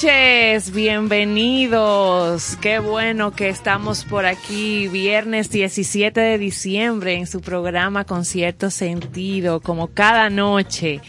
noches, 0.00 0.70
bienvenidos. 0.70 2.56
Qué 2.60 2.78
bueno 2.78 3.32
que 3.32 3.48
estamos 3.48 4.04
por 4.04 4.26
aquí 4.26 4.86
viernes 4.86 5.50
17 5.50 6.20
de 6.20 6.38
diciembre 6.38 7.14
en 7.16 7.26
su 7.26 7.40
programa 7.40 8.04
con 8.04 8.24
cierto 8.24 8.70
sentido, 8.70 9.58
como 9.58 9.88
cada 9.88 10.30
noche. 10.30 11.00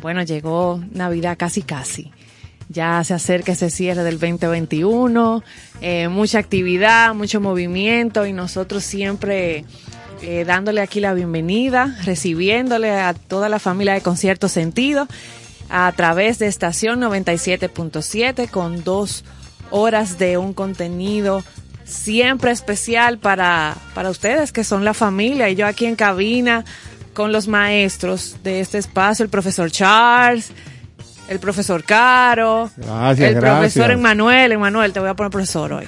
Bueno, 0.00 0.22
llegó 0.22 0.82
Navidad 0.92 1.36
casi 1.36 1.60
casi. 1.60 2.10
Ya 2.70 3.04
se 3.04 3.12
acerca 3.12 3.52
ese 3.52 3.68
cierre 3.68 4.02
del 4.02 4.18
2021, 4.18 5.44
eh, 5.82 6.08
mucha 6.08 6.38
actividad, 6.38 7.14
mucho 7.14 7.42
movimiento 7.42 8.24
y 8.24 8.32
nosotros 8.32 8.82
siempre 8.82 9.66
eh, 10.22 10.44
dándole 10.46 10.80
aquí 10.80 11.00
la 11.00 11.12
bienvenida, 11.12 11.94
recibiéndole 12.04 12.92
a 12.92 13.12
toda 13.12 13.50
la 13.50 13.58
familia 13.58 13.92
de 13.92 14.00
Concierto 14.00 14.48
Sentido 14.48 15.06
a 15.68 15.90
través 15.92 16.38
de 16.38 16.46
estación 16.46 17.00
97.7 17.00 18.48
con 18.50 18.84
dos 18.84 19.24
horas 19.70 20.18
de 20.18 20.38
un 20.38 20.52
contenido 20.54 21.42
siempre 21.84 22.50
especial 22.50 23.18
para, 23.18 23.76
para 23.94 24.10
ustedes 24.10 24.52
que 24.52 24.64
son 24.64 24.84
la 24.84 24.94
familia 24.94 25.48
y 25.48 25.54
yo 25.54 25.66
aquí 25.66 25.86
en 25.86 25.96
cabina 25.96 26.64
con 27.14 27.32
los 27.32 27.48
maestros 27.48 28.36
de 28.44 28.60
este 28.60 28.78
espacio, 28.78 29.22
el 29.24 29.30
profesor 29.30 29.70
Charles, 29.70 30.50
el 31.28 31.38
profesor 31.38 31.82
Caro, 31.82 32.70
Gracias, 32.76 33.28
el 33.30 33.34
gracias. 33.36 33.58
profesor 33.74 33.90
Emanuel, 33.90 34.52
Emanuel, 34.52 34.92
te 34.92 35.00
voy 35.00 35.08
a 35.08 35.14
poner 35.14 35.30
profesor 35.30 35.72
hoy. 35.72 35.86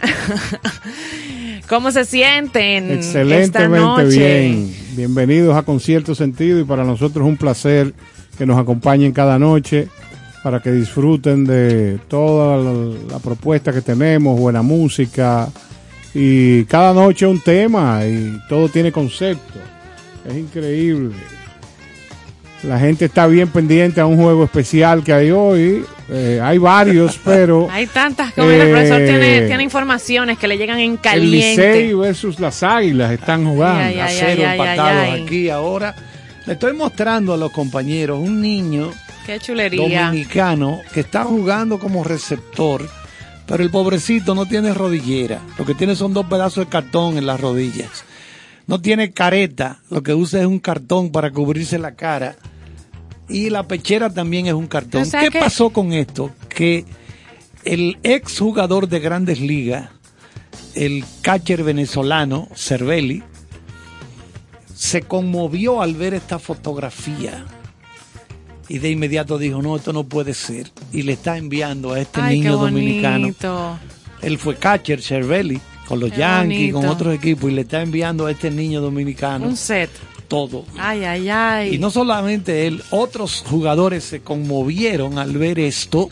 ¿Cómo 1.68 1.92
se 1.92 2.04
sienten 2.04 2.84
esta 2.90 2.94
Excelentemente 3.20 3.78
noche? 3.78 4.06
bien. 4.18 4.76
Bienvenidos 4.96 5.56
a 5.56 5.62
Concierto 5.62 6.14
Sentido 6.14 6.58
y 6.58 6.64
para 6.64 6.82
nosotros 6.84 7.24
es 7.24 7.28
un 7.30 7.36
placer 7.36 7.94
que 8.40 8.46
nos 8.46 8.58
acompañen 8.58 9.12
cada 9.12 9.38
noche 9.38 9.88
para 10.42 10.60
que 10.60 10.72
disfruten 10.72 11.44
de 11.44 11.98
toda 12.08 12.56
la, 12.56 12.72
la 13.12 13.18
propuesta 13.18 13.70
que 13.70 13.82
tenemos, 13.82 14.40
buena 14.40 14.62
música 14.62 15.46
y 16.14 16.64
cada 16.64 16.94
noche 16.94 17.26
un 17.26 17.40
tema 17.40 18.00
y 18.06 18.40
todo 18.48 18.70
tiene 18.70 18.90
concepto. 18.92 19.58
Es 20.26 20.34
increíble. 20.34 21.14
La 22.62 22.78
gente 22.78 23.04
está 23.04 23.26
bien 23.26 23.48
pendiente 23.48 24.00
a 24.00 24.06
un 24.06 24.16
juego 24.16 24.44
especial 24.44 25.04
que 25.04 25.12
hay 25.12 25.30
hoy. 25.30 25.84
Eh, 26.08 26.40
hay 26.42 26.56
varios, 26.56 27.20
pero 27.24 27.68
Hay 27.70 27.86
tantas 27.88 28.32
como 28.32 28.48
el 28.48 28.58
Eh, 28.58 28.70
profesor 28.70 29.04
tiene, 29.04 29.42
tiene 29.48 29.62
informaciones 29.62 30.38
que 30.38 30.48
le 30.48 30.56
llegan 30.56 30.78
en 30.78 30.92
el 30.92 30.98
caliente. 31.00 31.74
Licey 31.74 31.92
versus 31.92 32.40
las 32.40 32.62
Águilas 32.62 33.12
están 33.12 33.44
jugando. 33.44 33.84
Ay, 33.84 34.00
ay, 34.00 34.00
a 34.00 34.08
cero 34.08 34.42
ay, 34.46 34.52
empatados 34.52 35.02
ay, 35.02 35.10
ay. 35.12 35.22
aquí 35.24 35.50
ahora. 35.50 35.94
Le 36.50 36.54
estoy 36.54 36.72
mostrando 36.72 37.32
a 37.32 37.36
los 37.36 37.52
compañeros 37.52 38.18
un 38.18 38.40
niño 38.40 38.90
Qué 39.24 39.38
chulería. 39.38 40.06
dominicano 40.06 40.80
que 40.92 40.98
está 40.98 41.22
jugando 41.22 41.78
como 41.78 42.02
receptor, 42.02 42.88
pero 43.46 43.62
el 43.62 43.70
pobrecito 43.70 44.34
no 44.34 44.46
tiene 44.46 44.74
rodillera. 44.74 45.40
Lo 45.56 45.64
que 45.64 45.76
tiene 45.76 45.94
son 45.94 46.12
dos 46.12 46.26
pedazos 46.26 46.64
de 46.64 46.68
cartón 46.68 47.16
en 47.18 47.26
las 47.26 47.38
rodillas. 47.40 48.02
No 48.66 48.80
tiene 48.80 49.12
careta, 49.12 49.78
lo 49.90 50.02
que 50.02 50.12
usa 50.12 50.40
es 50.40 50.46
un 50.46 50.58
cartón 50.58 51.12
para 51.12 51.30
cubrirse 51.30 51.78
la 51.78 51.94
cara. 51.94 52.34
Y 53.28 53.48
la 53.50 53.68
pechera 53.68 54.10
también 54.12 54.48
es 54.48 54.54
un 54.54 54.66
cartón. 54.66 55.02
O 55.02 55.04
sea 55.04 55.20
¿Qué 55.20 55.30
que- 55.30 55.38
pasó 55.38 55.70
con 55.70 55.92
esto? 55.92 56.32
Que 56.48 56.84
el 57.64 57.96
ex 58.02 58.40
jugador 58.40 58.88
de 58.88 58.98
grandes 58.98 59.38
ligas, 59.38 59.88
el 60.74 61.04
catcher 61.22 61.62
venezolano, 61.62 62.48
Cervelli, 62.56 63.22
se 64.80 65.02
conmovió 65.02 65.82
al 65.82 65.94
ver 65.94 66.14
esta 66.14 66.38
fotografía 66.38 67.44
y 68.66 68.78
de 68.78 68.88
inmediato 68.88 69.36
dijo, 69.36 69.60
no, 69.60 69.76
esto 69.76 69.92
no 69.92 70.04
puede 70.04 70.32
ser. 70.32 70.72
Y 70.90 71.02
le 71.02 71.12
está 71.12 71.36
enviando 71.36 71.92
a 71.92 72.00
este 72.00 72.22
Ay, 72.22 72.38
niño 72.40 72.56
dominicano. 72.56 73.28
Él 74.22 74.38
fue 74.38 74.56
catcher, 74.56 75.02
Cervelli, 75.02 75.60
con 75.86 76.00
los 76.00 76.10
Qué 76.10 76.20
Yankees, 76.20 76.72
con 76.72 76.86
otros 76.86 77.14
equipos, 77.14 77.50
y 77.50 77.54
le 77.56 77.60
está 77.60 77.82
enviando 77.82 78.24
a 78.24 78.30
este 78.30 78.50
niño 78.50 78.80
dominicano 78.80 79.46
Un 79.46 79.56
set. 79.58 79.90
todo. 80.28 80.64
Ay, 80.78 81.04
ay, 81.04 81.28
ay. 81.28 81.74
Y 81.74 81.78
no 81.78 81.90
solamente 81.90 82.66
él, 82.66 82.82
otros 82.88 83.44
jugadores 83.46 84.02
se 84.04 84.22
conmovieron 84.22 85.18
al 85.18 85.36
ver 85.36 85.58
esto, 85.58 86.08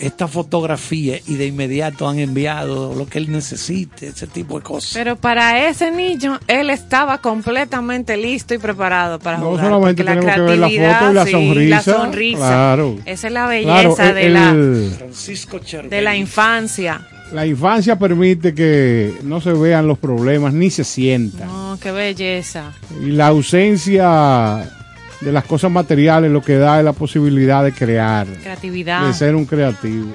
esta 0.00 0.28
fotografía, 0.28 1.18
y 1.26 1.34
de 1.34 1.46
inmediato 1.46 2.08
han 2.08 2.18
enviado 2.18 2.94
lo 2.94 3.06
que 3.06 3.18
él 3.18 3.30
necesite, 3.32 4.08
ese 4.08 4.26
tipo 4.26 4.58
de 4.58 4.64
cosas. 4.64 4.92
Pero 4.94 5.16
para 5.16 5.68
ese 5.68 5.90
niño, 5.90 6.38
él 6.46 6.70
estaba 6.70 7.18
completamente 7.18 8.16
listo 8.16 8.54
y 8.54 8.58
preparado 8.58 9.18
para 9.18 9.38
No 9.38 9.50
jugar. 9.50 9.64
solamente 9.64 10.04
porque 10.04 10.20
tenemos 10.20 10.34
que 10.34 10.40
ver 10.40 10.58
la 10.58 10.66
creatividad, 10.68 10.98
foto 11.00 11.10
y 11.10 11.14
la 11.14 11.24
sí, 11.26 11.30
sonrisa, 11.32 11.76
la 11.76 11.82
sonrisa. 11.82 12.38
claro. 12.38 12.96
Esa 13.04 13.26
es 13.26 13.32
la 13.32 13.48
Claro, 13.48 13.48
belleza 13.96 14.08
el- 14.08 14.14
de, 14.14 14.28
la, 14.30 14.50
el- 14.50 14.94
Francisco 14.98 15.60
de 15.90 16.02
la 16.02 16.16
infancia. 16.16 17.06
la 17.32 17.46
infancia 17.46 17.98
permite 17.98 18.54
que 18.54 19.12
no 19.24 19.40
se 19.40 19.52
vean 19.52 19.86
los 19.86 19.98
problemas 19.98 20.52
ni 20.54 20.70
se 20.70 20.84
sientan. 20.84 21.46
No, 21.48 21.78
qué 21.82 21.90
belleza. 21.90 22.72
Y 23.02 23.06
la 23.10 23.26
ausencia 23.28 24.70
de 25.20 25.32
las 25.32 25.44
cosas 25.44 25.70
materiales 25.70 26.30
lo 26.30 26.42
que 26.42 26.56
da 26.56 26.78
es 26.78 26.84
la 26.84 26.92
posibilidad 26.92 27.64
de 27.64 27.72
crear, 27.72 28.26
Creatividad. 28.26 29.06
de 29.06 29.12
ser 29.14 29.34
un 29.34 29.44
creativo. 29.46 30.12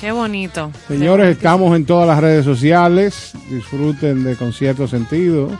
Qué 0.00 0.12
bonito. 0.12 0.70
Señores, 0.88 1.28
estamos 1.36 1.74
en 1.74 1.86
todas 1.86 2.06
las 2.06 2.20
redes 2.20 2.44
sociales. 2.44 3.32
Disfruten 3.48 4.24
de 4.24 4.36
Concierto 4.36 4.86
Sentido. 4.86 5.50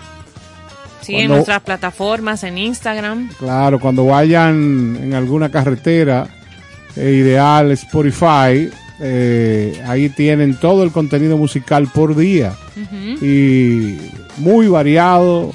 Sí, 1.01 1.15
en 1.15 1.29
nuestras 1.29 1.63
plataformas, 1.63 2.43
en 2.43 2.59
Instagram. 2.59 3.31
Claro, 3.39 3.81
cuando 3.81 4.05
vayan 4.05 4.99
en 5.03 5.15
alguna 5.15 5.51
carretera, 5.51 6.27
eh, 6.97 7.13
ideal 7.13 7.71
Spotify, 7.73 8.69
eh, 9.01 9.81
ahí 9.87 10.09
tienen 10.11 10.59
todo 10.59 10.83
el 10.83 10.91
contenido 10.93 11.39
musical 11.39 11.89
por 11.95 12.15
día. 12.17 12.55
Y 13.23 13.97
muy 14.39 14.69
variado. 14.69 15.53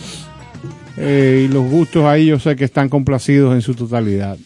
Eh, 1.01 1.45
y 1.45 1.47
los 1.51 1.69
gustos 1.69 2.05
ahí 2.05 2.27
yo 2.27 2.39
sé 2.39 2.55
que 2.55 2.65
están 2.65 2.89
complacidos 2.89 3.53
en 3.55 3.61
su 3.61 3.73
totalidad. 3.73 4.37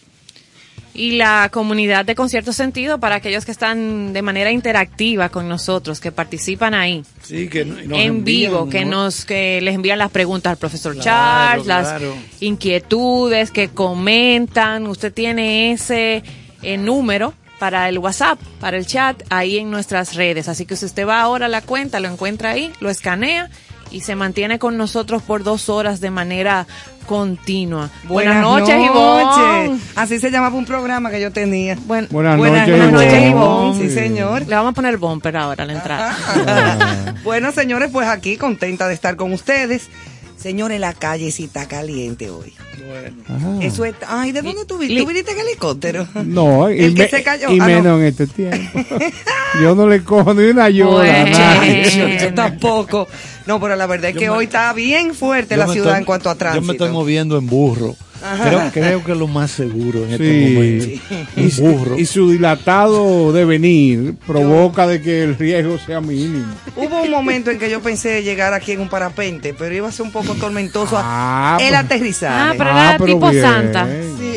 Y 0.94 1.12
la 1.12 1.50
comunidad 1.52 2.06
de 2.06 2.16
Concierto 2.16 2.54
Sentido 2.54 3.00
para 3.02 3.16
aquellos 3.16 3.44
que 3.44 3.52
están 3.52 4.14
de 4.14 4.22
manera 4.22 4.50
interactiva 4.52 5.28
con 5.28 5.50
nosotros, 5.50 6.00
que 6.00 6.14
participan 6.14 6.74
ahí. 6.74 7.04
Sí, 7.22 7.50
que 7.50 7.66
nos 7.66 7.80
en 7.80 7.94
envían, 7.94 8.24
vivo, 8.24 8.70
que 8.70 8.86
¿no? 8.86 9.04
nos 9.04 9.26
que 9.26 9.60
les 9.60 9.76
envían 9.76 10.00
las 10.00 10.10
preguntas 10.12 10.52
al 10.52 10.58
profesor 10.58 10.94
Claro, 10.94 11.04
Charles, 11.04 11.68
las 11.68 11.88
claro. 11.90 12.16
inquietudes, 12.40 13.52
que 13.52 13.68
comentan. 13.68 14.88
Usted 14.88 15.14
tiene 15.14 15.74
ese 15.74 16.24
eh, 16.62 16.78
número 16.78 17.34
para 17.60 17.90
el 17.90 17.98
WhatsApp, 17.98 18.40
para 18.62 18.78
el 18.78 18.86
chat, 18.86 19.22
ahí 19.30 19.58
en 19.58 19.70
nuestras 19.72 20.16
redes. 20.16 20.48
Así 20.48 20.66
que 20.66 20.78
si 20.78 20.86
usted 20.86 21.06
va 21.06 21.20
ahora 21.20 21.48
a 21.48 21.50
la 21.50 21.62
cuenta, 21.62 22.00
lo 22.00 22.08
encuentra 22.08 22.52
ahí, 22.52 22.72
lo 22.80 22.90
escanea 22.90 23.50
y 23.96 24.02
se 24.02 24.16
mantiene 24.16 24.60
con 24.60 24.78
nosotros 24.78 25.22
por 25.24 25.44
dos 25.44 25.70
horas 25.70 26.02
de 26.02 26.12
manera 26.12 26.68
continua. 27.06 27.90
Buenas, 28.10 28.42
noches, 28.42 28.76
Ivonne. 28.78 29.80
Así 29.96 30.20
se 30.20 30.32
llamaba 30.32 30.58
un 30.58 30.66
programa 30.66 31.10
que 31.12 31.22
yo 31.22 31.32
tenía. 31.32 31.76
Buen- 31.88 32.08
Buenas, 32.10 32.38
Buenas 32.38 32.68
noches, 32.68 32.92
noches, 32.92 33.14
Ivonne. 33.14 33.30
Ivonne. 33.30 33.80
Sí, 33.90 33.96
señor. 33.96 34.42
Le 34.48 34.56
vamos 34.56 34.72
a 34.72 34.76
poner 34.76 34.92
el 34.92 34.98
bumper 34.98 35.38
ahora 35.38 35.64
a 35.64 35.68
la 35.68 35.74
entrada. 35.74 36.18
Ah. 36.28 37.14
bueno, 37.24 37.52
señores, 37.54 37.90
pues 37.94 38.08
aquí 38.08 38.36
contenta 38.36 38.88
de 38.90 38.94
estar 38.96 39.16
con 39.16 39.32
ustedes. 39.32 39.88
Señores, 40.38 40.80
la 40.80 40.94
calle 40.94 41.32
sí 41.32 41.46
está 41.46 41.68
caliente 41.68 42.30
hoy. 42.30 42.54
Bueno. 42.86 43.16
Ajá. 43.30 43.66
Eso 43.66 43.86
es. 43.86 43.96
Ay, 44.08 44.32
¿de 44.32 44.42
dónde 44.42 44.66
tú 44.66 44.78
viniste? 44.78 45.02
¿Tú 45.02 45.08
viniste 45.08 45.32
en 45.32 45.40
helicóptero? 45.40 46.08
No, 46.26 46.70
y, 46.72 46.82
El 46.84 46.94
que 46.96 47.04
me- 47.04 47.10
se 47.10 47.24
cayó. 47.24 47.50
y 47.50 47.60
Ah, 47.60 47.64
no. 47.64 47.66
menos 47.68 48.00
en 48.02 48.06
este 48.08 48.28
tiempo. 48.28 48.80
Yo 49.62 49.74
no 49.74 49.88
le 49.88 50.04
cojo 50.04 50.34
ni 50.34 50.44
una 50.50 50.66
ayuda 50.66 50.90
Bueno. 50.92 51.38
yo 52.20 52.34
tampoco. 52.36 53.08
No, 53.46 53.60
pero 53.60 53.76
la 53.76 53.86
verdad 53.86 54.10
es 54.12 54.18
que 54.18 54.26
me- 54.26 54.30
hoy 54.30 54.46
está 54.46 54.74
bien 54.74 55.14
fuerte 55.14 55.56
la 55.58 55.68
ciudad 55.68 55.90
estoy- 55.90 56.00
en 56.00 56.06
cuanto 56.06 56.30
a 56.30 56.36
tránsito. 56.36 56.62
Yo 56.62 56.68
me 56.68 56.74
estoy 56.74 56.90
moviendo 56.90 57.38
en 57.38 57.46
burro. 57.48 57.96
Creo, 58.44 58.72
creo 58.74 59.04
que 59.04 59.12
es 59.12 59.18
lo 59.18 59.28
más 59.28 59.52
seguro 59.52 60.04
en 60.06 60.12
este 60.14 60.48
Sí. 60.48 60.54
momento. 60.54 60.86
Y, 61.36 61.62
Un 61.62 61.78
burro. 61.78 61.98
y 62.00 62.06
su 62.06 62.32
dilatado 62.32 63.32
devenir 63.34 64.16
provoca 64.26 64.88
de 64.88 65.02
que 65.02 65.24
el 65.24 65.38
riesgo 65.38 65.78
sea 65.78 66.02
mínimo. 66.02 66.46
Hubo 66.76 67.02
un 67.04 67.12
momento 67.12 67.52
en 67.52 67.60
que 67.60 67.70
yo 67.70 67.82
pensé 67.82 68.24
llegar 68.24 68.54
aquí 68.54 68.72
en 68.72 68.80
un 68.82 68.90
parapente, 68.90 69.54
pero 69.54 69.74
iba 69.76 69.88
a 69.90 69.92
ser 69.92 70.06
un 70.06 70.12
poco 70.12 70.34
tormentoso 70.36 70.98
Ah, 71.00 71.58
el 71.62 71.68
pues- 71.70 71.80
aterrizaje. 71.80 72.36
Ah, 72.36 72.54
pero 72.58 72.70
era 72.72 72.98
tipo 72.98 73.30
bien. 73.30 73.44
Santa. 73.44 73.88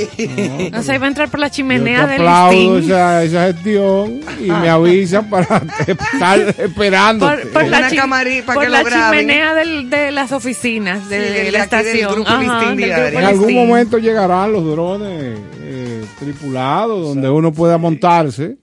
Sí. 0.06 0.68
No 0.72 0.82
se 0.82 0.94
iba 0.94 1.06
a 1.06 1.08
entrar 1.08 1.28
por 1.28 1.40
la 1.40 1.50
chimenea 1.50 2.06
del 2.06 2.20
aplaudo 2.20 2.76
listín. 2.76 2.92
esa, 2.92 3.24
esa 3.24 3.46
gestión 3.46 4.20
y 4.40 4.50
me 4.50 4.68
avisan 4.68 5.28
para 5.30 5.62
estar 5.86 6.54
esperando. 6.58 7.26
Por, 7.26 7.48
por 7.50 7.66
la, 7.66 7.78
Una 7.78 7.90
chi- 7.90 7.96
camarí 7.96 8.42
para 8.42 8.54
por 8.54 8.64
que 8.64 8.70
la 8.70 8.84
chimenea 8.84 9.54
del- 9.54 9.90
de 9.90 10.10
las 10.12 10.32
oficinas, 10.32 11.08
de, 11.08 11.16
Sí, 11.18 11.22
la 11.22 11.28
de 11.30 11.38
aquí 11.38 11.44
del 11.46 11.54
estación. 11.56 12.12
grupo 12.12 12.30
Ajá, 12.30 12.40
Listín 12.42 12.76
del 12.76 12.76
Diario. 12.86 13.04
grupo 13.06 13.18
En 13.18 13.24
algún. 13.24 13.67
Momento 13.68 13.98
llegarán 13.98 14.52
los 14.52 14.64
drones 14.64 15.38
eh, 15.62 16.04
tripulados 16.18 17.02
donde 17.08 17.28
uno 17.30 17.52
pueda 17.52 17.78
montarse 17.78 18.56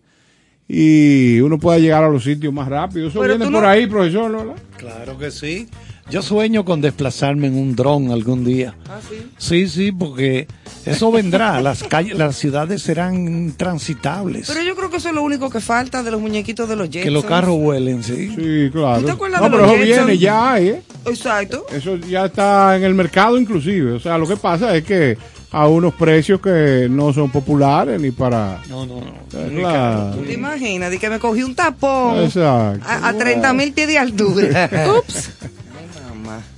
y 0.68 1.40
uno 1.42 1.60
pueda 1.60 1.78
llegar 1.78 2.04
a 2.04 2.10
los 2.10 2.24
sitios 2.24 2.52
más 2.54 2.68
rápido. 2.68 3.08
Eso 3.10 3.20
Pero 3.20 3.38
viene 3.38 3.52
por 3.52 3.62
no- 3.64 3.68
ahí, 3.68 3.86
profesor. 3.88 4.32
¿verdad? 4.32 4.56
Claro 4.78 5.18
que 5.18 5.30
sí. 5.32 5.68
Yo 6.10 6.22
sueño 6.22 6.64
con 6.66 6.82
desplazarme 6.82 7.48
en 7.48 7.58
un 7.58 7.76
dron 7.76 8.12
algún 8.12 8.46
día. 8.46 8.76
Ah, 8.88 9.00
sí. 9.10 9.16
Sí, 9.38 9.68
sí, 9.68 9.92
porque 9.92 10.48
eso 10.86 11.12
vendrá. 11.12 11.60
Las 11.66 11.84
calles, 11.84 12.16
las 12.18 12.36
ciudades 12.36 12.84
serán 12.84 13.54
transitables. 13.58 14.48
Pero 14.48 14.62
yo 14.62 14.76
creo 14.76 14.90
que 14.92 14.98
eso 14.98 15.10
es 15.10 15.16
lo 15.16 15.24
único 15.24 15.50
que 15.50 15.60
falta 15.60 16.04
de 16.04 16.12
los 16.12 16.22
muñequitos 16.22 16.70
de 16.70 16.76
los 16.76 16.86
Jetsons. 16.88 17.04
que 17.06 17.12
los 17.12 17.26
carros 17.26 17.58
vuelen, 17.58 18.04
sí. 18.04 18.30
Sí, 18.36 18.70
claro. 18.72 19.00
¿Tú 19.00 19.06
te 19.08 19.12
acuerdas 19.14 19.40
no, 19.42 19.46
de 19.46 19.52
pero 19.52 19.64
los 19.64 19.72
eso 19.74 19.84
Jetsons? 19.84 20.06
viene 20.08 20.20
ya, 20.22 20.52
hay, 20.54 20.68
¿eh? 20.70 20.82
Exacto. 21.06 21.66
Eso 21.72 21.96
ya 21.98 22.26
está 22.26 22.78
en 22.78 22.84
el 22.84 22.94
mercado 22.94 23.38
inclusive. 23.40 23.94
O 23.94 24.00
sea, 24.00 24.18
lo 24.20 24.28
que 24.28 24.38
pasa 24.38 24.76
es 24.78 24.84
que 24.84 25.18
a 25.52 25.68
unos 25.68 25.94
precios 25.96 26.40
que 26.40 26.88
no 26.90 27.14
son 27.14 27.32
populares 27.32 28.00
ni 28.00 28.12
para... 28.12 28.62
No, 28.70 28.86
no, 28.86 29.00
no. 29.02 29.62
La- 29.62 29.72
caro, 30.12 30.22
¿Te 30.24 30.34
imaginas? 30.34 30.92
De 30.92 31.00
que 31.00 31.10
me 31.10 31.18
cogí 31.18 31.42
un 31.44 31.56
tapón 31.56 32.24
Exacto. 32.24 32.86
a, 32.88 33.08
a 33.10 33.14
30 33.18 33.54
mil 33.54 33.72
pies 33.74 33.88
de 33.88 33.98
altura. 33.98 34.70
Ups, 35.00 35.32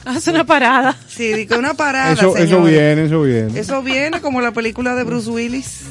Hace 0.05 0.31
una 0.31 0.45
parada. 0.45 0.95
Sí, 1.07 1.45
que 1.47 1.55
una 1.55 1.73
parada, 1.73 2.13
Eso, 2.13 2.35
eso 2.37 2.63
viene, 2.63 3.05
eso 3.05 3.21
viene. 3.21 3.59
Eso 3.59 3.81
viene 3.81 4.21
como 4.21 4.41
la 4.41 4.51
película 4.51 4.95
de 4.95 5.03
Bruce 5.03 5.29
Willis, 5.29 5.81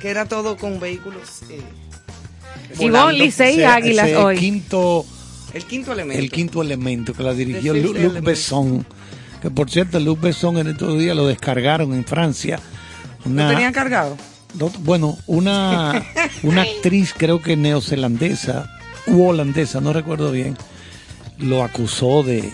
que 0.00 0.08
era 0.10 0.26
todo 0.26 0.56
con 0.56 0.80
vehículos. 0.80 1.42
eh, 1.50 1.60
Ivonne. 2.78 3.12
Licey 3.18 3.60
y 3.60 3.64
Águilas 3.64 4.06
ese 4.08 4.16
hoy. 4.16 4.36
Quinto, 4.38 5.06
El 5.52 5.64
quinto 5.64 5.92
elemento. 5.92 6.22
el 6.22 6.30
quinto 6.30 6.62
elemento 6.62 7.12
que 7.14 7.22
la 7.22 7.32
dirigió 7.34 7.74
Luc 7.74 7.96
Element. 7.96 8.24
Besson. 8.26 8.86
Que 9.40 9.50
por 9.50 9.70
cierto, 9.70 10.00
Luc 10.00 10.20
Besson 10.20 10.58
en 10.58 10.68
estos 10.68 10.98
días 10.98 11.14
lo 11.16 11.26
descargaron 11.26 11.92
en 11.94 12.04
Francia. 12.04 12.58
¿Lo 13.24 13.30
Una, 13.30 13.48
tenían 13.50 13.72
cargado? 13.72 14.16
no, 14.58 14.70
bueno, 14.80 15.16
una, 15.26 16.04
una 16.42 16.62
actriz, 16.62 17.14
creo 17.16 17.40
que 17.42 17.56
neozelandesa 17.56 18.70
u 19.06 19.22
holandesa, 19.26 19.80
no 19.80 19.92
recuerdo 19.92 20.30
bien, 20.32 20.56
lo 21.38 21.62
acusó 21.62 22.22
de, 22.22 22.50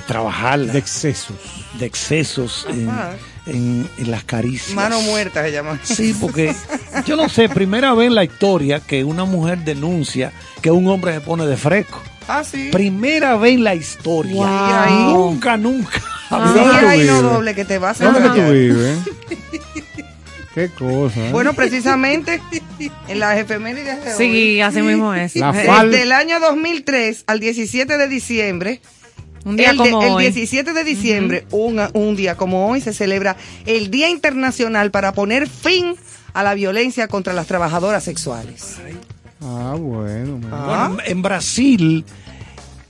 de 0.00 0.06
trabajar 0.06 0.60
De 0.60 0.78
excesos. 0.78 1.36
de 1.78 1.86
excesos 1.86 2.66
en, 2.70 2.88
Ajá. 2.88 3.14
en- 3.46 3.88
en 3.98 4.10
las 4.10 4.22
caricias. 4.24 4.74
Mano 4.74 5.00
muerta 5.02 5.42
se 5.42 5.50
llama. 5.52 5.78
Sí, 5.82 6.14
porque 6.20 6.54
yo 7.06 7.16
no 7.16 7.28
sé, 7.28 7.48
primera 7.48 7.94
vez 7.94 8.06
en 8.08 8.14
la 8.14 8.24
historia 8.24 8.80
que 8.80 9.02
una 9.04 9.24
mujer 9.24 9.58
denuncia 9.64 10.32
que 10.62 10.70
un 10.70 10.86
hombre 10.88 11.14
se 11.14 11.20
pone 11.20 11.46
de 11.46 11.56
fresco. 11.56 12.00
Ah, 12.28 12.44
sí. 12.44 12.68
Primera 12.70 13.36
vez 13.36 13.54
en 13.54 13.64
la 13.64 13.74
historia. 13.74 14.34
Wow. 14.34 15.30
Nunca, 15.32 15.56
nunca. 15.56 16.00
¿Dónde 16.30 16.60
Sí, 16.60 16.66
tú 16.80 16.86
ahí 16.86 17.06
no 17.06 17.22
doble 17.22 17.54
que 17.54 17.64
te 17.64 17.78
vas 17.78 18.00
a 18.00 18.04
¿Dónde 18.04 18.20
que 18.22 18.28
tú 18.28 18.52
vives? 18.52 18.98
Qué 20.54 20.68
cosa. 20.70 21.20
¿eh? 21.28 21.32
Bueno, 21.32 21.54
precisamente 21.54 22.40
en 23.08 23.18
las 23.18 23.38
efemérides 23.38 24.04
de 24.04 24.10
hoy. 24.12 24.16
Sí, 24.18 24.60
así 24.60 24.82
mismo 24.82 25.14
es. 25.14 25.36
La 25.36 25.52
Desde 25.52 25.68
fal- 25.68 25.94
el 25.94 26.12
año 26.12 26.40
2003 26.40 27.24
al 27.26 27.38
17 27.40 27.96
de 27.96 28.08
diciembre, 28.08 28.80
Un 29.44 29.56
día 29.56 29.70
el, 29.70 29.78
de- 29.78 29.90
como 29.90 30.02
el 30.02 30.12
hoy. 30.12 30.24
17 30.24 30.72
de 30.72 30.84
diciembre, 30.84 31.46
un, 31.50 31.80
un 31.94 32.16
día 32.16 32.36
como 32.36 32.68
hoy, 32.68 32.80
se 32.80 32.92
celebra 32.92 33.36
el 33.66 33.90
Día 33.90 34.08
Internacional 34.10 34.90
para 34.90 35.12
poner 35.12 35.48
fin 35.48 35.94
a 36.34 36.42
la 36.42 36.54
violencia 36.54 37.08
contra 37.08 37.32
las 37.32 37.46
trabajadoras 37.46 38.04
sexuales. 38.04 38.76
Ah, 39.40 39.74
bueno. 39.78 40.40
Ah. 40.52 40.88
Bueno, 40.90 41.02
en 41.06 41.22
Brasil, 41.22 42.04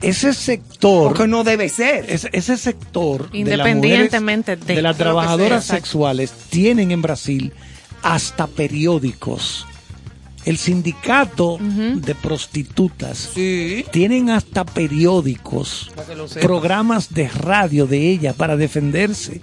ese 0.01 0.33
sector, 0.33 1.09
Porque 1.09 1.27
no 1.27 1.43
debe 1.43 1.69
ser. 1.69 2.05
ese, 2.09 2.29
ese 2.33 2.57
sector, 2.57 3.23
de 3.31 3.57
las 3.57 3.67
Independientemente 3.67 4.51
mujeres- 4.57 4.67
de- 4.67 4.75
de 4.75 4.81
las 4.81 4.95
de 4.95 4.97
que 4.97 5.03
trabajadoras 5.03 5.65
sea, 5.65 5.75
sexuales, 5.75 6.31
tienen 6.49 6.91
en 6.91 7.01
Brasil 7.01 7.53
hasta 8.01 8.47
periódicos. 8.47 9.65
El 10.45 10.57
sindicato 10.57 11.57
de 11.59 12.15
prostitutas 12.15 13.31
Sí. 13.33 13.85
tienen 13.91 14.29
hasta 14.29 14.63
periódicos, 14.65 15.91
programas 16.41 17.13
de 17.13 17.27
radio 17.27 17.85
de 17.87 18.09
ella 18.09 18.33
para 18.33 18.55
defenderse. 18.57 19.41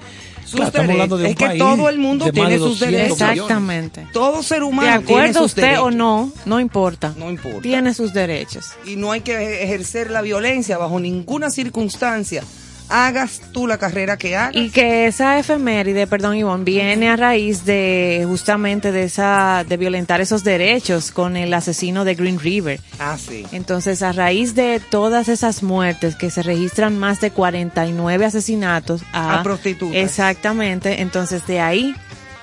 Claro, 0.51 0.67
estamos 0.69 0.91
hablando 0.93 1.19
de. 1.19 1.31
Es 1.31 1.37
que 1.37 1.47
país 1.47 1.59
todo 1.59 1.89
el 1.89 1.99
mundo 1.99 2.25
de 2.27 2.33
tiene 2.33 2.51
de 2.51 2.59
sus 2.59 2.79
200 2.79 2.91
derechos. 3.19 3.21
Exactamente. 3.21 4.07
Todo 4.13 4.43
ser 4.45 4.61
De 4.61 4.65
humano 4.65 4.89
tiene 4.89 5.05
acuerdo 5.05 5.41
sus 5.41 5.47
usted 5.47 5.63
derechos. 5.63 5.85
o 5.85 5.91
no, 5.91 6.33
no 6.45 6.61
importa. 6.61 7.15
No 7.19 7.31
importa. 7.31 7.61
Tiene 7.63 7.93
sus 7.95 8.13
derechos. 8.13 8.67
y 8.87 8.95
no 8.97 9.11
hay 9.11 9.23
que 9.23 9.65
ejercer 9.65 10.11
la 10.11 10.23
violencia 10.23 10.79
bajo 10.79 11.01
ninguna 11.01 11.51
circunstancia 11.51 12.45
hagas 12.89 13.41
tú 13.53 13.67
la 13.67 13.79
carrera 13.79 14.17
que 14.17 14.37
hagas. 14.37 14.55
Y 14.57 14.71
que 14.71 15.07
esa 15.07 15.39
efeméride, 15.39 16.07
perdón 16.07 16.37
Ivonne, 16.37 16.65
viene 16.65 17.09
a 17.09 17.17
raíz 17.17 17.65
de 17.65 18.25
justamente 18.27 18.93
de 18.93 19.05
esa, 19.05 19.65
de 19.69 19.77
violentar 19.77 20.21
esos 20.21 20.45
derechos 20.45 21.11
con 21.11 21.37
el 21.37 21.53
asesino 21.55 22.05
de 22.05 22.15
Green 22.15 22.39
River. 22.39 22.81
ah, 22.99 23.17
sí. 23.19 23.45
Entonces, 23.53 24.03
a 24.03 24.13
raíz 24.13 24.55
de 24.55 24.81
todas 24.91 25.29
esas 25.29 25.63
muertes, 25.63 26.17
que 26.17 26.31
se 26.31 26.43
registran 26.43 26.99
más 26.99 27.21
de 27.21 27.31
49 27.31 28.25
asesinatos 28.25 29.03
a, 29.13 29.41
A 29.41 29.43
prostitutas. 29.43 29.97
Exactamente. 29.97 31.03
Entonces, 31.03 31.47
de 31.47 31.61
ahí, 31.61 31.95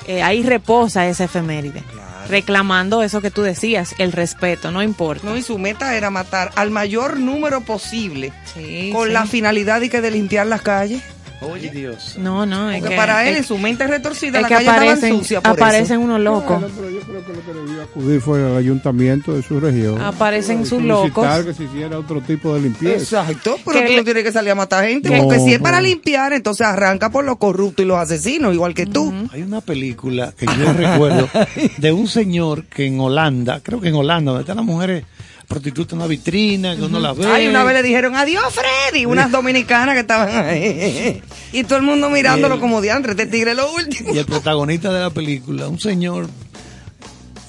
eh, 0.08 0.22
ahí 0.22 0.44
reposa 0.44 1.08
esa 1.08 1.26
efeméride. 1.26 1.84
Reclamando 2.30 3.04
eso 3.04 3.22
que 3.22 3.32
tú 3.32 3.42
decías, 3.42 3.96
el 3.98 4.12
respeto, 4.12 4.72
no 4.72 4.82
importa. 4.84 5.28
No, 5.28 5.38
y 5.38 5.42
su 5.42 5.58
meta 5.58 5.96
era 5.96 6.10
matar 6.10 6.52
al 6.56 6.72
mayor 6.72 7.20
número 7.20 7.62
posible 7.62 8.32
Sí, 8.54 8.92
con 8.94 9.08
sí. 9.08 9.14
la 9.14 9.26
finalidad 9.26 9.80
de 9.82 9.90
que 9.90 10.02
de 10.02 10.12
limpiar 10.12 10.48
las 10.48 10.62
calles. 10.62 11.02
Oye, 11.48 11.70
Dios. 11.72 12.16
No, 12.18 12.46
no, 12.46 12.70
es 12.72 12.78
Porque 12.80 12.92
que, 12.92 12.98
para 12.98 13.28
él, 13.28 13.34
es- 13.34 13.38
en 13.40 13.44
su 13.46 13.58
mente 13.58 13.86
retorcida, 13.88 14.38
es 14.40 14.42
la 14.44 14.48
que 14.48 14.54
calle 14.56 14.70
aparecen, 14.70 15.18
sucia 15.20 15.42
por 15.42 15.52
aparecen 15.52 15.84
eso. 15.98 16.00
unos 16.02 16.20
locos. 16.22 16.64
Pero 16.76 16.90
yo 16.90 17.00
creo 17.02 17.26
que 17.26 17.34
lo 17.34 17.42
que 17.46 17.54
debió 17.68 17.82
acudir 17.84 18.22
fue 18.22 18.44
al 18.46 18.58
ayuntamiento 18.58 19.34
de 19.34 19.44
su 19.44 19.60
región. 19.60 20.02
Aparecen 20.02 20.66
sus 20.66 20.82
locos. 20.82 21.28
que 21.46 21.54
se 21.54 21.64
hiciera 21.66 21.98
otro 22.00 22.22
tipo 22.22 22.54
de 22.56 22.62
limpieza. 22.62 23.22
Exacto, 23.22 23.58
pero 23.66 23.80
Que 23.80 23.86
tú 23.86 23.92
le- 23.92 23.98
no 23.98 24.04
tienes 24.04 24.24
que 24.24 24.32
salir 24.32 24.52
a 24.52 24.56
matar 24.56 24.86
gente, 24.86 25.10
porque 25.22 25.40
si 25.40 25.54
es 25.54 25.60
para 25.60 25.82
limpiar, 25.82 26.34
entonces 26.34 26.66
arranca 26.66 27.10
por 27.10 27.24
los 27.26 27.38
corruptos 27.38 27.84
y 27.84 27.88
los 27.88 27.98
asesinos, 27.98 28.54
igual 28.54 28.74
que 28.74 28.86
tú. 28.86 29.14
Hay 29.32 29.42
una 29.42 29.62
película 29.62 30.34
que 30.38 30.46
yo 30.46 30.54
recuerdo 30.78 31.30
de 31.78 31.92
un 31.92 32.08
señor 32.08 32.66
que 32.66 32.86
en 32.86 33.00
Holanda, 33.00 33.60
creo 33.64 33.80
que 33.82 33.90
en 33.90 33.96
Holanda, 33.96 34.32
donde 34.32 34.42
están 34.44 34.58
las 34.58 34.66
mujeres 34.66 35.06
prostitutas 35.48 35.94
en 35.94 36.00
una 36.00 36.08
vitrina, 36.08 36.76
que 36.76 36.84
uno 36.84 37.00
las 37.00 37.18
ve. 37.18 37.26
Ay, 37.28 37.48
una 37.48 37.64
vez 37.64 37.76
le 37.76 37.84
dijeron 37.84 38.16
adiós, 38.16 38.44
Freddy, 38.52 39.06
unas 39.06 39.32
dominicanas 39.32 39.96
que 39.96 40.02
estaban 40.02 40.46
ahí. 40.46 41.22
Y 41.52 41.64
todo 41.64 41.78
el 41.78 41.84
mundo 41.84 42.10
mirándolo 42.10 42.56
Bien. 42.56 42.62
como 42.62 42.82
diantre, 42.82 43.12
este 43.12 43.28
tigre 43.28 43.52
es 43.52 43.58
lo 43.58 43.72
último. 43.74 44.14
Y 44.14 44.18
el 44.18 44.26
protagonista 44.26 44.92
de 44.92 45.00
la 45.02 45.10
película, 45.10 45.68
un 45.68 45.80
señor, 45.80 46.28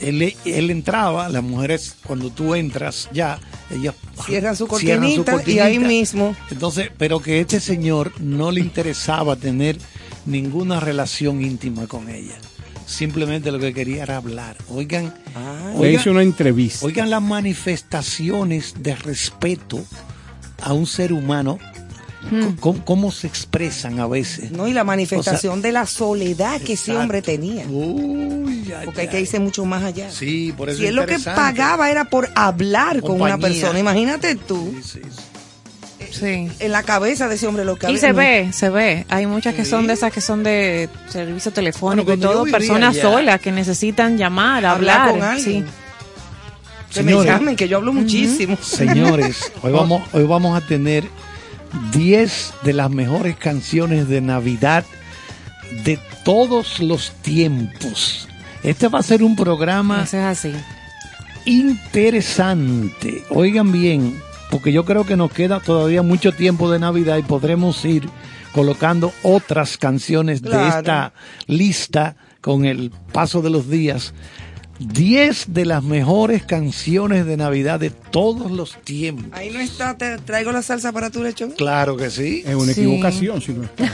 él, 0.01 0.35
él 0.45 0.71
entraba, 0.71 1.29
las 1.29 1.43
mujeres, 1.43 1.97
cuando 2.05 2.31
tú 2.31 2.55
entras 2.55 3.09
ya, 3.13 3.39
ellas 3.71 3.95
Cierran 4.27 4.57
su 4.57 4.67
cierran 4.67 5.11
su 5.11 5.25
cortinita 5.25 5.51
y 5.51 5.59
ahí 5.59 5.79
mismo. 5.79 6.37
Entonces, 6.51 6.91
pero 6.97 7.21
que 7.21 7.41
este 7.41 7.61
señor 7.61 8.13
no 8.21 8.53
le 8.53 8.61
interesaba 8.61 9.37
tener 9.37 9.79
ninguna 10.27 10.81
relación 10.81 11.43
íntima 11.43 11.87
con 11.87 12.09
ella. 12.09 12.37
Simplemente 12.87 13.51
lo 13.51 13.59
que 13.59 13.73
quería 13.73 14.03
era 14.03 14.17
hablar. 14.19 14.57
Oigan, 14.69 15.13
Le 15.75 15.79
oigan, 15.79 16.01
hice 16.01 16.11
una 16.11 16.23
entrevista. 16.23 16.85
oigan 16.87 17.11
las 17.11 17.23
manifestaciones 17.23 18.75
de 18.79 18.95
respeto 18.95 19.85
a 20.63 20.73
un 20.73 20.87
ser 20.87 21.13
humano, 21.13 21.59
Hmm. 22.31 22.55
cómo, 22.59 22.83
cómo 22.87 23.13
se 23.13 23.27
expresan 23.27 24.01
a 24.01 24.07
veces. 24.07 24.51
No, 24.51 24.67
y 24.67 24.73
la 24.73 24.83
manifestación 24.83 25.61
de 25.61 25.73
la 25.73 25.85
soledad 25.85 26.59
que 26.63 26.73
ese 26.73 26.97
hombre 26.97 27.21
tenía. 27.21 27.67
Uy, 27.67 28.73
ay, 28.75 28.87
Porque 28.87 29.03
hay 29.03 29.07
ay. 29.09 29.13
que 29.13 29.21
irse 29.21 29.39
mucho 29.41 29.67
más 29.67 29.83
allá. 29.83 30.11
Sí, 30.11 30.55
por 30.57 30.71
eso 30.71 30.79
Si 30.79 30.87
él 30.87 30.95
lo 30.95 31.05
que 31.05 31.19
pagaba 31.19 31.91
era 31.91 32.07
por 32.07 32.31
hablar 32.35 33.03
con 33.03 33.21
una 33.21 33.37
persona, 33.37 33.79
imagínate 33.79 34.37
tú, 34.37 34.73
Sí, 34.83 34.83
sí, 34.83 35.01
sí. 35.11 35.23
Sí. 36.19 36.49
en 36.59 36.73
la 36.73 36.83
cabeza 36.83 37.29
de 37.29 37.35
ese 37.35 37.47
hombre 37.47 37.65
lo 37.65 37.77
que 37.77 37.91
Y 37.91 37.99
se 37.99 38.11
no. 38.11 38.15
ve, 38.17 38.49
se 38.53 38.71
ve. 38.71 39.05
Hay 39.09 39.27
muchas 39.27 39.55
que 39.55 39.65
son 39.65 39.87
de 39.87 39.95
esas 39.95 40.13
que 40.13 40.21
son 40.21 40.43
de 40.45 40.89
servicio 41.09 41.53
telefónico 41.53 42.07
Bueno, 42.07 42.23
y 42.23 42.27
todo, 42.27 42.45
personas 42.45 42.95
allá- 42.95 43.03
solas 43.03 43.41
que 43.41 43.51
necesitan 43.53 44.17
llamar, 44.17 44.65
hablar 44.65 45.01
hablar. 45.01 45.11
con 45.11 45.23
alguien. 45.23 45.65
Sí. 45.67 45.71
Que 46.95 47.03
me 47.03 47.11
Señores. 47.11 47.33
llamen, 47.33 47.57
que 47.57 47.69
yo 47.69 47.79
hablo 47.79 47.93
muchísimo. 47.93 48.57
Señores, 48.63 49.53
hoy 49.63 49.73
vamos, 49.73 50.03
hoy 50.13 50.23
vamos 50.25 50.57
a 50.57 50.65
tener 50.65 51.05
10 51.93 52.55
de 52.63 52.73
las 52.73 52.89
mejores 52.91 53.37
canciones 53.37 54.09
de 54.09 54.21
Navidad 54.21 54.85
de 55.85 55.99
todos 56.25 56.79
los 56.79 57.11
tiempos. 57.23 58.29
Este 58.63 58.87
va 58.89 59.01
a 59.01 59.03
ser 59.03 59.25
un 59.25 59.35
programa 59.35 60.05
Eso 60.05 60.19
es 60.19 60.23
así. 60.25 60.53
interesante. 61.45 63.25
Oigan 63.31 63.73
bien, 63.73 64.21
porque 64.51 64.73
yo 64.73 64.85
creo 64.85 65.05
que 65.05 65.17
nos 65.17 65.33
queda 65.33 65.61
todavía 65.61 66.03
mucho 66.03 66.33
tiempo 66.33 66.71
de 66.71 66.79
Navidad 66.79 67.17
y 67.19 67.23
podremos 67.23 67.85
ir 67.85 68.09
colocando 68.53 69.13
otras 69.23 69.77
canciones 69.79 70.43
de 70.43 70.69
esta 70.69 71.13
lista 71.47 72.17
con 72.41 72.65
el 72.65 72.91
paso 73.13 73.43
de 73.43 73.51
los 73.51 73.69
días. 73.69 74.15
10 74.81 75.55
de 75.55 75.65
las 75.67 75.85
mejores 75.85 76.43
canciones 76.45 77.27
de 77.27 77.37
Navidad 77.37 77.79
de 77.79 77.91
todos 77.91 78.51
los 78.51 78.75
tiempos. 78.83 79.27
Ahí 79.33 79.51
no 79.51 79.61
está, 79.61 79.97
te 79.97 80.19
traigo 80.19 80.51
la 80.51 80.63
salsa 80.63 80.91
para 80.93 81.11
tu 81.11 81.23
lechón. 81.23 81.53
Claro 81.53 81.97
que 81.97 82.11
sí. 82.11 82.43
Es 82.45 82.55
una 82.57 82.73
Sí. 82.73 82.81
equivocación 82.81 83.41
si 83.41 83.53
no 83.53 83.63
está. 83.65 83.85
¿eh? 83.85 83.91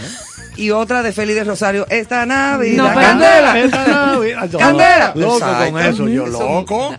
Y 0.56 0.70
otra 0.70 1.02
de 1.02 1.12
Félix 1.12 1.36
de 1.38 1.44
Rosario, 1.44 1.86
esta 1.90 2.24
Navidad. 2.26 2.94
No, 2.94 3.00
¡Candela! 3.00 3.60
Esta 3.60 3.86
Navidad- 3.86 4.50
Candela. 4.58 5.12
Loco 5.14 5.38
con 5.70 5.80
eso, 5.82 6.08
yo 6.08 6.26
loco. 6.26 6.94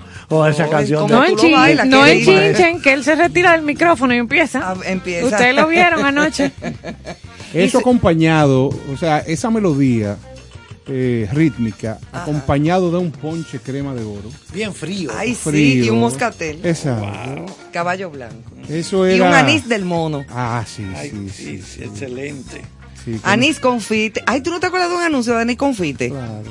Esa 0.47 0.67
canción 0.69 1.01
¿cómo 1.01 1.15
No 1.15 1.25
en 1.25 1.31
lo 1.31 1.37
chin- 1.41 1.51
bailas, 1.53 1.87
no 1.87 2.03
qué 2.03 2.11
en 2.11 2.25
chinchen, 2.25 2.81
que 2.81 2.93
él 2.93 3.03
se 3.03 3.15
retira 3.15 3.51
del 3.51 3.61
micrófono 3.63 4.13
y 4.13 4.17
empieza. 4.17 4.59
Ah, 4.63 4.75
empieza. 4.85 5.25
Ustedes 5.27 5.55
lo 5.55 5.67
vieron 5.67 6.05
anoche. 6.05 6.51
Eso 7.53 7.79
acompañado, 7.79 8.67
o 8.67 8.97
sea, 8.97 9.19
esa 9.19 9.49
melodía 9.49 10.15
eh, 10.87 11.27
rítmica, 11.33 11.99
acompañado 12.13 12.91
de 12.91 12.97
un 12.97 13.11
ponche 13.11 13.59
crema 13.59 13.93
de 13.93 14.03
oro. 14.03 14.29
Bien 14.53 14.73
frío. 14.73 15.11
Ay, 15.15 15.29
sí, 15.35 15.35
Frío. 15.35 15.85
y 15.85 15.89
un 15.89 15.99
moscatel. 15.99 16.59
Exacto. 16.65 17.45
Caballo 17.73 18.09
blanco. 18.09 18.51
Eso 18.69 19.09
Y 19.09 19.19
un 19.19 19.27
anís 19.33 19.67
del 19.67 19.83
mono. 19.85 20.23
Ah, 20.29 20.63
sí, 20.65 20.85
Ay, 20.95 21.09
sí, 21.09 21.29
sí, 21.29 21.43
sí. 21.57 21.61
sí, 21.61 21.83
excelente. 21.83 22.61
Sí, 23.05 23.19
Anís 23.23 23.59
confite. 23.59 24.23
Ay, 24.25 24.41
¿tú 24.41 24.49
no 24.51 24.59
te 24.59 24.67
acuerdas 24.67 24.89
de 24.89 24.95
un 24.95 25.01
anuncio 25.03 25.33
de 25.35 25.41
anís 25.41 25.57
confite? 25.57 26.09
Claro. 26.09 26.43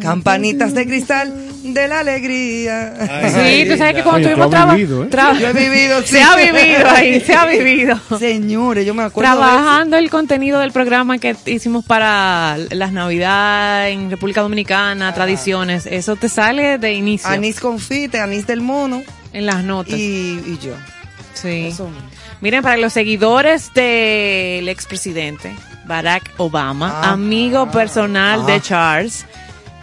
Campanitas 0.00 0.74
de 0.74 0.86
cristal 0.86 1.34
de 1.62 1.88
la 1.88 2.00
alegría. 2.00 2.94
Ay, 2.98 3.30
Sí, 3.64 3.68
tú 3.70 3.76
sabes 3.76 3.94
que 3.94 4.02
cuando 4.02 4.28
Oye, 4.28 4.34
tú 4.36 4.42
estuvimos 4.42 4.46
has 4.46 4.50
traba- 4.50 4.74
vivido, 4.74 5.04
¿eh? 5.04 5.08
tra- 5.10 5.38
Yo 5.38 5.48
he 5.48 5.52
vivido, 5.52 6.00
sí. 6.02 6.08
Se 6.08 6.22
ha 6.22 6.36
vivido 6.36 6.88
ahí, 6.88 7.20
se 7.20 7.34
ha 7.34 7.46
vivido. 7.46 8.00
Señores, 8.18 8.86
yo 8.86 8.94
me 8.94 9.02
acuerdo 9.02 9.30
de 9.30 9.36
Trabajando 9.36 9.96
el 9.96 10.08
contenido 10.10 10.60
del 10.60 10.72
programa 10.72 11.18
que 11.18 11.36
hicimos 11.46 11.84
para 11.84 12.56
las 12.70 12.92
Navidad 12.92 13.88
en 13.90 14.10
República 14.10 14.40
Dominicana, 14.42 15.12
tradiciones, 15.14 15.86
eso 15.86 16.16
te 16.16 16.28
sale 16.28 16.78
de 16.78 16.92
inicio 16.94 17.28
anís 17.28 17.60
confite, 17.60 18.20
anís 18.20 18.46
del 18.46 18.60
mono 18.60 19.02
en 19.32 19.46
las 19.46 19.62
notas. 19.64 19.98
y, 19.98 20.40
y 20.46 20.58
yo. 20.62 20.72
sí. 21.34 21.66
Eso. 21.66 21.90
Miren, 22.40 22.62
para 22.62 22.76
los 22.76 22.92
seguidores 22.92 23.74
del 23.74 24.68
expresidente 24.68 25.52
Barack 25.88 26.32
Obama, 26.36 27.00
Ah. 27.02 27.12
amigo 27.12 27.68
personal 27.70 28.42
Ah. 28.42 28.46
de 28.46 28.60
Charles. 28.60 29.26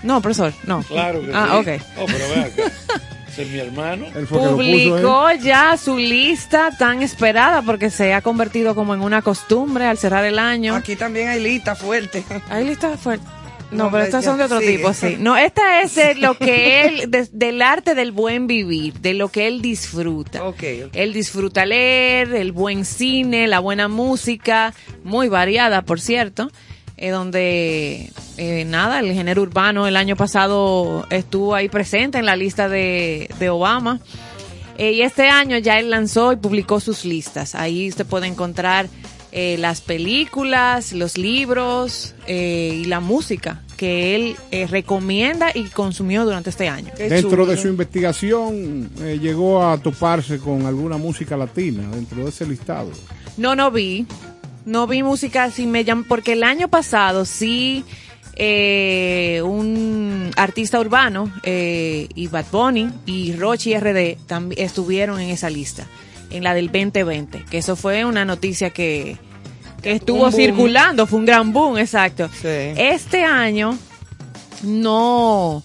No, 0.04 0.22
profesor, 0.22 0.54
no. 0.66 0.84
Claro 0.84 1.20
que 1.22 1.32
Ah, 1.34 1.48
sí. 1.52 1.56
ok. 1.58 1.82
Oh, 1.98 2.06
pero 2.06 2.26
ve 2.30 2.42
acá. 2.42 2.72
Ese 3.28 3.42
es 3.42 3.50
mi 3.50 3.60
hermano. 3.60 4.06
Él 4.16 4.28
fue 4.28 4.40
que 4.40 4.46
lo 4.46 4.52
puso. 4.52 4.56
Publicó 4.58 5.32
ya 5.34 5.76
su 5.78 5.98
lista 5.98 6.70
tan 6.78 7.02
esperada 7.02 7.62
porque 7.64 7.90
se 7.90 8.14
ha 8.14 8.22
convertido 8.22 8.76
como 8.76 8.94
en 8.94 9.02
una 9.02 9.22
costumbre 9.22 9.86
al 9.88 9.98
cerrar 9.98 10.24
el 10.24 10.40
año. 10.40 10.74
Aquí 10.76 10.96
también 10.96 11.28
hay 11.30 11.42
lista 11.44 11.76
fuerte. 11.76 12.24
Hay 12.50 12.64
lista 12.66 12.96
fuerte. 12.98 13.26
No, 13.72 13.86
No, 13.86 13.92
pero 13.92 14.04
estas 14.04 14.24
son 14.24 14.38
de 14.38 14.44
otro 14.46 14.60
sigue. 14.60 14.78
tipo, 14.78 14.94
sí. 14.94 15.16
No, 15.20 15.36
esta 15.38 15.82
es 15.82 15.96
de 15.96 16.16
lo 16.16 16.38
que 16.38 16.82
él, 16.86 17.12
de- 17.12 17.28
del 17.32 17.62
arte 17.62 17.96
del 17.96 18.12
buen 18.12 18.48
vivir, 18.48 18.94
de 19.00 19.14
lo 19.14 19.30
que 19.30 19.48
él 19.48 19.62
disfruta. 19.62 20.44
Ok, 20.46 20.64
ok. 20.88 20.92
Él 20.94 21.14
disfruta 21.14 21.66
leer, 21.66 22.34
el 22.36 22.52
buen 22.52 22.86
cine, 22.86 23.48
la 23.48 23.60
buena 23.60 23.88
música, 23.88 24.74
muy 25.04 25.28
variada, 25.30 25.82
por 25.82 26.00
cierto, 26.00 26.52
eh, 26.98 27.10
donde, 27.10 28.12
eh, 28.38 28.64
nada, 28.66 29.00
el 29.00 29.12
género 29.14 29.42
urbano 29.42 29.88
el 29.88 29.98
año 29.98 30.16
pasado 30.16 31.06
estuvo 31.10 31.56
ahí 31.56 31.68
presente 31.68 32.18
en 32.20 32.26
la 32.26 32.36
lista 32.36 32.70
de, 32.70 33.30
de 33.40 33.50
Obama. 33.50 34.00
Eh, 34.78 34.92
y 34.92 35.02
este 35.02 35.28
año 35.30 35.58
ya 35.58 35.80
él 35.80 35.90
lanzó 35.90 36.34
y 36.34 36.36
publicó 36.36 36.80
sus 36.80 37.04
listas. 37.06 37.56
Ahí 37.56 37.88
usted 37.90 38.06
puede 38.06 38.28
encontrar 38.28 38.88
eh, 39.38 39.58
las 39.60 39.82
películas, 39.82 40.94
los 40.94 41.18
libros 41.18 42.16
eh, 42.26 42.80
y 42.82 42.86
la 42.86 43.02
música 43.02 43.62
que 43.76 44.16
él 44.16 44.38
eh, 44.52 44.66
recomienda 44.68 45.52
y 45.54 45.64
consumió 45.66 46.24
durante 46.24 46.50
este 46.50 46.70
año. 46.70 46.90
Qué 46.96 47.10
Dentro 47.10 47.32
chulo. 47.32 47.46
de 47.46 47.58
su 47.58 47.68
investigación 47.68 48.90
eh, 49.02 49.20
llegó 49.22 49.68
a 49.68 49.78
toparse 49.78 50.40
con 50.40 50.66
alguna 50.66 50.96
música 50.98 51.36
latina 51.36 51.84
dentro 51.94 52.24
de 52.24 52.30
ese 52.30 52.46
listado. 52.48 52.90
No, 53.36 53.54
no 53.56 53.70
vi. 53.72 54.06
No 54.66 54.88
vi 54.88 55.04
música 55.04 55.44
así 55.44 55.66
me 55.68 55.86
llam- 55.86 56.06
porque 56.08 56.32
el 56.34 56.44
año 56.44 56.70
pasado 56.70 57.26
sí 57.26 57.84
eh, 58.38 59.42
un 59.44 60.32
artista 60.38 60.80
urbano 60.80 61.32
eh, 61.44 62.08
y 62.16 62.28
Bad 62.28 62.46
Bunny 62.52 62.90
y 63.06 63.34
Rochi 63.34 63.78
RD 63.78 64.18
también 64.26 64.62
estuvieron 64.66 65.20
en 65.20 65.30
esa 65.30 65.50
lista, 65.50 65.86
en 66.30 66.44
la 66.44 66.54
del 66.54 66.68
2020, 66.68 67.46
que 67.50 67.58
eso 67.58 67.76
fue 67.76 68.06
una 68.06 68.26
noticia 68.26 68.70
que, 68.72 69.18
que 69.82 69.92
estuvo 69.94 70.32
circulando, 70.32 71.06
fue 71.08 71.20
un 71.20 71.26
gran 71.26 71.54
boom, 71.54 71.78
exacto. 71.78 72.30
Sí. 72.42 72.48
Este 72.48 73.24
año 73.24 73.78
no, 74.64 75.64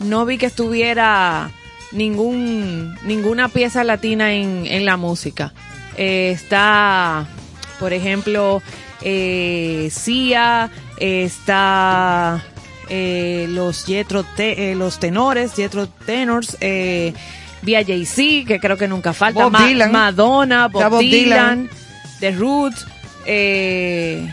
no 0.00 0.24
vi 0.26 0.38
que 0.38 0.46
estuviera 0.46 1.50
ningún, 1.92 2.94
ninguna 3.04 3.48
pieza 3.48 3.84
latina 3.84 4.32
en, 4.32 4.66
en 4.66 4.84
la 4.84 4.96
música. 4.96 5.52
Eh, 5.96 6.30
está, 6.32 7.26
por 7.80 7.92
ejemplo, 7.92 8.62
eh, 9.02 9.88
Sia, 9.92 10.70
eh, 10.98 11.24
está 11.24 12.44
eh, 12.88 13.46
los 13.50 13.84
Jetro 13.84 14.22
Te- 14.22 14.70
eh, 14.72 14.74
los 14.74 14.98
tenores, 15.00 15.54
Jetro 15.54 15.88
Tenors, 15.88 16.56
eh, 16.60 17.12
vía 17.62 17.84
Jay-Z, 17.84 18.46
que 18.46 18.58
creo 18.60 18.76
que 18.76 18.88
nunca 18.88 19.12
falta, 19.12 19.44
Bob 19.44 19.52
Ma- 19.52 19.66
Dylan. 19.66 19.92
Madonna, 19.92 20.68
Bob, 20.68 21.00
Dylan, 21.00 21.66
Dylan. 21.66 21.70
The 22.20 22.30
Roots, 22.32 22.86
eh, 23.26 24.26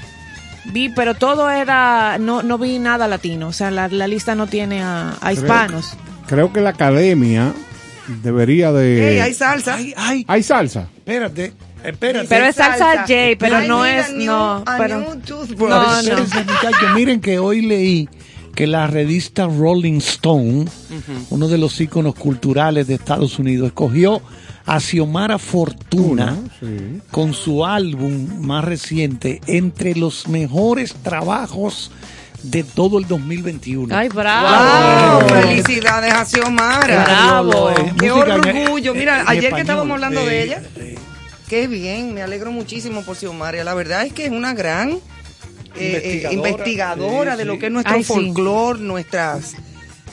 vi, 0.65 0.89
pero 0.89 1.13
todo 1.15 1.49
era, 1.49 2.17
no, 2.19 2.41
no 2.43 2.57
vi 2.57 2.79
nada 2.79 3.07
latino, 3.07 3.47
o 3.49 3.53
sea, 3.53 3.71
la, 3.71 3.87
la 3.87 4.07
lista 4.07 4.35
no 4.35 4.47
tiene 4.47 4.81
a, 4.81 5.15
a 5.21 5.33
hispanos. 5.33 5.93
Creo 6.27 6.51
que 6.51 6.61
la 6.61 6.71
academia 6.71 7.53
debería 8.23 8.71
de... 8.71 9.13
Ey, 9.13 9.19
hay 9.19 9.33
salsa. 9.33 9.75
Ay, 9.75 9.93
ay, 9.95 10.25
¿Hay 10.27 10.41
salsa. 10.43 10.87
espérate, 10.97 11.53
espérate. 11.83 12.27
Pero 12.27 12.45
es 12.45 12.55
salsa 12.55 13.05
Jay, 13.07 13.35
pero 13.35 13.63
I 13.63 13.67
no 13.67 13.85
es, 13.85 14.09
a 14.09 14.11
new- 14.13 14.25
no, 14.25 14.63
a 14.65 14.77
pero... 14.77 14.99
No, 15.57 16.01
no. 16.01 16.95
Miren 16.95 17.21
que 17.21 17.37
hoy 17.37 17.61
leí 17.61 18.09
que 18.55 18.67
la 18.67 18.87
revista 18.87 19.45
Rolling 19.47 19.97
Stone, 19.97 20.65
uno 21.29 21.47
de 21.47 21.57
los 21.57 21.79
íconos 21.81 22.15
culturales 22.15 22.87
de 22.87 22.95
Estados 22.95 23.37
Unidos, 23.37 23.67
escogió 23.67 24.21
a 24.65 24.79
Xiomara 24.79 25.37
Fortuna 25.37 26.37
Sí. 26.59 27.01
con 27.11 27.33
su 27.33 27.65
álbum 27.65 28.39
más 28.39 28.63
reciente 28.65 29.41
entre 29.47 29.93
los 29.95 30.27
mejores 30.27 30.93
trabajos 31.03 31.91
de 32.43 32.63
todo 32.63 32.97
el 32.99 33.07
2021. 33.07 33.95
Ay, 33.95 34.07
bravo. 34.09 35.19
Wow, 35.19 35.29
felicidades 35.29 36.13
a 36.13 36.25
Xiomara. 36.25 37.03
Bravo. 37.03 37.71
Qué 37.99 38.11
Música 38.11 38.35
en- 38.35 38.67
orgullo. 38.67 38.93
Mira, 38.95 39.21
en 39.21 39.27
ayer 39.29 39.53
que 39.53 39.61
estábamos 39.61 39.93
hablando 39.95 40.25
de 40.25 40.39
Eh, 40.39 40.43
ella, 40.43 40.61
qué 41.49 41.67
bien, 41.67 42.13
me 42.13 42.21
alegro 42.21 42.51
muchísimo 42.51 43.01
por 43.03 43.15
Xiomara. 43.17 43.63
La 43.63 43.73
verdad 43.73 44.05
es 44.05 44.13
que 44.13 44.25
es 44.25 44.31
una 44.31 44.53
gran 44.53 44.91
eh, 44.91 44.99
eh, 44.99 45.14
Investigadora. 45.77 46.49
investigadora 46.49 47.31
Sí, 47.33 47.37
de 47.37 47.43
sí. 47.43 47.47
lo 47.47 47.59
que 47.59 47.65
es 47.67 47.71
nuestro 47.71 48.03
folclore, 48.03 48.79
nuestras 48.79 49.53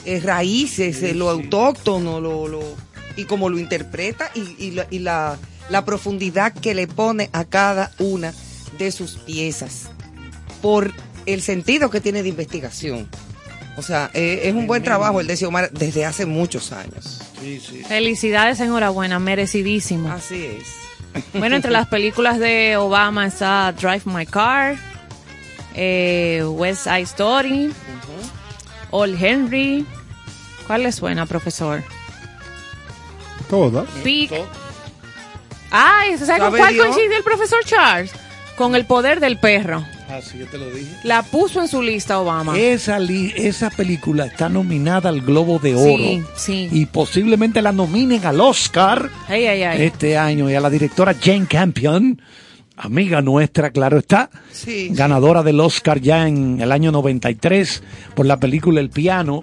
eh, 0.05 0.21
raíces, 0.21 1.03
eh, 1.03 1.15
lo 1.15 1.31
autóctono, 1.31 2.21
lo, 2.21 2.49
lo- 2.49 2.77
y 3.17 3.25
cómo 3.25 3.49
lo 3.49 3.59
interpreta 3.59 4.31
y, 4.35 4.55
y 4.59 4.71
la, 4.73 4.87
y 4.91 4.99
la- 5.01 5.39
la 5.69 5.85
profundidad 5.85 6.53
que 6.53 6.75
le 6.75 6.87
pone 6.89 7.31
a 7.33 7.45
cada 7.45 7.93
una 7.99 8.35
de 8.79 8.91
sus 8.91 9.13
piezas 9.13 9.91
por 10.61 10.93
el 11.27 11.41
sentido 11.43 11.89
que 11.91 12.01
tiene 12.01 12.23
de 12.23 12.29
investigación. 12.31 13.09
O 13.77 13.83
sea, 13.83 14.11
eh, 14.13 14.41
es 14.45 14.55
un 14.55 14.67
buen 14.67 14.83
trabajo 14.83 15.21
el 15.21 15.27
de 15.27 15.37
Xiomara 15.37 15.69
desde 15.73 16.05
hace 16.05 16.27
muchos 16.27 16.73
años. 16.73 17.21
Sí, 17.41 17.61
sí. 17.67 17.83
Felicidades, 17.85 18.61
enhorabuena, 18.61 19.19
merecidísimo. 19.19 20.11
Así 20.11 20.45
es. 20.45 20.67
Bueno, 21.35 21.57
entre 21.57 21.71
las 21.71 21.87
películas 21.89 22.39
de 22.39 22.77
Obama 22.77 23.27
está 23.27 23.73
Drive 23.73 24.03
My 24.07 24.27
Car, 24.27 24.77
eh, 25.75 26.43
West 26.47 26.85
Side 26.85 27.01
Story, 27.03 27.73
Old 28.91 29.23
Henry. 29.23 29.87
¿Cuál 30.67 30.85
le 30.85 30.93
suena, 30.93 31.27
profesor? 31.27 31.83
Todas. 33.51 33.87
Peak. 34.03 34.31
Ay, 35.71 36.17
¿sabe 36.19 36.39
con 36.39 36.53
¿Sabe 36.53 36.59
cuál 36.59 36.77
coincidió 36.77 37.17
el 37.17 37.25
profesor 37.25 37.59
Charles? 37.65 38.13
Con 38.57 38.75
el 38.75 38.85
poder 38.85 39.21
del 39.21 39.39
perro. 39.39 39.85
Ah, 40.11 40.21
sí, 40.21 40.39
yo 40.39 40.47
te 40.47 40.59
lo 40.59 40.71
dije. 40.71 40.91
La 41.05 41.23
puso 41.23 41.61
en 41.63 41.69
su 41.69 41.81
lista 41.81 42.19
Obama. 42.19 42.59
Esa, 42.59 42.99
li- 42.99 43.33
esa 43.35 43.71
película 43.71 44.27
está 44.27 44.51
nominada 44.51 45.09
al 45.09 45.23
Globo 45.23 45.59
de 45.59 45.71
Sí, 45.71 46.21
Oro 46.21 46.29
sí. 46.37 46.69
y 46.71 46.85
posiblemente 46.85 47.63
la 47.63 47.73
nominen 47.73 48.25
al 48.27 48.39
Oscar 48.41 49.09
Ay, 49.29 49.47
ay, 49.47 49.63
ay. 49.63 49.83
este 49.85 50.19
año 50.19 50.51
y 50.51 50.55
a 50.55 50.61
la 50.61 50.69
directora 50.69 51.15
Jane 51.19 51.47
Campion, 51.47 52.21
amiga 52.77 53.21
nuestra, 53.23 53.71
claro 53.71 53.99
está, 53.99 54.31
Sí, 54.53 54.89
ganadora 54.93 55.43
del 55.43 55.61
Oscar 55.61 56.01
ya 56.01 56.27
en 56.27 56.61
el 56.61 56.73
año 56.73 56.91
93 56.93 57.83
por 58.15 58.27
la 58.27 58.39
película 58.39 58.81
El 58.81 58.91
Piano 58.91 59.43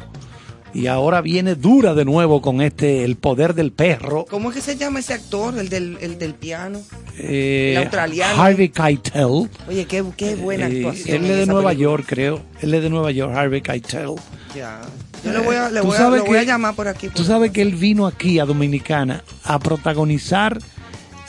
y 0.73 0.85
ahora 0.85 1.21
viene 1.21 1.55
dura 1.55 1.95
de 1.95 2.05
nuevo 2.05 2.41
con 2.41 2.61
este 2.61 3.03
El 3.03 3.15
Poder 3.15 3.55
del 3.55 3.71
Perro. 3.71 4.25
¿Cómo 4.29 4.49
es 4.49 4.55
que 4.57 4.61
se 4.61 4.75
llama 4.77 4.99
ese 4.99 5.13
actor, 5.15 5.57
el 5.57 5.67
del, 5.67 5.97
el 5.99 6.19
del 6.19 6.35
piano? 6.35 6.79
Eh, 7.17 7.73
El 7.75 7.83
australiano. 7.83 8.39
Harvey 8.41 8.69
Keitel. 8.69 9.49
Oye, 9.67 9.85
qué, 9.87 10.03
qué 10.15 10.35
buena 10.35 10.67
Eh, 10.67 10.77
actuación. 10.77 11.17
él 11.25 11.31
es 11.31 11.37
de 11.37 11.45
Nueva 11.47 11.69
película. 11.69 11.73
York, 11.91 12.05
creo. 12.07 12.41
Él 12.61 12.73
es 12.75 12.83
de 12.83 12.89
Nueva 12.91 13.09
York, 13.11 13.33
Harvey 13.35 13.61
Keitel. 13.61 14.11
Ya. 14.55 14.81
Yo 15.23 15.31
le 15.33 15.39
voy 15.39 15.55
a, 15.55 15.69
le 15.71 15.81
voy 15.81 15.97
a, 15.97 16.07
voy 16.07 16.45
llamar 16.45 16.75
por 16.75 16.87
aquí. 16.87 17.07
Tú 17.09 17.23
sabes 17.23 17.49
que 17.51 17.63
él 17.63 17.73
vino 17.75 18.05
aquí 18.05 18.37
a 18.39 18.45
Dominicana 18.45 19.23
a 19.43 19.57
protagonizar 19.59 20.59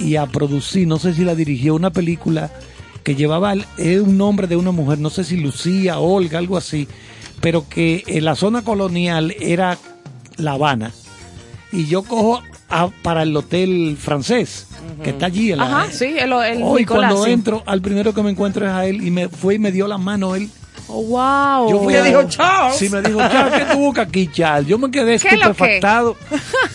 y 0.00 0.16
a 0.16 0.26
producir, 0.26 0.86
no 0.88 0.98
sé 0.98 1.14
si 1.14 1.24
la 1.24 1.34
dirigió, 1.34 1.74
una 1.74 1.90
película 1.90 2.50
que 3.04 3.14
llevaba 3.14 3.52
el- 3.52 3.64
un 4.02 4.16
nombre 4.18 4.46
de 4.46 4.56
una 4.56 4.70
mujer, 4.72 4.98
no 4.98 5.10
sé 5.10 5.24
si 5.24 5.36
Lucía, 5.36 5.98
Olga, 5.98 6.38
algo 6.38 6.56
así, 6.56 6.88
pero 7.40 7.68
que 7.68 8.02
en 8.06 8.24
la 8.24 8.34
zona 8.34 8.62
colonial 8.62 9.34
era 9.40 9.78
La 10.36 10.52
Habana. 10.52 10.92
Y 11.72 11.86
yo 11.86 12.02
cojo 12.02 12.42
a- 12.68 12.88
para 13.02 13.22
el 13.22 13.34
hotel 13.36 13.96
francés, 13.98 14.66
que 15.02 15.10
está 15.10 15.26
allí 15.26 15.52
en 15.52 15.58
la 15.58 15.64
Ajá, 15.64 15.92
sí, 15.92 16.04
el, 16.18 16.32
el 16.32 16.62
Hoy 16.62 16.80
Nicolás, 16.82 17.12
cuando 17.12 17.24
sí. 17.24 17.30
entro, 17.30 17.62
al 17.66 17.80
primero 17.80 18.12
que 18.12 18.22
me 18.22 18.30
encuentro 18.30 18.66
es 18.66 18.72
a 18.72 18.84
él 18.86 19.06
y 19.06 19.10
me 19.10 19.28
fue 19.28 19.54
y 19.54 19.58
me 19.58 19.72
dio 19.72 19.86
la 19.88 19.98
mano 19.98 20.34
él. 20.34 20.50
Oh, 20.92 21.02
wow. 21.02 21.70
Yo 21.70 21.78
fui 21.84 21.92
Le 21.92 22.00
a- 22.00 22.02
dijo, 22.02 22.22
"Charles". 22.24 22.76
Sí, 22.76 22.88
me 22.88 23.00
dijo, 23.00 23.18
Charles, 23.20 23.54
¿qué 23.64 23.72
tú 23.72 23.78
buscas 23.78 24.08
aquí, 24.08 24.28
Charles? 24.32 24.66
Yo 24.66 24.76
me 24.78 24.90
quedé 24.90 25.14
estupefactado. 25.14 26.16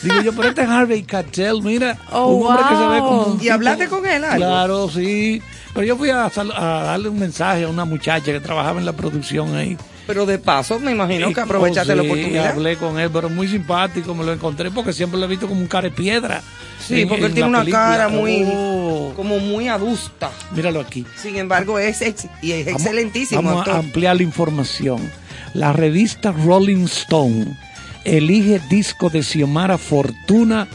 Digo 0.01 0.21
yo, 0.21 0.34
pero 0.34 0.49
este 0.49 0.62
es 0.63 0.69
Harvey 0.69 1.04
Keitel, 1.04 1.62
mira. 1.62 1.97
Oh, 2.12 2.28
un 2.36 2.47
hombre 2.47 2.63
que 2.69 2.75
se 2.75 2.88
ve 2.88 2.99
como 2.99 3.23
un 3.23 3.43
¿Y 3.43 3.49
hablaste 3.49 3.88
con 3.88 4.06
él 4.06 4.23
algo? 4.23 4.38
Claro, 4.38 4.89
sí. 4.89 5.41
Pero 5.73 5.86
yo 5.86 5.97
fui 5.97 6.10
a, 6.10 6.25
a 6.28 6.84
darle 6.84 7.10
un 7.10 7.19
mensaje 7.19 7.65
a 7.65 7.67
una 7.67 7.84
muchacha 7.84 8.32
que 8.32 8.39
trabajaba 8.39 8.80
en 8.80 8.86
la 8.86 8.93
producción 8.93 9.54
ahí. 9.56 9.78
Pero 10.07 10.25
de 10.27 10.37
paso, 10.37 10.79
me 10.79 10.91
imagino 10.91 11.33
que 11.33 11.41
aprovechaste 11.41 11.93
Oh, 11.93 11.95
la 11.95 12.03
sí, 12.03 12.07
oportunidad. 12.09 12.47
hablé 12.51 12.77
con 12.77 12.99
él, 12.99 13.09
pero 13.11 13.29
muy 13.29 13.47
simpático, 13.47 14.13
me 14.13 14.23
lo 14.23 14.33
encontré 14.33 14.69
porque 14.69 14.93
siempre 14.93 15.19
lo 15.19 15.25
he 15.25 15.29
visto 15.29 15.47
como 15.47 15.61
un 15.61 15.67
cara 15.67 15.89
de 15.89 15.95
piedra. 15.95 16.41
Sí, 16.79 17.01
en- 17.01 17.07
porque 17.07 17.21
en 17.23 17.27
él 17.29 17.33
tiene 17.33 17.49
una 17.49 17.59
película. 17.61 17.83
cara 17.83 18.07
muy, 18.09 18.43
Oh, 18.45 19.13
como 19.15 19.39
muy 19.39 19.67
adusta. 19.67 20.29
míralo 20.55 20.79
aquí. 20.79 21.05
Sin 21.19 21.35
embargo, 21.37 21.79
es, 21.79 22.01
ex- 22.01 22.27
y 22.43 22.51
es 22.51 22.65
Vamos- 22.65 22.81
excelentísimo. 22.81 23.41
Vamos 23.41 23.59
actor. 23.61 23.75
a 23.75 23.79
ampliar 23.79 24.15
la 24.15 24.23
información. 24.23 25.11
La 25.55 25.73
revista 25.73 26.31
Rolling 26.31 26.83
Stone 26.85 27.57
elige 28.03 28.61
disco 28.69 29.09
de 29.09 29.23
Xiomara 29.23 29.79
Fortuna 29.79 30.67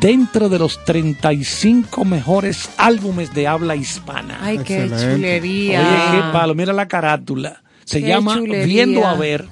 dentro 0.00 0.48
de 0.48 0.58
los 0.60 0.82
35 0.84 2.04
mejores 2.04 2.70
álbumes 2.76 3.34
de 3.34 3.48
habla 3.48 3.74
hispana. 3.76 4.38
Ay, 4.40 4.58
qué 4.58 4.84
Excelente. 4.84 5.14
chulería. 5.16 5.80
Oye, 5.80 6.18
qué 6.22 6.32
palo, 6.32 6.54
mira 6.54 6.72
la 6.72 6.86
carátula. 6.86 7.60
Se 7.84 8.00
Qué 8.00 8.08
llama 8.08 8.34
chulería. 8.36 8.64
Viendo 8.66 9.06
a 9.06 9.14
ver. 9.14 9.46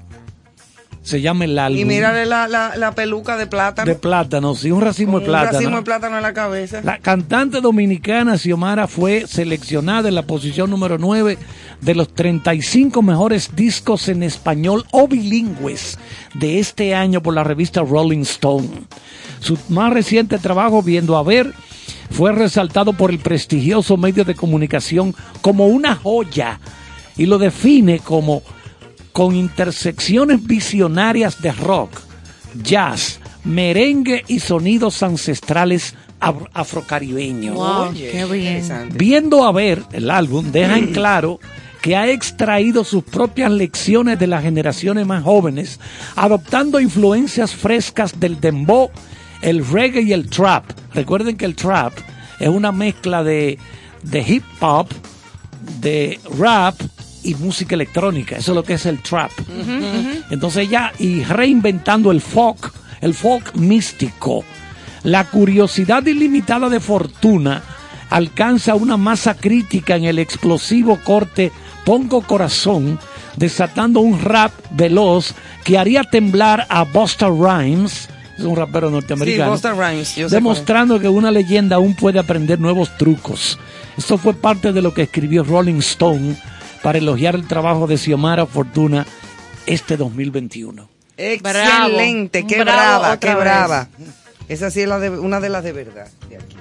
Se 1.02 1.20
llama 1.20 1.46
el 1.46 1.58
álbum. 1.58 1.80
Y 1.80 1.84
mírale 1.84 2.26
la, 2.26 2.46
la, 2.46 2.76
la 2.76 2.92
peluca 2.92 3.36
de 3.36 3.48
plátano. 3.48 3.88
de 3.88 3.96
plátano, 3.96 4.54
sí, 4.54 4.70
un 4.70 4.80
racimo 4.80 5.14
con 5.14 5.22
de 5.22 5.24
Un 5.26 5.30
plátano. 5.32 5.58
racimo 5.58 5.76
de 5.78 5.82
plátano 5.82 6.16
en 6.16 6.22
la 6.22 6.32
cabeza. 6.32 6.80
La 6.84 6.98
cantante 6.98 7.60
dominicana 7.60 8.38
Xiomara 8.38 8.86
fue 8.86 9.26
seleccionada 9.26 10.08
en 10.08 10.14
la 10.14 10.22
posición 10.22 10.70
número 10.70 10.98
9 10.98 11.38
de 11.80 11.94
los 11.96 12.14
35 12.14 13.02
mejores 13.02 13.50
discos 13.56 14.08
en 14.08 14.22
español 14.22 14.84
o 14.92 15.08
bilingües 15.08 15.98
de 16.34 16.60
este 16.60 16.94
año 16.94 17.20
por 17.20 17.34
la 17.34 17.42
revista 17.42 17.80
Rolling 17.80 18.20
Stone. 18.22 18.68
Su 19.40 19.58
más 19.70 19.92
reciente 19.92 20.38
trabajo, 20.38 20.84
Viendo 20.84 21.16
a 21.16 21.24
ver, 21.24 21.52
fue 22.12 22.30
resaltado 22.30 22.92
por 22.92 23.10
el 23.10 23.18
prestigioso 23.18 23.96
medio 23.96 24.24
de 24.24 24.36
comunicación 24.36 25.16
como 25.40 25.66
una 25.66 25.96
joya 25.96 26.60
y 27.16 27.26
lo 27.26 27.38
define 27.38 27.98
como 28.00 28.42
con 29.12 29.34
intersecciones 29.36 30.42
visionarias 30.44 31.40
de 31.42 31.52
rock, 31.52 31.90
jazz, 32.62 33.20
merengue 33.44 34.24
y 34.28 34.38
sonidos 34.40 35.02
ancestrales 35.02 35.94
af- 36.20 36.48
afrocaribeños. 36.54 37.54
Wow, 37.54 37.92
qué 38.12 38.24
bien. 38.24 38.56
Viendo 38.94 39.44
a 39.44 39.52
ver 39.52 39.82
el 39.92 40.10
álbum, 40.10 40.50
deja 40.52 40.78
en 40.78 40.92
claro 40.92 41.40
que 41.82 41.96
ha 41.96 42.08
extraído 42.08 42.84
sus 42.84 43.02
propias 43.02 43.50
lecciones 43.50 44.18
de 44.18 44.28
las 44.28 44.42
generaciones 44.42 45.04
más 45.06 45.24
jóvenes, 45.24 45.80
adoptando 46.16 46.78
influencias 46.80 47.52
frescas 47.54 48.18
del 48.20 48.40
dembow, 48.40 48.90
el 49.42 49.66
reggae 49.66 50.02
y 50.02 50.12
el 50.12 50.30
trap. 50.30 50.64
Recuerden 50.94 51.36
que 51.36 51.44
el 51.44 51.56
trap 51.56 51.92
es 52.38 52.48
una 52.48 52.70
mezcla 52.70 53.24
de, 53.24 53.58
de 54.04 54.20
hip 54.20 54.44
hop, 54.60 54.86
de 55.80 56.20
rap 56.38 56.74
y 57.22 57.34
música 57.36 57.74
electrónica. 57.74 58.36
Eso 58.36 58.52
es 58.52 58.56
lo 58.56 58.64
que 58.64 58.74
es 58.74 58.86
el 58.86 59.00
trap. 59.00 59.30
Entonces 60.30 60.68
ya, 60.68 60.92
y 60.98 61.22
reinventando 61.24 62.10
el 62.10 62.20
folk, 62.20 62.72
el 63.00 63.14
folk 63.14 63.54
místico. 63.54 64.44
La 65.04 65.24
curiosidad 65.24 66.06
ilimitada 66.06 66.68
de 66.68 66.80
Fortuna 66.80 67.62
alcanza 68.10 68.74
una 68.74 68.96
masa 68.96 69.34
crítica 69.34 69.96
en 69.96 70.04
el 70.04 70.18
explosivo 70.18 70.98
corte 71.02 71.50
Pongo 71.84 72.22
Corazón, 72.22 72.98
desatando 73.36 74.00
un 74.00 74.20
rap 74.20 74.52
veloz 74.70 75.34
que 75.64 75.78
haría 75.78 76.04
temblar 76.04 76.66
a 76.68 76.84
Busta 76.84 77.28
Rhymes, 77.28 78.08
es 78.38 78.44
un 78.44 78.54
rapero 78.56 78.88
Sí, 78.88 78.94
norteamericano, 78.94 79.50
Busta 79.50 79.72
Rhymes. 79.72 80.14
yo 80.14 80.28
sé 80.28 80.34
demostrando 80.36 81.00
que 81.00 81.08
una 81.08 81.30
leyenda 81.30 81.76
aún 81.76 81.94
puede 81.94 82.18
aprender 82.18 82.60
nuevos 82.60 82.96
trucos. 82.96 83.58
Esto 83.96 84.18
fue 84.18 84.34
parte 84.34 84.72
de 84.72 84.82
lo 84.82 84.94
que 84.94 85.02
escribió 85.02 85.44
Rolling 85.44 85.78
Stone 85.78 86.36
para 86.82 86.98
elogiar 86.98 87.34
el 87.34 87.46
trabajo 87.46 87.86
de 87.86 87.98
Xiomara 87.98 88.46
Fortuna 88.46 89.06
este 89.66 89.96
2021. 89.96 90.88
Excelente, 91.16 92.46
qué 92.46 92.62
Bravo, 92.62 93.00
brava, 93.00 93.20
qué 93.20 93.28
vez. 93.28 93.36
brava. 93.36 93.88
Esa 94.48 94.70
sí 94.70 94.80
es 94.80 94.88
la 94.88 94.98
de, 94.98 95.10
una 95.10 95.40
de 95.40 95.48
las 95.48 95.62
de 95.62 95.72
verdad 95.72 96.08
de 96.28 96.36
aquí. 96.36 96.56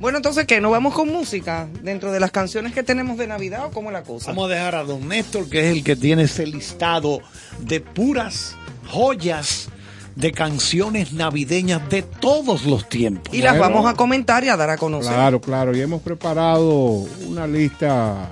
Bueno, 0.00 0.18
entonces, 0.18 0.46
¿qué? 0.46 0.60
¿Nos 0.60 0.72
vamos 0.72 0.94
con 0.94 1.08
música 1.08 1.68
dentro 1.82 2.10
de 2.10 2.18
las 2.18 2.32
canciones 2.32 2.72
que 2.72 2.82
tenemos 2.82 3.18
de 3.18 3.26
Navidad 3.28 3.66
o 3.66 3.70
cómo 3.70 3.90
es 3.90 3.92
la 3.92 4.02
cosa? 4.02 4.28
Vamos 4.30 4.50
a 4.50 4.54
dejar 4.54 4.74
a 4.74 4.82
don 4.82 5.06
Néstor, 5.06 5.48
que 5.48 5.60
es 5.60 5.76
el 5.76 5.84
que 5.84 5.94
tiene 5.94 6.24
ese 6.24 6.46
listado 6.46 7.20
de 7.60 7.80
puras 7.80 8.56
joyas 8.88 9.68
de 10.16 10.32
canciones 10.32 11.12
navideñas 11.12 11.88
de 11.90 12.02
todos 12.02 12.64
los 12.66 12.88
tiempos. 12.88 13.32
y 13.34 13.42
las 13.42 13.58
Bueno. 13.58 13.74
vamos 13.74 13.90
a 13.90 13.94
comentar 13.96 14.44
y 14.44 14.48
a 14.48 14.56
dar 14.56 14.70
a 14.70 14.76
conocer. 14.76 15.12
Claro, 15.12 15.40
claro. 15.40 15.76
Y 15.76 15.80
hemos 15.80 16.02
preparado 16.02 17.04
una 17.26 17.46
lista 17.46 18.30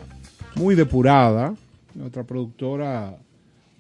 muy 0.57 0.75
depurada. 0.75 1.55
Nuestra 1.95 2.23
productora 2.25 3.17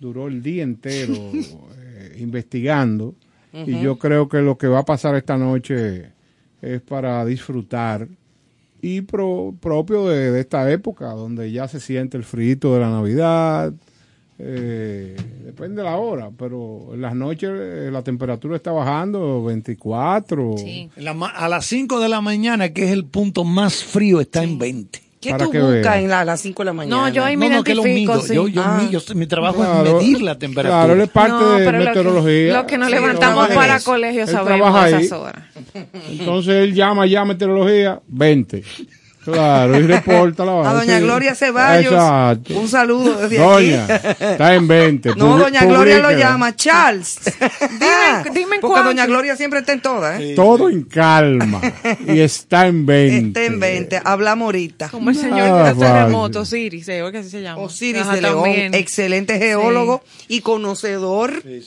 duró 0.00 0.28
el 0.28 0.42
día 0.42 0.62
entero 0.62 1.14
eh, 1.78 2.16
investigando. 2.18 3.14
Y 3.52 3.80
yo 3.80 3.98
creo 3.98 4.28
que 4.28 4.38
lo 4.38 4.56
que 4.56 4.68
va 4.68 4.78
a 4.80 4.84
pasar 4.84 5.16
esta 5.16 5.36
noche 5.36 6.12
es 6.62 6.80
para 6.82 7.24
disfrutar. 7.24 8.06
Y 8.80 9.00
pro- 9.02 9.54
propio 9.60 10.06
de, 10.08 10.30
de 10.30 10.40
esta 10.40 10.70
época, 10.70 11.06
donde 11.08 11.50
ya 11.50 11.66
se 11.68 11.80
siente 11.80 12.16
el 12.16 12.22
frito 12.24 12.72
de 12.74 12.80
la 12.80 12.88
Navidad. 12.90 13.72
Eh, 14.42 15.16
depende 15.44 15.82
de 15.82 15.88
la 15.88 15.96
hora, 15.96 16.30
pero 16.36 16.90
en 16.94 17.02
las 17.02 17.14
noches 17.14 17.50
eh, 17.52 17.90
la 17.92 18.02
temperatura 18.02 18.56
está 18.56 18.72
bajando 18.72 19.44
24. 19.44 20.54
Sí. 20.58 20.88
La 20.96 21.12
ma- 21.14 21.28
a 21.30 21.48
las 21.48 21.66
5 21.66 22.00
de 22.00 22.08
la 22.08 22.20
mañana, 22.20 22.70
que 22.70 22.84
es 22.84 22.90
el 22.90 23.04
punto 23.04 23.44
más 23.44 23.84
frío, 23.84 24.20
está 24.20 24.42
en 24.42 24.58
20. 24.58 25.02
¿Qué 25.20 25.32
para 25.32 25.44
tú 25.44 25.50
que 25.50 25.60
buscas 25.60 25.82
vea. 25.82 26.00
en 26.00 26.08
la- 26.08 26.20
a 26.20 26.24
las 26.24 26.40
5 26.40 26.62
de 26.62 26.64
la 26.64 26.72
mañana? 26.72 26.96
No, 26.96 27.08
yo 27.10 27.22
ahí 27.22 27.36
me 27.36 27.50
No, 27.50 27.56
no, 27.56 27.62
que 27.64 27.74
lo 27.74 27.82
identifico, 27.82 28.12
mido. 28.14 28.26
sí. 28.26 28.34
Yo, 28.34 28.48
yo, 28.48 28.62
Ah. 28.64 28.80
mido. 28.82 29.00
mi 29.14 29.26
trabajo 29.26 29.56
Claro, 29.56 29.84
es 30.00 30.04
medir 30.06 30.22
la 30.22 30.38
temperatura. 30.38 30.78
Claro, 30.84 30.92
él 30.94 31.00
es 31.02 31.10
parte 31.10 31.32
No, 31.44 31.50
de 31.52 31.58
pero 31.66 31.72
lo 31.72 31.78
que- 31.78 31.88
meteorología. 31.90 32.52
Lo 32.54 32.66
que 32.66 32.78
nos 32.78 32.88
Sí, 32.88 32.94
levantamos 32.94 33.48
para 33.48 33.76
eso. 33.76 33.90
colegio 33.90 34.22
Él 34.22 34.28
sabemos 34.28 34.86
esas 34.86 35.12
horas. 35.12 35.44
Entonces 36.10 36.54
él 36.54 36.74
llama 36.74 37.04
ya 37.06 37.20
a 37.20 37.24
meteorología, 37.26 38.00
20. 38.08 38.64
Claro, 39.24 39.78
y 39.78 39.82
reporta 39.82 40.44
la 40.46 40.52
A 40.52 40.54
vaina, 40.56 40.72
doña 40.72 40.98
sí. 40.98 41.04
Gloria 41.04 41.34
Ceballos, 41.34 41.92
Exacto. 41.92 42.58
un 42.58 42.68
saludo 42.68 43.18
desde 43.20 43.36
Doña, 43.38 43.84
aquí. 43.84 44.06
está 44.20 44.54
en 44.54 44.66
20. 44.66 45.14
No, 45.16 45.36
doña 45.38 45.64
Gloria 45.66 45.98
lo 45.98 46.10
llama 46.12 46.56
Charles. 46.56 47.18
Dime- 47.60 48.30
dime 48.34 48.54
en 48.56 48.60
Porque 48.60 48.72
cuánto. 48.74 48.84
doña 48.90 49.06
Gloria 49.06 49.36
siempre 49.36 49.60
está 49.60 49.72
en 49.72 49.82
todas, 49.82 50.20
¿eh? 50.20 50.32
Todo 50.34 50.68
en 50.70 50.82
calma. 50.84 51.60
y 52.06 52.20
está 52.20 52.66
en 52.66 52.86
20. 52.86 53.26
Está 53.40 53.44
en 53.54 53.60
20. 53.60 54.00
Hablamos 54.04 54.46
ahorita. 54.46 54.88
Como 54.88 55.10
el 55.10 55.16
señor 55.16 55.40
Ah, 55.50 55.74
de 55.74 55.78
terremoto. 55.80 56.40
Osiris, 56.40 56.88
eh, 56.88 57.02
¿o 57.02 57.12
qué 57.12 57.18
así 57.18 57.28
se 57.30 57.42
llama? 57.42 57.60
Osiris 57.60 58.02
Ajá, 58.02 58.14
de 58.14 58.22
León, 58.22 58.42
también. 58.44 58.74
excelente 58.74 59.38
geólogo 59.38 60.02
y 60.28 60.40
conocedor 60.40 61.42
Sí, 61.42 61.60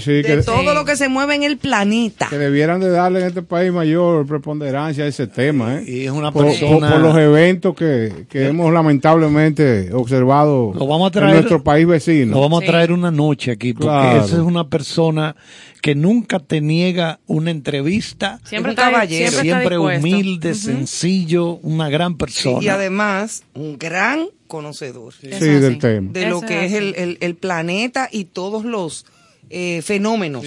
sí, 0.00 0.12
de 0.12 0.22
que, 0.22 0.36
todo 0.44 0.60
Sí. 0.60 0.74
lo 0.74 0.84
que 0.84 0.96
se 0.96 1.08
mueve 1.08 1.34
en 1.34 1.42
el 1.42 1.56
planeta. 1.58 2.28
que 2.30 2.38
debieran 2.38 2.80
de 2.80 2.90
darle 2.90 3.20
en 3.20 3.26
este 3.26 3.42
país 3.42 3.72
mayor 3.72 4.26
preponderancia 4.26 5.04
a 5.04 5.06
ese 5.08 5.26
tema. 5.26 5.78
¿eh? 5.78 5.84
Y 5.86 6.04
es 6.04 6.10
una 6.12 6.30
por, 6.30 6.46
persona- 6.46 6.91
por- 6.94 7.00
los 7.02 7.16
eventos 7.18 7.74
que, 7.74 8.26
que 8.28 8.46
hemos 8.48 8.72
lamentablemente 8.72 9.92
observado 9.92 10.72
Lo 10.74 10.86
vamos 10.86 11.08
a 11.08 11.12
traer- 11.12 11.28
en 11.30 11.34
nuestro 11.36 11.62
país 11.62 11.86
vecino. 11.86 12.34
Lo 12.34 12.40
vamos 12.40 12.60
Sí. 12.60 12.66
a 12.66 12.70
traer 12.72 12.92
una 12.92 13.10
noche 13.10 13.50
aquí, 13.52 13.72
porque 13.72 13.86
Claro. 13.88 14.24
esa 14.24 14.36
es 14.36 14.42
una 14.42 14.68
persona 14.68 15.36
que 15.80 15.94
nunca 15.94 16.38
te 16.38 16.60
niega 16.60 17.18
una 17.26 17.50
entrevista. 17.50 18.40
Siempre 18.44 18.72
Es 18.72 18.78
un 18.78 18.84
caballero. 18.84 19.40
siempre, 19.40 19.78
humilde, 19.78 20.54
sencillo, 20.54 21.54
una 21.62 21.88
gran 21.88 22.16
persona. 22.16 22.62
Y 22.62 22.68
además, 22.68 23.42
un 23.54 23.78
gran 23.78 24.26
conocedor 24.46 25.12
Sí, 25.14 25.28
del 25.28 25.78
tema. 25.78 26.10
de 26.12 26.26
lo 26.26 26.40
que 26.40 26.66
es 26.66 26.72
el, 26.74 26.94
el- 26.96 27.18
el 27.20 27.34
planeta 27.34 28.08
y 28.12 28.24
todos 28.26 28.64
los 28.64 29.06
eh, 29.50 29.82
fenómenos 29.82 30.44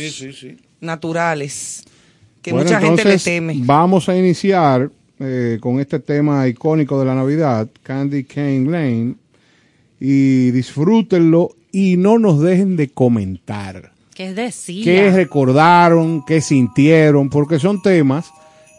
naturales 0.81 1.83
que 2.41 2.51
Bueno, 2.51 2.65
mucha 2.65 2.79
gente 2.79 3.03
le 3.03 3.09
entonces, 3.11 3.23
teme. 3.23 3.53
Vamos 3.57 4.07
a 4.09 4.15
iniciar 4.17 4.89
eh, 5.19 5.57
con 5.61 5.79
este 5.79 5.99
tema 5.99 6.47
icónico 6.47 6.99
de 6.99 7.05
la 7.05 7.15
Navidad, 7.15 7.69
Candy 7.83 8.23
Cane 8.25 8.69
Lane, 8.69 9.15
y 9.99 10.51
disfrútenlo 10.51 11.51
y 11.71 11.97
no 11.97 12.19
nos 12.19 12.41
dejen 12.41 12.75
de 12.75 12.89
comentar 12.89 13.91
¿Qué 14.13 14.27
es 14.27 14.35
decir? 14.35 14.83
qué 14.83 15.11
recordaron, 15.11 16.23
qué 16.25 16.41
sintieron, 16.41 17.29
porque 17.29 17.59
son 17.59 17.81
temas 17.81 18.31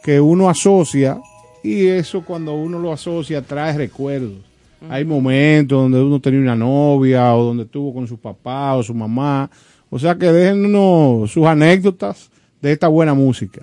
que 0.02 0.20
uno 0.20 0.48
asocia 0.48 1.18
y 1.62 1.86
eso 1.86 2.22
cuando 2.22 2.54
uno 2.54 2.78
lo 2.78 2.92
asocia 2.92 3.42
trae 3.42 3.76
recuerdos. 3.76 4.38
Hay 4.88 5.04
momentos 5.04 5.82
donde 5.82 6.00
uno 6.00 6.20
tenía 6.20 6.40
una 6.40 6.54
novia 6.54 7.34
o 7.34 7.44
donde 7.44 7.64
estuvo 7.64 7.92
con 7.92 8.06
su 8.06 8.18
papá 8.18 8.74
o 8.74 8.82
su 8.82 8.94
mamá. 8.94 9.50
O 9.90 9.98
sea 9.98 10.14
que 10.16 10.30
déjennos 10.30 11.30
sus 11.30 11.44
anécdotas 11.44 12.30
de 12.62 12.72
esta 12.72 12.88
buena 12.88 13.14
música. 13.14 13.62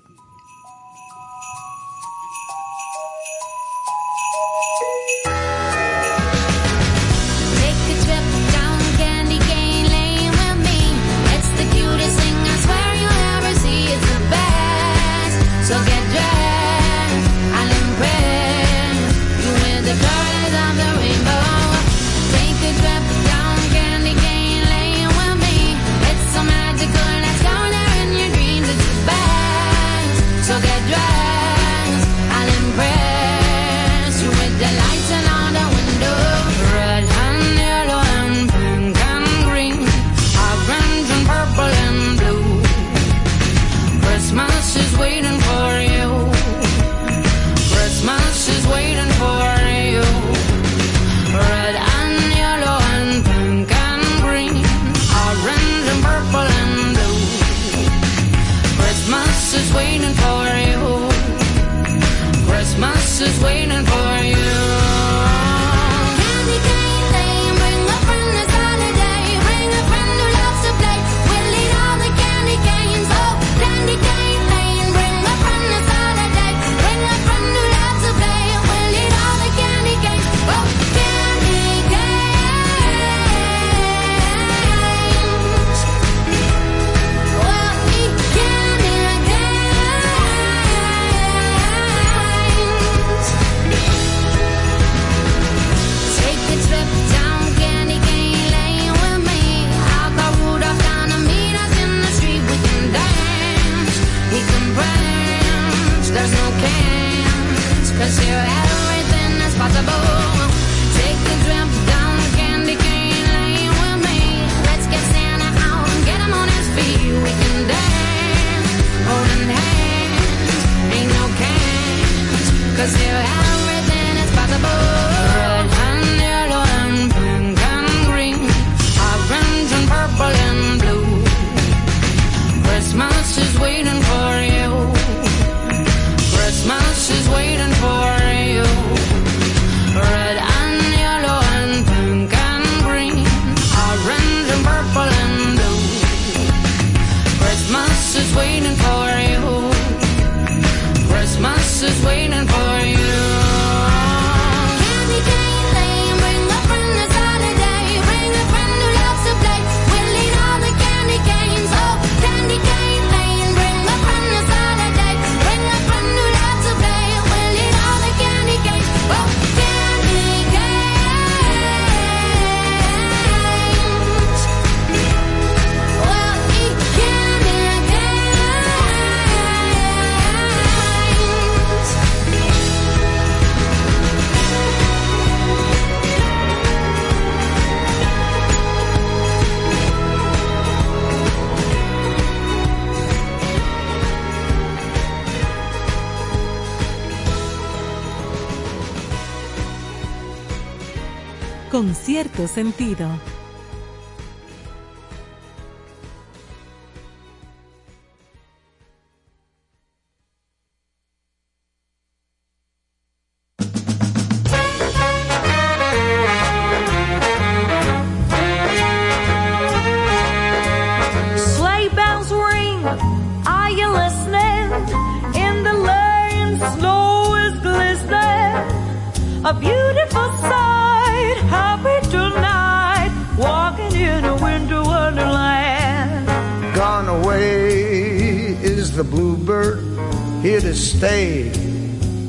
Sentido. 202.47 203.07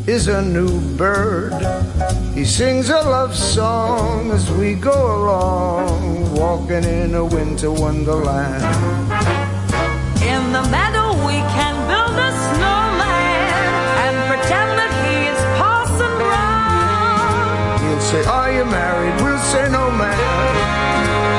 Is 0.07 0.29
a 0.29 0.43
new 0.43 0.81
bird. 0.97 1.53
He 2.35 2.45
sings 2.45 2.91
a 2.91 3.01
love 3.01 3.35
song 3.35 4.31
as 4.33 4.51
we 4.53 4.75
go 4.75 4.93
along, 4.93 6.35
walking 6.35 6.85
in 6.85 7.15
a 7.15 7.25
winter 7.25 7.71
wonderland. 7.71 8.63
In 10.23 10.53
the 10.53 10.63
meadow, 10.69 11.13
we 11.27 11.41
can 11.57 11.75
build 11.89 12.17
a 12.21 12.31
snowman 12.53 13.49
and 14.05 14.17
pretend 14.29 14.71
that 14.77 14.93
he 15.05 15.33
is 15.33 15.41
Parson 15.57 16.15
Brown. 16.21 17.81
He'll 17.89 18.01
say, 18.01 18.25
Are 18.29 18.53
you 18.53 18.65
married? 18.67 19.15
We'll 19.23 19.39
say, 19.39 19.71
No, 19.71 19.91
man. 19.91 20.19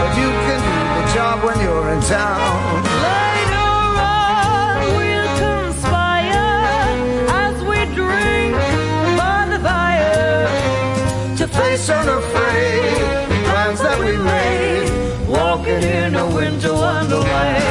But 0.01 0.17
you 0.17 0.29
can 0.45 0.59
do 0.65 0.77
the 0.97 1.13
job 1.13 1.43
when 1.43 1.59
you're 1.61 1.89
in 1.91 2.01
town. 2.01 3.04
Winter 17.07 17.17
wonderland. 17.17 17.64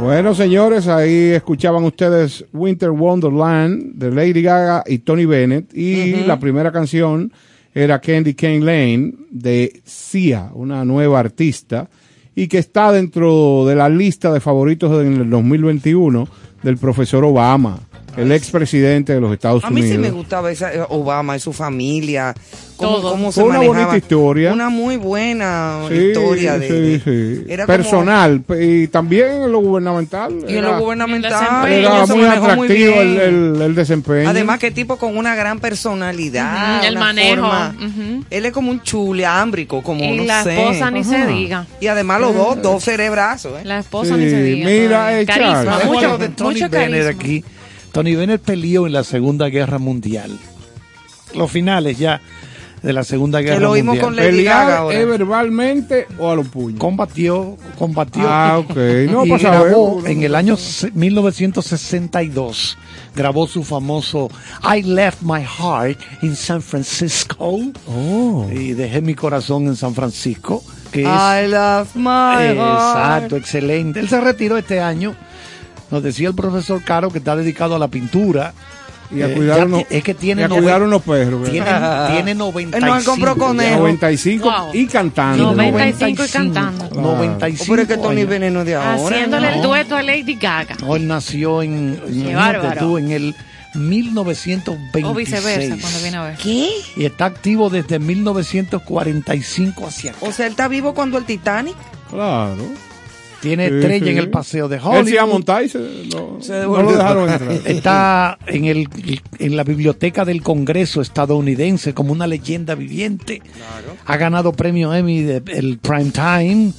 Bueno, 0.00 0.34
señores, 0.34 0.88
ahí 0.88 1.32
escuchaban 1.32 1.84
ustedes 1.84 2.46
Winter 2.54 2.90
Wonderland 2.90 3.96
de 3.96 4.10
Lady 4.12 4.40
Gaga 4.40 4.82
y 4.86 5.00
Tony 5.00 5.26
Bennett. 5.26 5.74
Y 5.74 6.24
la 6.24 6.38
primera 6.40 6.72
canción 6.72 7.32
era 7.76 8.00
Candy 8.00 8.32
Cane 8.32 8.60
Lane 8.60 9.12
de 9.30 9.82
Sia, 9.84 10.50
una 10.54 10.82
nueva 10.86 11.20
artista, 11.20 11.90
y 12.34 12.48
que 12.48 12.56
está 12.56 12.90
dentro 12.90 13.66
de 13.66 13.74
la 13.74 13.90
lista 13.90 14.32
de 14.32 14.40
favoritos 14.40 15.04
en 15.04 15.12
el 15.20 15.28
2021 15.30 16.26
del 16.62 16.78
profesor 16.78 17.22
Obama, 17.24 17.78
el 18.16 18.32
expresidente 18.32 19.12
de 19.12 19.20
los 19.20 19.30
Estados 19.30 19.62
A 19.62 19.68
mí 19.70 19.82
Unidos. 19.82 19.96
sí 19.96 19.98
me 20.00 20.10
gustaba 20.10 20.50
esa, 20.50 20.74
eh, 20.74 20.80
Obama 20.88 21.36
y 21.36 21.40
su 21.40 21.52
familia, 21.52 22.34
cómo, 22.76 23.00
cómo 23.02 23.32
se 23.32 23.40
Fue 23.40 23.48
una 23.50 23.58
manejaba. 23.58 23.78
bonita 23.86 23.96
historia. 23.98 24.52
Una 24.52 24.68
muy 24.68 24.96
buena 24.96 25.80
Sí, 25.88 25.94
historia 25.94 26.58
de, 26.58 26.68
sí, 26.68 26.74
de- 26.74 27.00
sí. 27.44 27.44
era 27.48 27.66
como- 27.66 27.76
personal 27.76 28.40
pe- 28.42 28.64
y 28.64 28.88
también 28.88 29.42
en 29.44 29.52
lo 29.52 29.58
gubernamental. 29.60 30.32
y 30.46 30.52
en 30.52 30.58
era- 30.58 30.72
lo 30.72 30.78
gubernamental 30.80 31.32
era 31.66 32.06
se 32.06 32.14
muy 32.14 32.22
manejó 32.24 32.44
muy 32.56 32.66
atractivo 32.66 32.94
el, 33.00 33.16
el- 33.18 33.62
el 33.62 33.74
desempeño. 33.74 34.28
Además 34.28 34.58
que 34.58 34.70
tipo 34.70 34.96
con 34.96 35.16
una 35.16 35.34
gran 35.34 35.58
personalidad, 35.60 36.78
Ujú, 36.78 36.86
el 36.86 36.92
una 36.96 37.00
manejo, 37.00 37.36
forma- 37.36 37.74
ujú. 37.78 38.24
Él 38.30 38.46
es 38.46 38.52
como 38.52 38.70
un 38.70 38.82
chuleámbrico, 38.82 39.82
como 39.82 40.04
Y 40.04 40.16
no 40.18 40.24
la 40.24 40.42
sé. 40.44 40.58
esposa 40.58 40.90
ni 40.90 41.04
se 41.04 41.16
Ajá. 41.16 41.26
diga. 41.26 41.66
Y 41.80 41.86
además 41.86 42.20
los 42.20 42.34
dos, 42.34 42.62
dos 42.62 42.84
cerebrazos, 42.84 43.60
¿eh? 43.60 43.64
La 43.64 43.78
esposa 43.78 44.14
Sí, 44.16 44.20
ni 44.20 44.30
se 44.30 44.42
diga. 44.42 44.68
mira, 44.68 45.20
eh, 45.20 45.26
carisma, 45.26 45.80
mucho, 45.86 46.08
lo 46.08 46.18
de 46.18 46.28
Tony 46.30 46.54
mucho 46.60 46.68
Bennett 46.68 47.04
carisma. 47.04 47.20
aquí. 47.22 47.44
Tony 47.92 48.14
Bennett 48.14 48.42
peleó 48.42 48.86
en 48.86 48.92
la 48.92 49.04
Segunda 49.04 49.48
Guerra 49.48 49.78
Mundial. 49.78 50.38
Los 51.34 51.50
finales 51.50 51.98
ya 51.98 52.20
de 52.82 52.92
la 52.92 53.02
Segunda 53.04 53.40
Guerra 53.40 53.56
Que 53.56 53.60
lo 53.62 53.70
oímos 53.72 53.94
Mundial. 53.96 54.04
con 54.04 54.16
Lady 54.16 54.44
Gaga 54.44 54.60
¿Pelear 54.64 54.78
ahora. 54.78 54.98
es 55.00 55.06
verbalmente 55.08 56.06
o 56.18 56.30
a 56.30 56.36
los 56.36 56.46
puños? 56.48 56.78
Combatió, 56.78 57.56
combatió. 57.78 58.22
Ah, 58.28 58.58
ok. 58.58 58.76
No, 59.10 59.24
y 59.26 59.30
saber. 59.40 59.70
grabó 59.70 60.02
en 60.06 60.22
el 60.22 60.34
año 60.34 60.56
se- 60.56 60.90
1962, 60.92 62.76
grabó 63.14 63.46
su 63.46 63.64
famoso 63.64 64.28
I 64.62 64.82
Left 64.82 65.22
My 65.22 65.42
Heart 65.42 65.98
in 66.22 66.36
San 66.36 66.62
Francisco. 66.62 67.36
Oh. 67.88 68.46
Y 68.52 68.72
dejé 68.74 69.00
mi 69.00 69.14
corazón 69.14 69.66
en 69.66 69.76
San 69.76 69.94
Francisco. 69.94 70.62
Que 70.92 71.02
es, 71.02 71.08
I 71.08 71.48
love 71.48 71.94
my 71.96 72.54
heart. 72.54 72.54
Exacto, 72.56 73.36
excelente. 73.36 74.00
Él 74.00 74.08
se 74.08 74.20
retiró 74.20 74.56
este 74.56 74.80
año. 74.80 75.14
Nos 75.90 76.02
decía 76.02 76.28
el 76.28 76.34
profesor 76.34 76.82
Caro 76.82 77.10
que 77.10 77.18
está 77.18 77.36
dedicado 77.36 77.76
a 77.76 77.78
la 77.78 77.88
pintura. 77.88 78.54
Y 79.10 79.22
a 79.22 79.28
Eh, 79.28 79.34
cuidar, 79.34 79.58
ya 79.58 79.64
unos, 79.66 79.84
es 79.88 80.02
que 80.02 80.14
tiene 80.14 80.42
y 80.42 80.44
a 80.44 80.48
cuidar 80.48 80.82
unos 80.82 81.02
perros. 81.02 81.48
Tiene, 81.50 81.66
tiene 82.12 82.34
95. 82.34 82.76
Él 82.76 82.84
no 82.84 83.04
compró 83.04 83.36
conejo. 83.36 83.78
95 83.78 84.44
Wow. 84.50 84.70
y 84.74 84.86
cantando. 84.86 85.52
95 85.54 86.24
y 86.24 86.28
cantando. 86.28 86.88
95 86.90 87.62
Oh, 87.62 87.66
pero 87.70 87.82
es 87.82 87.88
que 87.88 87.96
Tony. 87.96 88.24
Veneno 88.24 88.64
de 88.64 88.74
ahora. 88.74 88.94
Haciéndole 88.94 89.48
el 89.54 89.56
No. 89.62 89.68
dueto 89.68 89.96
a 89.96 90.02
Lady 90.02 90.34
Gaga. 90.34 90.76
No, 90.80 90.96
él 90.96 91.06
nació 91.06 91.62
en, 91.62 92.00
bárbaro. 92.34 92.80
tú, 92.80 92.98
en 92.98 93.12
el 93.12 93.34
1926. 93.74 95.04
O 95.04 95.14
viceversa, 95.14 95.76
cuando 95.80 96.00
viene 96.00 96.16
a 96.16 96.22
ver. 96.24 96.36
¿Qué? 96.36 96.70
Y 96.96 97.04
está 97.04 97.26
activo 97.26 97.68
desde 97.70 97.98
1945 97.98 99.86
hacia 99.86 100.10
acá. 100.12 100.18
O 100.22 100.32
sea, 100.32 100.46
él 100.46 100.52
está 100.52 100.68
vivo 100.68 100.94
cuando 100.94 101.18
el 101.18 101.24
Titanic. 101.24 101.76
Claro. 102.10 102.56
Tiene 103.40 103.68
Sí, 103.68 103.74
estrella 103.74 104.04
sí. 104.06 104.10
en 104.12 104.18
el 104.18 104.30
paseo 104.30 104.68
de 104.68 104.76
Él 104.76 104.82
se 104.82 104.88
iba 104.88 104.94
a 104.94 105.00
Hollywood. 105.24 105.28
montar 105.28 105.62
y 105.64 105.68
se, 105.68 105.78
no, 105.78 106.38
Se 106.40 106.62
no 106.62 106.82
lo 106.82 106.92
dejaron 106.92 107.30
entrar. 107.30 107.52
Está 107.66 108.38
en, 108.46 108.64
el, 108.64 108.88
en 109.38 109.56
la 109.56 109.62
biblioteca 109.64 110.24
del 110.24 110.42
Congreso 110.42 111.00
estadounidense 111.02 111.92
como 111.94 112.12
una 112.12 112.26
leyenda 112.26 112.74
viviente. 112.74 113.42
Ha 114.06 114.16
ganado 114.16 114.52
premio 114.52 114.94
Emmy 114.94 115.20
de 115.22 115.42
el 115.54 115.78
Prime 115.78 116.10
Time, 116.12 116.72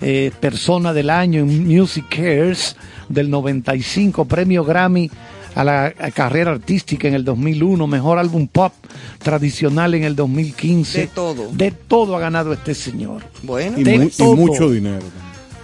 eh, 0.00 0.32
Persona 0.40 0.92
del 0.92 1.08
Año 1.10 1.40
en 1.40 1.66
Music 1.68 2.06
Cares 2.10 2.76
del 3.08 3.30
95, 3.30 4.24
premio 4.24 4.64
Grammy 4.64 5.10
a 5.54 5.64
la 5.64 5.84
a 5.98 6.10
carrera 6.10 6.50
artística 6.50 7.06
en 7.06 7.14
el 7.14 7.24
2001, 7.24 7.86
mejor 7.86 8.18
álbum 8.18 8.48
pop 8.48 8.72
tradicional 9.22 9.94
en 9.94 10.04
el 10.04 10.16
2015. 10.16 11.00
De 11.02 11.06
todo. 11.08 11.48
De 11.52 11.70
todo 11.70 12.16
ha 12.16 12.20
ganado 12.20 12.52
este 12.52 12.74
señor. 12.74 13.22
Bueno. 13.42 13.78
Y, 13.78 13.84
de 13.84 13.98
mu- 13.98 14.04
y 14.04 14.08
todo. 14.08 14.34
mucho 14.36 14.70
dinero. 14.70 15.02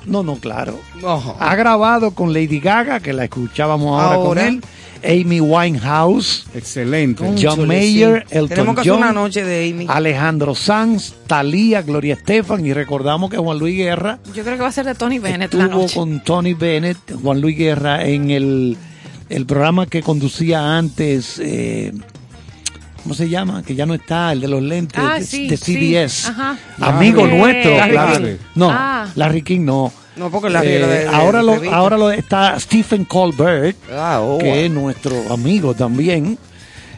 No, 0.09 0.23
no, 0.23 0.37
claro. 0.37 0.79
Ojo. 1.03 1.37
Ha 1.39 1.55
grabado 1.55 2.13
con 2.13 2.33
Lady 2.33 2.61
Gaga, 2.61 3.01
que 3.01 3.13
la 3.13 3.25
escuchábamos 3.25 4.01
ahora, 4.01 4.15
Ahora. 4.17 4.29
con 4.29 4.39
él, 4.39 4.63
Amy 5.05 5.41
Winehouse, 5.41 6.47
Excelente. 6.55 7.25
John 7.41 7.69
Mayer, 7.69 8.25
sí. 8.29 8.35
Elton 8.37 8.49
Tenemos 8.49 8.75
que 8.75 8.81
hacer 8.81 8.93
John, 8.93 9.03
una 9.03 9.13
noche 9.13 9.45
de 9.45 9.71
Amy. 9.71 9.87
Alejandro 9.89 10.55
Sanz, 10.57 11.15
Thalía, 11.27 11.83
Gloria 11.83 12.15
Estefan 12.15 12.67
y 12.67 12.73
recordamos 12.73 13.31
que 13.31 13.37
Juan 13.37 13.59
Luis 13.59 13.77
Guerra 13.77 14.19
Yo 14.35 14.43
creo 14.43 14.57
que 14.57 14.63
va 14.63 14.69
a 14.69 14.73
ser 14.73 14.87
de 14.87 14.95
Tony 14.97 15.19
Bennett 15.21 15.55
la 15.55 15.65
estuvo 15.67 15.83
noche. 15.83 15.95
con 15.95 16.21
Tony 16.25 16.55
Bennett, 16.55 16.99
Juan 17.23 17.41
Luis 17.41 17.57
Guerra 17.57 18.05
en 18.07 18.31
el, 18.31 18.77
el 19.29 19.47
programa 19.47 19.87
que 19.87 20.03
conducía 20.03 20.77
antes, 20.79 21.39
eh, 21.39 21.93
¿cómo 23.05 23.15
se 23.15 23.29
llama? 23.29 23.63
Que 23.63 23.77
ya 23.77 23.87
no 23.87 23.95
está, 23.95 24.33
el 24.33 24.41
de 24.41 24.49
los 24.49 24.63
lentes 24.63 24.99
Ah, 25.01 25.15
de, 25.21 25.25
sí, 25.25 25.47
de 25.47 25.57
sí. 25.57 25.75
CBS. 25.77 26.29
Ajá. 26.29 26.59
Amigo 26.81 27.25
Larry. 27.25 27.39
nuestro, 27.39 27.77
Larry 27.77 27.93
claro. 27.93 28.25
King. 28.27 28.35
No, 28.57 28.69
Ah. 28.73 29.07
Larry 29.15 29.43
King 29.43 29.61
no. 29.61 29.93
No, 30.19 30.31
porque 30.31 30.51
la 30.51 30.63
Eh, 30.63 30.67
de- 30.69 30.79
de- 30.87 30.99
de- 31.05 31.09
ahora, 31.09 31.39
de 31.39 31.45
lo, 31.45 31.73
ahora 31.75 31.97
lo 31.97 32.11
está 32.11 32.59
Stephen 32.59 33.05
Colbert, 33.05 33.77
Ah, 33.93 34.21
oh, 34.23 34.39
que 34.39 34.65
es 34.67 34.71
nuestro 34.71 35.33
amigo 35.33 35.75
también. 35.75 36.39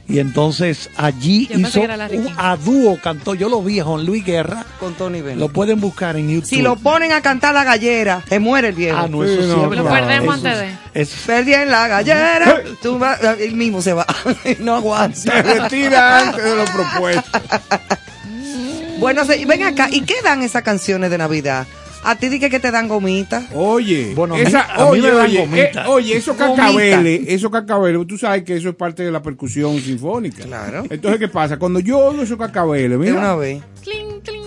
Y 0.09 0.19
entonces 0.19 0.91
allí 0.97 1.47
Yo 1.47 1.61
hizo 1.61 1.83
un- 1.83 2.35
a 2.37 2.57
dúo 2.57 2.99
cantó, 3.01 3.35
yo 3.35 3.49
lo 3.49 3.63
vi 3.63 3.79
a 3.79 3.85
Juan 3.85 4.05
Luis 4.05 4.25
Guerra, 4.25 4.67
Con 4.81 4.95
Tony 4.95 5.21
Bennett. 5.21 5.39
lo 5.39 5.51
pueden 5.51 5.81
buscar 5.81 6.17
en 6.17 6.29
YouTube. 6.29 6.49
Si 6.49 6.63
lo 6.63 6.75
ponen 6.75 7.13
a 7.13 7.21
cantar 7.23 7.55
la 7.55 7.63
gallera, 7.63 8.21
se 8.29 8.41
muere 8.41 8.71
el 8.71 8.75
viejo. 8.75 8.99
Ah, 8.99 9.07
no, 9.09 9.23
eso 9.23 9.41
sí 9.43 9.47
no, 9.49 9.67
Lo 9.73 9.85
perdemos 9.89 10.37
Eso 10.39 10.49
antes 10.49 10.69
es- 10.95 11.13
es- 11.13 11.21
Perdí 11.27 11.55
en 11.55 11.71
la 11.71 11.87
gallera. 11.87 12.61
Tú 12.83 12.99
vas- 12.99 13.21
él 13.39 13.53
mismo 13.55 13.81
se 13.83 13.93
va. 13.93 14.05
no 14.59 14.75
aguanta. 14.75 15.17
Se 15.17 15.43
retira 15.43 16.19
antes 16.23 16.43
de 16.43 16.57
lo 16.57 16.65
propuesto. 16.65 17.23
Bueno, 18.99 19.25
se- 19.25 19.45
ven 19.47 19.63
acá. 19.63 19.89
¿Y 19.91 20.03
qué 20.03 20.17
dan 20.23 20.43
esas 20.43 20.63
canciones 20.63 21.11
de 21.11 21.17
Navidad? 21.19 21.67
A 22.03 22.17
ti 22.17 22.29
dije 22.31 22.49
que 22.49 22.59
te 22.61 22.71
dan 22.71 22.89
gomitas. 22.89 23.45
Oye, 23.55 24.15
Bueno, 24.15 24.35
a 24.35 24.39
mí- 24.39 24.45
esa, 24.45 24.63
a 24.73 24.79
mí 24.85 24.91
oye, 24.91 25.03
me 25.03 25.09
dan 25.11 25.27
oye, 25.27 25.41
gomita. 25.41 25.85
eh, 25.85 25.89
oye, 25.89 26.17
esos 26.17 26.37
Gomita. 26.37 26.57
cacabeles, 26.63 27.21
esos 27.29 27.51
cacabeles, 27.51 28.07
tú 28.07 28.17
sabes 28.17 28.43
que 28.45 28.57
eso 28.57 28.71
es 28.71 28.75
parte 28.75 29.03
de 29.03 29.11
la 29.13 29.23
percusión 29.23 29.79
sinfónica. 29.81 30.45
Claro. 30.45 30.85
Entonces, 30.89 31.21
¿qué 31.21 31.29
pasa? 31.29 31.59
Cuando 31.59 31.79
yo 31.81 31.99
oigo 31.99 32.23
esos 32.23 32.39
cacabeles, 32.39 32.91
De 32.91 32.97
una 33.13 33.21
mira, 33.21 33.37
vez. 33.37 33.63
Cling, 33.83 34.21
cling. 34.23 34.41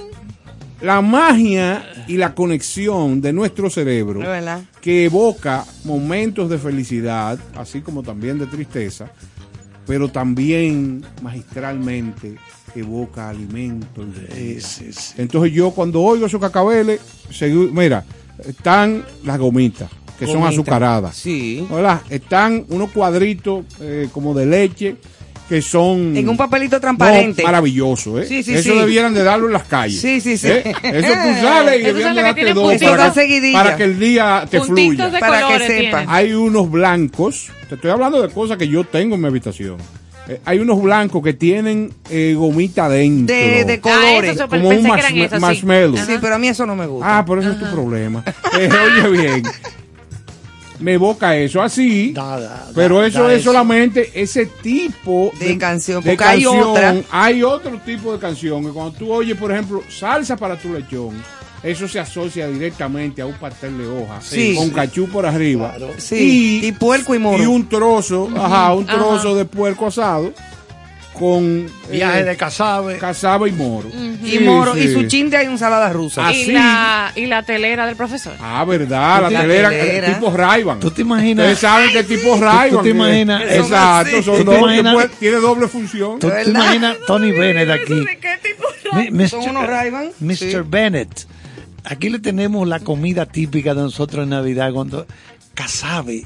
la 0.82 1.02
magia 1.02 1.86
y 2.08 2.18
la 2.18 2.34
conexión 2.34 3.22
de 3.22 3.32
nuestro 3.34 3.70
cerebro 3.70 4.20
¿No 4.20 4.26
es 4.26 4.32
verdad? 4.32 4.62
que 4.82 5.06
evoca 5.06 5.64
momentos 5.86 6.50
de 6.50 6.58
felicidad, 6.58 7.38
así 7.56 7.82
como 7.82 8.02
también 8.04 8.40
de 8.40 8.48
tristeza, 8.48 9.12
pero 9.86 10.10
también 10.10 11.06
magistralmente 11.22 12.36
evoca 12.76 13.30
alimento. 13.30 14.02
y 14.02 14.06
bebida. 14.34 14.68
Entonces 15.18 15.54
yo 15.54 15.72
cuando 15.72 16.02
oigo 16.02 16.26
esos 16.26 16.40
cacabeles, 16.42 17.00
segu- 17.32 17.72
mira, 17.72 18.04
están 18.48 19.04
las 19.24 19.38
gomitas, 19.40 19.90
que 20.20 20.26
son 20.26 20.44
azucaradas. 20.44 21.16
Sí. 21.16 21.66
¿verdad? 21.70 22.02
Están 22.10 22.66
unos 22.70 22.92
cuadritos 22.92 23.66
eh, 23.82 24.08
como 24.12 24.34
de 24.34 24.46
leche 24.46 24.96
que 25.50 25.62
son... 25.62 26.16
En 26.16 26.30
un 26.30 26.38
papelito 26.38 26.80
transparente. 26.80 27.42
No, 27.42 27.48
maravilloso, 27.50 28.20
¿eh? 28.22 28.26
Sí, 28.26 28.42
sí, 28.44 28.54
Eso 28.54 28.72
sí. 28.74 28.80
debieran 28.80 29.14
de 29.14 29.24
darlo 29.24 29.48
en 29.48 29.54
las 29.54 29.66
calles. 29.66 30.00
Sí, 30.00 30.22
sí, 30.22 30.38
sí. 30.38 30.48
¿eh? 30.48 30.64
Eso 30.84 31.08
tú 31.14 31.42
sales 31.42 31.80
y 31.82 31.84
debieran 31.84 32.16
de 32.16 32.22
que 32.22 32.24
darte 32.24 32.54
dos 32.54 32.74
para, 32.82 33.14
seguidillas. 33.14 33.62
para 33.64 33.76
que 33.78 33.84
el 33.84 34.00
día 34.00 34.48
te 34.50 34.60
Puntitos 34.62 34.96
fluya. 34.96 35.10
de 35.10 35.20
Para 35.20 35.48
que 35.50 35.66
tienen. 35.68 36.06
Hay 36.08 36.34
unos 36.34 36.72
blancos, 36.72 37.50
te 37.68 37.76
estoy 37.76 37.92
hablando 37.92 38.22
de 38.22 38.30
cosas 38.30 38.58
que 38.58 38.68
yo 38.70 38.86
tengo 38.86 39.16
en 39.16 39.22
mi 39.22 39.28
habitación. 39.28 39.78
Eh, 40.28 40.40
hay 40.46 40.60
unos 40.60 40.82
blancos 40.82 41.22
que 41.22 41.34
tienen 41.34 41.94
eh, 42.10 42.34
gomita 42.38 42.88
dentro. 42.88 43.36
De, 43.36 43.66
de 43.66 43.74
Ah, 43.74 43.80
colores. 43.82 44.36
eso 44.36 44.48
como 44.48 44.70
un 44.70 44.82
sí. 44.82 45.40
marshmallow. 45.40 45.98
Sí, 45.98 46.14
pero 46.22 46.36
a 46.36 46.40
mí 46.40 46.48
eso 46.48 46.66
no 46.66 46.76
me 46.76 46.86
gusta. 46.88 47.18
Ah, 47.20 47.26
pero 47.26 47.42
ese 47.42 47.52
es 47.52 47.60
tu 47.60 47.70
problema. 47.72 48.24
Eh, 48.58 48.70
oye 48.72 49.10
bien, 49.22 49.44
me 50.80 50.94
evoca 50.94 51.36
eso 51.36 51.62
así. 51.62 52.14
Da, 52.14 52.40
da, 52.40 52.48
da, 52.50 52.68
Pero 52.74 53.04
eso 53.04 53.30
es 53.30 53.44
solamente 53.44 54.12
ese 54.14 54.46
tipo 54.46 55.32
De 55.40 55.58
canción, 55.58 56.02
de 56.04 56.12
porque 56.12 56.24
hay 56.24 56.44
canción. 56.44 56.68
otra. 56.70 56.96
Hay 57.12 57.44
otro 57.44 57.78
tipo 57.86 58.14
de 58.14 58.20
canción 58.20 58.64
que 58.66 58.72
cuando 58.72 58.92
tú 58.94 59.12
oyes, 59.12 59.38
por 59.38 59.52
ejemplo, 59.52 59.82
salsa 59.90 60.36
para 60.38 60.56
tu 60.58 60.72
lechón, 60.74 61.22
eso 61.64 61.88
se 61.88 62.00
asocia 62.00 62.48
directamente 62.48 63.22
a 63.22 63.26
un 63.26 63.34
pastel 63.36 63.78
de 63.78 63.88
hoja 63.88 64.20
Sí. 64.22 64.54
con 64.56 64.70
cachú 64.72 65.08
por 65.08 65.26
arriba. 65.26 65.76
Sí, 65.98 66.60
y 66.64 66.72
puerco 66.74 67.16
y 67.16 67.20
moro. 67.20 67.42
Y 67.42 67.46
un 67.46 67.68
trozo, 67.70 68.30
ajá, 68.36 68.74
un 68.74 68.88
Ajá. 68.90 68.98
trozo 68.98 69.36
de 69.36 69.46
puerco 69.46 69.88
asado 69.88 70.34
con 71.14 71.68
Viaje 71.92 72.22
eh, 72.22 72.24
de 72.24 72.36
Casabe. 72.36 72.98
casaba 72.98 73.48
y 73.48 73.52
moro. 73.52 73.88
y 74.24 74.32
Sí, 74.32 74.40
moro. 74.40 74.76
Y 74.76 74.88
sí. 74.88 74.94
su 74.94 75.04
chin 75.04 75.30
de 75.30 75.38
hay 75.38 75.46
ensalada 75.46 75.94
rusa. 75.94 76.26
Ah, 76.28 76.34
Y 76.34 76.46
sí. 76.46 76.52
la, 76.52 77.12
y 77.16 77.28
la 77.28 77.44
telera 77.44 77.86
del 77.86 77.96
profesor. 77.96 78.34
Ah, 78.42 78.66
verdad, 78.66 79.22
la, 79.22 79.30
La 79.30 79.42
telera, 79.42 79.70
telera. 79.70 80.08
el 80.08 80.14
tipo 80.16 80.32
Rayban. 80.36 80.80
¿Tú 80.80 80.90
te 80.90 81.04
imaginas? 81.04 81.44
Ustedes 81.46 81.60
saben 81.60 81.92
que 81.92 82.04
tipo 82.04 82.36
Rayban. 82.36 82.72
tú 82.80 82.84
te 82.84 82.90
imaginas- 82.90 83.44
Exacto, 83.44 84.24
Son 84.24 84.36
así. 84.36 84.44
¿Tú 84.44 84.52
te 84.52 84.58
que 84.76 84.84
puede- 84.92 85.08
tiene 85.20 85.38
doble 85.38 85.68
función. 85.68 86.18
¿Tú 86.20 86.30
te 86.32 86.50
imaginas 86.50 86.98
Tony 87.06 87.32
Bennett 87.32 87.70
aquí? 87.70 88.06
Mr. 89.12 89.30
Son 89.30 89.50
unos 89.50 89.68
Ray-Ban. 89.68 90.10
Mr. 90.20 90.36
Sí. 90.36 90.54
Bennett. 90.66 91.28
Aquí 91.86 92.10
le 92.10 92.20
tenemos 92.20 92.68
la 92.68 92.80
comida 92.80 93.26
típica 93.26 93.74
de 93.74 93.82
nosotros 93.82 94.24
en 94.24 94.30
Navidad 94.30 94.72
cuando 94.74 95.06
casabe. 95.54 96.26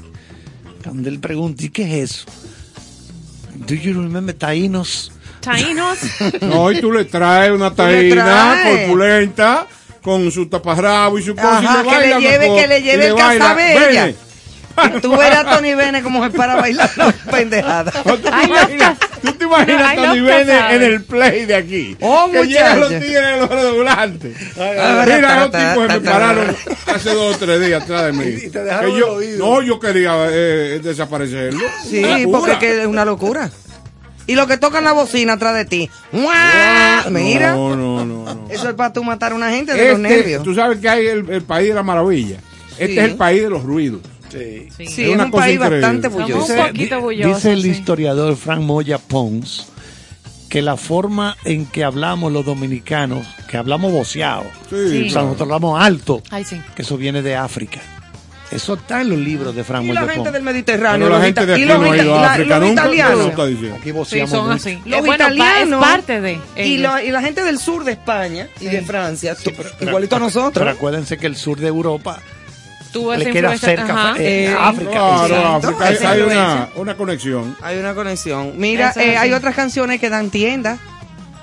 Cuando 0.84 1.10
él 1.10 1.20
pregunta, 1.20 1.64
¿y 1.66 1.70
qué 1.70 1.84
es 2.04 2.12
eso? 2.12 2.26
Do 3.68 3.74
you 3.74 3.94
remember 4.02 4.36
taínos? 4.36 5.12
Taínos. 5.42 5.98
No, 6.42 6.72
y 6.72 6.80
tú 6.80 6.92
le 6.92 7.06
traes 7.06 7.52
una 7.52 7.74
taína 7.76 8.24
traes. 8.24 8.80
corpulenta 8.88 9.68
con 10.02 10.32
su 10.32 10.48
taparrabo 10.48 11.18
y 11.20 11.24
su 11.24 11.36
cosa. 11.36 11.58
Ajá, 11.58 11.84
y 11.84 11.86
le 11.86 11.90
que 11.90 12.08
le 12.08 12.20
lleve- 12.20 12.40
mejor, 12.40 12.62
que 12.62 12.68
le 12.68 12.80
y 12.80 12.84
lleve 12.84 13.08
el 13.08 13.16
casabe 13.16 13.90
ella. 13.92 14.14
Tú 15.02 15.12
verás 15.18 15.46
a 15.46 15.56
Tony 15.58 15.74
Bennett 15.76 16.04
como 16.04 16.24
se 16.24 16.30
para 16.32 16.56
bailar 16.56 16.90
la 16.98 17.12
pendejada. 17.32 17.92
¿Tú 17.92 18.18
te 18.18 18.28
imaginas, 18.30 18.98
Cas- 19.00 19.10
tú 19.22 19.34
te 19.34 19.46
imaginas 19.46 19.96
No, 19.96 20.02
a 20.04 20.06
Tony 20.08 20.22
Bennett 20.22 20.72
en 20.72 20.84
el 20.84 21.04
play 21.04 21.46
de 21.46 21.56
aquí? 21.56 21.98
Oh, 22.02 22.30
que 22.32 22.44
llegan 22.46 22.80
los 22.80 22.90
tigres 22.90 23.40
los 23.40 23.50
redoblantes. 23.50 24.38
Mira, 24.56 25.40
los 25.40 25.52
tipos 25.52 25.82
que 25.82 25.88
ta, 25.88 25.94
me 25.94 26.00
pararon 26.02 26.56
hace 26.94 27.14
dos 27.14 27.36
o 27.36 27.38
tres 27.40 27.66
días 27.66 27.84
atrás 27.84 28.06
de 28.06 28.14
mí. 28.14 28.26
Y 28.46 28.50
te 28.52 28.64
dejaron 28.64 28.92
Que 28.94 29.00
yo- 29.00 29.08
el 29.08 29.18
oído. 29.18 29.38
No, 29.46 29.62
yo 29.62 29.80
quería 29.80 30.14
eh, 30.30 30.80
desaparecerlo. 30.84 31.60
Sí, 31.90 32.26
porque 32.32 32.52
es 32.54 32.58
que 32.58 32.82
es 32.82 32.88
una 32.88 33.06
locura. 33.06 33.50
Y 34.30 34.36
lo 34.36 34.46
que 34.46 34.58
tocan 34.58 34.84
la 34.84 34.92
bocina 34.92 35.34
atrás 35.34 35.56
de 35.56 35.64
ti. 35.66 35.90
¡Mua! 36.12 37.06
Mira. 37.10 37.54
No, 37.54 37.76
no, 37.78 38.06
no, 38.06 38.26
no. 38.36 38.48
Eso 38.50 38.68
es 38.68 38.76
para 38.76 38.92
tú 38.92 39.02
matar 39.04 39.32
a 39.32 39.36
una 39.36 39.50
gente 39.52 39.74
de 39.74 39.90
los 39.92 39.98
Este, 40.00 40.10
nervios. 40.18 40.44
tú 40.44 40.54
sabes 40.54 40.80
que 40.80 40.90
hay 40.90 41.08
el, 41.08 41.30
el 41.30 41.42
país 41.44 41.70
de 41.70 41.74
la 41.76 41.84
maravilla. 41.84 42.38
Este 42.72 42.88
Sí. 42.94 43.00
es 43.00 43.06
el 43.06 43.16
país 43.16 43.42
de 43.42 43.50
los 43.50 43.64
ruidos. 43.64 44.02
Sí. 44.30 44.68
Sí, 44.88 45.12
es 45.12 45.18
un 45.20 45.32
país 45.32 45.56
increíble. 45.56 45.70
bastante 45.82 46.08
bulloso. 46.10 46.54
un 46.54 46.68
poquito 46.68 47.02
bullosos, 47.02 47.36
Dice 47.36 47.54
el 47.54 47.62
sí. 47.64 47.70
historiador 47.70 48.36
Frank 48.36 48.62
Moya 48.62 48.98
Pons 48.98 49.68
que 50.50 50.62
la 50.62 50.78
forma 50.78 51.36
en 51.44 51.66
que 51.66 51.84
hablamos 51.84 52.32
los 52.32 52.46
dominicanos, 52.46 53.28
que 53.50 53.58
hablamos 53.58 53.92
voceado, 53.92 54.44
Sí, 54.70 54.76
Sí. 54.90 55.08
o 55.08 55.12
sea, 55.12 55.22
nosotros 55.24 55.42
hablamos 55.48 55.82
alto, 55.82 56.22
Ay, 56.32 56.46
sí. 56.46 56.62
que 56.76 56.82
eso 56.84 56.96
viene 56.98 57.22
de 57.22 57.36
África. 57.36 57.82
Eso 58.50 58.76
está 58.76 59.02
en 59.02 59.10
los 59.10 59.20
libros 59.20 59.54
de 59.54 59.66
Frank 59.66 59.84
Y 59.84 59.88
Moya 59.88 60.00
la 60.00 60.08
gente 60.08 60.20
Pons. 60.24 60.32
del 60.34 60.44
Mediterráneo. 60.44 61.06
Pero 61.08 61.20
la 61.20 61.26
gente 61.26 61.46
de 61.46 61.54
aquí 61.54 61.64
y 61.64 61.66
no 61.66 61.78
los 61.80 61.92
ha 61.92 61.98
ido 61.98 62.16
a 62.16 62.32
África 62.32 62.60
los 62.60 62.70
nunca. 62.70 62.84
¿qué 62.84 62.88
italianos. 62.96 63.32
Aquí 63.78 63.94
Sí, 64.06 64.28
son 64.28 64.52
así. 64.52 64.80
Los 64.86 65.00
bueno, 65.02 65.16
italianos 65.16 65.84
es 65.84 65.90
parte 65.90 66.22
de 66.22 66.40
y, 66.56 66.78
lo- 66.78 67.02
y 67.02 67.12
la 67.12 67.22
gente 67.22 67.44
del 67.44 67.60
sur 67.60 67.84
de 67.84 67.92
España 67.92 68.48
y 68.62 68.68
de 68.68 68.82
Francia, 68.84 69.36
igualito 69.82 70.16
a 70.16 70.20
Pero 70.20 70.26
nosotros. 70.28 70.66
acuérdense 70.66 71.18
que 71.18 71.28
el 71.28 71.36
sur 71.36 71.60
de 71.60 71.68
Europa 71.68 72.22
Tuvo 72.92 73.14
esa 73.14 73.24
le 73.24 73.32
queda 73.32 73.54
influencia- 73.54 73.68
cerca 73.70 74.10
ajá. 74.12 74.16
eh, 74.22 74.46
Eh, 74.46 74.56
África. 74.60 74.92
Claro, 74.92 75.36
África, 75.56 76.10
hay, 76.12 76.22
una, 76.22 76.70
una 76.76 76.98
conexión. 76.98 77.56
Hay 77.62 77.78
una 77.80 77.94
conexión. 77.94 78.54
Mira, 78.58 78.94
eh, 78.96 79.18
hay 79.18 79.34
otras 79.34 79.56
canciones 79.56 80.00
que 80.00 80.10
dan 80.10 80.30
tiendas 80.30 80.80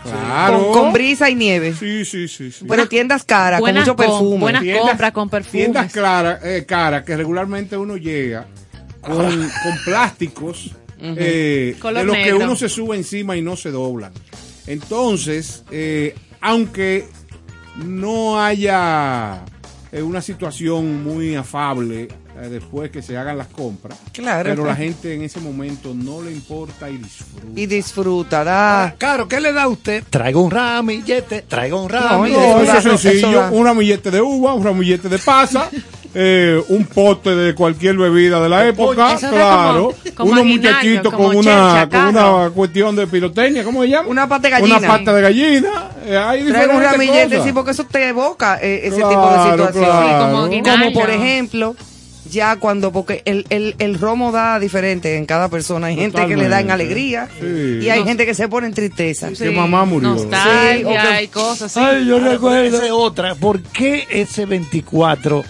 Claro. 0.02 0.70
con, 0.70 0.82
con 0.84 0.92
brisa 0.92 1.30
y 1.30 1.34
nieve. 1.34 1.74
Sí, 1.78 2.04
sí, 2.04 2.28
sí. 2.28 2.52
sí. 2.52 2.66
Pero 2.68 2.86
tiendas 2.88 3.24
caras, 3.24 3.58
con 3.60 3.64
Buenas 3.66 3.82
mucho 3.86 3.96
perfume. 3.96 4.38
buenas 4.40 4.62
Tiendas- 4.62 4.86
compras 4.88 5.12
con 5.12 5.30
perfumes. 5.30 5.52
Tiendas 5.72 6.40
eh, 6.44 6.64
caras 6.66 7.04
que 7.04 7.16
regularmente 7.16 7.76
uno 7.76 7.96
llega 7.96 8.46
con, 9.00 9.16
con 9.62 9.78
plásticos 9.84 10.72
eh, 11.00 11.76
Color 11.80 12.00
de 12.00 12.04
los 12.06 12.16
que 12.16 12.34
uno 12.34 12.56
se 12.56 12.68
sube 12.68 12.96
encima 12.96 13.36
y 13.36 13.42
no 13.42 13.56
se 13.56 13.70
doblan. 13.70 14.12
Entonces, 14.66 15.62
eh, 15.70 16.14
aunque 16.40 17.06
no 17.76 18.42
haya 18.42 19.40
eh, 19.94 20.02
una 20.02 20.20
situación 20.20 21.02
muy 21.04 21.34
afable 21.36 22.08
eh, 22.36 22.48
después 22.50 22.90
que 22.90 23.00
se 23.00 23.16
hagan 23.16 23.38
las 23.38 23.46
compras, 23.46 23.96
Claro. 24.12 24.50
pero 24.50 24.66
la 24.66 24.74
gente 24.74 25.14
en 25.14 25.22
ese 25.22 25.38
momento 25.40 25.94
no 25.94 26.20
le 26.20 26.32
importa 26.32 26.90
y 26.90 26.96
disfruta. 26.98 27.46
Y 27.54 27.66
disfrutará. 27.66 28.94
Claro, 28.98 29.28
¿qué 29.28 29.40
le 29.40 29.52
da 29.52 29.62
a 29.62 29.68
usted? 29.68 30.02
Traigo 30.10 30.42
un 30.42 30.50
ramillete, 30.50 31.42
traigo 31.42 31.82
un 31.82 31.88
ramillete. 31.88 32.40
No, 32.40 32.62
eso 32.62 32.92
es 32.92 33.00
sencillo. 33.00 33.48
Un 33.52 33.64
ramillete 33.64 34.10
de 34.10 34.20
uva, 34.20 34.54
un 34.54 34.64
ramillete 34.64 35.08
de 35.08 35.18
pasa, 35.18 35.70
eh, 36.14 36.62
un 36.68 36.84
pote 36.86 37.34
de 37.34 37.54
cualquier 37.54 37.96
bebida 37.96 38.40
de 38.40 38.48
la 38.48 38.66
época, 38.68 39.14
Eso 39.14 39.30
claro. 39.30 39.92
como- 40.04 40.14
como 40.16 40.32
unos 40.32 40.44
muchachitos 40.46 41.12
con 41.12 41.34
una, 41.36 41.88
con 41.90 42.52
cuestión 42.52 42.94
de 42.96 43.06
pirotecnia, 43.06 43.64
¿cómo 43.64 43.82
se 43.82 43.88
llama? 43.88 44.08
Una 44.08 44.28
pata 44.28 44.42
de 44.48 44.50
gallina. 44.50 44.78
Una 44.78 44.88
pata 44.88 45.12
de 45.14 45.22
gallina. 45.22 45.70
eh, 46.06 46.16
hay 46.16 46.44
Traigo 46.44 46.74
un 46.74 46.80
diferentes 46.80 46.90
ramillete, 46.92 47.42
sí, 47.42 47.52
porque 47.52 47.72
eso 47.72 47.84
te 47.84 48.08
evoca 48.08 48.58
eh, 48.62 48.82
ese 48.84 48.96
Claro, 48.96 49.08
tipo 49.10 49.30
de 49.30 49.50
situación. 49.50 49.84
claro. 49.84 50.48
Sí, 50.50 50.62
como 50.62 50.92
por 50.92 51.10
ejemplo, 51.10 51.74
ya 52.30 52.56
cuando, 52.56 52.90
porque 52.92 53.22
el, 53.26 53.44
el, 53.50 53.74
el 53.78 53.98
romo 53.98 54.32
da 54.32 54.58
diferente 54.58 55.16
en 55.16 55.26
cada 55.26 55.48
persona. 55.48 55.88
Hay 55.88 55.96
gente 55.96 56.26
que 56.26 56.36
le 56.36 56.48
da 56.48 56.60
en 56.60 56.70
alegría 56.70 57.28
Sí. 57.40 57.80
y 57.82 57.88
hay 57.90 58.02
gente 58.04 58.24
que 58.26 58.34
se 58.34 58.48
pone 58.48 58.66
en 58.66 58.74
tristeza. 58.74 59.30
Que 59.36 59.50
mamá 59.50 59.84
murió. 59.84 60.10
Nostalgia 60.10 60.76
Sí, 60.76 60.84
o 60.84 60.88
que- 61.18 61.22
y 61.24 61.28
cosas 61.28 61.76
así. 61.76 61.80
Ay, 61.80 62.06
yo 62.06 62.18
recuerdo. 62.18 62.76
Esa 62.76 62.86
es 62.86 62.92
otra. 62.92 63.34
¿Por 63.34 63.60
qué 63.62 64.06
ese 64.10 64.46
24 64.46 65.44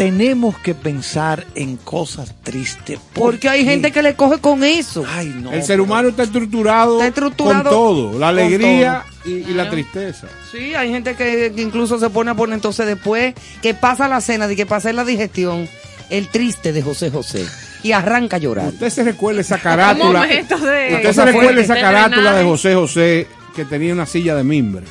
tenemos 0.00 0.56
que 0.56 0.74
pensar 0.74 1.46
en 1.54 1.76
cosas 1.76 2.34
tristes? 2.42 2.98
¿Por 3.12 3.32
Porque 3.32 3.50
hay 3.50 3.64
qué? 3.64 3.70
gente 3.72 3.92
que 3.92 4.02
le 4.02 4.14
coge 4.14 4.38
con 4.38 4.64
eso. 4.64 5.04
Ay, 5.06 5.26
no. 5.42 5.52
El 5.52 5.62
ser 5.62 5.78
humano 5.78 6.08
está 6.08 6.22
estructurado, 6.22 6.94
Está 6.94 7.08
estructurado 7.08 7.64
con 7.64 7.70
todo, 7.70 8.18
la 8.18 8.28
alegría 8.28 9.04
y, 9.26 9.30
y 9.32 9.52
la 9.52 9.68
tristeza. 9.68 10.26
Sí, 10.50 10.74
hay 10.74 10.88
gente 10.88 11.14
que, 11.16 11.52
que 11.54 11.60
incluso 11.60 11.98
se 11.98 12.08
pone 12.08 12.30
a 12.30 12.34
poner 12.34 12.54
entonces 12.54 12.86
después 12.86 13.34
que 13.60 13.74
pasa 13.74 14.08
la 14.08 14.22
cena, 14.22 14.48
de 14.48 14.56
que 14.56 14.64
pasa 14.64 14.90
la 14.94 15.04
digestión, 15.04 15.68
el 16.08 16.28
triste 16.28 16.72
de 16.72 16.80
José 16.80 17.10
José. 17.10 17.44
Y 17.82 17.92
arranca 17.92 18.36
a 18.36 18.38
llorar. 18.38 18.68
Usted 18.68 18.88
se 18.88 19.04
recuerda 19.04 19.42
esa 19.42 19.58
carátula. 19.58 20.26
de. 20.26 20.40
Usted 20.40 21.12
se 21.12 21.24
recuerda 21.26 21.60
esa 21.60 21.78
carátula 21.78 22.32
de. 22.36 22.44
José 22.44 22.74
José 22.74 23.26
que 23.54 23.66
tenía 23.66 23.92
una 23.92 24.06
silla 24.06 24.34
de 24.34 24.44
mimbre. 24.44 24.86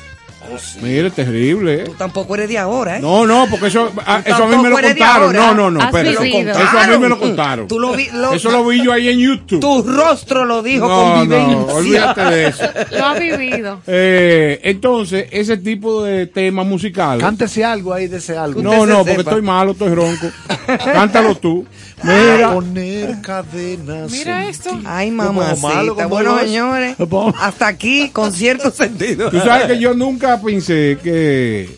Mire, 0.82 1.10
terrible. 1.10 1.78
Tú 1.84 1.94
tampoco 1.94 2.34
eres 2.34 2.48
de 2.48 2.58
ahora, 2.58 2.96
¿eh? 2.98 3.00
No, 3.00 3.26
no, 3.26 3.46
porque 3.50 3.66
eso, 3.68 3.90
a- 4.06 4.20
eso 4.24 4.44
a 4.44 4.46
mí 4.46 4.56
me 4.56 4.70
lo 4.70 4.76
contaron. 4.80 5.32
No, 5.34 5.54
no, 5.54 5.70
no, 5.70 5.80
Has 5.80 5.92
vivido. 5.92 6.50
Eso 6.52 6.78
a 6.78 6.86
mí 6.86 6.98
me 6.98 7.08
lo 7.08 7.18
contaron. 7.18 7.68
Tú 7.68 7.78
lo 7.78 7.92
vi- 7.94 8.08
lo- 8.12 8.32
eso 8.32 8.50
lo 8.50 8.64
vi 8.66 8.82
yo 8.84 8.92
ahí 8.92 9.08
en 9.08 9.18
YouTube. 9.18 9.60
Tu 9.60 9.82
rostro 9.82 10.44
lo 10.44 10.62
dijo 10.62 10.88
no, 10.88 10.94
con 11.14 11.28
no, 11.28 11.36
vivencia. 11.36 11.74
olvídate 11.74 12.20
de 12.22 12.46
eso. 12.48 12.64
Lo 12.98 13.04
ha 13.04 13.14
vivido. 13.18 13.80
Eh, 13.86 14.60
entonces, 14.64 15.26
ese 15.30 15.56
tipo 15.56 16.02
de 16.04 16.26
tema 16.26 16.64
musical. 16.64 17.18
Cántese 17.18 17.64
algo 17.64 17.92
ahí 17.92 18.06
de 18.08 18.18
ese 18.18 18.36
algo. 18.36 18.62
No, 18.62 18.86
no, 18.86 18.98
porque 18.98 19.10
sepa. 19.16 19.30
estoy 19.30 19.42
malo, 19.42 19.72
estoy 19.72 19.94
ronco. 19.94 20.26
Cántalo 20.66 21.34
tú. 21.36 21.66
Mira. 22.02 22.54
Poner 22.54 23.20
cadenas. 23.20 24.10
Mira 24.10 24.48
esto. 24.48 24.70
Ay, 24.86 25.10
Como 25.10 25.42
malo, 25.56 25.94
Bueno, 26.08 26.38
es. 26.38 26.46
señores, 26.46 26.96
hasta 27.38 27.66
aquí 27.66 28.08
con 28.08 28.32
cierto 28.32 28.70
sentido. 28.70 29.30
tú 29.30 29.38
sabes 29.40 29.66
que 29.66 29.78
yo 29.78 29.92
nunca 29.94 30.39
pensé 30.42 30.98
que 31.02 31.68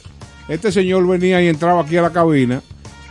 este 0.48 0.72
señor 0.72 1.06
venía 1.06 1.42
y 1.42 1.48
entraba 1.48 1.82
aquí 1.82 1.96
a 1.96 2.02
la 2.02 2.10
cabina 2.10 2.62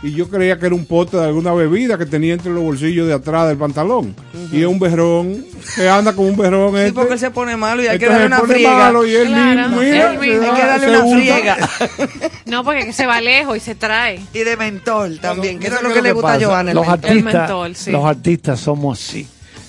y 0.04 0.10
yo 0.12 0.28
creía 0.28 0.58
que 0.58 0.66
era 0.66 0.74
un 0.74 0.84
pote 0.84 1.16
de 1.16 1.26
alguna 1.26 1.52
bebida 1.52 1.96
que 1.96 2.06
tenía 2.06 2.34
entre 2.34 2.50
los 2.52 2.60
bolsillos 2.64 3.06
de 3.06 3.14
atrás 3.14 3.46
del 3.46 3.56
pantalón. 3.56 4.16
Y 4.50 4.60
es 4.60 4.66
un 4.66 4.80
berrón 4.80 5.44
que 5.76 5.88
anda 5.88 6.12
con 6.12 6.26
un 6.26 6.36
berrón. 6.36 6.72
Sí, 6.74 6.80
este. 6.80 6.92
porque 6.92 7.12
él 7.12 7.18
se 7.20 7.30
pone 7.30 7.56
malo 7.56 7.84
y 7.84 7.86
hay 7.86 8.00
que 8.00 8.08
darle 8.08 8.26
una 8.26 8.40
pone 8.40 8.54
friega. 8.54 8.76
malo 8.76 9.06
y 9.06 9.14
él 9.14 9.28
Claro, 9.28 9.68
mismo, 9.68 9.80
mira, 9.80 10.12
él 10.12 10.18
mismo. 10.18 10.42
se 10.42 10.48
Hay 10.50 10.56
que 10.60 10.66
darle 10.66 11.00
una 11.00 11.14
friega. 11.16 11.56
No, 12.46 12.64
porque 12.64 12.92
se 12.92 13.06
va 13.06 13.20
lejos 13.20 13.56
y 13.56 13.60
se 13.60 13.76
trae. 13.76 14.20
Y 14.34 14.40
de 14.40 14.56
mentol 14.56 15.20
también, 15.20 15.60
que 15.60 15.68
eso 15.68 15.76
es 15.76 15.82
lo 15.82 15.92
que 15.94 16.02
le 16.02 16.12
gusta 16.12 16.34
a. 16.34 16.40
Joana. 16.40 16.72
el 16.72 16.76
Los 16.76 16.88
artistas, 16.88 17.16
El 17.16 17.24
mentol, 17.24 17.76
sí. 17.76 17.90
los 17.92 18.04
artistas 18.04 18.58
somos 18.60 19.00
así. 19.00 19.28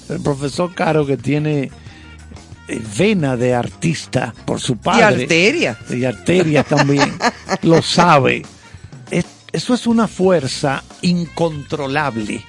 El 0.10 0.20
profesor 0.20 0.74
Caro 0.74 1.06
que 1.06 1.16
tiene 1.16 1.70
vena 2.98 3.36
de 3.36 3.54
artista 3.54 4.34
por 4.46 4.60
su 4.62 4.74
Y 4.74 4.76
padre 4.78 5.24
arteria. 5.24 5.78
y 5.90 6.06
arterias 6.06 6.66
también 6.66 7.14
lo 7.64 7.82
sabe. 7.82 8.44
Es- 9.12 9.26
eso 9.52 9.74
es 9.74 9.86
una 9.88 10.08
fuerza 10.08 10.84
incontrolable 11.02 12.44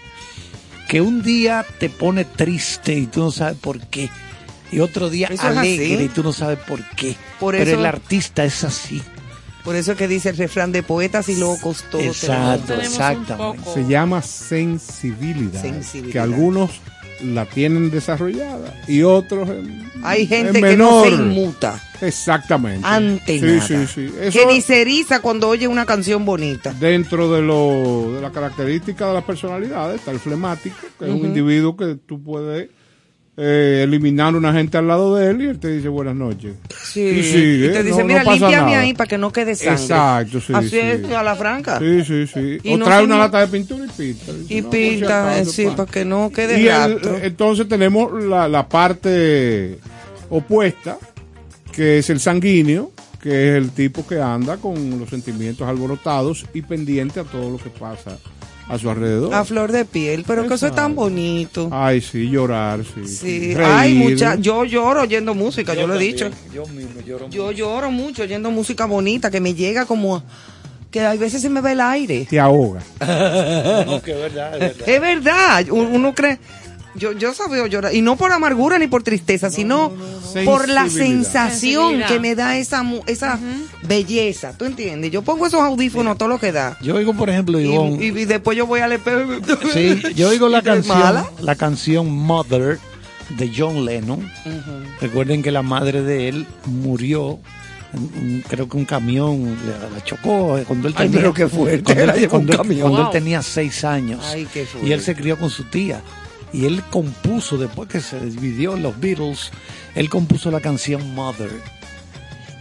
que 0.89 1.01
un 1.01 1.23
día 1.23 1.65
te 1.79 1.89
pone 1.91 2.25
triste 2.25 2.95
y 2.95 3.07
tú 3.07 3.21
no 3.25 3.31
sabes 3.31 3.57
por 3.59 3.81
qué. 3.89 4.09
Y 4.71 4.81
otro 4.81 5.09
día 5.11 5.29
Eso 5.31 5.47
alegre 5.47 6.05
y 6.05 6.09
tú 6.09 6.23
no 6.23 6.33
sabes 6.33 6.59
por 6.61 6.83
qué. 6.97 7.15
Por 7.41 7.55
Pero 7.57 7.71
eso- 7.71 7.81
el 7.81 7.87
artista 7.87 8.45
es 8.45 8.65
así. 8.65 9.03
Por 9.62 9.77
eso 9.77 9.93
es 9.93 9.99
que 9.99 10.09
dice 10.09 10.29
el 10.29 10.37
refrán 10.37 10.73
de 10.73 10.83
poetas 10.83 11.29
y 11.31 11.37
locos 11.37 11.85
todos 11.91 12.05
Exacto, 12.05 12.75
exactamente. 12.75 13.62
Se 13.73 13.87
llama 13.87 14.21
sensibilidad, 14.21 15.62
Sensibilidad. 15.62 16.12
Que 16.12 16.19
algunos 16.19 16.71
la 17.25 17.47
tienen 17.47 17.91
desarrollada 17.91 18.75
y 18.87 19.03
otros 19.03 19.49
en, 19.49 19.91
Hay 20.03 20.27
gente 20.27 20.59
en 20.59 20.64
que 20.64 20.77
no 20.77 21.05
se 21.05 21.11
inmuta 21.11 21.81
Exactamente. 22.01 22.87
ante 22.87 23.39
sí, 23.39 23.45
nada. 23.45 23.61
Sí, 23.66 23.87
sí, 23.87 24.14
Eso 24.20 24.39
Que 24.39 24.47
ni 24.47 24.61
se 24.61 24.83
eriza 24.83 25.20
cuando 25.20 25.49
oye 25.49 25.66
una 25.66 25.87
canción 25.87 26.25
bonita. 26.25 26.72
dentro 26.75 27.33
de, 27.33 27.43
lo, 27.43 28.12
de 28.14 28.20
la 28.20 28.31
característica 28.31 29.09
de 29.09 29.14
las 29.14 29.25
personalidades 29.25 30.01
está 30.01 30.11
el 30.11 30.20
flemático, 30.20 30.77
que 30.99 31.07
es 31.07 31.11
un 31.11 31.18
individuo 31.25 31.77
que 31.77 31.95
tú 31.95 32.22
puedes 32.22 32.68
eh, 33.37 33.82
a 33.82 34.28
una 34.39 34.53
gente 34.53 34.78
al 34.78 34.87
lado 34.87 35.16
de 35.16 35.30
él 35.30 35.43
y 35.43 35.47
él 35.47 35.59
te 35.59 35.68
dice 35.68 35.89
buenas 35.89 36.14
noches. 36.14 36.55
Sí. 36.85 37.01
Y 37.01 37.22
sigue, 37.24 37.66
y 37.66 37.72
te 37.72 37.82
dice, 37.82 37.97
no- 37.97 38.03
no 38.03 38.05
mira, 38.07 38.22
pasa 38.24 38.37
límpiame 38.49 38.76
ahí 38.76 38.95
para 38.95 39.09
que 39.09 39.18
no 39.18 39.32
quede 39.32 39.55
sangre. 39.57 39.74
Exacto, 39.82 40.41
sí, 40.41 40.53
Así 40.55 40.68
sí. 40.70 40.78
es, 40.78 41.05
a 41.12 41.22
la 41.24 41.35
franca. 41.35 41.78
Sí, 41.80 42.05
sí, 42.05 42.26
sí. 42.26 42.59
Y 42.62 42.74
o 42.74 42.76
no 42.78 42.85
trae 42.85 43.03
una 43.05 43.18
lata 43.18 43.41
de 43.41 43.49
pintura 43.49 43.85
y 43.85 43.89
pinta. 43.89 44.32
Dice, 44.32 44.55
Y 44.55 44.61
"No, 44.61 44.70
si 44.70 44.76
pinta, 44.78 45.32
acaso, 45.35 45.51
sí, 45.51 45.64
pa". 45.66 45.76
para 45.76 45.91
que 45.91 46.05
no 46.05 46.30
quede 46.32 46.61
Y 46.61 46.68
el- 46.68 46.93
rastro. 46.93 47.18
entonces 47.22 47.68
tenemos 47.68 48.22
la, 48.24 48.47
la 48.49 48.68
parte 48.68 49.78
opuesta, 50.30 50.99
que 51.72 51.99
es 51.99 52.11
el 52.11 52.20
sanguíneo, 52.20 52.93
que 53.20 53.49
es 53.51 53.57
el 53.57 53.70
tipo 53.70 54.07
que 54.07 54.20
anda 54.20 54.59
con 54.59 54.99
los 55.01 55.09
sentimientos 55.11 55.66
alborotados 55.66 56.45
y 56.55 56.62
pendiente 56.62 57.18
a 57.20 57.24
todo 57.24 57.51
lo 57.51 57.59
que 57.59 57.70
pasa 57.70 58.16
a 58.69 58.79
su 58.79 58.89
alrededor. 58.91 59.35
A 59.35 59.45
flor 59.45 59.73
de 59.73 59.85
piel, 59.85 60.25
pero 60.27 60.47
que 60.47 60.55
eso 60.55 60.67
es 60.67 60.75
tan 60.75 60.95
bonito. 60.95 61.69
Ay, 61.73 62.01
sí, 62.01 62.29
llorar, 62.31 62.81
sí. 62.83 63.07
Sí, 63.07 63.55
Reír. 63.55 63.69
hay 63.71 63.95
mucha, 63.95 64.37
yo 64.37 64.65
lloro 64.65 65.03
oyendo 65.03 65.35
música, 65.35 65.75
yo, 65.75 65.87
lo 65.87 65.95
he 65.95 65.99
dicho. 65.99 66.31
Yo 66.53 66.67
mismo 66.67 67.01
lloro 67.03 67.29
Yo 67.29 67.51
lloro 67.53 67.91
mucho 67.91 68.23
oyendo 68.23 68.51
música 68.51 68.87
bonita 68.87 69.31
que 69.31 69.41
me 69.41 69.55
llega 69.55 69.85
como 69.87 70.23
que 70.91 71.01
a 71.01 71.15
veces 71.17 71.43
se 71.43 71.51
me 71.51 71.61
va 71.61 71.73
el 71.73 71.81
aire. 71.81 72.27
Te 72.31 72.39
ahoga. 72.41 72.81
No, 73.87 74.01
que 74.01 74.12
es 74.12 74.19
verdad, 74.19 74.55
es 74.55 74.61
verdad. 74.61 74.89
Es 74.89 75.01
verdad, 75.01 75.69
u- 75.71 75.77
uno 75.97 76.15
cree 76.15 76.39
yo 76.97 77.12
yo 77.12 77.34
sabía 77.34 77.66
llorar 77.66 77.95
y 77.95 78.03
no 78.03 78.16
por 78.16 78.30
amargura 78.32 78.78
ni 78.78 78.86
por 78.86 79.03
tristeza, 79.03 79.51
sino 79.51 79.92
por 80.45 80.68
la 80.68 80.88
sensación 80.88 82.03
que 82.09 82.20
me 82.20 82.34
da 82.34 82.57
esa 82.57 82.82
mu- 82.82 83.03
esa 83.07 83.38
belleza, 83.86 84.53
¿tú 84.57 84.64
entiendes? 84.64 85.11
Yo 85.11 85.22
pongo 85.22 85.47
esos 85.47 85.61
audífonos 85.61 86.16
todo 86.18 86.28
lo 86.28 86.38
que 86.38 86.53
da. 86.53 86.76
Yo 86.82 86.95
oigo, 86.97 87.14
por 87.14 87.30
ejemplo, 87.30 87.61
Y, 87.61 87.64
Ivonne, 87.64 88.05
y- 88.05 88.09
y 88.20 88.24
después 88.24 88.57
yo 88.57 88.66
voy 88.66 88.80
al 88.80 88.92
espejo. 88.92 89.20
y- 89.34 89.70
Sí, 89.72 90.14
yo 90.14 90.28
oigo 90.28 90.49
la 90.49 90.59
¿Es 90.61 90.64
canción, 90.64 90.99
mala? 90.99 91.26
la 91.40 91.55
canción 91.57 92.11
Mother 92.11 92.78
de 93.30 93.53
John 93.57 93.84
Lennon. 93.84 94.30
Recuerden 95.01 95.42
que 95.42 95.51
la 95.51 95.62
madre 95.62 96.03
de 96.03 96.28
él 96.28 96.47
murió, 96.66 97.38
creo 98.49 98.68
que 98.68 98.76
un 98.76 98.84
camión 98.84 99.57
la, 99.66 99.88
la 99.88 100.05
chocó 100.05 100.59
eh, 100.59 100.64
cuando 100.66 100.88
él 100.88 100.95
Ay, 100.97 101.07
tenía, 101.07 101.20
pero 101.20 101.34
qué 101.34 101.49
fuerte, 101.49 101.95
cuando, 101.95 102.12
él, 102.14 102.28
cuando 102.28 102.99
él- 103.01 103.07
él 103.07 103.11
tenía 103.12 103.42
seis 103.42 103.84
años. 103.84 104.20
Ay, 104.24 104.47
y 104.82 104.92
él 104.92 105.01
se 105.01 105.14
crió 105.14 105.38
con 105.38 105.51
su 105.51 105.64
tía. 105.64 106.01
Y 106.55 106.66
él 106.66 106.82
compuso, 106.90 107.59
después 107.59 107.88
que 107.88 108.00
se 108.00 108.20
dividió 108.20 108.76
los 108.76 108.98
Beatles, 109.00 109.50
él 109.96 110.09
compuso 110.09 110.50
la 110.52 110.61
canción 110.61 111.14
Mother. 111.14 111.50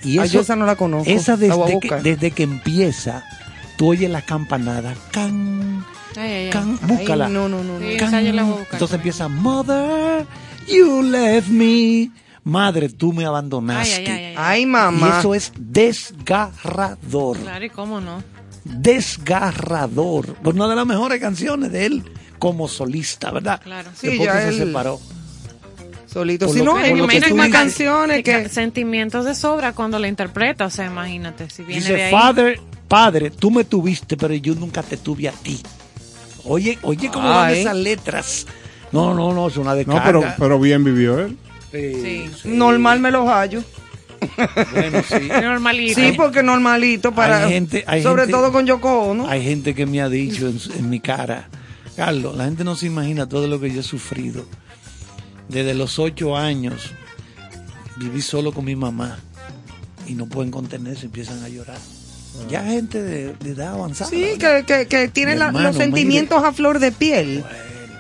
Y 0.04 0.18
Ay, 0.18 0.26
eso, 0.26 0.34
yo 0.34 0.42
esa 0.42 0.56
no 0.56 0.66
la 0.66 0.76
conozco. 0.76 1.10
esa 1.10 1.38
desde 1.38 1.80
que, 1.80 1.96
desde 2.02 2.32
que 2.32 2.44
empieza, 2.44 3.24
tú 3.78 3.90
oyes 3.92 4.10
la 4.10 4.22
campanada. 4.24 4.96
Can, 5.12 5.86
Ay, 6.18 6.22
ay, 6.22 6.34
ay. 6.46 6.50
can, 6.50 6.80
Ay, 6.82 6.88
búscala. 6.88 7.30
no, 7.30 7.48
no, 7.48 7.64
no. 7.64 7.80
no. 7.80 7.88
Sí, 7.88 7.98
Can. 7.98 8.08
esa 8.10 8.22
yo 8.22 8.34
la 8.34 8.44
buscar. 8.44 8.68
Entonces 8.74 8.96
empieza, 8.96 9.28
Mother, 9.30 10.26
you 10.68 11.04
left 11.04 11.48
me. 11.50 12.10
Madre, 12.44 12.90
tú 12.90 13.14
me 13.14 13.24
abandonaste. 13.26 13.96
Ay, 14.02 14.06
ay, 14.08 14.12
ay, 14.12 14.26
ay. 14.26 14.36
Ay, 14.38 14.62
Y 14.64 14.66
mamá. 14.66 15.20
eso 15.20 15.34
es 15.36 15.54
desgarrador. 15.58 17.38
Claro, 17.38 17.64
¿y 17.66 17.70
cómo 17.70 18.02
no? 18.02 18.22
Desgarrador. 18.66 20.36
Pues 20.36 20.56
una 20.56 20.68
de 20.68 20.76
las 20.76 20.86
mejores 20.86 21.20
canciones 21.20 21.72
de 21.72 21.86
él 21.86 22.04
como 22.40 22.68
solista, 22.68 23.32
¿verdad? 23.32 23.62
Claro. 23.64 23.90
Sí, 23.96 24.08
Después 24.08 24.28
ya 24.28 24.46
que 24.46 24.52
se 24.52 24.66
separó. 24.66 25.00
Solito. 26.08 26.46
Por 26.46 26.56
Si 26.56 26.62
no, 26.62 26.78
dices. 26.78 27.52
canciones 27.52 28.24
que. 28.24 28.50
Sentimientos 28.50 29.26
de 29.26 29.34
sobra 29.36 29.74
cuando 29.74 29.98
la 30.00 30.08
interpreta, 30.08 30.66
o 30.66 30.70
sea, 30.70 30.86
imagínate, 30.86 31.50
si 31.50 31.64
viene 31.64 31.84
de 31.84 31.90
Dice, 31.94 32.04
ahí. 32.04 32.12
Father, 32.12 32.60
padre, 32.88 33.32
tú 33.32 33.50
me 33.50 33.64
tuviste, 33.64 34.16
pero 34.18 34.34
yo 34.36 34.54
nunca 34.56 34.84
te 34.84 34.98
tuve 34.98 35.28
a 35.28 35.32
ti. 35.32 35.62
Oye, 36.46 36.78
oye, 36.84 37.10
cómo 37.10 37.30
van 37.30 37.52
esas 37.52 37.76
letras 37.78 38.46
No, 38.92 39.14
no, 39.14 39.34
no, 39.34 39.48
es 39.48 39.56
una 39.56 39.72
No, 39.72 39.76
descarga. 39.78 40.04
pero, 40.04 40.24
pero 40.38 40.60
bien 40.60 40.84
vivió 40.84 41.18
él. 41.20 41.38
Sí, 41.72 42.30
sí. 42.42 42.50
Normal 42.50 43.00
me 43.00 43.10
los 43.10 43.26
hallo. 43.28 43.64
Bueno, 44.72 45.02
sí. 45.08 45.28
Normalito. 45.42 46.00
Sí, 46.00 46.14
porque 46.16 46.44
normalito 46.44 47.14
para. 47.14 47.46
Hay 47.46 47.52
gente- 47.54 47.84
hay 47.88 48.04
sobre 48.04 48.24
gente- 48.24 48.34
todo 48.38 48.52
con 48.52 48.66
Yoko 48.66 49.02
Ono. 49.10 49.28
Hay 49.28 49.44
gente 49.44 49.74
que 49.76 49.86
me 49.86 50.02
ha 50.02 50.10
dicho 50.10 50.48
en, 50.48 50.60
en 50.78 50.90
mi 50.90 51.00
cara, 51.00 51.48
Carlos, 51.96 52.36
la 52.36 52.46
gente 52.46 52.64
no 52.64 52.76
se 52.76 52.88
imagina 52.88 53.28
todo 53.28 53.48
lo 53.48 53.60
que 53.60 53.72
yo 53.72 53.82
he 53.82 53.84
sufrido. 53.84 54.46
Desde 55.50 55.74
los 55.74 56.00
ocho 56.00 56.36
años 56.38 56.92
viví 57.98 58.22
solo 58.22 58.54
con 58.54 58.66
mi 58.66 58.76
mamá 58.76 59.20
y 60.08 60.14
no 60.16 60.26
pueden 60.26 60.52
contenerse, 60.52 61.06
empiezan 61.06 61.44
a 61.44 61.50
llorar. 61.50 61.78
Ya 62.50 62.64
gente 62.64 63.02
de, 63.02 63.34
de 63.34 63.50
edad 63.52 63.74
avanzada. 63.74 64.10
Sí, 64.10 64.26
que, 64.40 64.64
que, 64.66 64.88
que 64.88 65.08
tiene 65.08 65.34
Mi 65.34 65.40
la- 65.40 65.46
hermano, 65.48 65.68
los 65.68 65.78
sentimientos 65.78 66.44
a 66.44 66.52
flor 66.52 66.80
de 66.80 66.92
piel. 66.92 67.44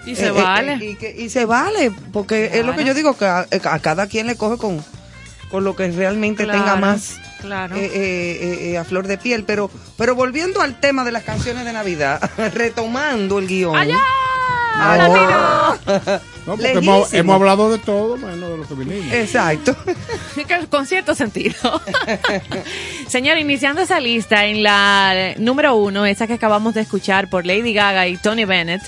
Y 0.07 0.15
se 0.15 0.25
Eh, 0.25 0.29
eh, 0.29 0.31
vale. 0.31 0.73
eh, 0.73 0.89
y, 0.91 0.95
que- 0.95 1.15
y 1.21 1.29
se 1.29 1.45
vale, 1.45 1.91
porque 2.11 2.49
es 2.53 2.65
lo 2.65 2.75
que 2.75 2.83
yo 2.83 2.93
digo, 2.95 3.15
que 3.15 3.25
a, 3.25 3.45
a 3.63 3.79
cada 3.79 4.07
quien 4.07 4.25
le 4.27 4.35
coge 4.35 4.57
con, 4.57 4.83
con 5.53 5.63
lo 5.63 5.75
que 5.75 5.87
realmente 5.91 6.47
tenga 6.47 6.77
más 6.77 7.19
Claro. 7.39 7.75
eh, 7.75 7.85
eh, 7.85 7.91
eh, 7.93 8.71
eh, 8.71 8.77
a 8.79 8.83
flor 8.83 9.05
de 9.05 9.19
piel. 9.19 9.43
Pero, 9.43 9.69
pero 9.99 10.15
volviendo 10.15 10.61
al 10.61 10.79
tema 10.79 11.05
de 11.05 11.11
las 11.11 11.21
canciones 11.21 11.63
de 11.63 11.71
Navidad, 11.71 12.19
retomando 12.55 13.37
el 13.37 13.47
guion. 13.47 13.75
¡Allá! 13.75 13.99
Allá. 14.73 16.19
No, 16.45 16.57
porque 16.57 16.73
Lejísimo. 16.73 16.95
hemos, 16.95 17.13
hemos 17.13 17.35
hablado 17.35 17.71
de 17.71 17.77
todo, 17.77 18.17
menos 18.17 18.49
de 18.49 18.57
lo 18.57 18.67
que 18.67 18.73
vinimos. 18.73 19.13
Exacto. 19.13 19.73
Con 20.69 20.85
cierto 20.85 21.15
sentido. 21.15 21.55
Señor, 23.07 23.37
iniciando 23.37 23.81
esa 23.81 24.01
lista 24.01 24.45
en 24.45 24.61
la 24.61 25.35
número 25.37 25.75
uno, 25.75 26.05
esa 26.05 26.27
que 26.27 26.33
acabamos 26.33 26.73
de 26.73 26.81
escuchar 26.81 27.29
por 27.29 27.45
Lady 27.45 27.71
Gaga 27.73 28.09
y 28.09 28.17
Tony 28.17 28.43
Bennett, 28.43 28.81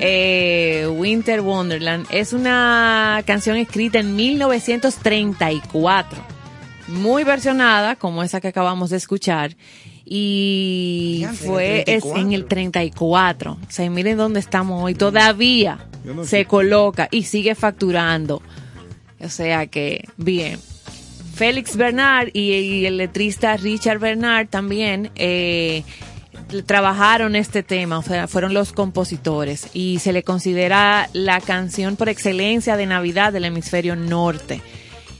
eh, 0.00 0.88
Winter 0.90 1.42
Wonderland, 1.42 2.06
es 2.08 2.32
una 2.32 3.22
canción 3.26 3.58
escrita 3.58 3.98
en 3.98 4.16
1934, 4.16 6.22
muy 6.88 7.22
versionada 7.24 7.96
como 7.96 8.22
esa 8.22 8.40
que 8.40 8.48
acabamos 8.48 8.88
de 8.88 8.96
escuchar. 8.96 9.54
Y 10.04 11.24
fue 11.34 11.84
en 11.86 11.88
el 11.88 11.94
es 11.96 12.04
en 12.04 12.32
el 12.32 12.44
34. 12.46 13.52
O 13.52 13.58
sea, 13.68 13.88
miren 13.90 14.18
dónde 14.18 14.40
estamos 14.40 14.82
hoy. 14.82 14.94
Todavía 14.94 15.86
no 16.04 16.24
se 16.24 16.30
sé. 16.30 16.44
coloca 16.44 17.08
y 17.10 17.22
sigue 17.22 17.54
facturando. 17.54 18.42
O 19.20 19.28
sea 19.28 19.66
que, 19.66 20.04
bien. 20.16 20.58
Félix 21.34 21.76
Bernard 21.76 22.28
y, 22.32 22.52
y 22.52 22.86
el 22.86 22.98
letrista 22.98 23.56
Richard 23.56 23.98
Bernard 23.98 24.48
también 24.48 25.10
eh, 25.16 25.82
trabajaron 26.62 27.34
este 27.36 27.62
tema, 27.62 27.98
o 27.98 28.02
sea, 28.02 28.28
fueron 28.28 28.54
los 28.54 28.72
compositores 28.72 29.68
y 29.72 29.98
se 29.98 30.12
le 30.12 30.22
considera 30.22 31.08
la 31.12 31.40
canción 31.40 31.96
por 31.96 32.08
excelencia 32.08 32.76
de 32.76 32.86
Navidad 32.86 33.32
del 33.32 33.46
hemisferio 33.46 33.96
norte. 33.96 34.60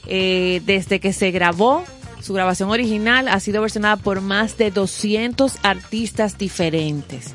Eh, 0.07 0.61
desde 0.67 1.01
que 1.01 1.13
se 1.13 1.31
grabó, 1.31 1.83
su 2.25 2.33
grabación 2.33 2.71
original 2.71 3.29
ha 3.29 3.39
sido 3.39 3.61
versionada 3.61 3.97
por 3.97 4.23
más 4.23 4.57
de 4.57 4.71
200 4.71 5.59
artistas 5.63 6.39
diferentes. 6.39 7.35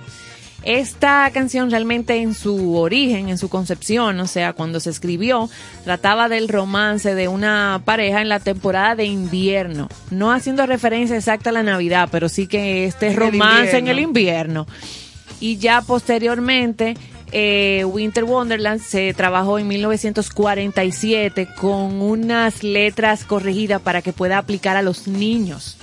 Esta 0.63 1.29
canción 1.31 1.69
realmente 1.69 2.17
en 2.17 2.33
su 2.33 2.75
origen, 2.75 3.29
en 3.29 3.37
su 3.37 3.49
concepción, 3.49 4.19
o 4.19 4.25
sea, 4.25 4.53
cuando 4.53 4.79
se 4.79 4.89
escribió, 4.89 5.47
trataba 5.83 6.27
del 6.27 6.49
romance 6.49 7.13
de 7.13 7.27
una 7.27 7.83
pareja 7.85 8.21
en 8.21 8.29
la 8.29 8.39
temporada 8.39 8.95
de 8.95 9.05
invierno, 9.05 9.89
no 10.09 10.33
haciendo 10.33 10.65
referencia 10.65 11.15
exacta 11.15 11.51
a 11.51 11.53
la 11.53 11.63
Navidad, 11.63 12.09
pero 12.11 12.27
sí 12.27 12.47
que 12.47 12.85
este 12.85 13.09
el 13.09 13.15
romance 13.15 13.77
en 13.77 13.89
el 13.89 13.99
invierno. 13.99 14.65
Y 15.39 15.57
ya 15.57 15.81
posteriormente, 15.81 16.97
eh, 17.32 17.86
Winter 17.86 18.23
Wonderland 18.23 18.82
se 18.82 19.13
trabajó 19.13 19.59
en 19.59 19.67
1947 19.67 21.47
con 21.55 22.01
unas 22.01 22.63
letras 22.63 23.23
corregidas 23.23 23.82
para 23.82 24.01
que 24.01 24.13
pueda 24.13 24.38
aplicar 24.38 24.77
a 24.77 24.82
los 24.82 25.07
niños. 25.07 25.77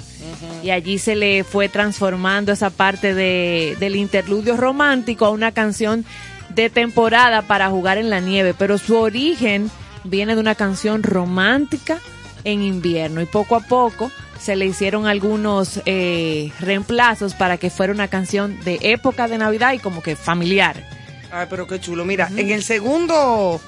Y 0.62 0.70
allí 0.70 0.98
se 0.98 1.14
le 1.14 1.44
fue 1.44 1.68
transformando 1.68 2.52
esa 2.52 2.70
parte 2.70 3.14
de, 3.14 3.76
del 3.78 3.96
interludio 3.96 4.56
romántico 4.56 5.26
a 5.26 5.30
una 5.30 5.52
canción 5.52 6.04
de 6.48 6.68
temporada 6.68 7.42
para 7.42 7.70
jugar 7.70 7.98
en 7.98 8.10
la 8.10 8.20
nieve. 8.20 8.52
Pero 8.52 8.78
su 8.78 8.96
origen 8.96 9.70
viene 10.04 10.34
de 10.34 10.40
una 10.40 10.54
canción 10.54 11.02
romántica 11.02 12.00
en 12.44 12.62
invierno. 12.62 13.20
Y 13.22 13.26
poco 13.26 13.56
a 13.56 13.60
poco 13.60 14.10
se 14.38 14.56
le 14.56 14.66
hicieron 14.66 15.06
algunos 15.06 15.80
eh, 15.86 16.50
reemplazos 16.60 17.34
para 17.34 17.56
que 17.56 17.70
fuera 17.70 17.92
una 17.92 18.08
canción 18.08 18.58
de 18.64 18.78
época 18.82 19.28
de 19.28 19.38
Navidad 19.38 19.72
y 19.74 19.78
como 19.78 20.02
que 20.02 20.16
familiar. 20.16 20.95
Ay, 21.40 21.46
pero 21.50 21.66
qué 21.66 21.80
chulo. 21.80 22.04
Mira, 22.04 22.30
en 22.36 22.50
el 22.50 22.62
segundo 22.62 23.60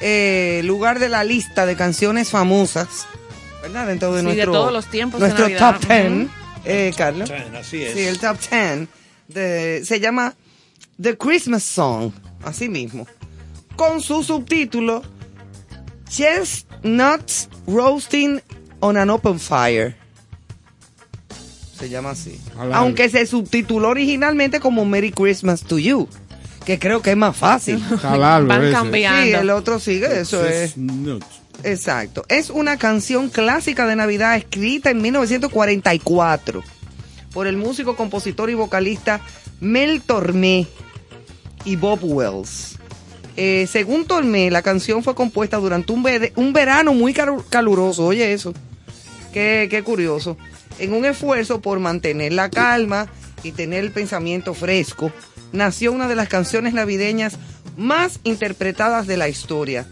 eh, 0.00 0.60
lugar 0.64 0.98
de 0.98 1.08
la 1.08 1.24
lista 1.24 1.66
de 1.66 1.74
canciones 1.76 2.30
famosas, 2.30 3.06
¿verdad? 3.62 3.86
Dentro 3.88 4.12
de 4.14 4.20
Sí, 4.20 4.26
de 4.26 4.32
nuestro, 4.34 4.52
todos 4.52 4.72
los 4.72 4.86
tiempos 4.86 5.20
nuestro 5.20 5.44
Navidad. 5.48 5.74
top 5.78 5.86
ten, 5.88 6.22
Ujú. 6.22 6.30
eh, 6.64 6.92
Carlos. 6.96 7.30
Así 7.58 7.82
es. 7.82 7.94
Sí, 7.94 8.00
el 8.04 8.18
top 8.18 8.38
ten 8.38 8.88
de- 9.28 9.82
se 9.84 9.98
llama 10.00 10.34
The 11.00 11.16
Christmas 11.16 11.62
Song, 11.64 12.12
así 12.44 12.68
mismo, 12.68 13.06
con 13.76 14.00
su 14.00 14.22
subtítulo 14.22 15.02
Chestnuts 16.08 17.48
Roasting 17.66 18.40
on 18.80 18.96
an 18.96 19.10
Open 19.10 19.38
Fire. 19.40 19.96
Se 21.78 21.88
llama 21.88 22.10
así. 22.10 22.40
Aunque 22.72 23.08
se 23.08 23.24
subtituló 23.26 23.88
originalmente 23.90 24.58
como 24.58 24.84
Merry 24.84 25.12
Christmas 25.12 25.62
to 25.62 25.78
You, 25.78 26.08
que 26.68 26.78
creo 26.78 27.00
que 27.00 27.12
es 27.12 27.16
más 27.16 27.34
fácil. 27.34 27.82
Largo 28.02 28.46
Van 28.46 28.62
ese. 28.62 28.72
cambiando. 28.72 29.22
Sí, 29.24 29.32
el 29.32 29.48
otro 29.48 29.80
sigue, 29.80 30.20
eso 30.20 30.44
es. 30.46 30.74
Exacto. 31.64 32.24
Es 32.28 32.50
una 32.50 32.76
canción 32.76 33.30
clásica 33.30 33.86
de 33.86 33.96
Navidad 33.96 34.36
escrita 34.36 34.90
en 34.90 35.00
1944 35.00 36.62
por 37.32 37.46
el 37.46 37.56
músico, 37.56 37.96
compositor 37.96 38.50
y 38.50 38.54
vocalista 38.54 39.20
Mel 39.60 40.02
Tormé 40.02 40.66
y 41.64 41.76
Bob 41.76 42.00
Wells. 42.02 42.76
Eh, 43.36 43.66
según 43.70 44.04
Tormé, 44.04 44.50
la 44.50 44.60
canción 44.60 45.02
fue 45.02 45.14
compuesta 45.14 45.56
durante 45.56 45.90
un, 45.92 46.02
ve- 46.02 46.32
un 46.36 46.52
verano 46.52 46.92
muy 46.92 47.14
calu- 47.14 47.44
caluroso. 47.48 48.04
Oye 48.04 48.32
eso. 48.34 48.52
Qué, 49.32 49.68
qué 49.70 49.82
curioso. 49.82 50.36
En 50.78 50.92
un 50.92 51.06
esfuerzo 51.06 51.60
por 51.62 51.78
mantener 51.80 52.32
la 52.34 52.50
calma 52.50 53.06
y 53.42 53.52
tener 53.52 53.84
el 53.84 53.90
pensamiento 53.92 54.52
fresco, 54.54 55.10
nació 55.52 55.92
una 55.92 56.08
de 56.08 56.16
las 56.16 56.28
canciones 56.28 56.74
navideñas 56.74 57.38
más 57.76 58.20
interpretadas 58.24 59.06
de 59.06 59.16
la 59.16 59.28
historia. 59.28 59.86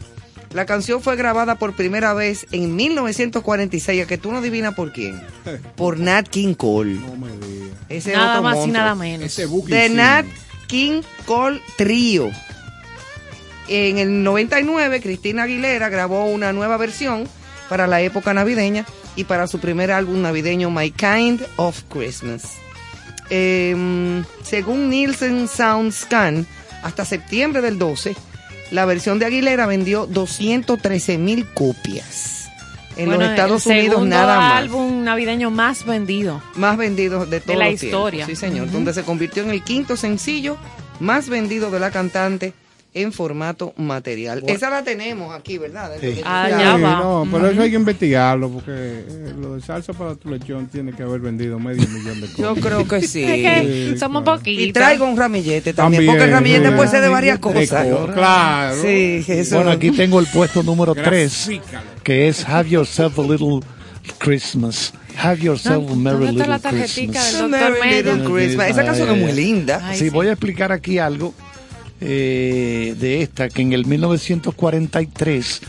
La 0.52 0.64
canción 0.64 1.02
fue 1.02 1.16
grabada 1.16 1.56
por 1.56 1.74
primera 1.74 2.14
vez 2.14 2.46
en 2.50 2.76
1946, 2.76 4.02
a 4.04 4.06
que 4.06 4.18
tú 4.18 4.32
no 4.32 4.38
adivinas 4.38 4.74
por 4.74 4.92
quién. 4.92 5.20
Por 5.76 5.98
Nat 5.98 6.28
King 6.28 6.54
Cole. 6.54 6.94
No 6.94 7.16
me 7.16 7.30
digas. 7.32 7.78
Ese 7.88 8.12
Nada 8.12 8.38
otro 8.38 8.42
más 8.42 8.66
y 8.66 8.70
nada 8.70 8.94
menos. 8.94 9.32
Sí. 9.32 9.42
Nat 9.90 10.24
King 10.66 11.02
Cole 11.26 11.60
Trio. 11.76 12.30
En 13.68 13.98
el 13.98 14.22
99, 14.22 15.00
Cristina 15.00 15.42
Aguilera 15.42 15.88
grabó 15.88 16.26
una 16.26 16.52
nueva 16.52 16.76
versión 16.76 17.28
para 17.68 17.86
la 17.86 18.00
época 18.00 18.32
navideña 18.32 18.86
y 19.16 19.24
para 19.24 19.48
su 19.48 19.58
primer 19.58 19.90
álbum 19.90 20.22
navideño 20.22 20.70
My 20.70 20.90
Kind 20.90 21.42
of 21.56 21.82
Christmas. 21.88 22.54
Em, 23.30 24.24
según 24.42 24.90
Nielsen 24.90 25.48
SoundScan, 25.48 26.46
hasta 26.82 27.04
septiembre 27.04 27.60
del 27.60 27.78
12, 27.78 28.16
la 28.70 28.84
versión 28.84 29.18
de 29.18 29.26
Aguilera 29.26 29.66
vendió 29.66 30.06
213 30.06 31.18
mil 31.18 31.46
copias. 31.46 32.48
En 32.96 33.06
Bueno, 33.06 33.22
los 33.24 33.30
Estados 33.30 33.66
el 33.66 33.78
Unidos 33.78 34.06
nada 34.06 34.38
más 34.38 34.52
álbum 34.54 35.04
navideño 35.04 35.50
más 35.50 35.84
vendido. 35.84 36.42
más 36.54 36.76
vendidos 36.78 37.28
de 37.28 37.40
todos 37.40 37.58
la 37.58 37.68
historia. 37.68 38.24
Sí, 38.24 38.36
señor. 38.36 38.70
Donde 38.70 38.94
se 38.94 39.02
convirtió 39.02 39.42
en 39.42 39.50
el 39.50 39.62
quinto 39.62 39.96
sencillo 39.96 40.56
más 40.98 41.28
vendido 41.28 41.70
de 41.70 41.78
la 41.78 41.90
cantante 41.90 42.54
en 43.02 43.12
formato 43.12 43.72
material. 43.76 44.42
Esa 44.46 44.70
la 44.70 44.82
tenemos 44.82 45.34
aquí, 45.34 45.58
¿verdad? 45.58 45.92
Sí. 46.00 46.20
Ah, 46.24 46.46
Sí, 46.50 46.58
ya 46.58 46.76
va. 46.76 47.00
No, 47.00 47.28
pero 47.30 47.48
eso 47.50 47.62
hay 47.62 47.70
que 47.70 47.76
investigarlo 47.76 48.50
porque 48.50 48.70
eh, 48.72 49.32
lo 49.38 49.54
de 49.56 49.62
salsa 49.62 49.92
para 49.92 50.14
tu 50.14 50.30
lechón 50.30 50.66
tiene 50.68 50.92
que 50.92 51.02
haber 51.02 51.20
vendido 51.20 51.58
medio 51.58 51.86
millón 51.88 52.20
de 52.20 52.28
Yo 52.36 52.48
cosas. 52.54 52.64
creo 52.64 52.88
que 52.88 53.02
sí. 53.02 53.96
Somos 53.98 54.22
claro. 54.22 54.38
poquitos. 54.38 54.62
Y 54.68 54.72
traigo 54.72 55.06
un 55.06 55.16
ramillete 55.16 55.72
también, 55.72 56.06
porque 56.06 56.24
el 56.24 56.30
ramillete 56.30 56.68
sí. 56.68 56.74
puede 56.74 56.88
ser 56.88 57.02
de 57.02 57.08
varias 57.08 57.38
cosas. 57.38 57.86
co- 57.86 58.06
Claro. 58.14 58.76
Sí, 58.82 59.24
eso. 59.28 59.56
Bueno, 59.56 59.70
aquí 59.72 59.90
tengo 59.90 60.18
el 60.20 60.26
puesto 60.26 60.62
número 60.62 60.94
3, 60.94 61.48
Grafícalo. 61.48 61.86
que 62.02 62.28
es 62.28 62.48
Have 62.48 62.68
Yourself 62.70 63.18
a 63.18 63.22
Little 63.22 63.60
Christmas. 64.18 64.92
Have 65.18 65.38
Yourself 65.40 65.90
a 65.90 65.94
Merry 65.94 66.26
¿Dónde 66.26 66.42
está 66.42 66.44
Little 66.44 66.46
la 66.48 66.58
tarjetica 66.58 67.20
Christmas. 67.20 67.40
del 67.60 67.72
Merry 67.72 68.02
Little? 68.02 68.24
Christmas. 68.32 68.70
Esa 68.70 68.84
canción 68.84 69.10
es 69.10 69.18
muy 69.18 69.32
linda. 69.32 69.80
Ay, 69.82 69.96
sí, 69.98 70.04
sí. 70.04 70.10
voy 70.10 70.26
a 70.28 70.32
explicar 70.32 70.72
aquí 70.72 70.98
algo 70.98 71.32
eh, 72.00 72.94
de 72.98 73.22
esta, 73.22 73.48
que 73.48 73.62
en 73.62 73.72
el 73.72 73.86
1943 73.86 75.62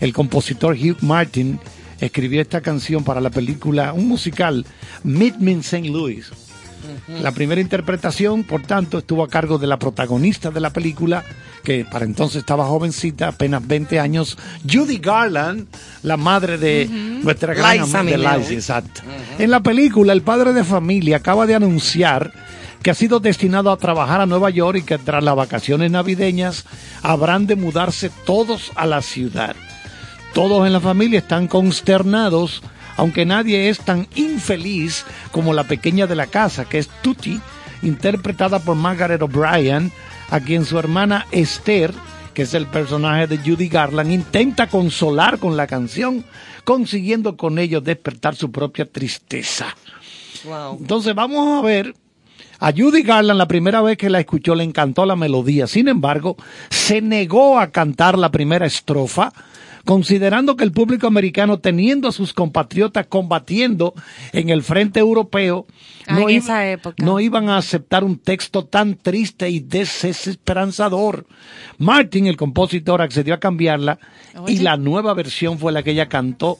el 0.00 0.12
compositor 0.12 0.76
Hugh 0.76 0.98
Martin 1.02 1.58
escribió 2.00 2.40
esta 2.40 2.60
canción 2.60 3.04
para 3.04 3.20
la 3.20 3.30
película, 3.30 3.92
un 3.92 4.08
musical, 4.08 4.66
Meet 5.02 5.36
Me 5.36 5.52
in 5.52 5.60
St. 5.60 5.88
Louis. 5.88 6.30
La 7.22 7.32
primera 7.32 7.60
interpretación, 7.60 8.44
por 8.44 8.62
tanto, 8.62 8.98
estuvo 8.98 9.22
a 9.22 9.28
cargo 9.28 9.58
de 9.58 9.66
la 9.66 9.78
protagonista 9.78 10.50
de 10.50 10.60
la 10.60 10.70
película, 10.70 11.24
que 11.62 11.84
para 11.84 12.04
entonces 12.04 12.40
estaba 12.40 12.66
jovencita, 12.66 13.28
apenas 13.28 13.66
20 13.66 13.98
años, 13.98 14.36
Judy 14.70 14.98
Garland, 14.98 15.66
la 16.02 16.18
madre 16.18 16.58
de 16.58 16.86
nuestra 16.86 17.54
gran 17.54 17.78
Liza 17.78 18.00
amiga 18.00 18.32
de. 18.32 18.38
Liza, 18.38 18.52
exacto. 18.52 19.00
En 19.38 19.50
la 19.50 19.60
película, 19.60 20.12
el 20.12 20.22
padre 20.22 20.52
de 20.52 20.62
familia 20.62 21.16
acaba 21.16 21.46
de 21.46 21.54
anunciar 21.54 22.32
que 22.84 22.90
ha 22.90 22.94
sido 22.94 23.18
destinado 23.18 23.72
a 23.72 23.78
trabajar 23.78 24.20
a 24.20 24.26
Nueva 24.26 24.50
York 24.50 24.76
y 24.78 24.82
que 24.82 24.98
tras 24.98 25.24
las 25.24 25.34
vacaciones 25.34 25.90
navideñas 25.90 26.66
habrán 27.02 27.46
de 27.46 27.56
mudarse 27.56 28.10
todos 28.26 28.72
a 28.74 28.84
la 28.84 29.00
ciudad. 29.00 29.56
Todos 30.34 30.66
en 30.66 30.74
la 30.74 30.80
familia 30.80 31.20
están 31.20 31.48
consternados, 31.48 32.62
aunque 32.98 33.24
nadie 33.24 33.70
es 33.70 33.80
tan 33.80 34.06
infeliz 34.16 35.06
como 35.32 35.54
la 35.54 35.64
pequeña 35.64 36.06
de 36.06 36.14
la 36.14 36.26
casa, 36.26 36.66
que 36.66 36.76
es 36.76 36.90
Tutti, 37.00 37.40
interpretada 37.80 38.58
por 38.58 38.76
Margaret 38.76 39.22
O'Brien, 39.22 39.90
a 40.28 40.40
quien 40.40 40.66
su 40.66 40.78
hermana 40.78 41.26
Esther, 41.30 41.94
que 42.34 42.42
es 42.42 42.52
el 42.52 42.66
personaje 42.66 43.26
de 43.26 43.38
Judy 43.38 43.68
Garland, 43.68 44.12
intenta 44.12 44.66
consolar 44.66 45.38
con 45.38 45.56
la 45.56 45.66
canción, 45.66 46.22
consiguiendo 46.64 47.38
con 47.38 47.58
ello 47.58 47.80
despertar 47.80 48.36
su 48.36 48.52
propia 48.52 48.84
tristeza. 48.84 49.74
Wow. 50.44 50.76
Entonces 50.80 51.14
vamos 51.14 51.58
a 51.58 51.66
ver. 51.66 51.94
A 52.60 52.72
Judy 52.72 53.02
Garland 53.02 53.38
la 53.38 53.48
primera 53.48 53.82
vez 53.82 53.96
que 53.98 54.10
la 54.10 54.20
escuchó 54.20 54.54
le 54.54 54.64
encantó 54.64 55.04
la 55.06 55.16
melodía. 55.16 55.66
Sin 55.66 55.88
embargo, 55.88 56.36
se 56.70 57.00
negó 57.02 57.58
a 57.58 57.70
cantar 57.70 58.16
la 58.18 58.30
primera 58.30 58.66
estrofa, 58.66 59.32
considerando 59.84 60.56
que 60.56 60.64
el 60.64 60.72
público 60.72 61.06
americano, 61.06 61.58
teniendo 61.58 62.08
a 62.08 62.12
sus 62.12 62.32
compatriotas 62.32 63.06
combatiendo 63.06 63.92
en 64.32 64.48
el 64.48 64.62
frente 64.62 65.00
europeo, 65.00 65.66
Ah, 66.06 66.20
no, 66.20 66.28
esa 66.28 66.68
época. 66.70 67.02
no 67.02 67.18
iban 67.18 67.48
a 67.48 67.56
aceptar 67.56 68.04
un 68.04 68.18
texto 68.18 68.64
tan 68.66 68.94
triste 68.96 69.48
y 69.48 69.60
desesperanzador. 69.60 71.26
Martin, 71.78 72.26
el 72.26 72.36
compositor, 72.36 73.00
accedió 73.02 73.34
a 73.34 73.40
cambiarla 73.40 73.98
y 74.46 74.58
la 74.58 74.76
nueva 74.76 75.14
versión 75.14 75.58
fue 75.58 75.72
la 75.72 75.82
que 75.82 75.92
ella 75.92 76.08
cantó 76.08 76.58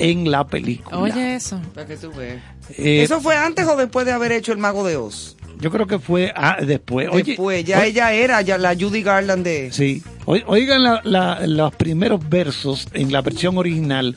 en 0.00 0.30
la 0.30 0.46
película. 0.46 0.98
Oye, 0.98 1.34
eso. 1.36 1.60
Para 1.74 1.86
que 1.86 1.96
tú 1.96 2.10
veas. 2.12 2.42
Eh, 2.76 3.02
¿Eso 3.02 3.20
fue 3.20 3.36
antes 3.36 3.66
o 3.66 3.76
después 3.76 4.06
de 4.06 4.12
haber 4.12 4.32
hecho 4.32 4.52
El 4.52 4.58
Mago 4.58 4.84
de 4.86 4.96
Oz? 4.96 5.36
Yo 5.60 5.70
creo 5.70 5.86
que 5.86 5.98
fue 5.98 6.32
ah, 6.34 6.56
después. 6.64 7.08
Oye, 7.12 7.22
después, 7.22 7.64
ya 7.64 7.78
oye, 7.80 7.88
ella 7.88 8.12
era 8.14 8.40
ya 8.40 8.56
la 8.56 8.74
Judy 8.74 9.02
Garland 9.02 9.44
de... 9.44 9.70
Sí. 9.72 10.02
Oi- 10.24 10.42
Oigan 10.46 10.82
la- 10.82 11.02
la- 11.04 11.46
los 11.46 11.74
primeros 11.74 12.26
versos 12.28 12.88
en 12.94 13.12
la 13.12 13.20
versión 13.20 13.58
original. 13.58 14.16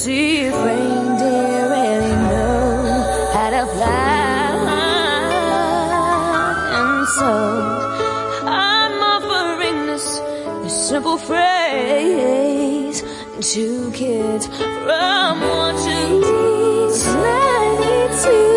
See 0.00 0.46
if 0.46 0.54
reindeer 0.54 1.68
really 1.68 2.14
know 2.30 3.28
how 3.34 3.50
to 3.50 3.64
fly. 3.66 4.48
And 6.78 7.06
so 7.18 7.32
I'm 8.46 8.94
offering 9.14 9.78
this, 9.90 10.06
this 10.62 10.76
simple 10.88 11.18
phrase 11.18 12.98
to 13.52 13.66
kids 13.92 14.46
from 14.46 15.40
one 15.42 15.76
to 15.84 15.92
ninety-two. 17.28 18.48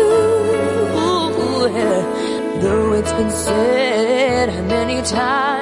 Though 2.62 2.92
it's 2.94 3.12
been 3.12 3.30
said 3.30 4.48
many 4.66 5.02
times, 5.02 5.53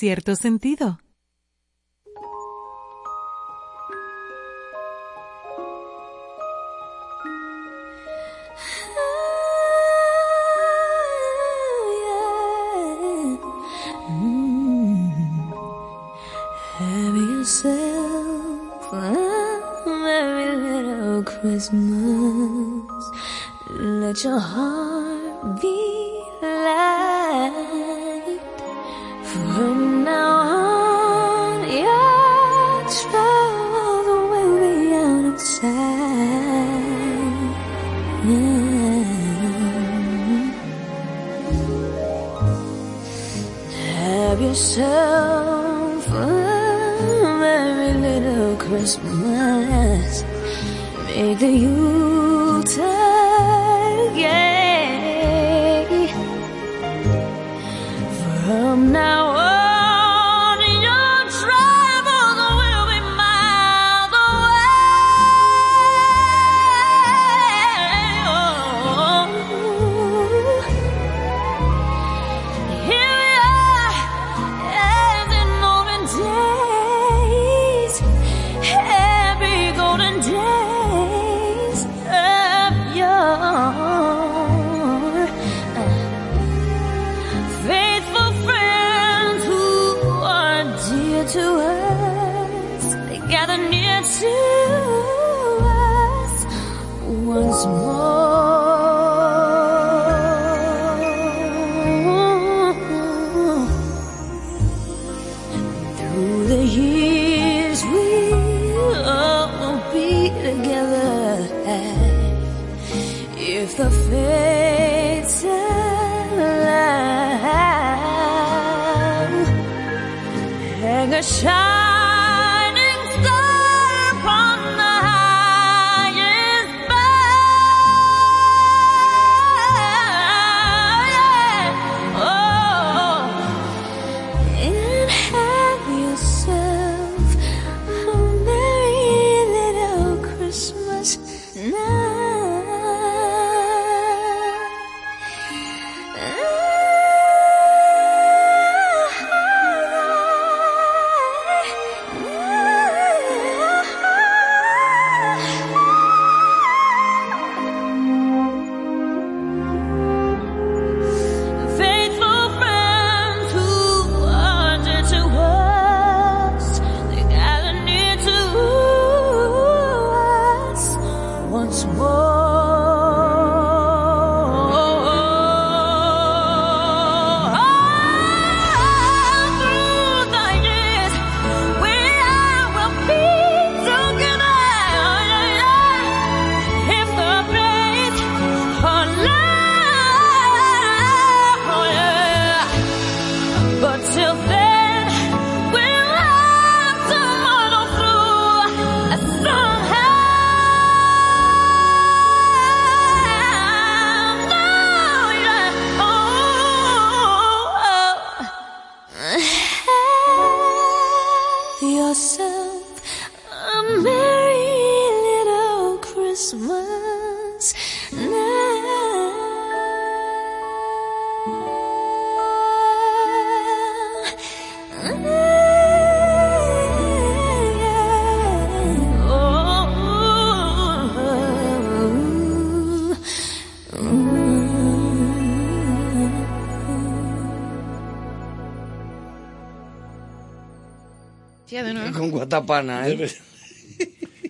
cierto 0.00 0.34
sentido. 0.34 0.98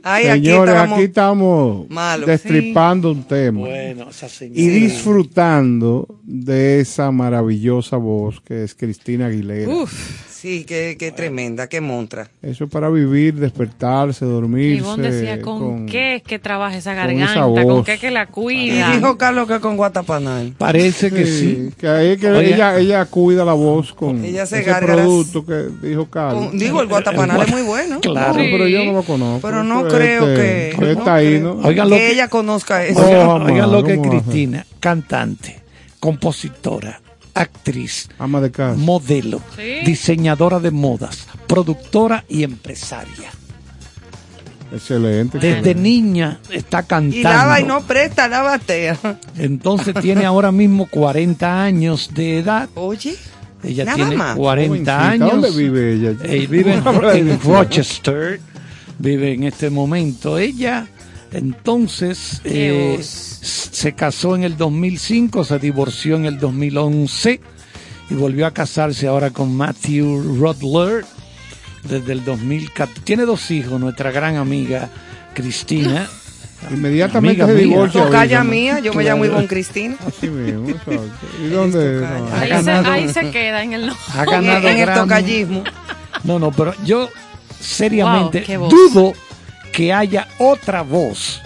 Ay, 0.03 0.29
aquí 0.29 0.47
Señores, 0.47 0.75
aquí 0.77 1.03
estamos 1.03 1.87
destripando 2.27 3.11
un 3.13 3.23
tema 3.25 3.61
Bueno, 3.61 4.09
esa 4.09 4.29
señora. 4.31 4.59
y 4.59 4.69
disfrutando 4.69 6.21
de 6.23 6.81
esa 6.81 7.11
maravillosa 7.11 7.99
voz 7.99 8.41
que 8.41 8.65
es 8.65 8.75
Cristina 8.75 9.27
Aguilera. 9.27 9.71
Sí, 10.41 10.65
qué, 10.65 10.97
qué 10.99 11.13
tremenda, 11.13 11.67
qué 11.67 11.83
montra. 11.83 12.31
Eso 12.41 12.65
es 12.65 12.71
para 12.71 12.89
vivir, 12.89 13.35
despertarse, 13.35 14.25
dormirse. 14.25 14.79
Ivonne 14.79 15.11
decía, 15.11 15.43
¿con, 15.43 15.85
qué 15.85 16.15
es 16.15 16.23
que 16.23 16.39
trabaja 16.39 16.79
esa 16.79 16.93
con 16.93 16.97
garganta? 16.97 17.33
esa 17.33 17.43
¿Con, 17.43 17.85
qué 17.85 17.99
que 17.99 18.11
la 18.11 18.23
Y 18.23 18.27
cuida? 18.29 18.91
dijo 18.97 19.19
Carlos 19.19 19.47
que 19.47 19.61
con 19.61 19.77
Guatapanal. 19.77 20.55
Parece 20.57 21.11
que 21.11 21.27
sí. 21.27 21.69
que, 21.79 21.87
ahí 21.87 22.17
que 22.17 22.31
Oye. 22.31 22.55
ella, 22.55 22.79
ella 22.79 23.05
cuida 23.05 23.45
la 23.45 23.53
voz 23.53 23.93
con 23.93 24.25
Ella 24.25 24.47
se 24.47 24.61
ese 24.61 24.73
producto 24.77 25.45
que 25.45 25.69
dijo 25.87 26.07
Carlos. 26.09 26.47
Con- 26.49 26.59
digo, 26.59 26.81
el 26.81 26.89
Guatapanal 26.89 27.43
es 27.43 27.51
muy 27.51 27.63
bueno. 27.63 28.01
Claro. 28.01 28.37
Pero 28.37 28.67
yo 28.67 28.83
no 28.85 28.93
lo 28.95 29.03
conozco. 29.03 29.47
Pero 29.47 29.63
no 29.63 29.87
Este, 29.89 29.95
creo 29.95 30.27
que- 30.35 30.71
Está 30.93 31.05
no 31.05 31.13
ahí, 31.13 31.27
creo. 31.39 31.55
¿no? 31.55 31.69
Oigan 31.69 31.91
lo 31.91 31.97
que 31.97 32.01
que, 32.03 32.13
ella 32.13 32.29
conozca 32.29 32.87
eso. 32.87 33.07
oigan, 33.07 33.43
oigan 33.43 33.71
lo 33.71 33.85
que 33.85 33.93
es. 33.93 33.99
Cristina, 34.01 34.65
cantante, 34.81 35.61
compositora, 36.01 36.99
actriz, 37.43 38.09
Ama 38.19 38.41
de 38.41 38.51
casa. 38.51 38.77
modelo, 38.79 39.41
Sí. 39.57 39.85
diseñadora 39.87 40.61
de 40.61 40.71
modas, 40.71 41.27
productora 41.47 42.25
y 42.29 42.43
empresaria. 42.45 43.31
Excelente. 44.73 45.39
Desde 45.39 45.75
niña 45.75 46.39
está 46.51 46.83
cantando. 46.85 47.17
Y 47.17 47.23
lava 47.25 47.61
y 47.61 47.65
no 47.65 47.81
presta, 47.83 48.29
la 48.29 48.43
batea. 48.43 48.97
Entonces 49.37 49.95
tiene 50.01 50.25
ahora 50.25 50.53
mismo 50.53 50.87
40 50.87 51.63
años 51.65 52.11
de 52.15 52.39
edad. 52.39 52.69
Oye, 52.75 53.17
Ella 53.63 53.85
Nada 53.85 53.97
tiene 53.97 54.17
más. 54.17 54.37
40 54.37 54.69
Jovencita. 54.69 55.11
años. 55.11 55.31
¿Dónde 55.33 55.51
vive 55.51 55.93
ella? 55.95 56.15
Eh, 56.25 56.47
vive 56.49 56.75
en. 56.75 57.41
Rochester. 57.45 58.41
Vive 58.99 59.33
en 59.35 59.45
este 59.45 59.69
momento. 59.71 60.39
Ella, 60.39 60.87
entonces, 61.33 62.41
eh, 62.45 62.99
se 63.03 63.93
casó 63.95 64.35
en 64.37 64.45
el 64.45 64.57
2005, 64.57 65.45
se 65.45 65.59
divorció 65.59 66.17
en 66.17 66.25
el 66.27 66.39
2011 66.39 67.41
y 68.11 68.15
volvió 68.15 68.47
a 68.47 68.51
casarse 68.53 69.07
ahora 69.07 69.31
con 69.31 69.57
Matthew 69.57 70.39
Rodler 70.41 71.05
desde 71.85 72.13
el 72.13 72.25
2014. 72.25 73.01
Tiene 73.03 73.25
dos 73.25 73.51
hijos, 73.51 73.81
nuestra 73.81 74.11
gran 74.11 74.37
amiga 74.37 74.89
Cristina. 75.35 76.09
Inmediatamente 76.71 77.43
Amiga 77.43 77.47
se 77.47 77.53
mía. 77.55 77.63
divorcia. 77.75 78.05
tocaya 78.05 78.45
mía, 78.45 78.81
yo 78.81 78.93
me 78.93 79.03
llamo 79.03 79.25
Ivonne 79.25 79.47
Cristina. 79.47 79.97
Así 80.07 80.29
mismo, 80.29 80.69
exacto. 80.69 81.01
¿Y 81.43 81.49
dónde? 81.49 82.01
no, 82.03 82.35
Ahí, 82.37 82.49
se, 82.49 82.55
ganado- 82.55 82.93
ahí 82.93 83.09
se 83.09 83.31
queda 83.31 83.63
en 83.63 83.73
el 83.73 83.87
no. 83.87 83.97
Ha 84.15 84.25
ganado 84.27 84.69
en 84.69 84.77
el 84.77 84.81
Grammy. 84.87 85.01
tocallismo. 85.01 85.65
No, 86.25 86.39
no, 86.39 86.51
pero 86.53 86.75
yo 86.85 87.09
seriamente 87.59 88.59
Wow, 88.59 88.69
dudo 88.69 89.13
que 89.73 89.93
haya 89.93 90.29
otra 90.39 90.83
voz 90.83 91.43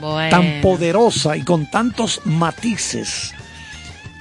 Bueno. 0.00 0.30
tan 0.30 0.60
poderosa 0.60 1.36
y 1.36 1.42
con 1.42 1.70
tantos 1.70 2.20
matices 2.24 3.32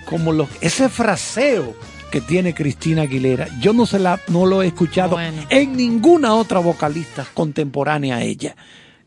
como 0.06 0.32
los, 0.32 0.50
ese 0.62 0.90
fraseo 0.90 1.76
que 2.12 2.20
tiene 2.22 2.54
Cristina 2.54 3.04
Aguilera. 3.04 3.48
Yo 3.62 3.72
no 3.72 3.86
se 3.86 3.98
la 3.98 4.20
no 4.28 4.46
lo 4.46 4.62
he 4.62 4.68
escuchado 4.68 5.12
Bueno. 5.12 5.44
en 5.50 5.78
ninguna 5.78 6.36
otra 6.36 6.60
vocalista 6.60 7.26
contemporánea 7.34 8.18
a 8.18 8.24
ella. 8.24 8.56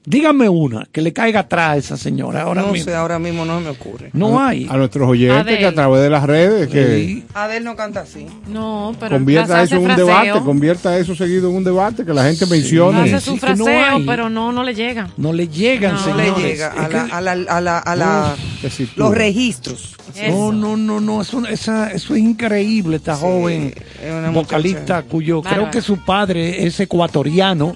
Dígame 0.07 0.51
una 0.51 0.87
que 0.93 1.01
le 1.01 1.15
caiga 1.15 1.41
atrás 1.41 1.71
a 1.71 1.77
esa 1.79 1.97
señora 1.97 2.43
ahora 2.43 2.61
no 2.61 2.69
mismo. 2.73 2.85
sé, 2.85 2.95
ahora 2.95 3.19
mismo 3.19 3.47
no 3.47 3.59
me 3.61 3.71
ocurre. 3.71 4.11
No 4.13 4.39
hay. 4.39 4.67
A 4.71 4.77
nuestros 4.77 5.09
oyentes 5.09 5.57
que 5.59 5.65
a 5.65 5.73
través 5.73 6.03
de 6.03 6.11
las 6.11 6.25
redes 6.25 6.69
que 6.69 6.97
Sí. 7.07 7.25
Adel 7.33 7.65
no 7.65 7.75
canta 7.75 8.01
así. 8.01 8.27
No, 8.47 8.95
pero 9.01 9.17
convierta 9.17 9.55
hace 9.61 9.65
eso 9.65 9.75
en 9.77 9.81
un 9.81 9.87
fraseo. 9.87 10.07
debate, 10.07 10.45
convierta 10.45 10.99
eso 10.99 11.15
seguido 11.15 11.49
en 11.49 11.57
un 11.57 11.65
debate, 11.65 12.05
que 12.05 12.13
la 12.13 12.25
gente 12.25 12.45
mencione. 12.45 13.01
Hace 13.01 13.19
Sí, 13.21 13.25
su 13.25 13.31
no 13.33 13.37
fraseo, 13.39 13.97
hay. 13.97 14.05
pero 14.07 14.29
no, 14.29 14.53
no 14.53 14.63
le 14.63 14.75
llega. 14.75 15.09
No 15.17 15.33
le 15.33 15.49
llegan, 15.49 15.95
No 15.95 16.07
No 16.07 16.17
le 16.17 16.25
señores. 16.25 16.45
llega 16.45 16.69
a 16.73 16.89
la, 16.89 17.03
a 17.05 17.21
la, 17.23 17.33
a 17.33 17.61
la, 17.63 17.79
a 17.79 17.97
la- 17.97 18.37
los 18.97 19.15
registros. 19.15 19.97
No, 20.29 20.53
no, 20.53 20.77
no, 20.77 21.01
no, 21.01 21.23
eso, 21.23 21.45
esa- 21.47 21.91
eso 21.91 22.15
es 22.15 22.21
increíble, 22.21 22.97
esta 22.97 23.17
joven 23.17 23.75
vocalista 24.33 24.81
muchacha. 24.97 25.03
cuyo 25.09 25.43
creo 25.43 25.71
que 25.71 25.81
su 25.81 25.97
padre 26.05 26.67
es 26.67 26.79
ecuatoriano. 26.79 27.75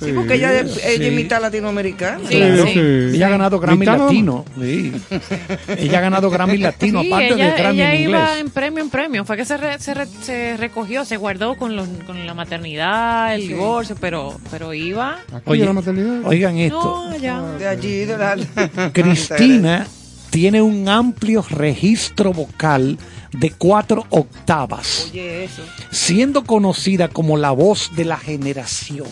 Sí, 0.00 0.12
porque 0.14 0.34
ella, 0.34 0.60
es- 0.60 0.76
ella 0.84 0.96
sí. 0.98 1.04
es 1.06 1.12
mitad 1.12 1.40
latinoamericana. 1.40 2.20
Sí, 2.28 2.36
Claro. 2.36 2.66
sí. 2.66 2.78
Ella 2.78 3.26
ha 3.26 3.30
ganado 3.30 3.60
Grammy. 3.60 3.86
Latino. 3.86 4.44
sí. 4.60 4.92
Ella 5.78 5.98
ha 5.98 6.00
ganado 6.02 6.30
Grammy 6.30 6.58
Latino, 6.58 7.00
Sí, 7.02 7.08
aparte 7.08 7.34
ella, 7.34 7.44
de 7.52 7.58
Grammy 7.62 7.80
ella 7.80 7.94
en 7.94 8.00
iba 8.02 8.18
inglés. 8.20 8.40
en 8.40 8.50
premio 8.50 8.82
en 8.84 8.90
premio. 8.90 9.24
Fue 9.24 9.36
que 9.36 9.44
se, 9.44 9.56
re- 9.56 9.78
se, 9.78 9.94
re- 9.94 10.06
se 10.22 10.56
recogió, 10.56 11.04
se 11.04 11.16
guardó 11.16 11.56
con, 11.56 11.74
los, 11.76 11.88
con 12.06 12.26
la 12.26 12.34
maternidad, 12.34 13.34
el 13.34 13.48
divorcio, 13.48 13.96
pero, 14.00 14.38
pero 14.50 14.72
iba. 14.74 15.18
Oye, 15.44 15.64
la 15.64 15.72
maternidad. 15.72 16.20
Oigan 16.24 16.56
esto. 16.58 17.08
No, 17.10 17.16
ya. 17.16 17.40
De 17.42 17.66
allí, 17.68 18.04
de 18.04 18.16
la... 18.18 18.36
Cristina 18.92 19.86
tiene 20.30 20.60
un 20.62 20.88
amplio 20.88 21.44
registro 21.48 22.32
vocal 22.32 22.98
de 23.32 23.50
cuatro 23.50 24.06
octavas, 24.10 25.08
Oye, 25.10 25.44
eso. 25.44 25.62
siendo 25.90 26.44
conocida 26.44 27.08
como 27.08 27.36
la 27.36 27.50
voz 27.50 27.90
de 27.96 28.04
la 28.04 28.16
generación. 28.16 29.06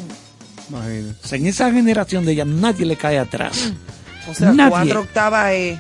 Imagínate. 0.69 1.15
O 1.25 1.27
sea, 1.27 1.39
en 1.39 1.47
esa 1.47 1.71
generación 1.73 2.25
de 2.25 2.33
ella 2.33 2.45
nadie 2.45 2.87
le 2.87 2.97
cae 2.97 3.19
atrás. 3.19 3.73
O 4.29 4.35
sea, 4.35 4.53
Nadie. 4.53 4.71
cuatro 4.71 5.01
octavas 5.01 5.53
es 5.53 5.79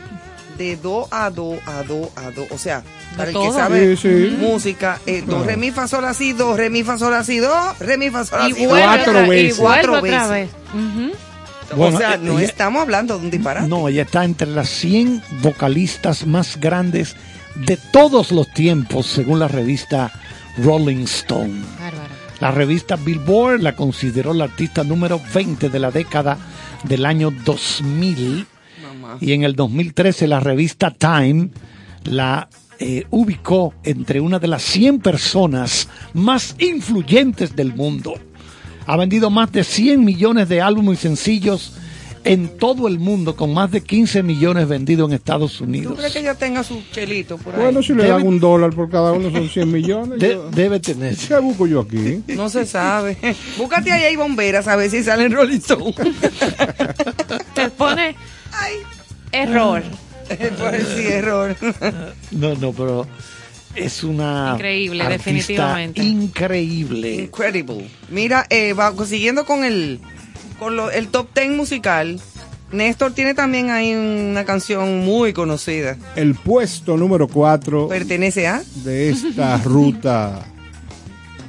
de 0.59 0.77
do 0.77 1.09
a 1.11 1.29
do 1.31 1.59
a 1.67 1.83
do 1.83 2.11
a 2.17 2.31
do. 2.31 2.47
O 2.51 2.59
sea, 2.59 2.83
para 3.17 3.31
el 3.31 3.37
que 3.37 3.51
sabe 3.53 3.97
Sí, 3.97 4.09
sí. 4.31 4.37
música, 4.39 5.01
eh, 5.07 5.21
do, 5.23 5.27
Claro. 5.39 5.45
re, 5.45 5.57
mi, 5.57 5.71
fa, 5.73 5.89
sol, 5.89 6.05
así, 6.05 6.33
do, 6.33 6.57
re, 6.57 6.71
mi, 6.71 6.83
fa, 6.85 6.97
sol, 6.99 7.13
así, 7.15 7.39
do, 7.39 7.53
re, 7.81 7.99
mi, 7.99 8.11
fa, 8.11 8.25
sol, 8.25 8.41
Y 8.49 8.53
así, 8.53 8.67
vuelve 8.67 8.81
do. 8.83 8.87
Cuatro 8.87 9.11
otra, 9.13 9.27
y 9.27 9.31
veces. 9.31 9.59
vuelve 9.59 9.75
Cuatro 9.87 9.99
otra 9.99 10.29
veces. 10.29 10.51
vez. 10.75 10.85
Ujú. 10.85 11.13
Bueno, 11.77 11.97
o 11.97 11.99
sea, 11.99 12.15
eh, 12.15 12.19
no 12.23 12.39
ella- 12.39 12.47
estamos 12.49 12.83
hablando 12.83 13.19
de 13.19 13.25
un 13.25 13.31
disparate. 13.33 13.67
No, 13.69 13.89
ella 13.89 14.03
está 14.03 14.25
entre 14.25 14.47
las 14.49 14.69
100 14.69 15.21
vocalistas 15.43 16.25
más 16.25 16.59
grandes 16.61 17.17
de 17.57 17.77
todos 17.77 18.31
los 18.31 18.49
tiempos, 18.55 19.07
según 19.07 19.41
la 19.41 19.49
revista 19.49 20.13
Rolling 20.59 21.03
Stone. 21.05 21.63
Bárbara. 21.81 22.06
La 22.41 22.51
revista 22.51 22.97
Billboard 22.97 23.63
la 23.63 23.75
consideró 23.75 24.35
la 24.35 24.45
artista 24.45 24.85
número 24.85 25.21
20 25.35 25.71
de 25.71 25.79
la 25.79 25.91
década 25.91 26.37
del 26.85 27.07
año 27.07 27.31
2000 27.31 28.47
Mamá. 28.83 29.17
y 29.21 29.33
en 29.33 29.43
el 29.45 29.57
2013 29.57 30.27
la 30.27 30.41
revista 30.41 30.91
Time 30.91 31.49
la 32.05 32.49
eh, 32.79 33.07
ubicó 33.11 33.73
entre 33.85 34.21
una 34.21 34.39
de 34.39 34.49
las 34.49 34.63
100 34.63 35.01
personas 35.01 35.89
más 36.13 36.57
influyentes 36.59 37.57
del 37.57 37.75
mundo. 37.75 38.15
Ha 38.87 38.97
vendido 38.99 39.31
más 39.31 39.51
de 39.51 39.65
100 39.65 40.05
millones 40.05 40.49
de 40.49 40.61
álbumes 40.61 40.99
y 40.99 41.03
sencillos 41.03 41.73
en 42.27 42.59
todo 42.59 42.89
el 42.89 42.99
mundo, 42.99 43.35
con 43.37 43.55
más 43.55 43.71
de 43.71 43.83
15 43.83 44.23
millones 44.23 44.69
vendidos 44.69 45.09
en 45.09 45.15
Estados 45.15 45.59
¿Tú 45.59 45.65
Unidos. 45.65 45.95
crees 45.97 46.13
que 46.13 46.19
ella 46.19 46.35
tenga 46.35 46.63
su 46.65 46.83
chelito 46.93 47.39
por 47.39 47.55
ahí? 47.55 47.61
Bueno, 47.63 47.83
si 47.83 47.95
le 47.95 48.03
Debe- 48.05 48.09
dan 48.19 48.27
un 48.27 48.41
dólar 48.41 48.71
por 48.75 48.91
cada 48.91 49.13
uno 49.13 49.31
son 49.31 49.49
100 49.49 49.71
millones. 49.73 50.19
De- 50.19 50.31
yo- 50.35 50.51
debe 50.51 50.81
tener. 50.81 51.17
¿Qué 51.17 51.39
busco 51.39 51.67
yo 51.67 51.81
aquí? 51.81 52.23
No 52.29 52.49
se 52.49 52.67
sabe. 52.67 53.17
Búscate 53.59 53.93
ahí, 53.93 54.05
hay 54.05 54.17
bomberas 54.17 54.67
a 54.69 54.77
ver 54.77 54.91
si 54.91 55.03
salen 55.03 55.33
Rolling 55.33 55.59
Stone. 55.59 55.95
Te 57.55 57.71
pone 57.71 58.15
Ay, 58.53 58.75
error. 59.33 59.83
pues 60.29 60.87
sí, 60.97 61.07
error. 61.07 61.57
No, 62.33 62.55
no, 62.57 62.73
pero 62.73 63.07
es 63.75 64.03
una 64.03 64.53
Increíble, 64.55 65.03
artista 65.03 65.31
definitivamente. 65.31 66.03
Increíble. 66.03 67.15
Incredible. 67.15 67.89
Mira, 68.11 68.47
eh, 68.51 68.73
va- 68.73 68.93
siguiendo 69.07 69.45
con 69.45 69.65
el 69.65 70.01
con 70.59 70.77
lo- 70.77 70.91
el 70.91 71.09
top 71.09 71.29
10 71.35 71.51
musical, 71.57 72.21
Néstor 72.73 73.13
tiene 73.13 73.35
también 73.35 73.71
ahí 73.71 73.95
una 73.95 74.45
canción 74.45 75.05
muy 75.05 75.33
conocida. 75.33 75.97
El 76.17 76.35
puesto 76.35 76.97
número 76.97 77.29
4 77.29 77.89
Pertenece 77.89 78.47
a 78.49 78.63
de 78.85 79.11
esta 79.11 79.57
ruta 79.65 80.45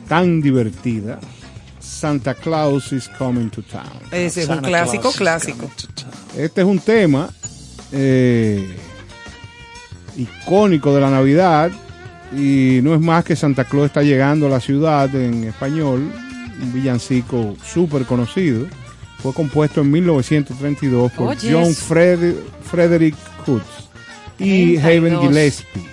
tan 0.07 0.41
divertida, 0.41 1.19
Santa 1.79 2.33
Claus 2.35 2.91
is 2.93 3.09
Coming 3.17 3.49
to 3.49 3.61
Town. 3.63 3.83
ese 4.11 4.43
es 4.43 4.49
un 4.49 4.59
clásico, 4.59 5.11
clásico. 5.11 5.69
Este 6.37 6.61
es 6.61 6.67
un 6.67 6.79
tema 6.79 7.29
eh, 7.91 8.75
icónico 10.15 10.93
de 10.93 11.01
la 11.01 11.09
Navidad 11.09 11.71
y 12.35 12.79
no 12.83 12.93
es 12.93 12.99
más 13.01 13.23
que 13.23 13.35
Santa 13.35 13.63
Claus 13.65 13.87
está 13.87 14.01
llegando 14.03 14.47
a 14.47 14.49
la 14.49 14.59
ciudad 14.59 15.13
en 15.15 15.45
español, 15.45 16.11
un 16.61 16.73
villancico 16.73 17.55
súper 17.65 18.05
conocido. 18.05 18.65
Fue 19.19 19.33
compuesto 19.33 19.81
en 19.81 19.91
1932 19.91 21.11
por 21.11 21.35
John. 21.51 21.73
Fred- 21.73 22.35
Frederick 22.63 23.15
Hoods 23.45 23.89
y 24.39 24.77
32. 24.77 24.83
Haven 24.85 25.19
Gillespie. 25.21 25.83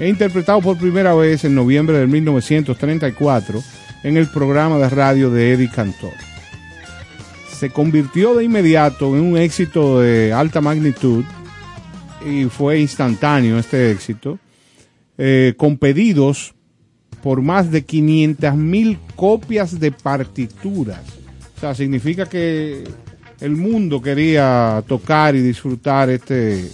E 0.00 0.08
interpretado 0.08 0.60
por 0.60 0.76
primera 0.76 1.14
vez 1.14 1.44
en 1.44 1.54
noviembre 1.54 1.98
de 1.98 2.06
1934 2.08 3.62
en 4.02 4.16
el 4.16 4.26
programa 4.28 4.78
de 4.78 4.88
radio 4.88 5.30
de 5.30 5.52
Eddie 5.52 5.70
Cantor 5.70 6.12
se 7.58 7.70
convirtió 7.70 8.34
de 8.34 8.44
inmediato 8.44 9.14
en 9.16 9.22
un 9.22 9.38
éxito 9.38 10.00
de 10.00 10.32
alta 10.32 10.60
magnitud 10.60 11.24
y 12.28 12.44
fue 12.46 12.80
instantáneo 12.80 13.58
este 13.58 13.90
éxito, 13.92 14.38
eh, 15.16 15.54
con 15.56 15.78
pedidos 15.78 16.54
por 17.22 17.40
más 17.42 17.70
de 17.70 17.84
500 17.84 18.54
mil 18.56 18.98
copias 19.14 19.78
de 19.78 19.92
partituras. 19.92 21.00
O 21.64 21.66
sea, 21.66 21.74
significa 21.74 22.26
que 22.26 22.84
el 23.40 23.52
mundo 23.52 24.02
quería 24.02 24.84
tocar 24.86 25.34
y 25.34 25.40
disfrutar 25.40 26.10
este, 26.10 26.70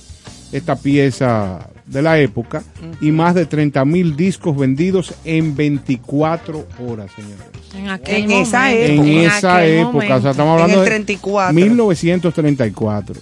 esta 0.51 0.75
pieza 0.75 1.69
de 1.87 2.03
la 2.03 2.19
época 2.19 2.65
y 3.01 3.13
más 3.13 3.37
de 3.37 3.47
30 3.47 3.85
mil 3.85 4.17
discos 4.17 4.57
vendidos 4.57 5.15
en 5.25 5.55
24 5.55 6.67
horas, 6.89 7.09
señores. 7.15 7.45
En, 7.77 7.89
aquel 7.89 8.25
En 8.25 8.31
esa 8.33 8.63
momento, 8.63 8.85
En 8.93 9.07
época. 9.07 9.37
esa 9.39 9.57
aquel 9.59 9.79
época, 9.79 9.97
o 9.97 10.01
sea, 10.01 10.09
momento. 10.09 10.31
estamos 10.33 10.57
En 10.57 10.63
hablando 10.63 10.79
el 10.79 10.85
de 10.85 10.91
34. 10.91 11.55
1934. 11.55 13.15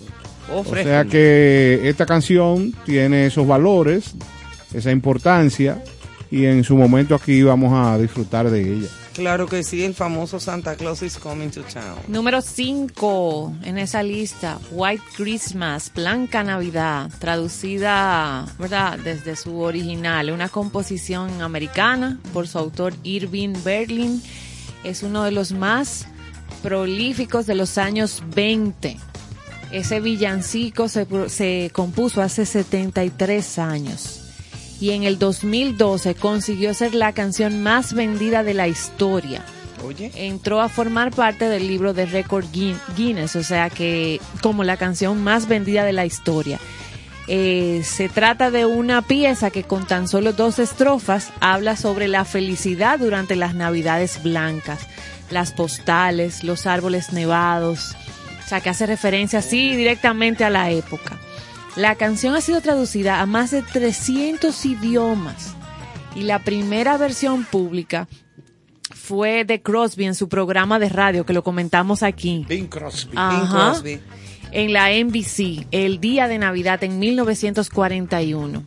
Oh, 0.51 0.61
O 0.61 0.65
sea 0.75 1.05
que 1.05 1.81
esta 1.85 2.07
canción 2.07 2.73
tiene 2.87 3.27
esos 3.27 3.47
valores, 3.47 4.15
esa 4.73 4.91
importancia, 4.91 5.83
y 6.31 6.47
en 6.47 6.65
su 6.65 6.79
momento 6.79 7.15
aquí 7.15 7.43
vamos 7.43 7.75
a 7.75 7.99
disfrutar 7.99 8.49
de 8.51 8.63
ella. 8.63 8.89
Claro 9.19 9.49
que 9.49 9.65
sí, 9.65 9.83
el 9.83 9.95
famoso 9.95 10.39
Santa 10.39 10.77
Claus 10.77 11.03
is 11.03 11.19
coming 11.19 11.49
to 11.49 11.63
town. 11.63 11.99
Número 12.07 12.41
5 12.41 13.53
en 13.65 13.77
esa 13.77 14.05
lista, 14.05 14.61
White 14.71 15.03
Christmas, 15.17 15.91
Blanca 15.93 16.45
Navidad, 16.45 17.11
traducida, 17.19 18.47
¿verdad? 18.61 18.97
Desde 19.01 19.35
su 19.35 19.59
original, 19.59 20.31
una 20.31 20.49
composición 20.49 21.43
americana 21.43 22.21
por 22.33 22.47
su 22.47 22.59
autor 22.59 22.95
Irving 23.03 23.55
Berlin. 23.65 24.23
Es 24.85 25.03
uno 25.03 25.25
de 25.25 25.33
los 25.33 25.51
más 25.51 26.07
prolíficos 26.63 27.45
de 27.47 27.57
los 27.57 27.77
años 27.77 28.23
20. 28.37 28.99
Ese 29.73 29.99
villancico 29.99 30.89
se, 30.89 31.09
se 31.29 31.73
compuso 31.75 32.23
hace 32.23 32.47
73 32.47 33.59
años 33.59 34.18
y 34.81 34.91
en 34.91 35.03
el 35.03 35.19
2012 35.19 36.15
consiguió 36.15 36.73
ser 36.75 36.95
la 36.95 37.13
canción 37.13 37.63
más 37.63 37.93
vendida 37.95 38.43
de 38.45 38.55
la 38.55 38.69
historia 38.69 39.45
Oye. 39.85 40.11
entró 40.15 40.61
a 40.61 40.69
formar 40.69 41.11
parte 41.13 41.49
del 41.49 41.67
libro 41.69 41.93
de 41.95 42.07
récord 42.07 42.45
Guin- 42.53 42.79
Guinness, 42.97 43.37
o 43.37 43.43
sea 43.43 43.71
que 43.71 44.21
como 44.43 44.65
la 44.65 44.77
canción 44.77 45.23
más 45.23 45.47
vendida 45.49 45.85
de 45.85 45.93
la 45.93 46.05
historia. 46.07 46.59
Eh, 47.31 47.83
se 47.85 48.09
trata 48.09 48.51
de 48.51 48.65
una 48.65 49.03
pieza 49.03 49.51
que 49.51 49.63
con 49.63 49.87
tan 49.87 50.09
solo 50.09 50.33
dos 50.33 50.59
estrofas 50.59 51.31
habla 51.41 51.77
sobre 51.77 52.09
la 52.09 52.25
felicidad 52.25 52.99
durante 52.99 53.37
las 53.37 53.55
navidades 53.55 54.23
blancas, 54.23 54.81
las 55.31 55.53
postales, 55.53 56.43
los 56.43 56.67
árboles 56.67 57.13
nevados, 57.13 57.95
o 58.45 58.49
sea 58.49 58.63
que 58.63 58.71
hace 58.71 58.87
referencia 58.87 59.41
así 59.41 59.77
directamente 59.77 60.43
a 60.45 60.49
la 60.51 60.71
época. 60.71 61.19
La 61.79 61.95
canción 61.95 62.35
ha 62.35 62.41
sido 62.41 62.61
traducida 62.61 63.21
a 63.21 63.27
más 63.27 63.53
de 63.53 63.63
300 63.63 64.67
idiomas 64.67 65.55
y 66.17 66.23
la 66.23 66.41
primera 66.41 66.97
versión 66.97 67.45
pública 67.45 68.09
fue 68.91 69.45
de 69.45 69.63
Crosby 69.63 70.07
en 70.07 70.17
su 70.17 70.29
programa 70.29 70.81
de 70.81 70.89
radio 70.89 71.25
que 71.25 71.33
lo 71.33 71.45
comentamos 71.45 72.03
aquí. 72.03 72.45
Bing 72.49 72.67
Crosby. 72.67 73.13
Bing. 73.13 73.49
Crosby. 73.49 74.01
En 74.51 74.73
la 74.73 74.91
NBC, 74.91 75.69
el 75.71 76.01
día 76.01 76.27
de 76.27 76.39
Navidad 76.39 76.83
en 76.83 76.99
1941, 76.99 78.65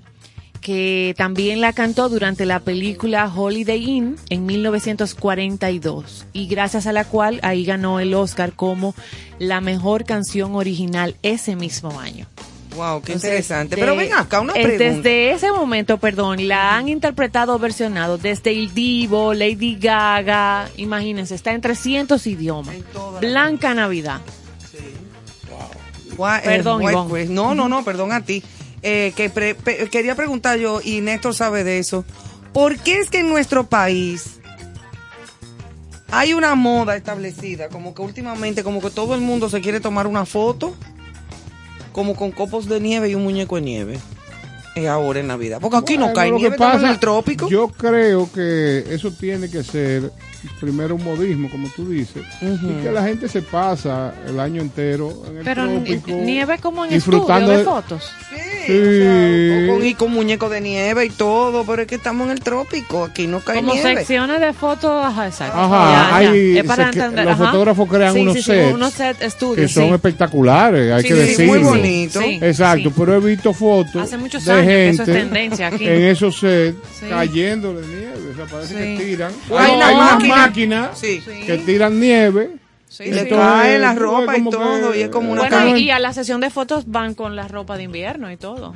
que 0.61 1.13
también 1.17 1.59
la 1.59 1.73
cantó 1.73 2.07
durante 2.07 2.45
la 2.45 2.61
película 2.61 3.29
Holiday 3.35 3.89
Inn 3.89 4.15
en 4.29 4.45
1942 4.45 6.27
y 6.31 6.47
gracias 6.47 6.87
a 6.87 6.93
la 6.93 7.03
cual 7.03 7.41
ahí 7.43 7.65
ganó 7.65 7.99
el 7.99 8.13
Oscar 8.13 8.53
como 8.53 8.95
la 9.37 9.59
mejor 9.59 10.05
canción 10.05 10.55
original 10.55 11.17
ese 11.23 11.57
mismo 11.57 11.99
año. 11.99 12.25
Wow, 12.75 13.01
qué 13.01 13.11
Entonces, 13.13 13.29
interesante. 13.29 13.75
de- 13.75 13.81
Pero 13.81 13.95
ven 13.95 14.13
acá, 14.13 14.39
una 14.39 14.53
eh, 14.53 14.63
pregunta. 14.63 14.83
Desde 15.09 15.31
ese 15.31 15.51
momento, 15.51 15.97
perdón, 15.97 16.47
la 16.47 16.77
han 16.77 16.87
interpretado 16.87 17.59
versionado 17.59 18.17
desde 18.17 18.51
el 18.51 18.73
Divo, 18.73 19.33
Lady 19.33 19.75
Gaga, 19.77 20.69
imagínense, 20.77 21.35
está 21.35 21.51
en 21.51 21.61
300 21.61 22.25
idiomas. 22.27 22.75
En 22.75 22.83
la- 22.93 23.19
Blanca 23.19 23.73
Navidad. 23.73 24.21
Gua- 26.15 26.39
eh, 26.39 26.43
Perdón, 26.45 26.83
Ivonne. 26.83 27.11
Christ- 27.13 27.29
No, 27.31 27.55
no, 27.55 27.67
no, 27.69 27.83
perdón 27.83 28.11
a 28.11 28.21
ti. 28.23 28.43
Eh, 28.83 29.13
que 29.15 29.29
pre- 29.29 29.55
pe- 29.55 29.87
quería 29.89 30.15
preguntar 30.15 30.57
yo, 30.57 30.81
y 30.83 31.01
Néstor 31.01 31.35
sabe 31.35 31.63
de 31.63 31.77
eso. 31.79 32.03
¿Por 32.53 32.77
qué 32.79 32.99
es 32.99 33.09
que 33.09 33.19
en 33.19 33.29
nuestro 33.29 33.67
país 33.67 34.39
hay 36.09 36.33
una 36.33 36.55
moda 36.55 36.95
establecida? 36.95 37.69
Como 37.69 37.93
que 37.93 38.01
últimamente, 38.01 38.63
como 38.63 38.81
que 38.81 38.89
todo 38.89 39.15
el 39.15 39.21
mundo 39.21 39.49
se 39.49 39.61
quiere 39.61 39.79
tomar 39.79 40.07
una 40.07 40.25
foto, 40.25 40.75
como 41.91 42.15
con 42.15 42.31
copos 42.31 42.67
de 42.67 42.79
nieve 42.79 43.09
y 43.09 43.15
un 43.15 43.23
muñeco 43.23 43.55
de 43.55 43.61
nieve. 43.61 43.99
Es 44.75 44.87
ahora 44.87 45.19
en 45.19 45.27
Navidad. 45.27 45.59
Porque 45.59 45.77
aquí 45.77 45.97
no 45.97 46.13
cae 46.13 46.31
nieve, 46.31 46.55
estamos 46.55 46.75
en 46.75 46.81
pasa, 46.81 46.93
el 46.93 46.99
trópico. 46.99 47.49
Yo 47.49 47.67
creo 47.67 48.31
que 48.31 48.85
eso 48.89 49.11
tiene 49.11 49.49
que 49.49 49.63
ser 49.63 50.11
primero 50.59 50.95
un 50.95 51.03
modismo, 51.03 51.49
como 51.49 51.67
tú 51.69 51.89
dices, 51.89 52.23
y 52.41 52.83
que 52.83 52.91
la 52.91 53.03
gente 53.03 53.27
se 53.27 53.41
pasa 53.41 54.13
el 54.27 54.39
año 54.39 54.61
entero 54.61 55.11
en 55.29 55.37
el 55.37 55.43
Pero 55.43 55.67
trópico. 55.67 56.11
nieve 56.11 56.57
como 56.59 56.85
en 56.85 56.91
disfrutando 56.91 57.51
estudio 57.51 57.51
de 57.51 57.57
de- 57.57 57.63
fotos. 57.63 58.11
Sí, 58.65 58.71
o 58.71 59.65
sea, 59.65 59.73
con, 59.73 59.85
y 59.85 59.93
con 59.95 60.11
muñeco 60.11 60.47
de 60.49 60.61
nieve 60.61 61.05
y 61.05 61.09
todo, 61.09 61.63
pero 61.65 61.81
es 61.81 61.87
que 61.87 61.95
estamos 61.95 62.25
en 62.27 62.33
el 62.33 62.41
trópico, 62.41 63.05
aquí 63.05 63.25
no 63.27 63.39
cae 63.39 63.57
Como 63.57 63.73
nieve. 63.73 63.95
secciones 63.97 64.39
de 64.39 64.53
fotos, 64.53 65.03
ajá, 65.03 65.27
exacto. 65.27 65.57
Ajá, 65.57 65.91
Ya, 65.91 66.21
ya. 66.21 66.31
hay- 66.31 66.57
Es 66.59 66.63
para 66.65 66.85
se 66.85 66.91
que- 66.91 66.99
entender, 66.99 67.25
los 67.25 67.33
ajá. 67.33 67.45
fotógrafos 67.45 67.89
crean 67.89 68.13
Sí, 68.13 68.19
unos 68.21 68.33
sí, 68.35 68.41
sets 68.43 68.73
unos 68.73 68.93
set 68.93 69.21
estudios, 69.21 69.67
que 69.67 69.67
son 69.67 69.93
espectaculares, 69.93 70.91
hay 70.93 71.01
Sí, 71.01 71.07
que 71.07 71.13
sí, 71.15 71.19
decirlo. 71.21 71.53
muy 71.53 71.59
bonito. 71.63 72.21
Sí, 72.21 72.39
Exacto, 72.41 72.89
sí. 72.89 72.95
pero 72.97 73.15
he 73.15 73.19
visto 73.19 73.53
fotos 73.53 73.95
Hace 73.95 74.17
muchos 74.17 74.45
de 74.45 74.51
años 74.51 74.65
que 74.65 74.71
gente 74.71 74.89
eso 74.91 75.03
es 75.03 75.17
tendencia 75.17 75.67
aquí. 75.67 75.87
en 75.87 76.01
esos 76.03 76.39
sets 76.39 76.77
Sí. 76.99 77.05
cayendo 77.09 77.73
de 77.73 77.87
nieve, 77.87 78.13
o 78.31 78.35
sea, 78.35 78.45
parece 78.45 78.73
Sí. 78.73 78.97
que 78.97 79.03
tiran. 79.05 79.31
Hay 79.57 79.71
Hay, 79.71 79.75
una 79.75 79.87
hay. 79.87 79.95
Máquinas 80.35 80.99
Sí. 80.99 81.21
que 81.45 81.57
tiran 81.59 81.99
nieve. 81.99 82.51
Sí, 82.87 83.05
Y 83.05 83.11
le 83.11 83.23
la 83.79 83.93
ropa 83.95 84.37
y 84.37 84.43
todo, 84.49 84.91
que- 84.91 84.99
y 84.99 85.01
es 85.03 85.09
como 85.09 85.31
una 85.31 85.41
Bueno, 85.43 85.77
y, 85.77 85.83
y 85.83 85.91
a 85.91 85.99
la 85.99 86.11
sesión 86.11 86.41
de 86.41 86.49
fotos 86.49 86.83
van 86.87 87.13
con 87.15 87.37
la 87.37 87.47
ropa 87.47 87.77
de 87.77 87.83
invierno 87.83 88.29
y 88.31 88.35
todo. 88.37 88.73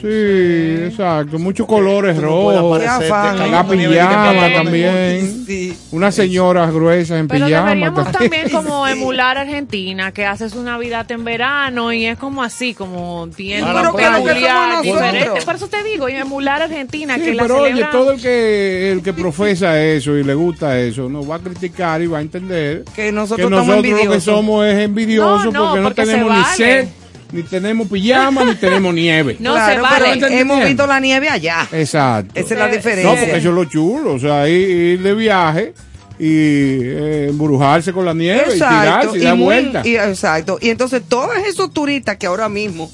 Sí, 0.00 0.84
exacto. 0.84 1.38
Muchos 1.40 1.66
colores 1.66 2.14
no 2.16 2.22
rojos. 2.22 2.80
La 2.80 3.64
que 3.68 3.76
pijama 3.76 4.52
también. 4.54 5.44
Sí. 5.46 5.76
Unas 5.90 6.14
señoras 6.14 6.72
gruesas 6.72 7.18
en 7.18 7.26
Pero 7.28 7.46
pijama. 7.46 7.68
deberíamos 7.70 8.12
también. 8.12 8.30
también 8.30 8.50
como 8.50 8.86
emular 8.86 9.38
Argentina, 9.38 10.12
que 10.12 10.24
hace 10.24 10.48
su 10.50 10.62
Navidad 10.62 11.10
en 11.10 11.24
verano 11.24 11.92
y 11.92 12.06
es 12.06 12.16
como 12.18 12.42
así, 12.42 12.74
como 12.74 13.26
bien 13.26 13.64
que 13.64 13.72
peculiar, 13.72 14.82
diferente. 14.82 15.40
Por 15.44 15.54
eso 15.56 15.68
te 15.68 15.82
digo, 15.82 16.08
y 16.08 16.12
emular 16.14 16.62
Argentina, 16.62 17.16
Sí, 17.16 17.22
que 17.22 17.34
la 17.34 17.42
pero 17.42 17.56
oye, 17.62 17.70
celebra... 17.70 17.90
todo 17.90 18.12
el 18.12 18.20
que 18.20 18.92
el 18.92 19.02
que 19.02 19.12
profesa 19.12 19.80
eso 19.82 20.16
y 20.16 20.22
le 20.22 20.34
gusta 20.34 20.78
eso, 20.78 21.08
nos 21.08 21.28
va 21.28 21.36
a 21.36 21.38
criticar 21.40 22.00
y 22.02 22.06
va 22.06 22.18
a 22.18 22.20
entender 22.20 22.84
Que 22.94 23.10
nosotros 23.10 23.48
que 23.48 23.50
nosotros 23.50 24.04
lo 24.04 24.12
que 24.12 24.20
somos 24.20 24.64
es 24.66 24.78
envidiosos 24.78 25.46
No, 25.46 25.50
no, 25.52 25.64
porque 25.66 25.80
no 25.80 25.88
porque 25.88 26.06
se 26.06 26.12
tenemos 26.12 26.32
ni 26.36 26.40
vale. 26.42 26.56
sed, 26.56 26.88
ni 27.32 27.42
tenemos 27.42 27.88
pijama, 27.88 28.44
ni 28.44 28.54
tenemos 28.54 28.94
nieve. 28.94 29.36
No 29.38 29.52
Claro, 29.54 29.74
se 29.74 29.80
vale. 29.80 30.04
pero 30.20 30.26
hemos 30.28 30.64
visto 30.64 30.86
la 30.86 30.98
nieve 31.00 31.28
allá. 31.28 31.68
Exacto. 31.72 32.32
Esa 32.34 32.54
es 32.54 32.58
la 32.60 32.68
Eh, 32.70 32.76
diferencia. 32.76 33.10
No, 33.12 33.16
porque 33.18 33.36
eso 33.38 33.48
es 33.48 33.54
lo 33.54 33.64
chulo, 33.64 34.14
o 34.14 34.18
sea, 34.18 34.48
ir, 34.48 34.68
ir 34.70 35.02
de 35.02 35.14
viaje 35.14 35.74
y 36.18 36.26
eh, 36.26 37.26
embrujarse 37.30 37.92
con 37.92 38.04
la 38.04 38.14
nieve 38.14 38.44
y 38.50 38.54
tirarse 38.54 39.18
y, 39.18 39.20
dar 39.22 39.36
muy- 39.36 39.44
vuelta. 39.44 39.82
y- 39.84 39.96
exacto. 39.96 40.58
Y 40.60 40.70
entonces 40.70 41.02
todos 41.08 41.36
esos 41.46 41.72
turistas 41.72 42.16
que 42.16 42.26
ahora 42.26 42.48
mismo 42.48 42.90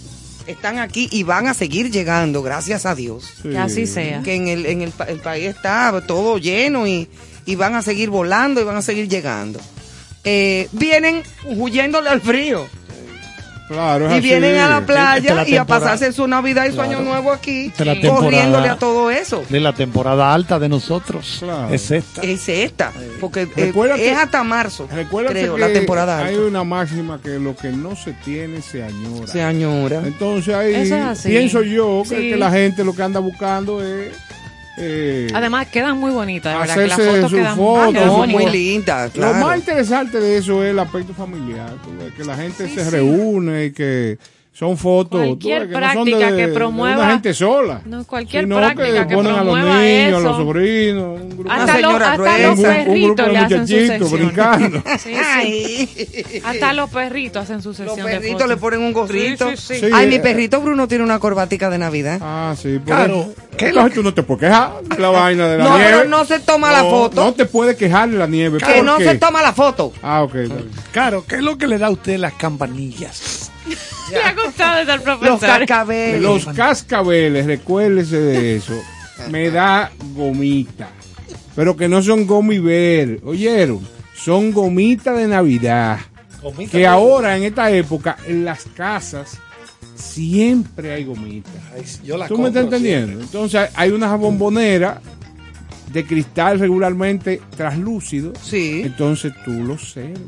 están 0.46 0.78
aquí 0.78 1.08
y 1.10 1.22
van 1.22 1.46
a 1.46 1.54
seguir 1.54 1.90
llegando, 1.90 2.42
gracias 2.42 2.84
a 2.86 2.94
Dios. 2.94 3.24
Sí. 3.42 3.48
Que 3.50 3.58
así 3.58 3.86
sea. 3.86 4.20
Que 4.22 4.34
en 4.34 4.48
el, 4.48 4.66
en 4.66 4.82
el, 4.82 4.90
pa- 4.90 5.04
el 5.04 5.20
país 5.20 5.46
está 5.46 6.02
todo 6.06 6.36
lleno 6.38 6.86
y, 6.86 7.08
y 7.46 7.54
van 7.54 7.74
a 7.76 7.82
seguir 7.82 8.10
volando 8.10 8.60
y 8.60 8.64
van 8.64 8.76
a 8.76 8.82
seguir 8.82 9.08
llegando. 9.08 9.58
Eh, 10.24 10.68
vienen 10.72 11.22
huyéndole 11.46 12.08
al 12.10 12.20
frío. 12.20 12.66
Claro, 13.68 14.10
Y 14.10 14.12
así. 14.12 14.20
vienen 14.20 14.58
a 14.58 14.68
la 14.68 14.80
playa 14.84 15.30
es 15.30 15.36
la 15.36 15.48
y 15.48 15.56
a 15.56 15.64
pasarse 15.64 16.12
su 16.12 16.26
Navidad 16.28 16.66
y 16.66 16.68
su 16.70 16.74
Claro. 16.74 16.90
Año 16.90 17.00
Nuevo 17.00 17.32
aquí, 17.32 17.72
corriéndole 18.06 18.68
a 18.68 18.76
todo 18.76 19.10
eso. 19.10 19.42
De 19.48 19.58
la 19.60 19.72
temporada 19.72 20.34
alta 20.34 20.58
de 20.58 20.68
nosotros. 20.68 21.36
Claro. 21.40 21.72
Es 21.72 21.90
esta. 21.90 22.20
Es 22.22 22.48
esta, 22.48 22.92
porque 23.20 23.48
eh, 23.56 23.72
es 23.98 24.16
hasta 24.18 24.44
marzo, 24.44 24.86
creo, 24.86 25.28
que 25.32 25.58
la 25.58 25.72
temporada 25.72 26.18
hay 26.18 26.34
alta. 26.34 26.46
una 26.46 26.64
máxima 26.64 27.20
que 27.22 27.38
lo 27.38 27.56
que 27.56 27.68
no 27.70 27.96
se 27.96 28.12
tiene 28.12 28.60
se 28.60 28.82
añora. 28.82 29.26
Se 29.26 29.42
añora. 29.42 30.02
Entonces 30.04 30.54
ahí 30.54 30.74
es 30.74 31.20
pienso 31.22 31.62
yo 31.62 32.02
que, 32.08 32.16
Sí. 32.16 32.30
que 32.30 32.36
la 32.36 32.50
gente 32.50 32.84
lo 32.84 32.94
que 32.94 33.02
anda 33.02 33.20
buscando 33.20 33.82
es 33.82 34.12
eh, 34.78 35.28
Además, 35.34 35.68
quedan 35.68 35.98
muy 35.98 36.10
bonitas, 36.10 36.52
de 36.52 36.58
verdad, 36.58 36.74
que 36.74 36.86
las 36.88 36.92
Hacerse 36.98 37.16
fotos 37.16 37.30
su 37.30 37.36
quedan 37.36 37.56
foto, 37.56 37.92
foto. 37.92 38.06
muy 38.16 38.32
bonitas. 38.32 38.52
linda, 38.52 39.10
Lo 39.14 39.34
más 39.34 39.58
interesante 39.58 40.20
de 40.20 40.36
eso 40.38 40.64
es 40.64 40.70
el 40.72 40.78
aspecto 40.78 41.14
familiar, 41.14 41.72
que 42.16 42.24
la 42.24 42.36
gente 42.36 42.68
Sí, 42.68 42.74
se 42.74 42.84
sí. 42.84 42.90
reúne 42.90 43.66
y 43.66 43.72
que 43.72 44.18
son 44.56 44.78
fotos 44.78 45.20
Cualquier 45.20 45.66
no 45.68 45.72
son 45.72 45.80
práctica 46.04 46.30
de- 46.30 46.36
que 46.36 46.46
de 46.46 46.54
promueva- 46.54 46.94
una 47.02 47.10
gente 47.10 47.34
sola. 47.34 47.80
No, 47.86 48.04
cualquier 48.04 48.44
sino 48.44 48.56
práctica 48.56 49.02
que 49.02 49.08
que 49.08 49.14
ponen 49.16 49.32
a 49.32 49.42
los 49.42 49.52
promueva 49.52 49.80
niños, 49.80 50.14
a 50.20 50.20
los 50.28 50.36
sobrinos, 50.36 51.20
un 51.20 51.28
grupo, 51.30 51.50
Hasta, 51.50 51.66
los, 51.66 51.74
señora 51.74 52.12
hasta 52.12 52.38
los 52.38 52.58
un, 52.58 52.64
un 52.64 52.64
grupo 52.64 52.84
perritos 52.84 53.26
de 53.26 53.32
le 53.32 53.38
hacen 53.38 53.66
su 53.66 53.74
muchachitos 53.74 54.10
sesión. 54.10 54.20
brincando. 54.28 54.82
Sí, 54.98 54.98
sí. 55.10 55.20
Ay. 55.26 56.42
Hasta 56.44 56.72
los 56.72 56.88
perritos 56.90 57.42
hacen 57.42 57.62
su 57.62 57.68
Los 57.70 57.76
sesión 57.78 57.96
de 58.06 58.12
perritos 58.12 58.48
le 58.48 58.56
ponen 58.56 58.80
un 58.82 58.92
gorrito. 58.92 59.50
Sí, 59.50 59.56
sí, 59.56 59.74
sí. 59.74 59.80
Sí, 59.86 59.90
Ay, 59.92 60.04
eh, 60.06 60.08
mi 60.08 60.18
perrito 60.20 60.60
Bruno 60.60 60.86
tiene 60.86 61.02
una 61.02 61.18
corbatica 61.18 61.68
de 61.68 61.78
Navidad. 61.78 62.20
Ah, 62.22 62.54
sí. 62.56 62.78
Claro. 62.86 63.26
¿qué 63.58 63.72
lo 63.72 63.90
tú 63.90 64.02
no 64.04 64.14
te 64.14 64.22
puedes 64.22 64.40
quejar 64.42 64.82
de 64.84 64.98
la 65.02 65.10
vaina 65.10 65.48
de 65.48 65.58
la 65.58 65.64
No, 65.64 65.76
nieve. 65.76 65.90
pero 65.98 66.08
no 66.08 66.24
se 66.24 66.38
toma 66.38 66.70
la 66.70 66.84
foto. 66.84 67.24
No 67.24 67.34
te 67.34 67.44
puedes 67.46 67.76
quejar 67.76 68.08
de 68.08 68.18
la 68.18 68.28
nieve. 68.28 68.58
que 68.58 68.66
¿por 68.66 68.84
no 68.84 68.98
qué? 68.98 69.04
se 69.04 69.14
toma 69.18 69.42
la 69.42 69.52
foto. 69.52 69.92
Ah, 70.00 70.22
ok. 70.22 70.34
Claro, 70.92 71.24
¿qué 71.26 71.36
es 71.36 71.42
lo 71.42 71.58
que 71.58 71.66
le 71.66 71.78
da 71.78 71.88
a 71.88 71.90
usted 71.90 72.18
las 72.18 72.34
campanillas? 72.34 73.50
Le 74.10 74.22
ha 74.22 74.34
gustado 74.34 74.84
Los 74.84 75.00
profesor. 75.02 75.40
cascabeles. 75.40 76.20
Los 76.22 76.44
cascabeles, 76.46 77.46
recuérdese 77.46 78.18
de 78.20 78.56
eso, 78.56 78.74
me 79.30 79.50
da 79.50 79.90
gomita. 80.14 80.88
Pero 81.56 81.76
que 81.76 81.88
no 81.88 82.02
son 82.02 82.26
gomiver, 82.26 83.20
¿oyeron? 83.24 83.80
Son 84.14 84.52
gomitas 84.52 85.16
de 85.16 85.26
Navidad. 85.28 86.00
Que 86.70 86.86
ahora, 86.86 87.36
en 87.36 87.44
esta 87.44 87.70
época, 87.70 88.16
en 88.26 88.44
las 88.44 88.64
casas, 88.76 89.38
siempre 89.94 90.92
hay 90.92 91.04
gomitas. 91.04 91.52
Yo 92.04 92.16
la 92.18 92.28
¿Tú 92.28 92.36
me 92.38 92.48
estás 92.48 92.64
entendiendo? 92.64 93.20
Entonces, 93.20 93.70
hay 93.74 93.90
una 93.90 94.14
bombonera 94.16 95.00
de 95.94 96.04
cristal 96.04 96.58
regularmente 96.58 97.40
translúcido. 97.56 98.32
Sí. 98.42 98.82
Entonces 98.84 99.32
tú 99.44 99.52
lo 99.52 99.74
observas. 99.74 100.20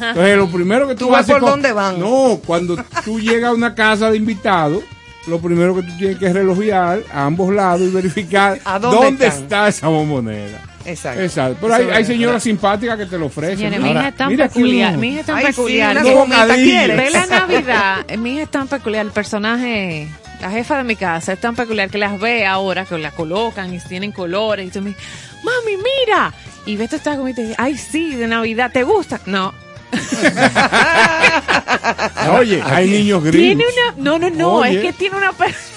Entonces 0.00 0.36
lo 0.36 0.48
primero 0.50 0.88
que 0.88 0.94
tú, 0.96 1.06
Tú 1.08 1.14
haces 1.14 1.32
por 1.34 1.42
dónde 1.42 1.72
van. 1.72 2.00
No, 2.00 2.40
cuando 2.44 2.76
tú 3.04 3.20
llegas 3.20 3.50
a 3.50 3.54
una 3.54 3.74
casa 3.74 4.10
de 4.10 4.16
invitados, 4.16 4.82
lo 5.28 5.38
primero 5.40 5.74
que 5.76 5.82
tú 5.82 5.92
tienes 5.98 6.18
que 6.18 6.32
relojear 6.32 7.02
a 7.12 7.26
ambos 7.26 7.54
lados 7.54 7.82
y 7.82 7.90
verificar 7.90 8.58
¿A 8.64 8.78
dónde 8.78 9.26
están? 9.26 9.42
está 9.44 9.68
esa 9.68 9.88
bombonera. 9.88 10.60
Exacto. 10.84 11.22
Exacto. 11.22 11.58
Pero 11.60 11.74
hay, 11.74 11.84
es 11.84 11.92
hay 11.92 12.04
señoras 12.04 12.42
simpáticas 12.42 12.98
que 12.98 13.06
te 13.06 13.16
lo 13.16 13.26
ofrecen. 13.26 13.58
Señores, 13.58 13.78
¿no? 13.78 13.84
mi 13.84 13.90
hija 13.92 13.98
Ahora, 14.00 14.08
es 14.08 14.16
tan 14.16 14.36
peculiar. 14.36 14.96
Mi 14.98 15.08
hija 15.10 15.20
es 15.20 15.26
tan 15.26 15.36
Ay, 15.36 15.44
sí, 15.44 15.50
peculiar. 15.52 16.02
bocadillo. 16.02 16.54
quieres. 16.64 16.96
Ve 16.96 17.10
la 17.10 17.26
Navidad. 17.38 18.16
Mi 18.18 18.32
hija 18.34 18.42
es 18.42 18.50
tan 18.50 18.66
peculiar. 18.66 19.06
El 19.06 19.12
personaje, 19.12 20.08
la 20.42 20.50
jefa 20.50 20.76
de 20.78 20.84
mi 20.84 20.96
casa, 20.96 21.34
es 21.34 21.40
tan 21.40 21.54
peculiar 21.54 21.88
que 21.88 21.98
las 21.98 22.18
ve 22.18 22.44
ahora, 22.44 22.84
que 22.84 22.98
las 22.98 23.12
colocan 23.14 23.72
y 23.72 23.78
tienen 23.78 24.10
colores. 24.10 24.66
Y 24.66 24.70
tú 24.70 24.82
me 24.82 24.90
dices, 24.90 25.04
mami, 25.44 25.76
mira. 25.76 26.34
Y 26.66 26.74
ves 26.76 26.92
esta 26.92 27.14
gomita 27.14 27.40
y 27.40 27.44
dice, 27.44 27.54
ay, 27.58 27.78
sí, 27.78 28.16
de 28.16 28.26
Navidad. 28.26 28.72
¿Te 28.72 28.82
gusta? 28.82 29.20
No. 29.26 29.54
Oye, 32.36 32.60
hay 32.64 32.90
niños 32.90 33.22
gringos. 33.22 33.40
Tiene 33.40 33.64
una. 33.64 33.94
No, 34.02 34.18
no, 34.18 34.30
no. 34.30 34.54
Oye. 34.54 34.78
Es 34.78 34.82
que 34.82 34.92
tiene 34.92 35.16
una 35.16 35.32
personalidad. 35.32 35.68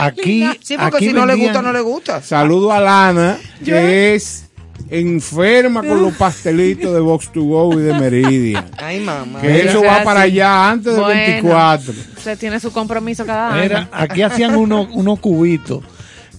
Aquí, 0.00 0.44
Sí, 0.62 0.76
porque 0.76 0.96
aquí 0.96 1.06
si 1.06 1.12
no 1.12 1.24
le 1.24 1.36
gusta, 1.36 1.62
no 1.62 1.72
le 1.72 1.80
gusta. 1.80 2.20
Saludo 2.20 2.72
a 2.72 2.80
Lana, 2.80 3.38
que 3.64 4.16
es 4.16 4.47
enferma 4.90 5.82
con 5.82 6.02
los 6.02 6.12
pastelitos 6.18 6.92
de 6.92 7.00
Box 7.00 7.32
to 7.32 7.42
Go 7.42 7.74
y 7.78 7.82
de 7.82 7.94
Meridian. 7.94 8.66
Ay, 8.76 9.00
mamá. 9.00 9.40
Que 9.40 9.66
eso 9.66 9.78
o 9.78 9.82
sea, 9.82 9.98
va 9.98 10.04
para 10.04 10.20
sí. 10.22 10.26
allá 10.26 10.70
antes 10.70 10.92
del 10.92 11.02
Bueno. 11.02 11.20
24. 11.20 11.94
Se 12.22 12.36
tiene 12.36 12.60
su 12.60 12.72
compromiso 12.72 13.24
cada 13.26 13.60
Mira, 13.60 13.78
año. 13.78 13.88
aquí 13.92 14.22
hacían 14.22 14.56
unos 14.56 14.88
unos 14.92 15.18
cubitos 15.20 15.82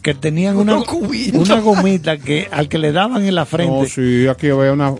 que 0.01 0.13
tenían 0.13 0.55
una, 0.57 0.77
una 0.77 1.59
gomita 1.59 2.17
que 2.17 2.47
al 2.51 2.69
que 2.69 2.77
le 2.77 2.91
daban 2.91 3.26
en 3.26 3.35
la 3.35 3.45
frente. 3.45 3.81
No, 3.81 3.85
sí, 3.85 4.27
aquí 4.27 4.49
había 4.49 4.71
una, 4.71 4.95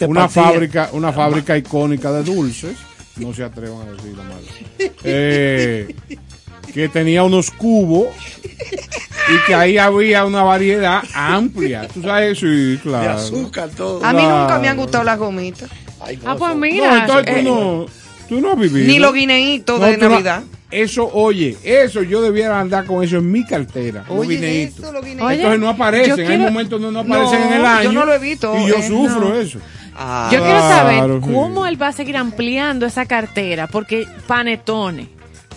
una, 0.00 0.28
fábrica, 0.28 0.90
una 0.92 1.12
fábrica 1.12 1.56
icónica 1.56 2.10
de 2.12 2.24
dulces. 2.24 2.76
No 3.16 3.32
se 3.34 3.44
atrevan 3.44 3.88
a 3.88 3.92
decirlo 3.92 4.22
mal. 4.24 4.40
Eh, 5.04 5.94
que 6.72 6.88
tenía 6.88 7.22
unos 7.24 7.50
cubos 7.50 8.08
y 9.28 9.46
que 9.46 9.54
ahí 9.54 9.78
había 9.78 10.24
una 10.24 10.42
variedad 10.42 11.02
amplia. 11.14 11.86
¿Tú 11.92 12.02
sabes? 12.02 12.38
Sí, 12.38 12.46
de 12.46 12.78
claro. 12.82 13.10
azúcar, 13.12 13.68
todo. 13.76 14.04
A 14.04 14.12
mí 14.12 14.20
Claro. 14.22 14.40
nunca 14.40 14.58
me 14.58 14.68
han 14.68 14.76
gustado 14.76 15.04
las 15.04 15.18
gomitas. 15.18 15.68
Ay, 16.00 16.18
Ah, 16.24 16.34
pues 16.38 16.54
mira. 16.56 16.88
no, 16.90 16.96
entonces 17.00 17.36
eh, 17.36 17.42
tú 17.42 17.48
no, 17.54 17.86
tú 18.28 18.40
no 18.40 18.52
has 18.52 18.58
vivido. 18.58 18.86
Ni 18.86 18.98
los 18.98 19.12
guineitos 19.12 19.78
No, 19.80 19.86
de 19.86 19.96
tú 19.98 20.04
no- 20.04 20.10
Navidad. 20.10 20.42
eso, 20.70 21.10
oye, 21.12 21.56
eso 21.62 22.02
yo 22.02 22.22
debiera 22.22 22.58
andar 22.58 22.86
con 22.86 23.04
eso 23.04 23.16
en 23.18 23.30
mi 23.30 23.44
cartera. 23.44 24.04
los 24.08 24.18
Oye, 24.18 24.36
guineitos. 24.36 24.78
eso, 24.78 24.92
los 24.92 25.02
guineitos. 25.04 25.26
Oye, 25.26 25.36
Entonces 25.36 25.60
no 25.60 25.68
aparecen, 25.68 26.16
yo 26.16 26.22
hay 26.22 26.26
quiero- 26.26 26.42
momentos 26.44 26.80
donde 26.80 26.92
no 26.94 27.00
aparecen 27.00 27.40
No, 27.40 27.46
en 27.46 27.52
el 27.52 27.60
yo 27.62 27.66
año. 27.68 27.92
no 27.92 28.04
lo 28.06 28.14
he 28.14 28.18
visto, 28.18 28.54
Y 28.58 28.68
yo 28.68 28.76
eh, 28.76 28.82
sufro 28.88 29.28
no. 29.28 29.34
eso. 29.36 29.58
Ah, 30.02 30.30
Yo 30.32 30.40
quiero 30.42 30.60
saber 30.60 30.96
Claro, 30.96 31.20
sí. 31.22 31.30
cómo 31.32 31.66
él 31.66 31.80
va 31.82 31.88
a 31.88 31.92
seguir 31.92 32.16
ampliando 32.16 32.86
esa 32.86 33.04
cartera, 33.04 33.66
porque 33.66 34.06
panetones, 34.26 35.08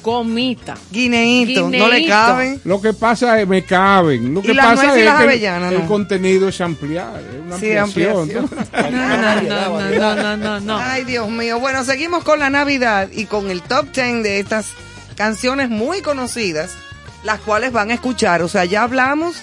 gomita, 0.03 0.75
guineitos, 0.91 1.71
no 1.71 1.88
le 1.88 2.07
caben. 2.07 2.61
Lo 2.65 2.81
que 2.81 2.93
pasa 2.93 3.39
es, 3.41 3.47
me 3.47 3.63
caben. 3.63 4.34
Lo 4.34 4.41
¿Y 4.41 4.43
que 4.43 4.53
las 4.53 4.65
pasa 4.65 4.84
nueces 4.84 4.97
y 4.97 4.99
es 4.99 5.05
las 5.05 5.15
que 5.17 5.23
el- 5.23 5.30
avellanas, 5.30 5.73
el, 5.73 5.85
contenido 5.85 6.49
es 6.49 6.61
ampliar, 6.61 7.19
es 7.21 7.41
una 7.41 7.57
Sí, 7.57 7.75
ampliación. 7.75 8.30
ampliación. 8.30 8.49
No, 8.93 9.17
no, 9.17 9.41
no, 9.41 10.15
no, 10.15 10.15
no, 10.15 10.38
no, 10.38 10.59
no. 10.59 10.77
Ay, 10.77 11.03
Dios 11.05 11.30
mío. 11.30 11.59
Bueno, 11.59 11.84
seguimos 11.84 12.23
con 12.23 12.39
la 12.39 12.49
Navidad 12.49 13.09
y 13.11 13.25
con 13.25 13.49
el 13.49 13.61
top 13.61 13.88
10 13.93 14.21
de 14.23 14.39
estas 14.39 14.67
canciones 15.15 15.69
muy 15.69 16.01
conocidas, 16.01 16.71
las 17.23 17.39
cuales 17.39 17.71
van 17.71 17.91
a 17.91 17.93
escuchar. 17.93 18.41
O 18.41 18.47
sea, 18.49 18.65
ya 18.65 18.84
hablamos 18.84 19.38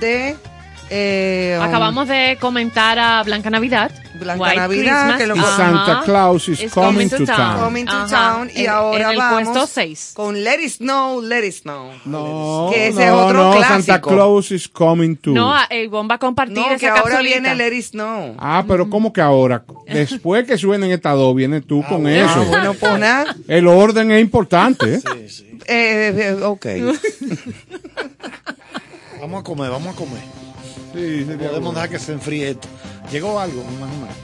de... 0.00 0.36
eh, 0.94 1.56
um, 1.58 1.64
Acabamos 1.64 2.06
de 2.06 2.36
comentar 2.40 2.98
a 2.98 3.22
Blanca 3.22 3.48
Navidad. 3.48 3.90
Blanca 4.14 4.42
White 4.44 4.56
Navidad, 4.56 5.18
que 5.18 5.26
lo- 5.26 5.34
Y. 5.36 5.40
Santa 5.40 6.02
Claus 6.04 6.48
is 6.48 6.60
It's 6.60 6.72
coming 6.72 7.08
to 7.08 7.24
town. 7.24 7.58
Coming 7.58 7.86
to 7.86 7.92
Ajá. 7.92 8.06
Town 8.06 8.50
y 8.54 8.64
En- 8.64 8.70
ahora 8.70 9.04
en 9.06 9.10
el 9.10 9.16
vamos 9.16 9.42
puesto 9.48 9.66
6. 9.66 10.12
con 10.14 10.44
Let 10.44 10.60
It 10.62 10.70
Snow, 10.74 11.20
Let 11.22 11.44
It 11.46 11.54
Snow. 11.54 11.90
No, 12.04 12.70
Que 12.72 12.88
ese 12.88 13.04
no, 13.04 13.04
es 13.04 13.10
otro 13.24 13.42
no, 13.42 13.50
clásico. 13.56 13.74
Santa 13.74 14.00
Claus 14.00 14.50
is 14.52 14.68
coming 14.68 15.16
to. 15.16 15.30
No, 15.32 15.52
el 15.70 15.88
bomba 15.88 16.16
a 16.16 16.18
compartir 16.18 16.58
No, 16.58 16.66
esa 16.68 16.78
que 16.78 16.88
ahora 16.88 17.02
capsulita. 17.02 17.40
viene 17.40 17.54
Let 17.56 17.76
It 17.76 17.84
Snow. 17.84 18.34
Ah, 18.38 18.62
pero 18.68 18.88
¿cómo 18.90 19.12
que 19.12 19.20
ahora? 19.22 19.64
Después 19.88 20.46
que 20.46 20.56
suenen 20.58 20.92
estas 20.92 21.14
dos, 21.16 21.34
vienes 21.34 21.66
tú 21.66 21.82
con 21.88 22.06
Ah, 22.06 22.14
eso. 22.16 22.44
bueno, 22.44 22.74
pues 22.74 22.98
nada. 23.00 23.34
El 23.48 23.66
orden 23.66 24.12
es 24.12 24.20
importante. 24.20 24.96
¿eh? 24.96 25.00
Eh, 25.66 26.36
eh, 26.38 26.44
ok. 26.44 26.66
Vamos 29.20 29.40
a 29.40 29.44
comer, 29.44 29.70
vamos 29.70 29.94
a 29.94 29.96
comer. 29.96 30.41
Sí, 30.92 31.24
sería 31.24 31.48
Podemos 31.48 31.60
bueno. 31.60 31.72
dejar 31.72 31.88
que 31.90 31.98
se 31.98 32.12
enfríe 32.12 32.50
esto. 32.50 32.68
Llegó 33.10 33.38
algo, 33.40 33.64
más 33.80 33.90
o 33.90 33.96
menos. 33.96 34.16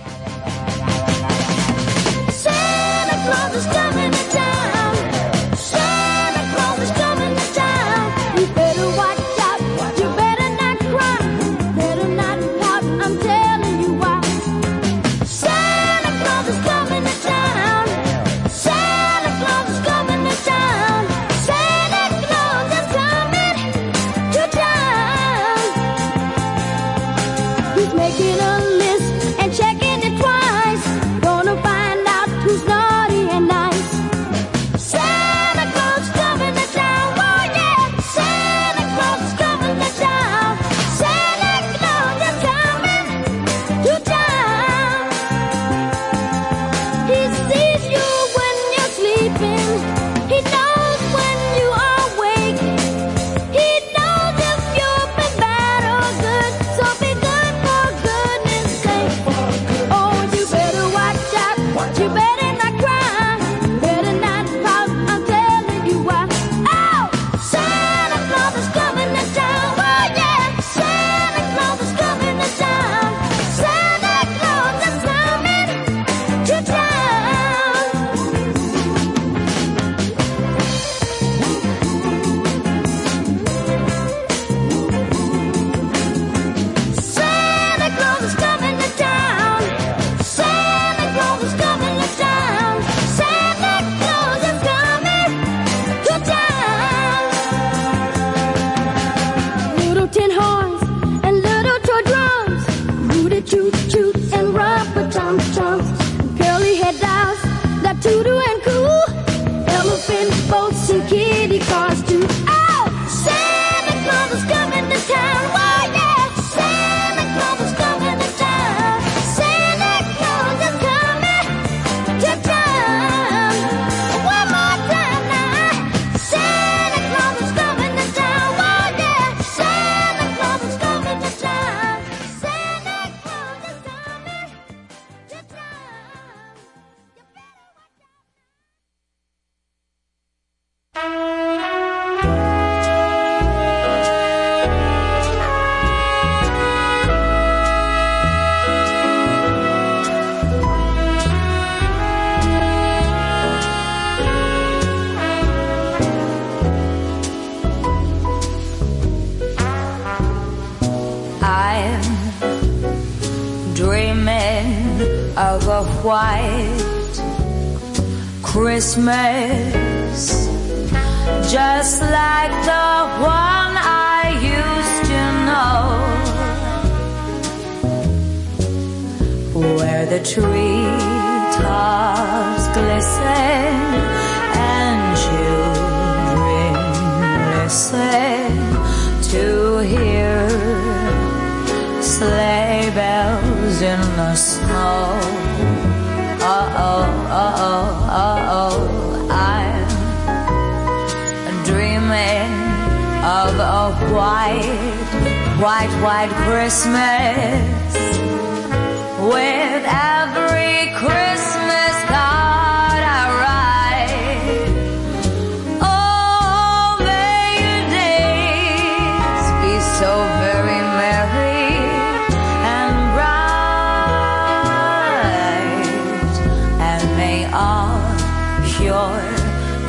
Your 228.88 229.20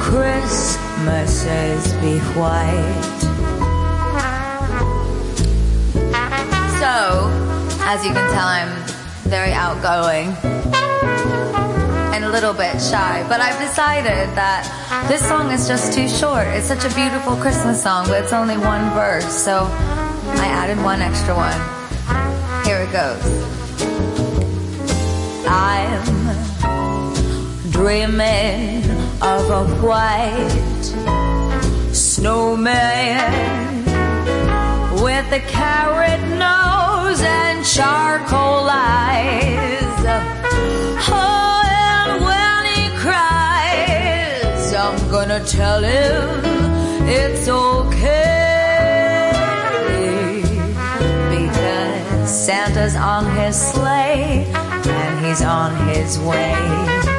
Christmases 0.03 1.83
be 2.03 2.19
white. 2.35 3.03
So, 6.81 6.95
as 7.87 8.03
you 8.03 8.11
can 8.11 8.27
tell, 8.33 8.47
I'm 8.47 8.73
very 9.23 9.53
outgoing 9.53 10.35
and 12.13 12.25
a 12.25 12.29
little 12.29 12.51
bit 12.53 12.81
shy, 12.81 13.25
but 13.29 13.39
I've 13.39 13.57
decided 13.61 14.27
that 14.35 14.67
this 15.07 15.25
song 15.25 15.49
is 15.51 15.65
just 15.65 15.93
too 15.93 16.09
short. 16.09 16.47
It's 16.47 16.67
such 16.67 16.83
a 16.83 16.93
beautiful 16.93 17.37
Christmas 17.37 17.81
song, 17.81 18.05
but 18.07 18.21
it's 18.21 18.33
only 18.33 18.57
one 18.57 18.89
verse, 18.91 19.31
so 19.31 19.63
I 20.43 20.47
added 20.61 20.77
one 20.83 21.01
extra 21.01 21.33
one. 21.35 21.57
Here 22.65 22.81
it 22.81 22.91
goes. 22.91 23.23
I'm 25.47 26.29
dreaming 27.71 28.78
of 29.21 29.49
a 29.49 29.65
white 29.85 30.81
snowman 31.93 33.83
with 35.03 35.31
a 35.33 35.41
carrot 35.41 36.21
nose 36.37 37.19
and 37.21 37.65
charcoal 37.65 38.69
eyes. 38.69 39.83
Oh, 41.11 41.63
and 41.67 42.23
when 42.23 42.65
he 42.73 42.89
cries, 42.97 44.73
I'm 44.73 45.11
gonna 45.11 45.43
tell 45.45 45.83
him 45.83 47.09
it's 47.09 47.49
okay. 47.49 49.31
Because 51.29 52.29
Santa's 52.45 52.95
on 52.95 53.25
his 53.35 53.57
sleigh 53.57 54.45
and 54.53 55.25
he's 55.25 55.41
on 55.41 55.75
his 55.87 56.17
way. 56.19 57.18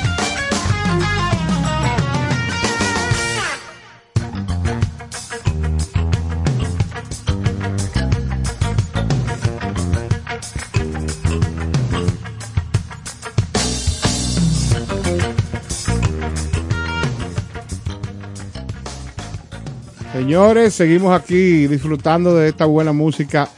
Señores, 20.25 20.75
seguimos 20.75 21.19
aquí 21.19 21.65
disfrutando 21.65 22.35
de 22.35 22.49
esta 22.49 22.65
buena 22.65 22.93
música 22.93 23.49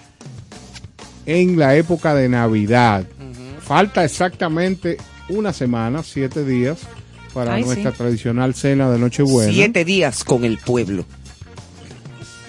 en 1.25 1.59
la 1.59 1.75
época 1.75 2.15
de 2.15 2.29
Navidad. 2.29 3.05
Falta 3.59 4.05
exactamente 4.05 4.95
una 5.27 5.51
semana, 5.51 6.03
siete 6.03 6.45
días, 6.45 6.79
para 7.33 7.55
Ay, 7.55 7.65
nuestra 7.65 7.91
sí. 7.91 7.97
tradicional 7.97 8.53
cena 8.55 8.89
de 8.89 8.97
Nochebuena. 8.97 9.51
Siete 9.51 9.83
días 9.83 10.23
con 10.23 10.45
el 10.45 10.57
pueblo. 10.57 11.03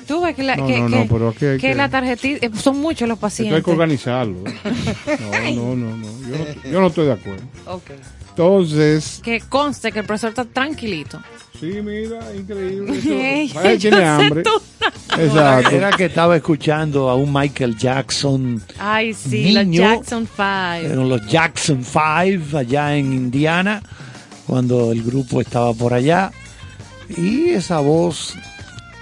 Tú 0.06 0.20
ves 0.20 0.36
que 0.36 0.44
la, 0.44 0.54
No, 0.54 0.68
que, 0.68 0.78
no, 0.78 0.86
que- 0.88 0.96
no, 0.96 1.06
pero 1.08 1.30
es 1.30 1.36
que 1.36 1.48
hay 1.50 1.58
que 1.58 1.74
la 1.74 1.88
tarjetita, 1.88 2.46
eh, 2.46 2.50
son 2.54 2.78
muchos 2.78 3.08
los 3.08 3.16
Esto 3.16 3.26
hay 3.26 3.30
pacientes. 3.30 3.64
que 3.64 3.70
organizarlo. 3.72 4.36
¿eh? 4.46 5.56
No, 5.56 5.74
no, 5.74 5.74
no, 5.74 5.96
no. 5.96 6.28
Yo, 6.28 6.38
no. 6.38 6.70
yo 6.70 6.80
no 6.80 6.86
estoy 6.86 7.06
de 7.06 7.12
acuerdo. 7.14 7.42
Ok. 7.66 7.90
Entonces, 8.30 9.20
Que 9.24 9.40
conste 9.40 9.90
que 9.90 10.00
el 10.00 10.04
profesor 10.06 10.30
está 10.30 10.44
tranquilito. 10.44 11.20
Sí, 11.59 11.81
mira, 11.82 12.20
increíble. 12.35 13.01
Ey, 13.35 13.47
Eso- 13.47 13.55
Vaya, 13.55 13.74
yo 13.74 13.90
tiene 13.90 14.05
hambre. 14.05 14.43
Exacto. 15.18 15.70
Era 15.70 15.90
que 15.93 16.05
estaba 16.06 16.36
escuchando 16.36 17.09
a 17.09 17.14
un 17.14 17.32
Michael 17.32 17.76
Jackson 17.76 18.62
Ay, 18.78 19.14
sí, 19.14 19.52
los 19.52 19.64
Niño. 19.66 19.81
Jackson 19.82 20.26
Five. 20.26 20.86
Eran 20.86 21.09
los 21.09 21.26
Jackson 21.28 21.85
Five 21.85 22.59
allá 22.59 22.97
en 22.97 23.12
Indiana, 23.12 23.82
cuando 24.47 24.93
el 24.93 25.02
grupo 25.02 25.40
estaba 25.40 25.72
por 25.74 25.94
allá. 25.94 26.32
Y 27.16 27.51
esa 27.51 27.78
voz 27.81 28.35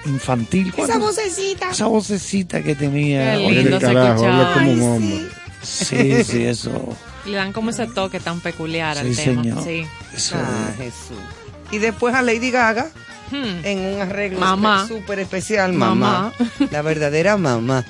infantil. 0.06 0.68
Esa 0.68 0.76
¿cuándo- 0.76 1.06
vocecita. 1.06 1.70
Esa 1.70 1.86
vocecita 1.86 2.62
que 2.62 2.74
tenía. 2.74 3.36
Qué 3.36 3.46
Oye, 3.46 3.62
lindo 3.62 3.80
se 3.80 3.86
carajo, 3.86 4.24
habla 4.26 4.54
como 4.54 4.72
un 4.72 4.80
Ay, 4.80 4.86
hombre. 4.86 5.28
Sí, 5.62 6.24
sí, 6.24 6.42
eso. 6.44 6.96
Le 7.24 7.36
dan 7.36 7.52
como 7.52 7.70
ese 7.70 7.86
toque 7.86 8.18
tan 8.18 8.40
peculiar 8.40 8.98
al 8.98 9.14
Sí, 9.14 9.24
tema. 9.24 9.42
señor. 9.44 9.64
Sí. 9.64 9.86
eso 10.14 10.36
Ah, 10.36 10.72
Jesús. 10.76 11.16
Y 11.72 11.78
después 11.78 12.14
a 12.14 12.22
Lady 12.22 12.50
Gaga 12.52 12.86
Hmm. 13.30 13.64
en 13.64 13.78
un 13.94 14.00
arreglo 14.02 14.86
súper 14.86 15.18
especial, 15.20 15.72
mamá. 15.72 16.34
La 16.70 16.82
verdadera 16.82 17.38
mamá. 17.38 17.82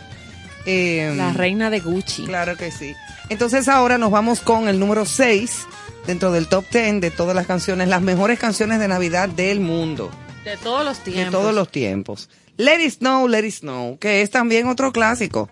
Eh, 0.66 1.12
La 1.16 1.32
reina 1.32 1.68
de 1.68 1.80
Gucci. 1.80 2.26
Claro 2.26 2.56
que 2.56 2.70
sí. 2.70 2.94
Entonces 3.28 3.66
ahora 3.66 3.98
nos 3.98 4.12
vamos 4.12 4.40
con 4.40 4.68
el 4.68 4.78
número 4.78 5.04
6 5.04 5.66
dentro 6.06 6.30
del 6.30 6.46
top 6.46 6.64
10 6.70 7.00
de 7.00 7.10
todas 7.10 7.34
las 7.34 7.48
canciones, 7.48 7.88
las 7.88 8.02
mejores 8.02 8.38
canciones 8.38 8.78
de 8.78 8.86
Navidad 8.86 9.28
del 9.28 9.58
mundo, 9.58 10.12
De 10.44 10.56
todos 10.58 10.84
los 10.84 11.04
de 11.04 11.10
tiempos. 11.10 11.32
todos 11.32 11.52
los 11.54 11.68
tiempos. 11.70 12.30
Let 12.56 12.80
It 12.84 12.98
Snow, 12.98 13.26
Let 13.26 13.44
It 13.44 13.52
Snow, 13.54 13.98
que 13.98 14.22
es 14.22 14.30
también 14.30 14.68
otro 14.68 14.92
clásico 14.92 15.48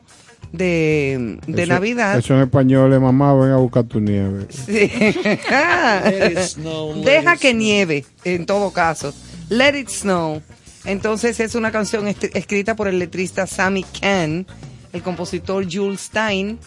de, 0.53 1.39
de 1.47 1.63
Eso- 1.63 1.73
Navidad. 1.73 2.19
Eso 2.19 2.35
en 2.35 2.41
español 2.41 2.93
es 2.93 3.01
mamá, 3.01 3.35
ven 3.35 3.51
a 3.53 3.57
buscar 3.57 3.85
tu 3.85 4.01
nieve. 4.01 4.47
Sí. 4.51 4.91
Let 4.95 6.33
it 6.33 6.39
snow, 6.39 6.95
let 6.97 7.05
Deja 7.05 7.35
it 7.35 7.41
que 7.41 7.51
snow. 7.51 7.59
nieve, 7.61 8.05
en 8.25 8.47
todo 8.47 8.73
caso. 8.73 9.13
Let 9.49 9.77
It 9.79 9.89
Snow. 9.89 10.41
Entonces 10.85 11.41
es 11.41 11.55
una 11.57 11.73
canción 11.73 12.07
escrita 12.09 12.75
por 12.77 12.87
el 12.89 12.99
letrista 12.99 13.47
Sammy 13.47 13.85
Kahn, 14.01 14.47
el 14.93 15.03
compositor 15.03 15.67
Jules 15.71 16.01
Stein, 16.03 16.59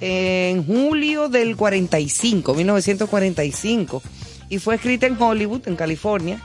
en 0.00 0.64
julio 0.66 1.28
del 1.28 1.56
45, 1.56 2.54
1945. 2.54 4.02
Y 4.48 4.58
fue 4.58 4.76
escrita 4.76 5.06
en 5.06 5.20
Hollywood, 5.20 5.62
en 5.66 5.76
California, 5.76 6.40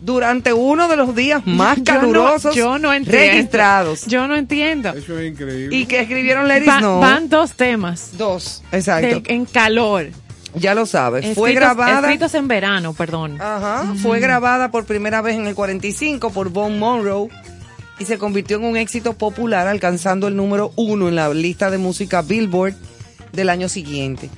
durante 0.00 0.52
uno 0.52 0.88
de 0.88 0.96
los 0.96 1.14
días 1.14 1.42
más 1.46 1.76
Yo 1.78 1.94
no- 1.94 2.00
calurosos 2.00 2.54
yo 2.54 2.78
no 2.78 2.92
entiendo. 2.92 3.18
registrados. 3.32 4.06
Yo 4.06 4.26
no 4.26 4.36
entiendo. 4.36 4.90
Eso 4.90 5.18
es 5.18 5.30
increíble. 5.32 5.76
Y 5.76 5.86
que 5.86 6.00
escribieron 6.00 6.50
It 6.50 6.66
Va- 6.68 6.78
Snow. 6.78 7.00
van 7.00 7.28
dos 7.28 7.52
temas. 7.54 8.10
Dos, 8.16 8.62
exacto. 8.72 9.20
de- 9.20 9.34
en 9.34 9.44
calor. 9.44 10.08
ya 10.54 10.74
lo 10.74 10.86
sabes. 10.86 11.34
fue 11.34 11.52
grabada. 11.52 12.00
Escritos 12.00 12.34
en 12.34 12.48
verano, 12.48 12.92
perdón. 12.94 13.40
Ajá, 13.40 13.94
fue 14.02 14.20
grabada 14.20 14.70
por 14.70 14.84
primera 14.84 15.20
vez 15.22 15.36
en 15.36 15.46
el 15.46 15.54
45 15.54 16.30
por 16.30 16.48
Von 16.50 16.78
Monroe 16.78 17.28
y 17.98 18.04
se 18.06 18.16
convirtió 18.18 18.56
en 18.56 18.64
un 18.64 18.76
éxito 18.76 19.12
popular 19.12 19.68
alcanzando 19.68 20.26
el 20.28 20.34
número 20.34 20.72
uno 20.76 21.08
en 21.08 21.14
la 21.16 21.28
lista 21.34 21.70
de 21.70 21.76
música 21.78 22.22
Billboard 22.22 22.74
del 23.32 23.48
año 23.50 23.68
siguiente. 23.68 24.30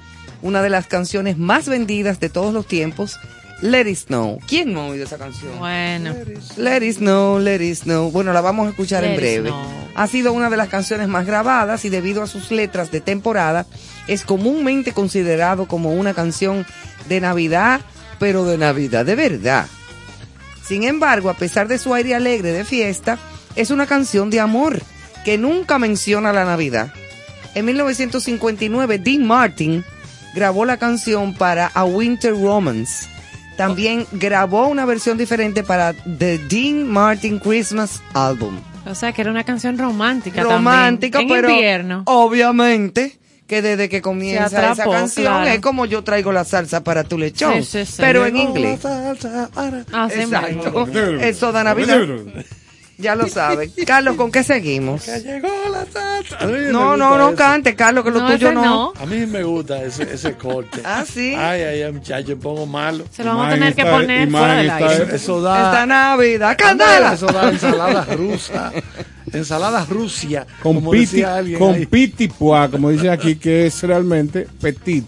Una 0.42 0.60
de 0.60 0.68
las 0.70 0.88
canciones 0.88 1.38
más 1.38 1.68
vendidas 1.68 2.18
de 2.18 2.28
todos 2.28 2.52
los 2.52 2.66
tiempos, 2.66 3.18
Let 3.62 3.88
It 3.88 3.96
Snow. 3.96 4.40
¿Quién 4.46 4.72
no 4.72 4.82
ha 4.82 4.86
oído 4.88 5.04
esa 5.04 5.18
canción? 5.18 5.58
Bueno. 5.58 6.14
Let 6.56 6.84
It 6.84 6.96
Snow, 6.96 7.38
Let 7.38 7.62
It 7.62 7.76
Snow. 7.76 8.10
Bueno, 8.10 8.32
la 8.32 8.40
vamos 8.40 8.66
a 8.66 8.70
escuchar 8.70 9.02
Let 9.02 9.10
en 9.10 9.16
breve. 9.16 9.52
Ha 9.94 10.06
sido 10.08 10.32
una 10.32 10.50
de 10.50 10.56
las 10.56 10.68
canciones 10.68 11.06
más 11.08 11.26
grabadas 11.26 11.84
y 11.84 11.88
debido 11.88 12.22
a 12.22 12.26
sus 12.26 12.50
letras 12.50 12.90
de 12.90 13.00
temporada, 13.00 13.66
es 14.08 14.24
comúnmente 14.24 14.92
considerado 14.92 15.66
como 15.66 15.92
una 15.92 16.12
canción 16.12 16.66
de 17.08 17.20
Navidad, 17.20 17.80
pero 18.18 18.44
de 18.44 18.58
Navidad 18.58 19.06
de 19.06 19.14
verdad. 19.14 19.66
Sin 20.64 20.82
embargo, 20.82 21.30
a 21.30 21.34
pesar 21.34 21.68
de 21.68 21.78
su 21.78 21.94
aire 21.94 22.14
alegre 22.14 22.52
de 22.52 22.64
fiesta, 22.64 23.18
es 23.54 23.70
una 23.70 23.86
canción 23.86 24.30
de 24.30 24.40
amor 24.40 24.82
que 25.24 25.38
nunca 25.38 25.78
menciona 25.78 26.32
la 26.32 26.44
Navidad. 26.44 26.92
En 27.54 27.66
1959, 27.66 28.98
Dean 28.98 29.24
Martin 29.24 29.84
grabó 30.34 30.64
la 30.64 30.78
canción 30.78 31.34
para 31.34 31.66
A 31.66 31.84
Winter 31.84 32.32
Romance. 32.32 33.11
También 33.56 34.06
grabó 34.12 34.66
una 34.68 34.84
versión 34.84 35.18
diferente 35.18 35.62
para 35.62 35.92
The 35.94 36.38
Dean 36.48 36.88
Martin 36.88 37.38
Christmas 37.38 38.00
Album. 38.14 38.58
O 38.86 38.94
sea, 38.94 39.12
que 39.12 39.20
era 39.22 39.30
una 39.30 39.44
canción 39.44 39.78
romántica 39.78 40.42
Romántica, 40.42 41.18
también. 41.18 41.38
En 41.38 41.42
pero 41.44 41.54
invierno. 41.54 42.02
obviamente 42.06 43.18
que 43.46 43.60
desde 43.62 43.88
que 43.90 44.00
comienza 44.00 44.46
atrapó, 44.46 44.72
esa 44.72 44.84
canción 44.90 45.26
claro. 45.26 45.50
es 45.50 45.60
como 45.60 45.84
yo 45.84 46.02
traigo 46.02 46.32
la 46.32 46.44
salsa 46.44 46.82
para 46.82 47.04
tu 47.04 47.18
lechón, 47.18 47.62
Sí, 47.62 47.84
sí, 47.84 47.86
sí. 47.86 47.94
pero 47.98 48.24
en 48.24 48.34
Llegó 48.34 48.48
inglés. 48.48 48.82
la 48.82 48.90
salsa 49.14 49.50
para- 49.52 49.80
Exacto. 50.14 50.86
Eso 51.20 51.52
da 51.52 51.62
Navidad. 51.62 52.00
Ya 53.02 53.14
lo 53.16 53.28
sabe. 53.28 53.70
Carlos, 53.86 54.16
¿con 54.16 54.30
qué 54.30 54.42
seguimos? 54.44 55.02
Que 55.02 55.20
llegó 55.20 55.48
la 55.70 55.84
salsa. 55.92 56.46
No, 56.70 56.96
no, 56.96 57.18
no 57.18 57.28
eso. 57.28 57.36
cante, 57.36 57.74
Carlos, 57.74 58.04
que 58.04 58.10
lo 58.12 58.20
No, 58.20 58.30
tuyo 58.30 58.52
no. 58.52 58.62
no. 58.64 58.92
A 58.98 59.04
mí 59.06 59.26
me 59.26 59.42
gusta 59.42 59.82
ese, 59.82 60.04
ese 60.04 60.34
corte. 60.34 60.80
Ah, 60.84 61.04
sí. 61.06 61.34
Ay, 61.36 61.62
ay, 61.62 61.82
ay, 61.82 61.92
muchacho, 61.92 62.38
pongo 62.38 62.64
malo. 62.64 63.04
Se 63.10 63.24
lo 63.24 63.30
vamos 63.30 63.48
a 63.48 63.50
tener 63.50 63.74
que 63.74 63.84
poner 63.84 64.30
fuera 64.30 64.54
del 64.56 64.66
está- 64.70 64.88
aire. 64.88 65.16
Eso 65.16 65.42
da. 65.42 65.70
Esta 65.72 65.86
Navidad, 65.86 66.56
candela. 66.56 67.12
Eso 67.14 67.26
da 67.26 67.50
ensalada 67.50 68.04
rusa. 68.14 68.72
Ensalada 69.32 69.84
Rusia. 69.88 70.46
Con 70.62 70.74
como 70.76 70.90
piti, 70.90 71.06
decía 71.06 71.36
alguien 71.36 71.58
con 71.58 71.74
piti 71.86 72.28
pois, 72.28 72.70
como 72.70 72.90
dice 72.90 73.08
aquí, 73.10 73.36
que 73.36 73.66
es 73.66 73.82
realmente 73.82 74.46
petit 74.60 75.04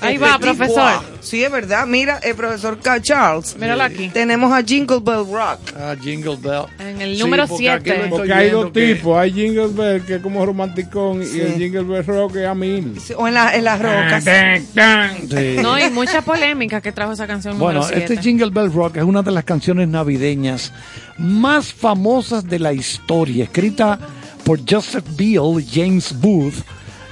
Ahí 0.00 0.16
va, 0.18 0.38
profesor. 0.38 0.92
Sí, 1.20 1.42
es 1.42 1.50
verdad. 1.50 1.86
Mira, 1.86 2.18
el 2.22 2.34
profesor 2.34 2.78
K. 2.78 3.00
Charles. 3.00 3.56
Míralo 3.58 3.82
aquí. 3.82 4.08
Tenemos 4.10 4.52
a 4.52 4.62
Jingle 4.62 5.00
Bell 5.00 5.24
Rock. 5.30 5.60
Ah, 5.78 5.94
Jingle 6.00 6.36
Bell. 6.36 6.64
En 6.78 7.00
el 7.00 7.18
número 7.18 7.46
porque 7.46 7.70
aquí 7.70 7.82
siete. 7.84 7.98
lo 7.98 8.04
estoy 8.04 8.18
Porque 8.18 8.32
hay 8.34 8.50
dos 8.50 8.70
que- 8.72 8.94
tipos, 8.94 9.18
hay 9.18 9.32
Jingle 9.32 9.68
Bell 9.68 10.02
que 10.02 10.14
es 10.16 10.22
como 10.22 10.44
romanticón 10.46 11.24
Sí. 11.24 11.38
y 11.38 11.40
el 11.40 11.54
Jingle 11.54 11.82
Bell 11.84 12.06
Rock 12.06 12.32
que 12.34 12.42
es 12.42 12.46
a 12.48 12.54
mil. 12.54 12.94
O 13.16 13.26
en, 13.28 13.34
la- 13.34 13.54
en 13.56 13.64
las 13.64 13.80
rocas. 13.80 14.24
Sí. 14.24 15.56
No, 15.62 15.78
y 15.78 15.90
mucha 15.90 16.22
polémica 16.22 16.80
que 16.80 16.92
trajo 16.92 17.12
esa 17.12 17.26
canción 17.26 17.58
Bueno, 17.58 17.80
número 17.80 17.96
este 17.96 18.14
7. 18.14 18.22
Jingle 18.22 18.50
Bell 18.50 18.72
Rock 18.72 18.96
es 18.98 19.04
una 19.04 19.22
de 19.22 19.30
las 19.32 19.44
canciones 19.44 19.88
navideñas 19.88 20.72
más 21.18 21.72
famosas 21.72 22.44
de 22.46 22.58
la 22.58 22.72
historia, 22.72 23.44
escrita 23.44 23.98
por 24.44 24.60
Joseph 24.68 25.04
Beale 25.16 25.62
y 25.62 25.66
James 25.72 26.12
Booth 26.20 26.54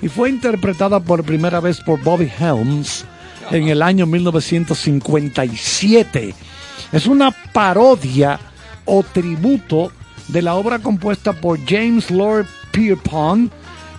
y 0.05 0.09
fue 0.09 0.29
interpretada 0.29 1.01
por 1.01 1.25
primera 1.25 1.59
vez 1.61 1.81
por 1.81 1.99
Bobby 2.03 2.31
Helms 2.39 3.07
en 3.51 3.69
el 3.69 3.81
año 3.81 4.05
1957. 4.05 6.35
Es 6.93 7.07
una 7.07 7.31
parodia 7.31 8.39
o 8.85 9.03
tributo 9.03 9.91
de 10.29 10.43
la 10.43 10.57
obra 10.57 10.81
compuesta 10.81 11.33
por 11.33 11.59
James 11.65 12.11
Lord 12.11 12.45
Pierpont 12.71 13.51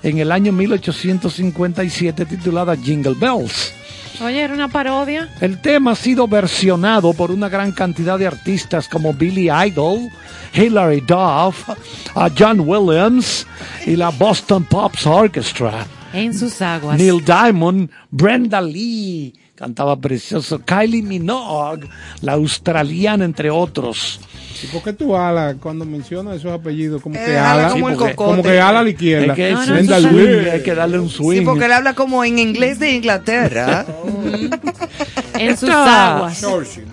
en 0.03 0.19
el 0.19 0.32
año 0.32 0.52
1857 0.52 2.23
titulada 2.27 2.76
Jingle 2.76 3.15
Bells. 3.19 3.73
Oye, 4.21 4.41
era 4.41 4.53
una 4.53 4.67
parodia. 4.67 5.29
El 5.41 5.59
tema 5.59 5.91
ha 5.91 5.95
sido 5.95 6.27
versionado 6.27 7.13
por 7.13 7.31
una 7.31 7.49
gran 7.49 7.71
cantidad 7.71 8.17
de 8.17 8.27
artistas 8.27 8.87
como 8.87 9.13
Billy 9.13 9.49
Idol, 9.49 10.09
Hilary 10.53 11.01
Duff, 11.01 11.69
a 12.15 12.29
John 12.37 12.61
Williams 12.61 13.45
y 13.85 13.95
la 13.95 14.09
Boston 14.09 14.63
Pops 14.63 15.05
Orchestra. 15.05 15.85
En 16.13 16.33
sus 16.33 16.61
aguas. 16.61 16.97
Neil 16.97 17.23
Diamond, 17.25 17.89
Brenda 18.09 18.61
Lee, 18.61 19.33
cantaba 19.55 19.97
precioso, 19.97 20.59
Kylie 20.59 21.01
Minogue, 21.01 21.89
la 22.21 22.33
australiana, 22.33 23.25
entre 23.25 23.49
otros. 23.49 24.21
¿Y 24.64 24.68
por 24.68 24.82
qué 24.84 24.94
tú 24.94 25.15
ala 25.15 25.56
cuando 25.60 25.86
mencionas 25.86 26.38
esos 26.38 26.52
apellidos? 26.52 27.02
Como 27.02 27.15
Eh, 27.15 27.23
que 27.26 27.38
ala 27.38 27.52
ala, 27.65 27.69
como 27.69 27.90
el 27.90 27.95
porque- 27.95 28.15
cocote. 28.15 28.30
como 28.38 28.44
que 28.44 28.60
ala 28.60 28.80
a 28.80 28.84
la 28.84 28.90
izquierda. 28.90 29.26
Es 29.27 29.34
que 29.36 29.52
No, 29.52 29.60
no, 29.60 30.10
swing, 30.10 30.49
hay 30.52 30.64
que 30.64 30.76
darle 30.76 30.99
un 30.99 31.10
swing. 31.10 31.40
Sí, 31.40 31.45
porque 31.45 31.65
él 31.65 31.72
habla 31.73 31.94
como 31.94 32.23
en 32.23 32.40
inglés 32.40 32.80
de 32.80 32.94
Inglaterra. 32.94 33.86
En 35.40 35.57
sus 35.57 35.68
Esta- 35.69 36.15
aguas. 36.15 36.44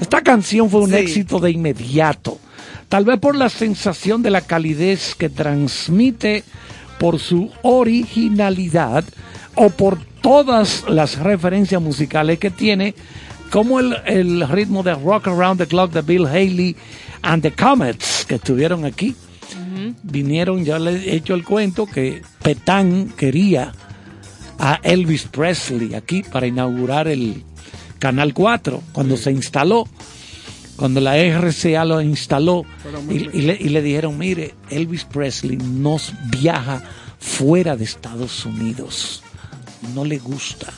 Esta 0.00 0.20
canción 0.20 0.68
fue 0.68 0.80
un 0.80 0.90
Sí. 0.90 0.96
éxito 0.96 1.38
de 1.38 1.52
inmediato, 1.52 2.38
tal 2.88 3.04
vez 3.04 3.18
por 3.20 3.36
la 3.36 3.48
sensación 3.48 4.22
de 4.22 4.30
la 4.30 4.40
calidez 4.40 5.14
que 5.14 5.28
transmite 5.28 6.42
por 6.98 7.18
su 7.20 7.50
originalidad 7.62 9.04
o 9.54 9.70
por 9.70 9.98
todas 10.20 10.84
las 10.88 11.18
referencias 11.18 11.80
musicales 11.80 12.38
que 12.38 12.50
tiene, 12.50 12.94
como 13.50 13.80
el, 13.80 13.96
el 14.06 14.48
ritmo 14.48 14.82
de 14.82 14.94
Rock 14.94 15.28
Around 15.28 15.58
the 15.60 15.66
Clock 15.66 15.92
de 15.92 16.02
Bill 16.02 16.26
Haley 16.26 16.76
and 17.22 17.42
the 17.42 17.52
Comets 17.52 18.24
que 18.26 18.36
estuvieron 18.36 18.84
aquí. 18.84 19.14
Vinieron, 20.02 20.64
ya 20.64 20.78
les 20.78 21.06
he 21.06 21.16
hecho 21.16 21.34
el 21.34 21.44
cuento 21.44 21.86
que 21.86 22.22
Petán 22.42 23.08
quería 23.16 23.72
a 24.58 24.78
Elvis 24.82 25.24
Presley 25.24 25.94
aquí 25.94 26.22
para 26.22 26.46
inaugurar 26.46 27.08
el 27.08 27.42
Canal 27.98 28.32
4 28.32 28.82
cuando 28.92 29.16
se 29.16 29.30
instaló, 29.32 29.88
cuando 30.76 31.00
la 31.00 31.16
RCA 31.16 31.84
lo 31.84 32.00
instaló 32.00 32.64
y, 33.10 33.14
y 33.38 33.42
le, 33.42 33.56
y 33.60 33.68
le 33.70 33.82
dijeron, 33.82 34.18
mire, 34.18 34.54
Elvis 34.70 35.04
Presley 35.04 35.56
nos 35.56 36.12
viaja 36.30 36.82
fuera 37.18 37.76
de 37.76 37.84
Estados 37.84 38.44
Unidos, 38.46 39.22
no 39.94 40.04
le 40.04 40.18
gusta. 40.18 40.72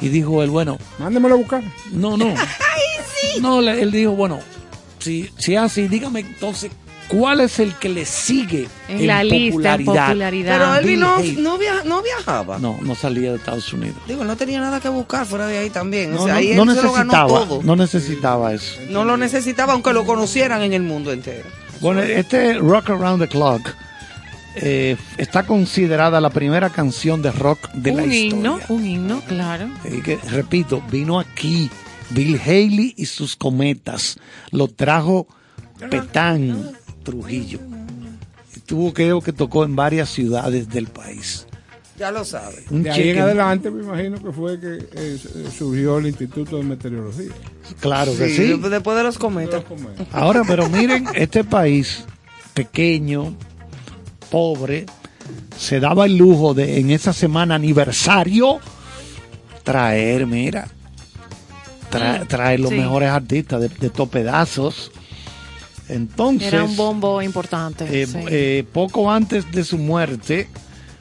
Y 0.00 0.08
dijo 0.08 0.42
él, 0.42 0.50
bueno, 0.50 0.78
Mándemelo 0.98 1.34
a 1.34 1.38
buscar. 1.38 1.62
no, 1.92 2.16
no. 2.16 2.32
No, 3.40 3.60
le- 3.60 3.80
él 3.82 3.92
dijo, 3.92 4.12
bueno, 4.12 4.40
si, 5.00 5.30
si 5.36 5.54
es 5.54 5.60
así, 5.60 5.88
dígame 5.88 6.20
entonces 6.20 6.70
¿Cuál 7.08 7.40
es 7.40 7.58
el 7.58 7.74
que 7.74 7.88
le 7.88 8.04
sigue 8.04 8.68
En 8.88 9.04
la 9.08 9.24
lista, 9.24 9.74
en 9.74 9.84
popularidad. 9.84 10.80
Pero 10.80 10.96
no, 10.96 11.18
no, 11.40 11.58
via- 11.58 11.82
no 11.84 12.02
viajaba. 12.02 12.60
No, 12.60 12.78
no 12.82 12.94
salía 12.94 13.30
de 13.32 13.36
Estados 13.38 13.72
Unidos. 13.72 13.96
Digo, 14.06 14.22
no 14.22 14.36
tenía 14.36 14.60
nada 14.60 14.78
que 14.78 14.88
buscar 14.90 15.26
fuera 15.26 15.48
de 15.48 15.58
ahí 15.58 15.70
también. 15.70 16.12
No, 16.14 16.20
o 16.22 16.24
sea, 16.26 16.34
no- 16.34 16.38
ahí 16.38 16.54
no 16.54 16.62
él 16.62 16.76
se 16.76 16.82
lo 16.84 16.92
ganó 16.92 17.12
necesitaba, 17.12 17.28
todo. 17.48 17.62
no 17.64 17.74
necesitaba 17.74 18.52
eso. 18.54 18.76
No 18.90 19.04
lo 19.04 19.16
necesitaba, 19.16 19.72
aunque 19.72 19.92
lo 19.92 20.04
conocieran 20.06 20.62
en 20.62 20.72
el 20.72 20.84
mundo 20.84 21.10
entero. 21.12 21.48
Bueno, 21.80 22.00
este 22.00 22.54
Rock 22.58 22.90
Around 22.90 23.22
the 23.22 23.28
Clock 23.28 23.74
eh, 24.54 24.96
está 25.18 25.44
considerada 25.44 26.20
la 26.20 26.30
primera 26.30 26.70
canción 26.70 27.22
de 27.22 27.32
rock 27.32 27.72
de 27.72 27.90
la 27.92 28.02
un 28.04 28.12
historia. 28.12 28.36
himno, 28.36 28.60
un 28.68 28.86
himno, 28.86 29.20
claro. 29.26 29.68
Y 29.84 30.00
que, 30.00 30.16
repito, 30.30 30.80
vino 30.92 31.18
aquí 31.18 31.68
Bill 32.10 32.38
Haley 32.44 32.94
y 32.96 33.06
sus 33.06 33.36
cometas. 33.36 34.18
Lo 34.50 34.68
trajo 34.68 35.26
Petán 35.90 36.72
Trujillo. 37.02 37.60
Y 38.56 38.60
tuvo, 38.60 38.92
creo 38.92 39.20
que 39.20 39.32
tocó 39.32 39.64
en 39.64 39.76
varias 39.76 40.08
ciudades 40.10 40.68
del 40.68 40.88
país. 40.88 41.46
Ya 41.98 42.10
lo 42.10 42.24
sabe. 42.24 42.64
Un 42.70 42.82
De 42.82 42.90
ahí 42.90 43.10
en 43.10 43.18
adelante 43.20 43.70
me 43.70 43.82
imagino 43.82 44.22
que 44.22 44.32
fue 44.32 44.58
que 44.58 44.78
eh, 44.94 45.18
surgió 45.56 45.98
el 45.98 46.06
Instituto 46.06 46.56
de 46.56 46.62
Meteorología. 46.64 47.30
Claro 47.78 48.12
que 48.16 48.28
Sí, 48.30 48.36
sí. 48.36 48.42
después- 48.48 48.70
Después 48.70 48.96
de 48.96 49.02
los 49.02 49.18
cometas. 49.18 49.62
Ahora, 50.12 50.42
pero 50.46 50.68
miren, 50.70 51.06
este 51.14 51.44
país 51.44 52.04
pequeño, 52.54 53.34
pobre, 54.30 54.86
se 55.58 55.78
daba 55.78 56.06
el 56.06 56.16
lujo 56.16 56.54
de 56.54 56.80
en 56.80 56.90
esa 56.90 57.12
semana 57.12 57.54
aniversario 57.56 58.60
traer, 59.62 60.26
mira, 60.26 60.68
tra- 61.90 62.26
traer 62.26 62.60
los 62.60 62.70
sí. 62.70 62.76
mejores 62.76 63.10
artistas 63.10 63.60
de, 63.60 63.68
de 63.68 63.90
topedazos. 63.90 64.90
Entonces, 65.88 66.52
Era 66.52 66.64
un 66.64 66.76
bombo 66.76 67.20
importante. 67.20 67.84
eh, 68.02 68.06
sí. 68.06 68.18
eh, 68.28 68.64
poco 68.72 69.10
antes 69.10 69.50
de 69.50 69.64
su 69.64 69.76
muerte, 69.76 70.48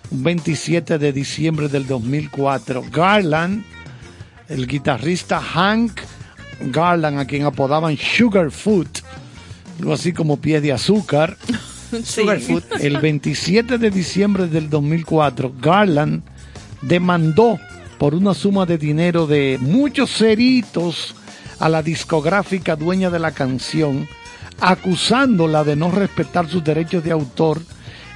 un 0.10 0.24
27 0.24 0.98
de 0.98 1.14
diciembre 1.14 1.68
del 1.68 1.86
2004, 1.86 2.84
Garland, 2.92 3.64
el 4.48 4.66
guitarrista 4.68 5.40
Hank 5.40 6.00
Garland, 6.72 7.20
a 7.20 7.26
quien 7.26 7.44
apodaban 7.46 7.96
Sugarfoot, 7.98 9.00
algo 9.80 9.94
así 9.94 10.12
como 10.12 10.38
pie 10.38 10.60
de 10.60 10.74
azúcar, 10.74 11.38
Sugarfoot. 12.04 12.64
el 12.82 12.98
27 12.98 13.78
de 13.78 13.92
diciembre 13.92 14.48
del 14.48 14.70
2004, 14.72 15.54
Garland 15.62 16.24
demandó 16.82 17.60
por 18.00 18.16
una 18.16 18.34
suma 18.34 18.66
de 18.66 18.78
dinero 18.78 19.28
de 19.28 19.60
muchos 19.62 20.10
ceritos 20.10 21.14
a 21.60 21.68
la 21.68 21.84
discográfica 21.84 22.78
dueña 22.78 23.10
de 23.10 23.20
la 23.20 23.32
canción, 23.32 24.08
acusándola 24.62 25.66
de 25.66 25.76
no 25.76 25.92
respetar 25.92 26.50
sus 26.50 26.64
derechos 26.64 27.04
de 27.04 27.12
autor 27.12 27.62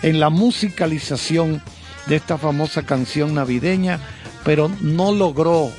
en 0.01 0.21
la 0.21 0.29
musicalización 0.29 1.61
de 2.07 2.15
esta 2.15 2.37
famosa 2.37 2.83
canción 2.83 3.33
navideña, 3.33 3.99
pero 4.45 4.71
no 4.79 5.11
logró 5.11 5.69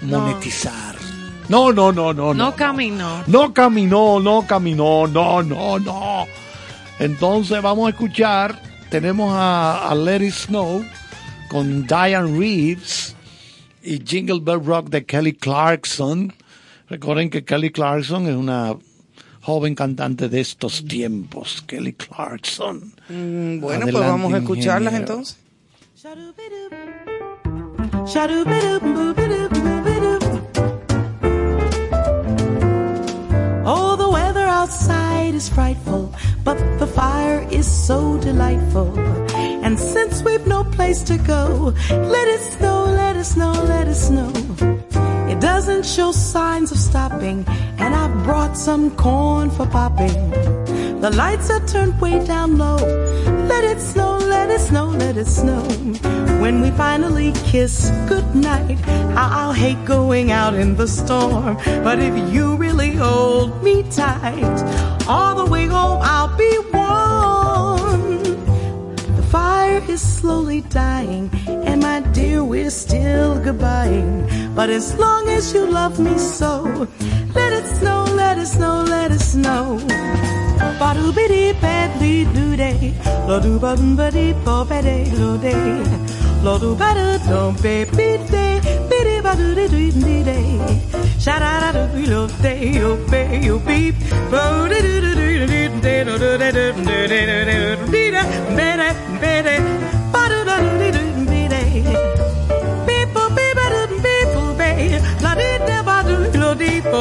monetizar. 0.00 0.96
No, 1.50 1.70
no, 1.70 1.92
no, 1.92 2.14
no. 2.14 2.32
no 2.32 2.56
caminó. 2.56 3.24
No 3.26 3.52
caminó, 3.52 4.20
no 4.20 4.46
caminó, 4.46 5.06
no, 5.06 5.42
no, 5.42 5.78
no. 5.78 6.26
Entonces 6.98 7.60
vamos 7.60 7.88
a 7.88 7.90
escuchar, 7.90 8.58
tenemos 8.88 9.34
a, 9.34 9.90
a 9.90 9.94
Let 9.94 10.24
It 10.24 10.32
Snow 10.32 10.82
con 11.52 11.86
Diane 11.86 12.38
Reeves 12.38 13.14
y 13.82 14.02
Jingle 14.02 14.40
Bell 14.40 14.64
Rock 14.64 14.88
de 14.88 15.04
Kelly 15.04 15.34
Clarkson. 15.34 16.32
Recuerden 16.88 17.28
que 17.28 17.44
Kelly 17.44 17.70
Clarkson 17.70 18.26
es 18.26 18.34
una 18.34 18.74
joven 19.42 19.74
cantante 19.74 20.30
de 20.30 20.40
estos 20.40 20.82
tiempos, 20.82 21.62
Kelly 21.66 21.92
Clarkson. 21.92 22.94
Mm, 23.10 23.60
bueno, 23.60 23.84
Adelante, 23.84 23.92
pues 23.92 24.04
vamos 24.06 24.32
a 24.32 24.38
escucharlas 24.38 24.94
ingeniero. 24.94 25.12
entonces. 25.12 25.36
Outside 34.62 35.34
is 35.34 35.48
frightful, 35.48 36.14
but 36.44 36.56
the 36.78 36.86
fire 36.86 37.40
is 37.50 37.66
so 37.66 38.16
delightful. 38.18 38.96
And 39.64 39.76
since 39.76 40.22
we've 40.22 40.46
no 40.46 40.62
place 40.62 41.02
to 41.10 41.18
go, 41.18 41.74
let 41.90 42.28
it 42.28 42.40
snow, 42.40 42.84
let 42.84 43.16
it 43.16 43.24
snow, 43.24 43.50
let 43.50 43.88
it 43.88 43.96
snow. 43.96 44.30
It 45.32 45.40
doesn't 45.40 45.84
show 45.84 46.12
signs 46.12 46.70
of 46.70 46.78
stopping, 46.78 47.44
and 47.82 47.92
I 47.92 48.06
brought 48.22 48.56
some 48.56 48.94
corn 48.94 49.50
for 49.50 49.66
popping. 49.66 50.14
The 51.02 51.10
lights 51.10 51.50
are 51.50 51.58
turned 51.66 52.00
way 52.00 52.24
down 52.24 52.58
low. 52.58 52.76
Let 53.48 53.64
it 53.64 53.80
snow, 53.80 54.18
let 54.18 54.48
it 54.50 54.60
snow, 54.60 54.86
let 54.86 55.16
it 55.16 55.26
snow. 55.26 55.64
When 56.40 56.60
we 56.60 56.70
finally 56.70 57.32
kiss 57.44 57.90
goodnight, 58.08 58.78
I'll 59.16 59.52
hate 59.52 59.84
going 59.84 60.30
out 60.30 60.54
in 60.54 60.76
the 60.76 60.86
storm. 60.86 61.56
But 61.82 61.98
if 61.98 62.32
you 62.32 62.54
really 62.54 62.92
hold 62.92 63.64
me 63.64 63.82
tight, 63.90 64.58
all 65.08 65.34
the 65.44 65.50
way 65.50 65.66
home 65.66 65.98
I'll 66.02 66.36
be 66.36 66.56
warm. 66.72 68.22
The 69.16 69.26
fire 69.28 69.82
is 69.88 70.00
slowly 70.00 70.60
dying, 70.60 71.32
and 71.48 71.82
my 71.82 71.98
dear, 72.12 72.44
we're 72.44 72.70
still 72.70 73.40
goodbying. 73.40 74.54
But 74.54 74.70
as 74.70 74.96
long 75.00 75.28
as 75.28 75.52
you 75.52 75.66
love 75.66 75.98
me 75.98 76.16
so, 76.16 76.86
it 77.62 77.76
snow, 77.78 78.04
let 78.16 78.38
it 78.38 78.46
snow, 78.46 78.82
let 78.82 79.10
it 79.12 79.20
snow. 79.20 79.78
Ba 80.80 80.88
doo 80.94 81.12
be 81.16 81.24
dee 81.32 81.52
ba 81.62 81.74
dee 82.00 82.24
doo 82.34 82.56
day. 82.56 82.94
Lo 83.28 83.38
doo 83.44 83.58
ba 83.64 83.74
doo 83.76 83.94
ba 84.00 84.10
dee 84.10 84.32
bo 84.44 84.64
ba 84.70 84.78
day 84.82 85.04
lo 85.20 85.36
day. 85.36 85.62
Lo 86.44 86.58
doo 86.62 86.74
ba 86.80 86.90
doo 86.98 87.18
doo 87.28 87.52
ba 87.62 87.74
be 87.96 88.08
day. 88.34 88.54
Be 88.90 88.98
dee 89.08 89.20
ba 89.26 89.32
doo 89.40 89.54
dee 89.58 89.68
doo 89.74 89.90
dee 90.06 90.22
day. 90.30 90.46
Sha 91.24 91.38
da 91.44 91.52
da 91.62 91.70
doo 91.76 91.86
doo 91.94 92.06
lo 92.12 92.22
day 92.42 92.60
yo 92.80 92.90
be, 93.10 93.22
yo 93.48 93.58
beep. 93.68 93.94
Bo 94.32 94.42
dee 94.72 94.82
doo 94.86 95.00
doo 95.04 95.14
doo 95.20 95.32
doo 95.40 95.46
dee 95.84 96.04
doo 96.08 96.18
doo 96.22 96.36
doo 96.42 96.52
doo 96.56 96.72
doo 96.72 96.72
doo 96.88 97.06
doo 97.12 97.30
doo 97.30 97.44
doo 97.46 97.76
doo 99.22 99.42
doo 99.46 99.81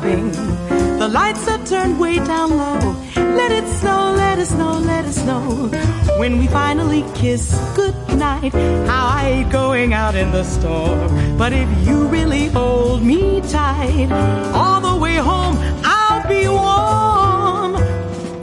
The 0.00 1.08
lights 1.12 1.46
are 1.46 1.64
turned 1.66 2.00
way 2.00 2.16
down 2.16 2.56
low. 2.56 2.96
Let 3.16 3.52
it 3.52 3.68
snow, 3.68 4.14
let 4.16 4.38
it 4.38 4.46
snow, 4.46 4.78
let 4.78 5.04
it 5.04 5.12
snow. 5.12 5.70
When 6.18 6.38
we 6.38 6.46
finally 6.46 7.04
kiss 7.14 7.54
goodnight, 7.76 8.52
how 8.88 9.06
I 9.08 9.20
hate 9.22 9.52
going 9.52 9.92
out 9.92 10.14
in 10.14 10.30
the 10.30 10.42
storm. 10.44 11.36
But 11.36 11.52
if 11.52 11.68
you 11.86 12.06
really 12.08 12.46
hold 12.48 13.02
me 13.02 13.42
tight, 13.42 14.10
all 14.54 14.80
the 14.80 14.96
way 14.98 15.16
home 15.16 15.56
I'll 15.84 16.26
be 16.26 16.48
warm. 16.48 17.72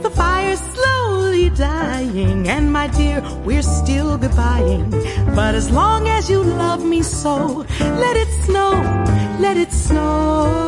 The 0.02 0.10
fire's 0.10 0.60
slowly 0.60 1.50
dying, 1.50 2.48
and 2.48 2.72
my 2.72 2.86
dear, 2.86 3.20
we're 3.44 3.62
still 3.62 4.16
goodbying. 4.16 4.90
But 5.34 5.56
as 5.56 5.70
long 5.70 6.06
as 6.06 6.30
you 6.30 6.40
love 6.42 6.84
me 6.84 7.02
so, 7.02 7.66
let 7.80 8.16
it 8.16 8.28
snow, 8.44 8.72
let 9.40 9.56
it 9.56 9.72
snow. 9.72 10.67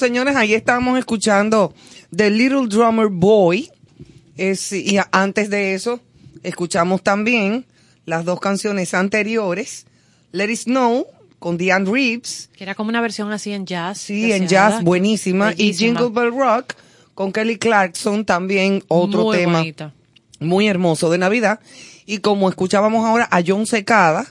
Señores, 0.00 0.34
ahí 0.36 0.54
estábamos 0.54 0.98
escuchando 0.98 1.72
The 2.14 2.30
Little 2.30 2.66
Drummer 2.66 3.06
Boy. 3.08 3.70
Es- 4.36 4.72
y 4.72 4.98
antes 5.12 5.50
de 5.50 5.74
eso, 5.74 6.00
escuchamos 6.42 7.02
también 7.02 7.66
las 8.06 8.24
dos 8.24 8.40
canciones 8.40 8.94
anteriores. 8.94 9.86
Let 10.32 10.50
It 10.50 10.58
Snow 10.60 11.06
con 11.38 11.56
Diane 11.58 11.88
Reeves. 11.90 12.50
Que 12.56 12.64
era 12.64 12.74
como 12.74 12.88
una 12.90 13.00
versión 13.00 13.30
así 13.32 13.52
en 13.52 13.66
jazz. 13.66 13.98
Sí, 13.98 14.32
en 14.32 14.48
jazz, 14.48 14.82
buenísima. 14.82 15.52
Y. 15.56 15.72
Jingle 15.74 16.08
Bell 16.10 16.32
Rock 16.36 16.74
con 17.14 17.32
Kelly 17.32 17.58
Clarkson, 17.58 18.24
también 18.24 18.82
otro 18.88 19.24
Muy 19.24 19.36
tema 19.36 19.58
bonita. 19.58 19.92
muy 20.38 20.66
hermoso 20.68 21.10
de 21.10 21.18
Navidad. 21.18 21.60
Y 22.06 22.18
como 22.18 22.48
escuchábamos 22.48 23.04
ahora 23.06 23.28
a 23.30 23.40
John 23.46 23.66
Secada 23.66 24.26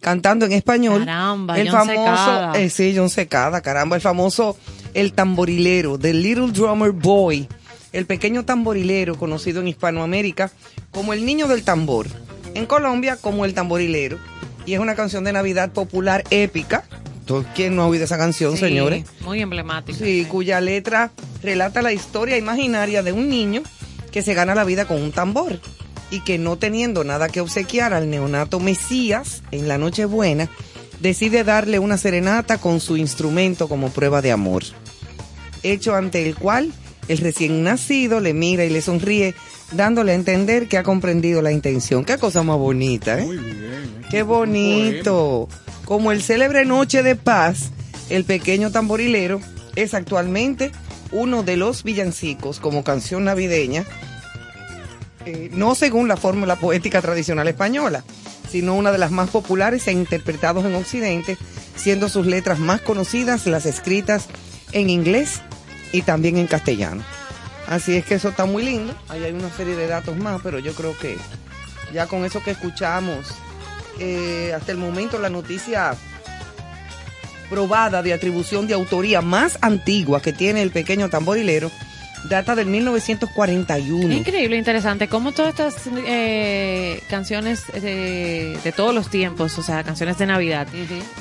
cantando 0.00 0.46
en 0.46 0.52
español. 0.52 1.00
Caramba, 1.00 1.58
el 1.58 1.68
John 1.70 1.86
famoso, 1.86 2.00
Secada. 2.24 2.52
eh, 2.60 2.70
sí, 2.70 2.94
John 2.96 3.10
Secada, 3.10 3.60
caramba, 3.60 3.96
el 3.96 4.02
famoso, 4.02 4.56
el 4.94 5.12
tamborilero, 5.12 5.98
The 5.98 6.14
Little 6.14 6.52
Drummer 6.52 6.90
Boy, 6.92 7.48
el 7.92 8.06
pequeño 8.06 8.44
tamborilero 8.44 9.16
conocido 9.16 9.60
en 9.60 9.68
Hispanoamérica 9.68 10.50
como 10.90 11.12
el 11.12 11.24
niño 11.24 11.46
del 11.48 11.62
tambor. 11.62 12.06
En 12.54 12.66
Colombia 12.66 13.16
como 13.16 13.44
el 13.44 13.54
tamborilero. 13.54 14.18
Y 14.66 14.74
es 14.74 14.80
una 14.80 14.94
canción 14.94 15.24
de 15.24 15.32
Navidad 15.32 15.72
popular 15.72 16.24
épica. 16.30 16.84
¿Todo- 17.26 17.44
¿Quién 17.54 17.76
no 17.76 17.82
ha 17.82 17.86
oído 17.86 18.04
esa 18.04 18.18
canción, 18.18 18.52
Sí, 18.54 18.58
señores? 18.58 19.04
Muy 19.20 19.40
emblemática. 19.40 19.96
Sí, 19.98 20.26
cuya 20.28 20.60
letra 20.60 21.10
relata 21.42 21.80
la 21.82 21.92
historia 21.92 22.36
imaginaria 22.36 23.02
de 23.02 23.12
un 23.12 23.28
niño 23.28 23.62
que 24.12 24.22
se 24.22 24.34
gana 24.34 24.54
la 24.54 24.64
vida 24.64 24.86
con 24.86 25.00
un 25.00 25.12
tambor 25.12 25.60
y 26.10 26.20
que 26.20 26.38
no 26.38 26.56
teniendo 26.58 27.04
nada 27.04 27.28
que 27.28 27.40
obsequiar 27.40 27.94
al 27.94 28.10
neonato 28.10 28.58
Mesías 28.58 29.42
en 29.52 29.68
la 29.68 29.78
Nochebuena, 29.78 30.48
decide 31.00 31.44
darle 31.44 31.78
una 31.78 31.96
serenata 31.96 32.58
con 32.58 32.80
su 32.80 32.96
instrumento 32.96 33.68
como 33.68 33.90
prueba 33.90 34.22
de 34.22 34.32
amor. 34.32 34.62
Hecho 35.62 35.94
ante 35.94 36.26
el 36.26 36.34
cual 36.34 36.72
el 37.08 37.18
recién 37.18 37.62
nacido 37.62 38.20
le 38.20 38.34
mira 38.34 38.64
y 38.64 38.70
le 38.70 38.82
sonríe, 38.82 39.34
dándole 39.72 40.12
a 40.12 40.14
entender 40.14 40.68
que 40.68 40.78
ha 40.78 40.82
comprendido 40.82 41.42
la 41.42 41.52
intención. 41.52 42.04
Qué 42.04 42.18
cosa 42.18 42.42
más 42.42 42.56
bonita, 42.56 43.18
¿eh? 43.18 43.28
Qué 44.10 44.22
bonito. 44.22 45.48
Como 45.84 46.12
el 46.12 46.22
célebre 46.22 46.64
Noche 46.64 47.02
de 47.02 47.16
Paz, 47.16 47.70
el 48.10 48.24
pequeño 48.24 48.70
tamborilero 48.70 49.40
es 49.76 49.94
actualmente 49.94 50.70
uno 51.12 51.42
de 51.42 51.56
los 51.56 51.82
villancicos 51.82 52.60
como 52.60 52.84
canción 52.84 53.24
navideña, 53.24 53.84
eh, 55.26 55.50
no 55.52 55.74
según 55.74 56.08
la 56.08 56.16
fórmula 56.16 56.56
poética 56.56 57.02
tradicional 57.02 57.48
española, 57.48 58.04
sino 58.50 58.74
una 58.74 58.92
de 58.92 58.98
las 58.98 59.10
más 59.10 59.30
populares 59.30 59.86
e 59.86 59.92
interpretados 59.92 60.64
en 60.64 60.74
Occidente, 60.74 61.36
siendo 61.76 62.08
sus 62.08 62.26
letras 62.26 62.58
más 62.58 62.80
conocidas 62.80 63.46
las 63.46 63.66
escritas 63.66 64.26
en 64.72 64.90
inglés 64.90 65.40
y 65.92 66.02
también 66.02 66.36
en 66.36 66.46
castellano. 66.46 67.02
Así 67.66 67.96
es 67.96 68.04
que 68.04 68.14
eso 68.14 68.30
está 68.30 68.46
muy 68.46 68.64
lindo. 68.64 68.94
Ahí 69.08 69.22
hay 69.24 69.32
una 69.32 69.50
serie 69.50 69.76
de 69.76 69.86
datos 69.86 70.16
más, 70.16 70.40
pero 70.42 70.58
yo 70.58 70.72
creo 70.74 70.96
que 70.98 71.16
ya 71.92 72.06
con 72.06 72.24
eso 72.24 72.42
que 72.42 72.50
escuchamos, 72.50 73.26
eh, 73.98 74.52
hasta 74.54 74.72
el 74.72 74.78
momento 74.78 75.18
la 75.18 75.30
noticia 75.30 75.94
probada 77.48 78.02
de 78.02 78.12
atribución 78.12 78.66
de 78.66 78.74
autoría 78.74 79.20
más 79.20 79.58
antigua 79.60 80.22
que 80.22 80.32
tiene 80.32 80.62
el 80.62 80.70
pequeño 80.70 81.10
tamborilero 81.10 81.70
data 82.28 82.54
del 82.54 82.66
1941. 82.66 84.12
Increíble, 84.14 84.56
interesante. 84.56 85.08
Cómo 85.08 85.32
todas 85.32 85.50
estas 85.50 85.88
eh, 86.06 87.02
canciones 87.08 87.64
de, 87.72 88.58
de 88.62 88.72
todos 88.72 88.94
los 88.94 89.08
tiempos, 89.10 89.58
o 89.58 89.62
sea, 89.62 89.82
canciones 89.84 90.18
de 90.18 90.26
Navidad, 90.26 90.66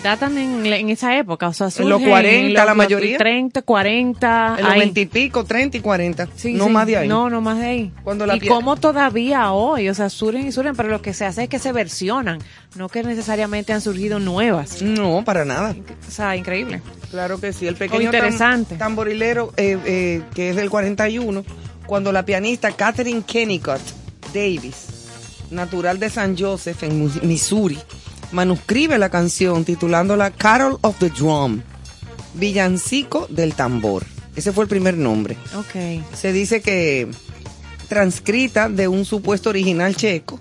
datan 0.03 0.37
en, 0.37 0.65
en 0.65 0.89
esa 0.89 1.17
época. 1.17 1.47
O 1.47 1.53
sea, 1.53 1.67
En 1.77 1.89
los 1.89 1.99
surgen 1.99 2.09
40 2.09 2.59
la 2.59 2.65
los 2.65 2.75
mayoría. 2.75 3.17
30, 3.17 3.61
40. 3.61 4.55
En 4.57 4.63
los 4.63 4.73
ahí. 4.73 4.79
20 4.79 5.01
y 5.01 5.05
pico, 5.05 5.43
30 5.43 5.77
y 5.77 5.79
40. 5.79 6.27
Sí, 6.35 6.53
no 6.53 6.65
sí. 6.65 6.71
más 6.71 6.87
de 6.87 6.97
ahí. 6.97 7.07
No, 7.07 7.29
no 7.29 7.41
más 7.41 7.59
de 7.59 7.65
ahí. 7.65 7.91
Cuando 8.03 8.25
la 8.25 8.35
y 8.35 8.41
cómo 8.41 8.75
todavía 8.75 9.51
hoy, 9.51 9.89
o 9.89 9.93
sea, 9.93 10.09
surgen 10.09 10.47
y 10.47 10.51
surgen, 10.51 10.75
pero 10.75 10.89
lo 10.89 11.01
que 11.01 11.13
se 11.13 11.25
hace 11.25 11.43
es 11.43 11.49
que 11.49 11.59
se 11.59 11.71
versionan, 11.71 12.39
no 12.75 12.89
que 12.89 13.03
necesariamente 13.03 13.73
han 13.73 13.81
surgido 13.81 14.19
nuevas. 14.19 14.81
No, 14.81 15.23
para 15.23 15.45
nada. 15.45 15.75
O 16.07 16.11
sea, 16.11 16.35
increíble. 16.35 16.81
Claro 17.11 17.39
que 17.39 17.53
sí. 17.53 17.67
El 17.67 17.75
pequeño 17.75 18.01
Oh, 18.09 18.13
interesante. 18.13 18.75
tam- 18.75 18.79
tamborilero, 18.79 19.51
eh, 19.57 19.77
eh, 19.85 20.21
que 20.35 20.49
es 20.51 20.55
del 20.55 20.69
41, 20.69 21.43
cuando 21.85 22.11
la 22.11 22.23
pianista 22.25 22.71
Catherine 22.71 23.23
Kennicott 23.25 23.81
Davis, 24.33 24.85
natural 25.49 25.99
de 25.99 26.09
San 26.09 26.37
Joseph, 26.37 26.83
en 26.83 27.09
Missouri, 27.27 27.79
manuscribe 28.31 28.97
la 28.99 29.09
canción 29.09 29.65
titulándola 29.65 30.29
Carol 30.29 30.77
of 30.81 30.97
the 30.99 31.09
Drum, 31.09 31.61
Villancico 32.35 33.25
del 33.29 33.55
Tambor. 33.55 34.05
Ese 34.35 34.51
fue 34.51 34.63
el 34.65 34.69
primer 34.69 34.95
nombre. 34.95 35.35
Ok. 35.55 36.03
Se 36.15 36.31
dice 36.31 36.61
que 36.61 37.07
transcrita 37.87 38.69
de 38.69 38.87
un 38.87 39.03
supuesto 39.03 39.49
original 39.49 39.95
checo 39.95 40.39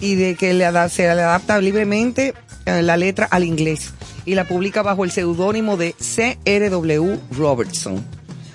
y 0.00 0.14
de 0.14 0.36
que 0.36 0.54
le 0.54 0.64
se 0.88 1.02
le 1.02 1.10
adapta 1.22 1.60
libremente 1.60 2.34
la 2.66 2.96
letra 2.96 3.26
al 3.30 3.44
inglés 3.44 3.92
y 4.24 4.34
la 4.34 4.46
publica 4.46 4.82
bajo 4.82 5.04
el 5.04 5.10
seudónimo 5.10 5.76
de 5.76 5.94
C.R.W. 5.98 7.18
Robertson. 7.32 8.04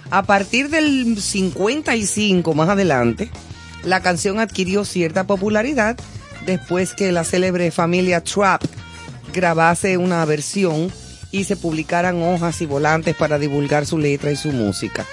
A 0.10 0.24
partir 0.24 0.70
del 0.70 1.20
55 1.20 2.54
más 2.54 2.70
adelante, 2.70 3.30
la 3.84 4.02
canción 4.02 4.40
adquirió 4.40 4.86
cierta 4.86 5.26
popularidad 5.26 5.98
después 6.46 6.94
que 6.94 7.12
la 7.12 7.26
célebre 7.26 7.72
familia 7.72 8.24
Trapp 8.24 8.64
grabase 9.34 9.98
una 9.98 10.24
versión 10.24 10.92
y 11.32 11.44
se 11.44 11.58
publicaran 11.58 12.24
hojas 12.24 12.62
y 12.62 12.66
volantes 12.66 13.16
para 13.16 13.38
divulgar 13.38 13.86
su 13.86 13.98
letra 13.98 14.32
y 14.32 14.38
su 14.38 14.54
música. 14.54 15.06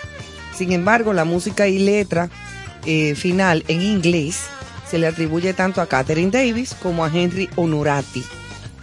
Sin 0.56 0.70
embargo, 0.70 1.12
la 1.12 1.24
música 1.24 1.66
y 1.66 1.78
letra 1.78 2.30
eh, 2.86 3.16
final 3.16 3.64
en 3.66 3.82
inglés 3.82 4.42
se 4.88 4.98
le 4.98 5.08
atribuye 5.08 5.54
tanto 5.54 5.80
a 5.80 5.88
Catherine 5.88 6.30
Davis 6.30 6.76
como 6.80 7.04
a 7.04 7.10
Henry 7.12 7.50
Honorati 7.56 8.22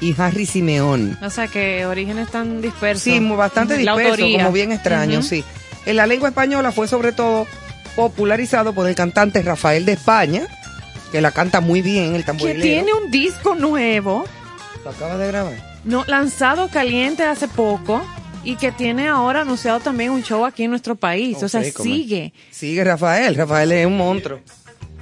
y 0.02 0.14
Harry 0.19 0.45
Simeón. 0.45 1.18
O 1.22 1.30
sea, 1.30 1.48
que 1.48 1.86
orígenes 1.86 2.30
tan 2.30 2.61
dispersos. 2.61 3.03
Sí, 3.03 3.19
bastante 3.19 3.76
La 3.84 3.94
disperso, 3.94 4.10
autoría. 4.11 4.38
como 4.40 4.52
bien 4.52 4.72
extraño, 4.73 5.19
Ujú. 5.19 5.28
sí. 5.28 5.44
En 5.86 5.95
la 5.95 6.06
lengua 6.07 6.30
española 6.30 6.72
fue 6.72 6.88
sobre 6.88 7.11
todo 7.14 7.48
popularizado 7.95 8.73
por 8.73 8.88
el 8.88 8.95
cantante 8.95 9.41
Rafael 9.41 9.86
de 9.86 9.94
España, 9.94 10.48
que 11.11 11.22
la 11.22 11.32
canta 11.32 11.61
muy 11.61 11.82
bien, 11.82 12.15
el 12.15 12.22
Que 12.22 12.28
tamborilero. 12.28 12.61
tiene 12.61 12.94
un 12.94 13.11
disco 13.11 13.56
nuevo, 13.56 14.26
Lo 14.84 14.90
acaba 14.91 15.18
de 15.18 15.28
grabar. 15.28 15.53
no, 15.84 16.03
lanzado 16.07 16.69
caliente 16.69 17.23
hace 17.23 17.48
poco 17.48 18.02
y 18.44 18.56
que 18.56 18.72
tiene 18.72 19.07
ahora 19.07 19.41
anunciado 19.41 19.80
también 19.82 20.11
un 20.11 20.23
show 20.23 20.45
aquí 20.45 20.64
en 20.64 20.72
nuestro 20.72 20.95
país. 20.95 21.41
o 21.44 21.49
sea, 21.49 21.61
come. 21.73 21.90
sigue. 21.90 22.34
Sigue 22.49 22.84
Rafael, 22.84 23.36
Rafael 23.36 23.72
es 23.72 23.86
un 23.86 23.98
monstruo. 23.98 24.40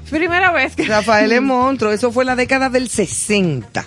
Primera 0.09 0.51
vez 0.51 0.75
que... 0.75 0.83
Rafael 0.85 1.31
es 1.31 1.41
monstruo, 1.43 1.91
eso 1.91 2.11
fue 2.11 2.23
en 2.23 2.27
la 2.27 2.35
década 2.35 2.69
del 2.69 2.89
60 2.89 3.85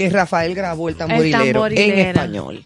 que 0.00 0.08
Rafael 0.08 0.54
grabó 0.54 0.88
el 0.88 0.96
tamborilero, 0.96 1.66
en 1.66 1.74
tamborilero. 1.74 2.10
español. 2.10 2.64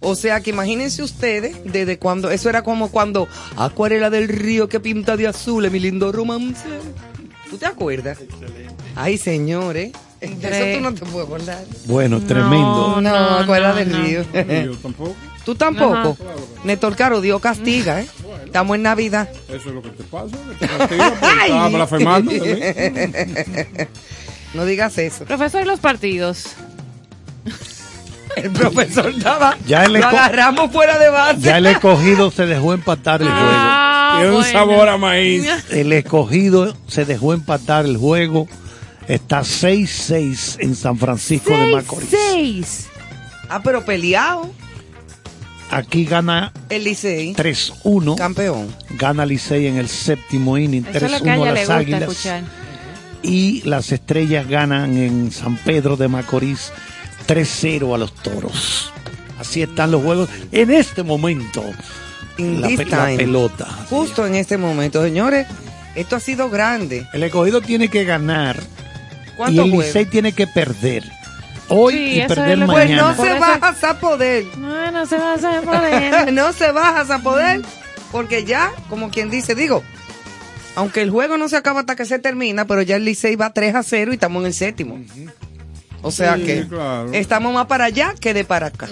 O 0.00 0.14
sea 0.14 0.40
que 0.40 0.50
imagínense 0.50 1.02
ustedes 1.02 1.56
desde 1.64 1.98
cuando, 1.98 2.30
eso 2.30 2.50
era 2.50 2.62
como 2.62 2.90
cuando 2.90 3.26
Acuarela 3.56 4.10
del 4.10 4.28
río 4.28 4.68
que 4.68 4.80
pinta 4.80 5.16
de 5.16 5.26
azul, 5.26 5.70
mi 5.70 5.80
lindo 5.80 6.12
romance. 6.12 6.62
¿Tú 7.48 7.56
te 7.56 7.64
acuerdas? 7.64 8.18
Ay, 8.94 9.16
señores, 9.16 9.92
eso 10.20 10.76
tú 10.76 10.80
no 10.82 10.92
te 10.92 11.06
puedes 11.06 11.26
acordar. 11.26 11.64
Bueno, 11.86 12.20
tremendo. 12.20 13.00
No, 13.00 13.14
Acuarela 13.14 13.72
del 13.72 13.94
río. 13.94 14.22
Yo 14.64 14.76
tampoco. 14.76 15.16
¿Tú 15.46 15.54
tampoco? 15.54 16.18
Néstor 16.64 16.96
Caro, 16.96 17.22
Dios 17.22 17.40
castiga, 17.40 18.02
¿eh? 18.02 18.06
Estamos 18.44 18.76
en 18.76 18.82
Navidad. 18.82 19.28
Eso 19.48 19.68
es 19.68 19.74
lo 19.74 19.82
que 19.82 19.90
te 19.90 20.04
pasa. 20.04 20.36
que 20.58 20.66
te 20.66 20.78
castiga 20.78 21.68
blasfemando. 21.68 22.32
no 24.54 24.64
digas 24.64 24.96
eso. 24.98 25.24
Profesor 25.24 25.60
de 25.60 25.66
los 25.66 25.80
partidos. 25.80 26.54
El 28.36 28.50
profesor 28.50 29.08
estaba. 29.10 29.56
Ya 29.66 29.84
el 29.84 29.92
lo 29.92 30.04
agarramos 30.06 30.72
fuera 30.72 30.98
de 30.98 31.08
base. 31.08 31.40
Ya 31.40 31.58
el 31.58 31.66
escogido 31.66 32.30
se 32.32 32.46
dejó 32.46 32.74
empatar 32.74 33.22
el 33.22 33.28
Ah, 33.30 34.14
Tiene 34.18 34.30
un 34.34 34.40
bueno. 34.42 34.52
sabor 34.52 34.88
a 34.88 34.96
maíz. 34.96 35.42
juego. 35.44 35.60
El 35.70 35.92
escogido 35.92 36.76
se 36.88 37.04
dejó 37.04 37.32
empatar 37.32 37.84
el 37.84 37.96
juego. 37.96 38.48
Está 39.06 39.40
6-6 39.44 40.56
en 40.60 40.74
San 40.74 40.98
Francisco 40.98 41.50
de 41.50 41.58
Seis, 41.64 41.74
Macorís. 41.74 42.08
seis. 42.10 42.86
Ah, 43.48 43.60
pero 43.62 43.84
peleado. 43.84 44.50
Aquí 45.70 46.04
gana 46.04 46.52
El 46.68 46.84
Licey. 46.84 47.34
3-1. 47.34 48.16
Campeón. 48.16 48.68
Gana 48.98 49.26
Licey 49.26 49.66
en 49.66 49.76
el 49.76 49.88
séptimo 49.88 50.56
inning, 50.58 50.84
Eso 50.92 51.06
es 51.06 51.12
lo 51.12 51.20
que 51.22 51.30
a 51.30 51.36
3-1 51.36 51.40
ella 51.42 51.50
a 51.50 51.54
le 51.54 51.60
las 51.60 51.70
Águilas. 51.70 52.02
escuchar. 52.02 52.42
Y 53.22 53.62
las 53.62 53.90
estrellas 53.92 54.48
ganan 54.48 54.96
en 54.98 55.30
San 55.32 55.56
Pedro 55.56 55.96
de 55.96 56.08
Macorís 56.08 56.72
3-0 57.26 57.94
a 57.94 57.98
los 57.98 58.14
toros. 58.14 58.92
Así 59.38 59.62
están 59.62 59.90
los 59.90 60.02
juegos 60.02 60.28
en 60.52 60.70
este 60.70 61.02
momento. 61.02 61.62
In 62.38 62.60
La, 62.60 62.68
pe- 62.68 62.84
la 62.86 63.04
time. 63.06 63.16
pelota. 63.16 63.66
Justo 63.90 64.26
en 64.26 64.34
este 64.34 64.56
momento, 64.58 65.02
señores. 65.02 65.46
Esto 65.94 66.16
ha 66.16 66.20
sido 66.20 66.50
grande. 66.50 67.06
El 67.12 67.22
escogido 67.22 67.60
tiene 67.60 67.88
que 67.88 68.04
ganar 68.04 68.56
y 68.58 69.36
¿Cuántos 69.36 69.64
el? 69.66 69.70
Licey 69.72 70.06
tiene 70.06 70.32
que 70.32 70.46
perder. 70.48 71.04
Hoy 71.68 71.94
Sí, 71.94 72.20
y 72.20 72.26
perder 72.26 72.58
lo- 72.58 72.66
Pues 72.66 72.88
mañana. 72.90 73.14
no 73.16 73.24
se 73.24 73.38
bajas 73.38 73.84
a 73.84 73.98
poder. 74.00 74.44
No, 74.58 74.90
no 74.90 75.06
se 75.06 75.16
va 75.16 75.34
a 75.34 75.60
poder. 75.62 76.32
no 76.32 76.52
se 76.52 76.72
bajas 76.72 77.10
a 77.10 77.20
poder. 77.20 77.62
Porque 78.10 78.44
ya, 78.44 78.72
como 78.88 79.10
quien 79.10 79.30
dice, 79.30 79.54
digo, 79.54 79.82
aunque 80.76 81.02
el 81.02 81.10
juego 81.10 81.36
no 81.36 81.48
se 81.48 81.56
acaba 81.56 81.80
hasta 81.80 81.94
que 81.96 82.04
se 82.04 82.18
termina, 82.18 82.64
pero 82.66 82.82
ya 82.82 82.96
el 82.96 83.04
Licey 83.04 83.36
va 83.36 83.52
3 83.52 83.74
a 83.76 83.82
0 83.84 84.10
y 84.10 84.14
estamos 84.14 84.40
en 84.42 84.46
el 84.48 84.54
séptimo. 84.54 84.98
O 86.04 86.10
sea 86.10 86.36
Sí, 86.36 86.42
que 86.44 86.66
claro. 86.68 87.12
estamos 87.12 87.52
más 87.54 87.66
para 87.66 87.86
allá 87.86 88.14
que 88.20 88.32
de 88.34 88.44
para 88.44 88.66
acá. 88.68 88.88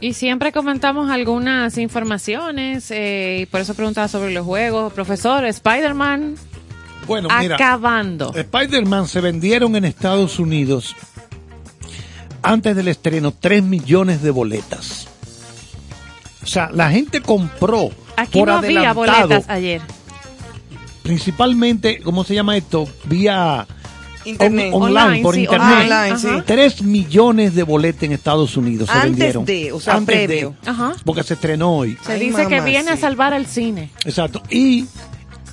Y 0.00 0.12
siempre 0.14 0.52
comentamos 0.52 1.10
algunas 1.10 1.76
informaciones 1.78 2.90
eh, 2.90 3.40
y 3.42 3.46
por 3.46 3.60
eso 3.60 3.74
preguntaba 3.74 4.08
sobre 4.08 4.32
los 4.32 4.44
juegos. 4.46 4.92
Profesor, 4.92 5.44
Spider-Man 5.44 6.36
Bueno, 7.06 7.28
acabando. 7.30 8.32
Spider-Man 8.34 9.06
se 9.08 9.20
vendieron 9.20 9.74
en 9.76 9.84
Estados 9.84 10.38
Unidos 10.38 10.94
antes 12.42 12.76
del 12.76 12.88
estreno 12.88 13.32
3 13.32 13.62
millones 13.64 14.22
de 14.22 14.30
boletas. 14.30 15.08
O 16.42 16.46
sea, 16.46 16.70
la 16.72 16.90
gente 16.90 17.20
compró 17.20 17.90
Aquí 18.16 18.38
por 18.38 18.48
no 18.48 18.54
había 18.54 18.90
adelantado, 18.90 19.26
boletas 19.28 19.48
ayer. 19.50 19.82
principalmente, 21.02 22.00
¿cómo 22.00 22.24
se 22.24 22.34
llama 22.34 22.56
esto? 22.56 22.88
Vía 23.04 23.66
Internet. 24.24 24.70
on- 24.72 24.82
online, 24.82 25.00
Online, 25.04 25.22
por 25.22 25.34
sí, 25.34 25.40
internet. 25.42 25.90
online, 25.90 26.18
sí. 26.18 26.28
3 26.46 26.82
millones 26.82 27.54
de 27.54 27.62
boletas 27.62 28.02
en 28.04 28.12
Estados 28.12 28.56
Unidos 28.56 28.88
se 28.88 28.94
Antes 28.94 29.10
vendieron. 29.10 29.44
de, 29.44 29.72
o 29.72 29.80
sea, 29.80 29.94
Antes 29.94 30.18
de, 30.18 30.26
previo. 30.26 30.54
Ajá. 30.66 30.92
porque 31.04 31.22
se 31.22 31.34
estrenó 31.34 31.76
hoy. 31.76 31.96
Se 32.04 32.12
Ay, 32.12 32.20
dice 32.20 32.46
que 32.46 32.60
viene 32.60 32.90
a 32.90 32.96
salvar 32.96 33.32
el 33.32 33.46
cine. 33.46 33.90
Exacto. 34.04 34.42
Y 34.50 34.86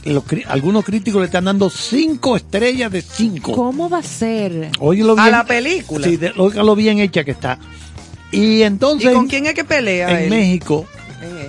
los 0.05 0.23
algunos 0.47 0.83
críticos 0.85 1.19
le 1.21 1.25
están 1.25 1.45
dando 1.45 1.69
5 1.69 2.35
estrellas 2.35 2.91
de 2.91 3.01
5. 3.01 3.53
¿Cómo 3.53 3.89
va 3.89 3.99
a 3.99 4.03
ser? 4.03 4.69
Óyelo 4.79 5.13
A 5.13 5.23
bien. 5.23 5.31
la 5.31 5.45
película. 5.45 6.07
Sí, 6.07 6.17
de- 6.17 6.33
óigalo 6.37 6.75
bien 6.75 6.99
hecha 6.99 7.23
que 7.23 7.31
está. 7.31 7.57
Y 8.31 8.63
entonces 8.63 9.11
¿Y 9.11 9.13
con 9.13 9.23
en- 9.23 9.29
quién 9.29 9.45
es 9.45 9.53
que 9.53 9.63
pelea 9.63 10.11
en 10.11 10.23
él? 10.25 10.29
México. 10.29 10.85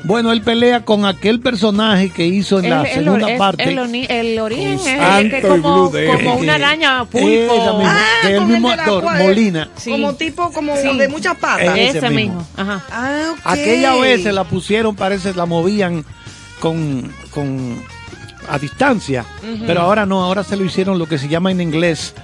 Bueno, 0.05 0.33
él 0.33 0.43
pelea 0.43 0.85
con 0.85 1.05
aquel 1.05 1.41
personaje 1.41 2.11
que 2.11 2.27
hizo 2.27 2.59
en 2.61 2.71
la 2.71 2.83
El- 2.83 3.05
segunda 3.05 3.29
parte. 3.39 3.65
El, 3.65 4.39
origen 4.39 4.79
es 4.79 5.31
que 5.33 5.43
como, 5.43 5.91
como 5.91 6.35
una 6.37 6.55
araña 6.55 7.05
pulpo. 7.05 7.27
Esa 7.29 7.73
misma, 7.73 7.97
Ah, 7.97 8.05
que 8.23 8.29
es 8.29 8.35
el 8.35 8.47
mismo 8.47 8.69
actor, 8.71 9.03
cual- 9.03 9.23
Molina. 9.23 9.69
Sí. 9.77 9.91
Como 9.91 10.15
tipo, 10.15 10.53
como 10.53 10.77
Sí. 10.77 10.97
de 10.97 11.09
muchas 11.09 11.37
patas. 11.37 11.77
Ese, 11.79 11.99
ese 11.99 12.11
mismo. 12.11 12.39
mismo. 12.41 12.47
Ajá. 12.57 12.83
Ah, 12.91 13.33
ok. 13.33 13.39
Aquella 13.45 13.95
vez 13.97 14.23
se 14.23 14.33
la 14.33 14.45
pusieron, 14.45 14.95
parece, 14.97 15.35
la 15.35 15.47
movían 15.47 16.05
con, 16.61 17.13
con 17.31 17.83
a 18.49 18.59
distancia, 18.59 19.25
pero 19.67 19.81
ahora 19.81 20.07
no, 20.07 20.23
ahora 20.23 20.45
se 20.45 20.57
lo 20.57 20.65
hicieron 20.65 20.99
lo 20.99 21.07
que 21.07 21.19
se 21.19 21.27
llama 21.29 21.51
en 21.51 21.61
inglés 21.61 22.15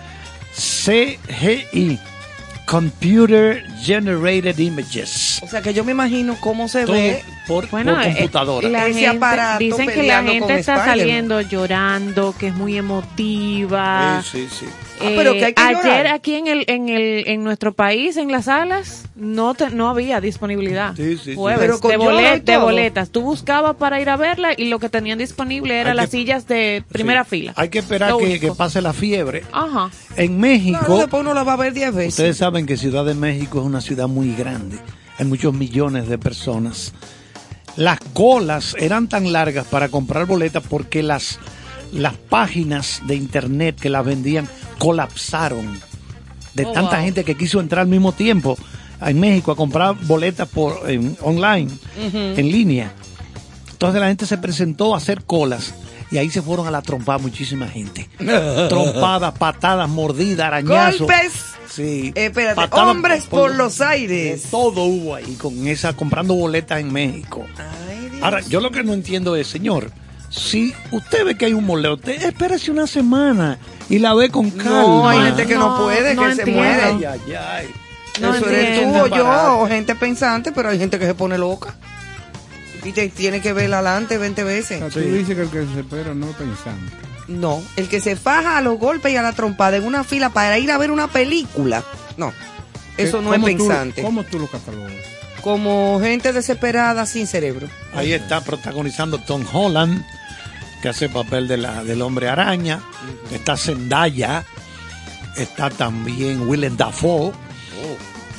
CGI, 0.54 1.98
Computer 2.66 3.64
Generated 3.82 4.58
Images. 4.58 5.40
O 5.42 5.48
sea 5.48 5.60
que 5.62 5.74
yo 5.74 5.84
me 5.84 5.92
imagino 5.92 6.36
cómo 6.40 6.68
se 6.68 6.84
Todo 6.84 6.92
ve. 6.94 7.22
por, 7.46 7.68
Bueno, 7.70 7.94
por 7.94 8.04
eh, 8.04 8.14
computadora. 8.14 8.68
la 8.68 8.86
Ese 8.86 9.00
gente- 9.00 9.16
aparato 9.16 9.58
dicen 9.58 9.88
que 9.90 10.02
la 10.04 10.22
gente 10.22 10.54
está 10.58 10.84
saliendo 10.84 11.40
llorando, 11.40 12.34
que 12.38 12.48
es 12.48 12.54
muy 12.54 12.76
emotiva. 12.78 14.22
Sí, 14.24 14.46
sí, 14.48 14.56
sí. 14.60 14.66
Ah, 15.04 15.10
pero 15.16 15.32
Eh, 15.32 15.38
que 15.38 15.44
hay 15.46 15.54
que 15.54 15.62
ayer 15.62 15.82
llorar. 15.82 16.06
aquí 16.08 16.34
en 16.36 16.46
el 16.46 16.64
en 16.68 16.88
el 16.88 17.26
en 17.26 17.42
nuestro 17.42 17.72
país 17.72 18.16
en 18.16 18.30
las 18.30 18.44
salas 18.44 19.06
no 19.16 19.52
te- 19.54 19.70
no 19.70 19.88
había 19.88 20.20
disponibilidad 20.20 20.94
Sí, 20.94 21.16
sí, 21.16 21.24
sí. 21.24 21.34
Jueves, 21.34 21.58
Pero 21.60 21.80
con 21.80 21.90
de, 21.90 21.98
bolet- 21.98 22.44
de 22.44 22.56
boletas 22.56 23.10
tú 23.10 23.22
buscabas 23.22 23.74
para 23.76 24.00
ir 24.00 24.08
a 24.10 24.16
verla 24.16 24.50
y 24.56 24.66
lo 24.66 24.78
que 24.78 24.88
tenían 24.88 25.18
disponible 25.18 25.80
era 25.80 25.90
Hay 25.90 25.96
las 25.96 26.10
sillas 26.10 26.46
de 26.46 26.84
primera 26.88 27.24
Sí. 27.24 27.30
fila 27.30 27.52
Hay 27.56 27.68
que 27.68 27.80
esperar 27.80 28.14
que, 28.16 28.52
pase 28.56 28.80
la 28.80 28.92
fiebre. 28.92 29.42
ajá 29.52 29.90
En 30.16 30.38
México, 30.38 30.78
Claro, 30.78 30.98
después 30.98 31.20
uno 31.22 31.34
la 31.34 31.42
va 31.42 31.54
a 31.54 31.56
ver 31.56 31.72
10 31.72 31.92
veces. 31.94 32.12
ustedes 32.12 32.36
saben 32.36 32.51
que 32.66 32.76
Ciudad 32.76 33.04
de 33.04 33.14
México 33.14 33.60
es 33.60 33.64
una 33.66 33.80
ciudad 33.80 34.08
muy 34.08 34.34
grande. 34.34 34.78
Hay 35.18 35.26
muchos 35.26 35.54
millones 35.54 36.08
de 36.08 36.18
personas. 36.18 36.92
Las 37.76 37.98
colas 38.12 38.76
eran 38.78 39.08
tan 39.08 39.32
largas 39.32 39.66
para 39.66 39.88
comprar 39.88 40.26
boletas 40.26 40.62
porque 40.68 41.02
las, 41.02 41.38
las 41.92 42.14
páginas 42.16 43.00
de 43.06 43.16
internet 43.16 43.78
que 43.80 43.88
las 43.90 44.04
vendían 44.04 44.46
colapsaron. 44.78 45.80
De 46.54 46.66
Oh, 46.66 46.72
tanta 46.72 46.96
wow. 46.96 47.04
gente 47.04 47.24
que 47.24 47.34
quiso 47.36 47.60
entrar 47.60 47.82
al 47.82 47.88
mismo 47.88 48.12
tiempo 48.12 48.58
en 49.00 49.18
México 49.18 49.52
a 49.52 49.56
comprar 49.56 49.96
boletas 50.06 50.48
por 50.48 50.88
en- 50.90 51.16
online, 51.22 51.70
en 51.98 52.52
línea. 52.52 52.92
Entonces 53.70 54.00
la 54.00 54.08
gente 54.08 54.26
se 54.26 54.36
presentó 54.38 54.94
a 54.94 54.98
hacer 54.98 55.24
colas 55.24 55.72
y 56.12 56.18
ahí 56.18 56.30
se 56.30 56.42
fueron 56.42 56.66
a 56.66 56.70
la 56.70 56.82
trompada 56.82 57.18
muchísima 57.18 57.66
gente. 57.66 58.08
Trompadas, 58.68 59.32
patadas, 59.38 59.88
mordidas, 59.88 60.46
arañazos. 60.46 61.00
Golpes. 61.00 61.32
Sí. 61.68 62.12
Eh, 62.14 62.26
espérate, 62.26 62.56
Patadas 62.56 62.86
hombres 62.88 63.24
por 63.24 63.54
los 63.54 63.80
aires. 63.80 64.42
todo 64.50 64.84
hubo 64.84 65.14
ahí 65.14 65.34
con 65.36 65.66
esa 65.66 65.94
comprando 65.94 66.34
boletas 66.34 66.80
en 66.80 66.92
México. 66.92 67.46
Ay, 67.88 68.08
Dios. 68.10 68.22
Ahora, 68.22 68.40
yo 68.42 68.60
lo 68.60 68.70
que 68.70 68.84
no 68.84 68.92
entiendo 68.92 69.36
es, 69.36 69.46
señor, 69.46 69.90
si 70.28 70.74
usted 70.90 71.24
ve 71.24 71.34
que 71.36 71.46
hay 71.46 71.54
un 71.54 71.64
moleo, 71.64 71.94
usted 71.94 72.22
espérese 72.22 72.70
una 72.70 72.86
semana 72.86 73.58
y 73.88 73.98
la 73.98 74.12
ve 74.14 74.28
con 74.28 74.50
calma. 74.50 74.82
No, 74.82 75.08
hay 75.08 75.20
gente 75.28 75.46
que 75.46 75.54
no, 75.54 75.78
No, 75.78 75.84
puede, 75.84 76.14
no 76.14 76.24
que 76.26 76.34
se 76.34 76.42
entiendo. 76.42 76.62
muere. 76.62 76.82
Ay, 76.82 77.04
ay, 77.04 77.34
ay. 77.34 77.66
No 78.20 78.34
Eso 78.34 78.46
eres 78.50 78.78
tú 78.78 78.84
entiendo. 78.84 79.02
o 79.04 79.06
yo, 79.16 79.58
o 79.62 79.66
gente 79.66 79.94
pensante, 79.94 80.52
pero 80.52 80.68
hay 80.68 80.78
gente 80.78 80.98
que 80.98 81.06
se 81.06 81.14
pone 81.14 81.38
loca. 81.38 81.74
Y 82.84 82.92
te 82.92 83.08
tiene 83.08 83.40
que 83.40 83.52
ver 83.52 83.72
adelante 83.72 84.18
20 84.18 84.42
O 84.42 84.46
sea, 84.46 84.54
veces. 84.54 84.92
tú 84.92 85.00
dices 85.00 85.36
que 85.36 85.42
el 85.42 85.50
que 85.50 85.66
se 85.72 85.80
espera 85.80 86.14
no 86.14 86.26
pensando. 86.28 86.90
No, 87.28 87.62
el 87.76 87.88
que 87.88 88.00
se 88.00 88.16
faja 88.16 88.58
a 88.58 88.60
los 88.60 88.78
golpes 88.78 89.12
y 89.12 89.16
a 89.16 89.22
la 89.22 89.32
trompada 89.32 89.76
en 89.76 89.84
una 89.84 90.02
fila 90.04 90.30
para 90.30 90.58
ir 90.58 90.70
a 90.72 90.78
ver 90.78 90.90
una 90.90 91.06
película. 91.08 91.84
No, 92.16 92.32
eso 92.96 93.22
no 93.22 93.32
es 93.32 93.40
¿Cómo 93.40 93.46
tú- 93.52 93.56
pensante. 93.68 94.02
¿Cómo 94.02 94.24
tú 94.24 94.38
lo 94.40 94.48
catalogas? 94.48 94.92
Como 95.42 95.98
gente 96.00 96.32
desesperada 96.32 97.06
sin 97.06 97.26
cerebro. 97.26 97.68
Ahí 97.94 98.12
está 98.12 98.40
protagonizando 98.42 99.18
Tom 99.18 99.44
Holland, 99.52 100.04
que 100.82 100.88
hace 100.88 101.08
papel 101.08 101.46
de 101.48 101.56
la, 101.58 101.84
del 101.84 102.02
hombre 102.02 102.28
araña. 102.28 102.80
Está 103.32 103.56
Zendaya. 103.56 104.44
Está 105.36 105.70
también 105.70 106.42
Willem 106.48 106.76
Dafoe, 106.76 107.32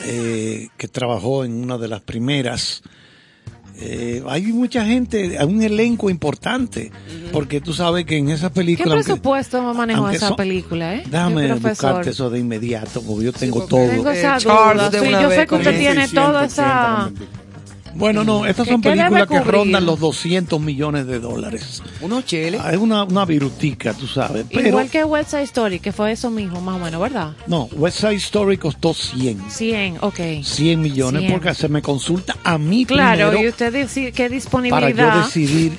eh, 0.04 0.68
que 0.78 0.88
trabajó 0.88 1.44
en 1.46 1.64
una 1.64 1.78
de 1.78 1.88
las 1.88 2.02
primeras. 2.02 2.84
Eh, 3.76 4.24
hay 4.28 4.44
mucha 4.44 4.86
gente, 4.86 5.38
hay 5.38 5.46
un 5.48 5.62
elenco 5.62 6.10
importante, 6.10 6.92
porque 7.32 7.60
tú 7.60 7.74
sabes 7.74 8.06
que 8.06 8.18
en 8.18 8.30
esas 8.30 8.52
¿Qué 8.52 8.56
películas... 8.56 8.92
aunque- 8.94 9.04
presupuesto 9.06 9.74
manejó 9.74 10.02
aunque 10.02 10.18
esa 10.18 10.28
son- 10.30 10.38
película, 10.38 10.96
eh? 10.96 11.04
Déjame 11.10 11.54
buscarte 11.56 12.12
eso 12.12 12.30
de 12.30 12.40
inmediato, 12.40 13.02
porque 13.02 13.26
yo 13.26 13.34
tengo 13.34 13.60
porque 13.60 13.70
todo. 13.70 13.90
Tengo 13.90 14.10
Eh, 14.12 14.20
esa 14.20 14.38
Charles 14.38 14.92
duda. 14.92 15.04
Sí, 15.04 15.12
yo 15.12 15.30
sé 15.32 15.48
que 15.48 15.56
usted 15.56 15.80
tiene 15.80 16.02
600, 16.08 16.14
toda 16.24 16.46
esa... 16.46 17.12
Bueno, 17.96 18.24
no, 18.24 18.46
estas 18.46 18.66
¿Qué- 18.66 18.72
son 18.74 18.82
películas 18.82 19.28
que 19.28 19.40
rondan 19.40 19.86
los 19.86 20.00
200 20.00 20.60
millones 20.60 21.06
de 21.08 21.20
dólares. 21.20 21.82
Unos 22.02 22.26
cheles. 22.26 22.60
Ah, 22.64 22.72
Es 22.74 22.78
una, 22.80 23.04
una 23.04 23.24
virutica, 23.26 23.94
tú 23.94 24.08
sabes. 24.08 24.46
Pero, 24.52 24.68
Igual 24.70 24.90
que 24.90 25.04
West 25.04 25.30
Side 25.32 25.44
Story, 25.44 25.80
que 25.80 25.92
fue 25.92 26.12
eso 26.12 26.30
mismo, 26.32 26.60
más 26.62 26.76
o 26.82 26.84
menos, 26.84 27.00
¿verdad? 27.02 27.34
no, 27.48 27.66
West 27.74 28.00
Side 28.00 28.16
Story 28.16 28.58
costó 28.58 28.94
100. 28.94 29.44
100, 29.50 29.98
ok. 30.02 30.20
100 30.44 30.82
millones 30.82 31.22
100. 31.22 31.32
porque 31.34 31.54
se 31.54 31.70
me 31.70 31.82
consulta 31.82 32.36
a 32.44 32.58
mí 32.58 32.86
Claro, 32.86 33.28
primero 33.30 33.46
y 33.46 33.50
usted 33.50 33.74
dice 33.74 34.12
qué 34.12 34.24
para 34.24 34.30
disponibilidad. 34.36 35.16
yo 35.20 35.24
decidir 35.26 35.74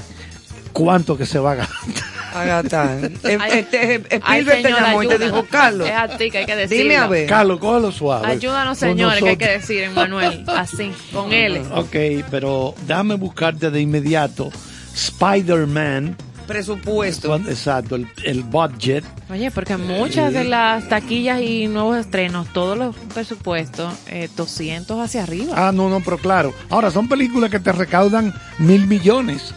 cuánto 0.73 1.17
que 1.17 1.27
se 1.27 1.39
va 1.39 1.53
a 1.53 1.55
gastar. 1.57 2.14
Ay, 2.35 3.67
Spielberg 4.11 4.57
te 4.63 4.63
señora, 4.63 4.87
llamó 4.89 5.03
y 5.03 5.09
te 5.09 5.19
dijo, 5.19 5.47
Carlos, 5.51 5.89
Es 5.89 5.95
a 5.95 6.09
ti 6.17 6.31
que 6.31 6.39
hay 6.39 6.47
que 6.47 6.57
decirlo. 6.57 6.83
dime 6.83 6.97
a 6.97 7.07
ver. 7.07 7.29
Carlos, 7.29 7.59
cógelo 7.61 7.93
suave. 7.93 8.27
Ayúdanos, 8.27 8.77
señores, 8.79 9.23
que 9.23 9.29
hay 9.31 9.37
que 9.37 9.49
decir, 9.49 9.85
Emanuel. 9.85 10.45
Así, 10.49 10.91
con 11.13 11.33
L. 11.33 11.61
Ok, 11.73 12.25
pero 12.31 12.75
déjame 12.87 13.15
buscarte 13.15 13.71
de 13.71 13.81
inmediato 13.81 14.51
Spider-Man. 14.95 16.17
presupuesto. 16.47 17.35
Exacto, 17.37 17.95
el, 17.97 18.07
el 18.25 18.43
budget. 18.43 19.05
Oye, 19.31 19.51
porque 19.51 19.77
muchas 19.77 20.33
de 20.33 20.45
las 20.45 20.89
taquillas 20.89 21.41
y 21.41 21.67
nuevos 21.69 21.97
estrenos, 21.97 22.53
todos 22.53 22.77
los 22.77 22.95
presupuestos, 23.15 23.95
eh, 24.09 24.29
200 24.37 24.99
hacia 25.01 25.23
arriba. 25.23 25.55
Ah, 25.57 25.73
no, 25.73 25.89
no, 25.89 26.01
pero 26.01 26.19
claro. 26.19 26.53
Ahora, 26.69 26.91
son 26.91 27.09
películas 27.09 27.51
que 27.51 27.61
te 27.61 27.73
recaudan 27.73 28.35
mil 28.59 28.87
millones. 28.87 29.55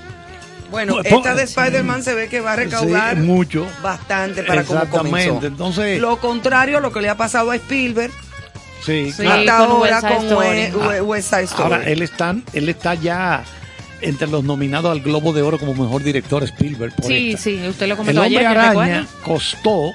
Bueno, 0.72 0.96
Po- 0.96 1.02
esta 1.04 1.34
de 1.36 1.44
Spider-Man 1.44 2.04
se 2.04 2.14
ve 2.14 2.28
que 2.30 2.40
va 2.42 2.54
a 2.54 2.56
recaudar 2.58 3.16
Sí, 3.16 3.22
mucho. 3.24 3.66
bastante 3.82 4.44
para 4.44 4.64
como 4.64 4.80
Exactamente. 4.82 5.28
comenzó. 5.30 5.48
Entonces, 5.48 6.00
Lo 6.02 6.18
contrario 6.20 6.78
a 6.78 6.82
lo 6.82 6.92
que 6.92 7.02
le 7.02 7.10
ha 7.10 7.16
pasado 7.18 7.52
a 7.52 7.56
Spielberg, 7.56 8.12
Sí, 8.86 9.12
Sí, 9.12 9.24
claro. 9.24 9.40
Hasta 9.42 9.58
con 9.58 9.72
ahora 9.78 9.82
West 9.96 10.02
Side 10.08 10.16
con 10.16 10.26
Story. 10.28 10.88
We- 10.88 11.02
West 11.02 11.30
Side 11.30 11.44
Story. 11.44 11.64
Ahora, 11.74 11.84
él 11.90 12.02
está, 12.04 12.36
él 12.54 12.70
está 12.70 12.94
ya 12.94 13.44
entre 14.02 14.28
los 14.28 14.44
nominados 14.44 14.92
al 14.92 15.02
Globo 15.02 15.34
de 15.34 15.42
Oro 15.42 15.58
como 15.58 15.74
mejor 15.74 16.04
director 16.04 16.44
Spielberg. 16.44 16.94
Por 16.96 17.06
Sí, 17.08 17.32
esta. 17.32 17.42
sí, 17.42 17.68
usted 17.68 17.88
lo 17.88 17.94
El 17.94 17.98
comentó 17.98 18.22
Hombre 18.22 18.38
ayer, 18.38 18.52
¿te 18.54 18.60
Araña 18.60 19.08
costó, 19.26 19.92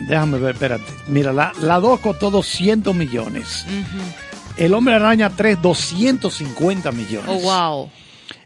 déjame 0.00 0.38
ver, 0.38 0.54
espérate. 0.54 0.84
Mira, 1.08 1.32
la, 1.32 1.52
la 1.60 1.80
2 1.80 2.00
costó 2.00 2.30
200 2.30 2.94
millones. 2.94 3.66
El 4.56 4.72
Hombre 4.72 4.94
Araña 4.94 5.30
3, 5.30 5.60
250 5.60 6.92
millones. 6.92 7.28
Oh, 7.28 7.40
wow. 7.40 7.90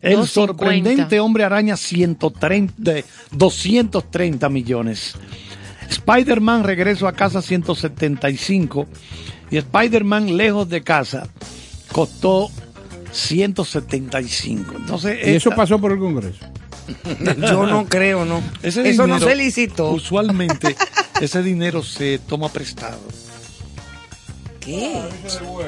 El 0.02 0.16
250. 0.16 0.30
sorprendente 0.30 1.20
Hombre 1.20 1.44
Araña 1.44 1.76
130, 1.76 2.74
de 2.76 3.04
230 3.32 4.48
millones. 4.48 5.14
Spider-Man 5.90 6.64
Regreso 6.64 7.06
a 7.06 7.12
casa 7.12 7.42
175 7.42 8.86
y 9.50 9.56
Spider-Man 9.56 10.36
Lejos 10.36 10.68
de 10.68 10.82
casa 10.82 11.28
costó 11.92 12.50
175. 13.12 14.74
Entonces, 14.76 15.18
Y 15.26 15.30
eso 15.32 15.50
pasó 15.50 15.78
por 15.80 15.92
el 15.92 15.98
Congreso. 15.98 16.46
Yo 17.38 17.66
no 17.66 17.86
creo, 17.86 18.24
no. 18.24 18.42
ese 18.62 18.88
Eso 18.88 19.06
no 19.06 19.14
dinero, 19.16 19.30
se 19.30 19.36
licitó. 19.36 19.90
Usualmente 19.90 20.76
ese 21.20 21.42
dinero 21.42 21.82
se 21.82 22.18
toma 22.18 22.48
prestado 22.48 22.98
¿Qué? 24.60 25.00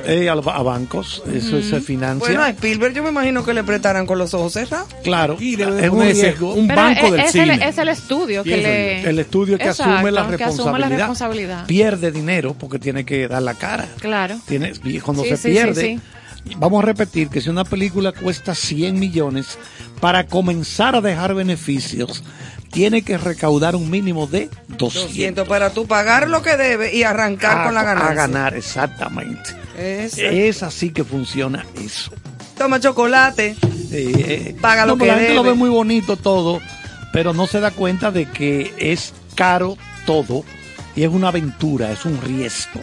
eh, 0.04 0.28
a, 0.28 0.32
a 0.34 0.62
bancos, 0.62 1.22
eso 1.32 1.62
se 1.62 1.80
financia. 1.80 2.26
Bueno, 2.28 2.42
a 2.42 2.50
Spielberg 2.50 2.94
yo 2.94 3.02
me 3.02 3.08
imagino 3.08 3.42
que 3.44 3.54
le 3.54 3.64
prestaran 3.64 4.06
con 4.06 4.18
los 4.18 4.34
ojos 4.34 4.52
cerrados. 4.52 4.88
claro, 5.02 5.36
es 5.40 5.90
un 5.90 6.02
riesgo. 6.02 6.52
un 6.54 6.68
Pero 6.68 6.82
banco 6.82 7.06
es, 7.06 7.12
del 7.12 7.20
es 7.20 7.32
cine. 7.32 7.54
el, 7.54 7.62
es 7.62 7.78
el 7.78 7.88
estudio 7.88 8.44
que 8.44 8.56
le... 8.58 9.08
el 9.08 9.18
estudio 9.18 9.56
que 9.58 9.64
Exacto, 9.64 9.94
asume 9.94 10.10
la 10.12 10.36
que 10.36 10.44
asume 10.44 10.78
la 10.78 10.88
responsabilidad, 10.90 11.66
pierde 11.66 12.12
dinero 12.12 12.54
porque 12.58 12.78
tiene 12.78 13.04
que 13.04 13.26
dar 13.28 13.42
la 13.42 13.54
cara. 13.54 13.88
Claro. 13.98 14.38
Tiene, 14.46 14.72
y 14.84 15.00
cuando 15.00 15.22
Sí, 15.22 15.30
se 15.30 15.36
sí, 15.38 15.48
pierde, 15.50 15.80
sí, 15.80 16.00
vamos 16.58 16.82
a 16.82 16.86
repetir 16.86 17.28
que 17.28 17.40
si 17.40 17.48
una 17.48 17.64
película 17.64 18.12
cuesta 18.12 18.54
100 18.54 18.98
millones, 18.98 19.58
para 20.00 20.26
comenzar 20.26 20.96
a 20.96 21.00
dejar 21.00 21.34
beneficios, 21.34 22.22
tiene 22.72 23.02
que 23.02 23.18
recaudar 23.18 23.76
un 23.76 23.88
mínimo 23.90 24.26
de 24.26 24.48
200. 24.68 24.94
200 25.08 25.48
para 25.48 25.70
tú 25.70 25.86
pagar 25.86 26.28
lo 26.28 26.42
que 26.42 26.56
debe 26.56 26.94
y 26.94 27.02
arrancar 27.04 27.58
a, 27.58 27.64
con 27.64 27.74
la 27.74 27.80
a 27.80 27.84
ganancia. 27.84 28.14
ganar, 28.14 28.54
exactamente. 28.56 29.50
Esa. 29.78 30.22
Es 30.22 30.62
así 30.62 30.90
que 30.90 31.04
funciona 31.04 31.64
eso. 31.84 32.10
Toma 32.56 32.80
chocolate. 32.80 33.56
Eh, 33.90 34.56
Paga 34.60 34.86
lo 34.86 34.96
que 34.96 35.06
la 35.06 35.14
gente 35.16 35.34
lo 35.34 35.42
ve 35.42 35.54
muy 35.54 35.68
bonito 35.70 36.16
todo, 36.16 36.60
pero 37.12 37.32
no 37.34 37.46
se 37.46 37.60
da 37.60 37.70
cuenta 37.70 38.10
de 38.10 38.26
que 38.30 38.72
es 38.78 39.12
caro 39.34 39.76
todo 40.06 40.44
y 40.96 41.02
es 41.04 41.10
una 41.10 41.28
aventura, 41.28 41.92
es 41.92 42.04
un 42.04 42.20
riesgo. 42.22 42.80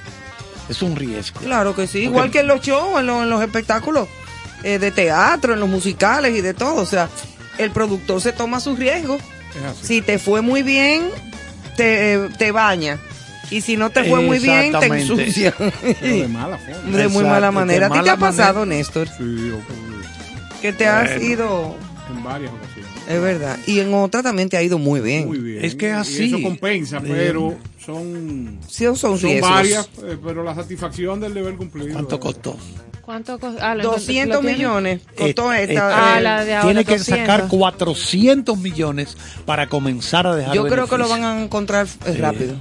Es 0.70 0.84
un 0.84 0.96
riesgo. 0.96 1.40
Claro 1.42 1.76
que 1.76 1.88
sí, 1.88 2.00
igual 2.00 2.30
que 2.30 2.42
en 2.42 2.48
los 2.48 2.62
shows, 2.62 3.00
en, 3.00 3.08
los- 3.08 3.24
en 3.24 3.30
los 3.30 3.42
espectáculos 3.42 4.08
eh, 4.64 4.78
de 4.78 4.92
teatro, 4.92 5.54
en 5.54 5.60
los 5.60 5.70
musicales 5.70 6.36
y 6.38 6.42
de 6.42 6.54
todo. 6.54 6.76
O 6.82 6.86
sea, 6.86 7.10
el 7.58 7.72
productor 7.72 8.22
se 8.22 8.34
toma 8.34 8.60
sus 8.60 8.78
riesgos. 8.78 9.20
Si 9.82 10.02
te 10.02 10.20
fue 10.20 10.42
muy 10.42 10.64
bien, 10.64 11.04
te, 11.76 12.30
te 12.38 12.52
baña. 12.52 13.00
Y 13.52 13.62
si 13.62 13.78
no 13.78 13.90
te 13.90 14.04
fue 14.04 14.22
muy 14.22 14.38
bien, 14.40 14.74
te 14.80 14.86
ensucia. 14.86 15.54
Pero 15.58 16.16
de 16.18 16.28
mala 16.32 16.58
forma. 16.58 16.98
De 16.98 17.08
muy 17.08 17.24
mala 17.24 17.52
manera. 17.52 17.88
¿A 17.88 17.90
ti 17.90 18.00
te 18.04 18.10
ha 18.12 18.18
pasado, 18.18 18.60
manera. 18.60 18.78
Néstor? 18.78 19.08
Sí, 19.18 19.52
Que 20.62 20.72
te 20.72 20.86
has 20.88 21.20
ido, 21.22 21.76
en 22.16 22.24
varias 22.24 22.52
ocasiones. 22.52 22.92
es 23.08 23.22
verdad. 23.22 23.58
Y 23.66 23.80
en 23.80 23.94
otra 23.94 24.22
también 24.22 24.50
te 24.50 24.58
ha 24.58 24.62
ido 24.62 24.78
muy 24.78 25.00
bien. 25.00 25.28
Muy 25.28 25.40
bien. 25.40 25.66
Es 25.66 25.74
que 25.76 25.88
Y 25.88 25.92
así. 25.92 26.26
eso 26.26 26.42
compensa, 26.44 27.02
pero 27.02 27.58
son, 27.84 28.60
Sí, 28.68 28.86
son 28.96 29.18
son 29.18 29.42
varias, 29.42 29.90
eh, 30.04 30.18
pero 30.24 30.44
la 30.44 30.54
satisfacción 30.54 31.20
del 31.20 31.34
deber 31.34 31.56
cumplido. 31.56 31.92
¿Cuánto 31.94 32.18
eh, 32.18 32.20
costó? 32.20 32.58
¿Cuánto 33.10 33.40
costó? 33.40 33.58
Ah, 33.60 33.74
lo- 33.74 33.86
200 33.86 34.36
lo 34.36 34.42
tiene. 34.42 34.56
millones 34.58 35.02
costó 35.18 35.52
Eh, 35.52 35.64
esta. 35.64 36.14
Ah, 36.14 36.20
eh, 36.20 36.22
la 36.22 36.46
de 36.46 36.54
ahora, 36.54 36.66
Tiene 36.68 36.86
que 36.86 36.98
200. 37.00 37.28
sacar 37.28 37.48
400 37.48 38.56
millones 38.60 39.18
para 39.48 39.66
comenzar 39.68 40.28
a 40.28 40.36
dejar 40.36 40.54
yo 40.54 40.62
creo 40.68 40.86
que 40.86 40.92
lo 41.00 41.06
beneficios. 41.06 41.20
van 41.20 41.24
a 41.40 41.44
encontrar 41.44 41.88
eh, 42.06 42.18
rápido. 42.20 42.54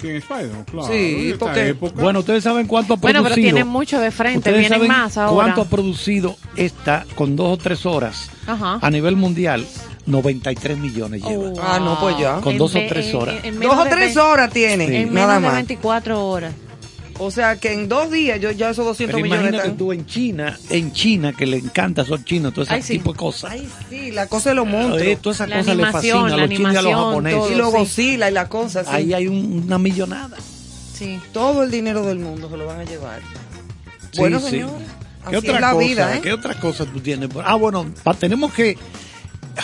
¿Quién 0.00 0.16
es 0.16 0.24
Spider-Man? 0.24 0.64
Claro. 0.64 0.88
Sí, 0.92 1.30
en 1.30 1.38
porque- 1.38 1.68
época. 1.68 2.02
Bueno, 2.02 2.18
ustedes 2.18 2.42
saben 2.42 2.66
cuánto 2.66 2.94
ha 2.94 2.96
Bueno, 2.96 3.20
producido. 3.20 3.36
pero 3.46 3.54
tienen 3.54 3.68
mucho 3.68 4.00
de 4.00 4.10
frente, 4.10 4.38
¿Ustedes 4.38 4.58
vienen 4.58 4.78
saben 4.80 4.88
más 4.88 5.16
ahora. 5.16 5.32
¿Cuánto 5.32 5.60
ha 5.60 5.64
producido 5.66 6.36
esta 6.56 7.06
con 7.14 7.36
dos 7.36 7.52
o 7.52 7.56
tres 7.56 7.86
horas 7.86 8.30
Ajá. 8.48 8.80
a 8.82 8.90
nivel 8.90 9.14
mundial? 9.14 9.64
93 10.06 10.76
millones 10.76 11.22
lleva. 11.22 11.50
Oh, 11.50 11.54
Ah, 11.62 11.78
no, 11.78 12.00
pues 12.00 12.18
ya. 12.18 12.40
Con 12.40 12.54
En 12.54 12.58
dos 12.58 12.74
o 12.74 12.80
tres 12.88 13.10
en- 13.10 13.16
horas. 13.16 13.34
en 13.44 13.58
menos 13.60 13.76
Dos 13.76 13.86
o 13.86 13.88
de 13.88 13.90
tres 13.94 14.16
horas 14.16 14.50
tiene, 14.52 14.88
Sí. 14.88 14.96
En 14.96 15.14
nada 15.14 15.26
menos 15.38 15.42
de 15.42 15.46
más. 15.46 15.54
24 15.54 16.26
horas. 16.28 16.52
O 17.24 17.30
sea 17.30 17.56
que 17.56 17.72
en 17.72 17.88
dos 17.88 18.10
días 18.10 18.40
yo 18.40 18.50
ya 18.50 18.70
esos 18.70 18.84
200 18.84 19.14
Pero 19.14 19.22
millones 19.22 19.40
imagínate 19.42 19.68
están. 19.68 19.78
tú 19.78 19.92
en 19.92 20.06
China, 20.06 20.58
en 20.70 20.92
China, 20.92 21.32
que 21.32 21.46
le 21.46 21.58
encanta, 21.58 22.04
son 22.04 22.24
chinos, 22.24 22.52
todo 22.52 22.64
ese 22.64 22.74
Ay, 22.74 22.82
sí. 22.82 22.92
tipo 22.94 23.12
de 23.12 23.18
cosas. 23.18 23.52
Ay, 23.52 23.68
sí, 23.88 24.10
la 24.10 24.26
cosa 24.26 24.50
de 24.50 24.56
los 24.56 24.66
monstruos. 24.66 25.02
Eh, 25.02 25.18
todas 25.20 25.36
esas 25.36 25.48
La 25.48 25.58
cosas 25.58 25.76
le 25.76 25.86
fascinan 25.92 26.32
a 26.32 26.36
los 26.36 26.48
chinos 26.50 26.74
y 26.74 26.76
a 26.76 26.82
los 26.82 26.92
japoneses. 26.94 27.38
todo. 27.40 27.52
y 27.52 27.54
los 27.56 27.70
sí. 27.70 27.76
Godzilla 27.78 28.30
y 28.30 28.32
la 28.32 28.48
cosa. 28.48 28.84
sí. 28.84 28.90
Ahí 28.92 29.14
hay 29.14 29.26
un- 29.28 29.62
una 29.66 29.78
millonada. 29.78 30.36
Sí. 30.94 31.18
Todo 31.32 31.62
el 31.62 31.70
dinero 31.70 32.04
del 32.04 32.18
mundo 32.18 32.48
se 32.50 32.56
lo 32.56 32.66
van 32.66 32.80
a 32.80 32.84
llevar. 32.84 33.20
Sí, 34.12 34.18
bueno, 34.18 34.38
sí. 34.40 34.50
señores. 34.50 34.74
¿Qué 35.30 35.36
Así 35.36 35.36
otra 35.36 35.54
es 35.54 35.60
la 35.60 35.72
cosa? 35.72 35.86
vida, 35.86 36.16
¿eh? 36.16 36.20
¿Qué 36.20 36.32
otra 36.32 36.54
cosa 36.58 36.84
tú 36.84 36.98
tienes? 37.00 37.28
Ah, 37.44 37.54
bueno, 37.54 37.86
pa- 38.02 38.14
tenemos 38.14 38.52
que 38.52 38.76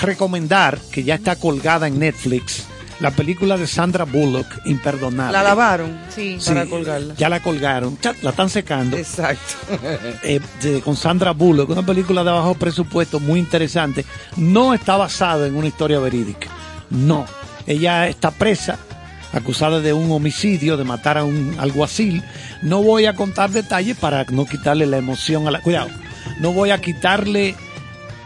recomendar 0.03 0.79
que 0.93 1.03
ya 1.03 1.15
está 1.17 1.37
colgada 1.37 1.87
en 1.89 1.99
Netflix 1.99 2.65
la 3.01 3.11
película 3.13 3.57
de 3.57 3.67
Sandra 3.67 4.05
Bullock, 4.05 4.47
Imperdonable. 4.67 5.33
La 5.33 5.43
lavaron 5.43 5.99
Sí. 6.15 6.37
Sí, 6.41 6.49
para 6.51 6.67
colgarla. 6.67 7.15
Ya 7.17 7.29
la 7.29 7.41
colgaron, 7.41 7.97
la 8.23 8.31
están 8.31 8.51
secando. 8.51 8.97
Exacto. 8.97 9.55
eh, 10.25 10.41
de- 10.63 10.81
con 10.81 10.97
Sandra 10.97 11.33
Bullock, 11.33 11.71
una 11.71 11.85
película 11.87 12.25
de 12.25 12.31
bajo 12.31 12.55
presupuesto 12.55 13.21
muy 13.21 13.39
interesante. 13.39 14.05
No 14.37 14.75
está 14.75 14.97
basada 14.97 15.47
en 15.47 15.57
una 15.57 15.69
historia 15.69 15.99
verídica. 16.01 16.49
No. 16.91 17.27
Ella 17.67 18.09
está 18.09 18.31
presa, 18.31 18.79
acusada 19.33 19.81
de 19.81 19.93
un 19.93 20.11
homicidio, 20.11 20.77
de 20.77 20.85
matar 20.85 21.19
a 21.19 21.25
un 21.25 21.55
alguacil. 21.59 22.23
No 22.63 22.83
voy 22.83 23.05
a 23.07 23.15
contar 23.15 23.51
detalles 23.51 23.97
para 23.97 24.25
no 24.31 24.47
quitarle 24.47 24.87
la 24.87 24.97
emoción 24.97 25.47
a 25.47 25.51
la. 25.51 25.61
Cuidado. 25.61 25.89
No 26.41 26.53
voy 26.53 26.71
a 26.71 26.81
quitarle. 26.81 27.55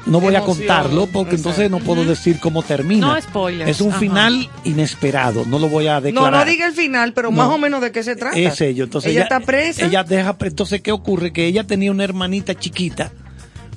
No 0.06 0.20
voy 0.20 0.34
a 0.34 0.40
contarlo 0.40 1.06
porque 1.06 1.36
entonces 1.36 1.70
no 1.70 1.78
puedo 1.78 2.04
decir 2.04 2.40
cómo 2.40 2.62
termina. 2.62 3.06
No 3.14 3.20
spoilers, 3.22 3.70
Es 3.70 3.80
un 3.80 3.90
ajá. 3.90 4.00
final 4.00 4.50
inesperado. 4.64 5.44
No 5.46 5.58
lo 5.60 5.68
voy 5.68 5.86
a 5.86 5.94
No, 5.94 6.00
declarar. 6.00 6.44
no 6.46 6.50
diga 6.50 6.66
el 6.66 6.72
final, 6.72 7.12
pero 7.12 7.30
No. 7.30 7.36
más 7.36 7.48
o 7.48 7.58
menos 7.58 7.80
de 7.80 7.92
qué 7.92 8.02
se 8.02 8.16
trata. 8.16 8.36
Es 8.36 8.60
ello. 8.60 8.84
Entonces 8.84 9.12
ella, 9.12 9.22
está 9.22 9.38
presa. 9.40 9.86
Ella 9.86 10.02
deja, 10.02 10.36
entonces, 10.40 10.80
¿qué 10.80 10.90
ocurre? 10.92 11.32
Que 11.32 11.46
ella 11.46 11.64
tenía 11.64 11.90
una 11.92 12.02
hermanita 12.04 12.54
chiquita, 12.54 13.12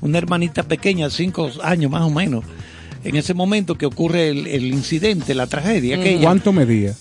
una 0.01 0.17
hermanita 0.17 0.63
pequeña, 0.63 1.09
cinco 1.11 1.51
años 1.63 1.91
más 1.91 2.01
o 2.01 2.09
menos. 2.09 2.43
En 3.03 3.15
ese 3.15 3.35
momento 3.35 3.77
que 3.77 3.85
ocurre 3.85 4.29
el, 4.29 4.47
el 4.47 4.65
incidente, 4.65 5.35
la 5.35 5.45
tragedia. 5.45 5.99
¿Cuánto 6.21 6.51
medía? 6.51 6.93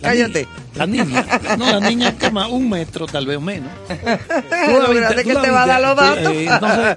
La 0.00 0.10
Cállate. 0.10 0.46
ni- 0.72 0.78
La 0.78 0.86
niña. 0.86 1.26
No, 1.58 1.66
la 1.80 1.88
niña 1.88 2.16
que 2.16 2.30
más, 2.30 2.48
un 2.48 2.68
metro 2.68 3.06
tal 3.06 3.26
vez 3.26 3.38
o 3.38 3.40
menos. 3.40 3.70
Viste, 3.88 5.14
tú 5.22 5.28
que 5.28 5.34
la 5.34 5.42
te 5.42 5.50
va 5.50 5.62
a 5.64 5.66
dar 5.66 5.80
los 5.82 5.96
datos. 5.96 6.32
Eh, 6.32 6.46
entonces, 6.48 6.96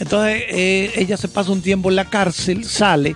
entonces 0.00 0.42
eh, 0.48 0.92
ella 0.96 1.16
se 1.16 1.28
pasa 1.28 1.50
un 1.52 1.62
tiempo 1.62 1.88
en 1.90 1.96
la 1.96 2.06
cárcel, 2.06 2.64
sale 2.64 3.14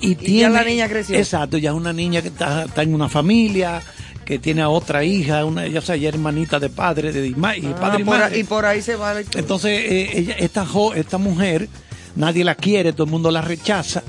y, 0.00 0.14
tiene. 0.14 0.40
ya 0.40 0.50
la 0.50 0.64
niña 0.64 0.88
creció. 0.88 1.16
Exacto, 1.16 1.56
ya 1.58 1.70
es 1.70 1.76
una 1.76 1.92
niña 1.92 2.22
que 2.22 2.28
está, 2.28 2.64
está 2.64 2.82
en 2.82 2.94
una 2.94 3.08
familia, 3.08 3.80
que 4.24 4.38
tiene 4.38 4.60
a 4.62 4.68
otra 4.68 5.04
hija, 5.04 5.44
una, 5.44 5.66
ya 5.68 5.80
sea, 5.80 5.94
hermanita 5.96 6.58
de 6.58 6.68
padre, 6.68 7.12
de 7.12 7.28
y 7.28 7.34
Ah, 7.34 7.76
padre 7.80 8.00
y 8.00 8.04
por 8.04 8.18
madre. 8.18 8.34
ahí- 8.34 8.40
y 8.40 8.44
por 8.44 8.66
ahí 8.66 8.82
se 8.82 8.96
va 8.96 9.14
la 9.14 9.20
historia. 9.20 9.40
Entonces, 9.40 9.70
eh, 9.90 10.10
ella, 10.18 10.34
esta, 10.38 10.66
jo- 10.66 10.94
esta 10.94 11.16
mujer, 11.18 11.68
nadie 12.16 12.42
la 12.44 12.54
quiere, 12.56 12.92
todo 12.92 13.04
el 13.04 13.10
mundo 13.10 13.30
la 13.30 13.40
rechaza, 13.40 14.02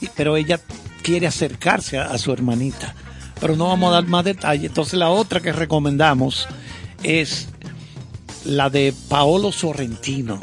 y- 0.00 0.08
pero 0.14 0.36
ella 0.36 0.60
quiere 1.02 1.26
acercarse 1.26 1.98
a, 1.98 2.10
a 2.12 2.18
su 2.18 2.32
hermanita. 2.32 2.94
Pero 3.40 3.56
no 3.56 3.66
vamos 3.68 3.88
a 3.90 3.94
dar 3.94 4.06
más 4.06 4.24
detalles. 4.24 4.66
Entonces, 4.66 4.94
la 4.94 5.08
otra 5.08 5.40
que 5.40 5.52
recomendamos 5.52 6.46
es 7.02 7.48
la 8.44 8.70
de 8.70 8.94
Paolo 9.08 9.50
Sorrentino, 9.52 10.38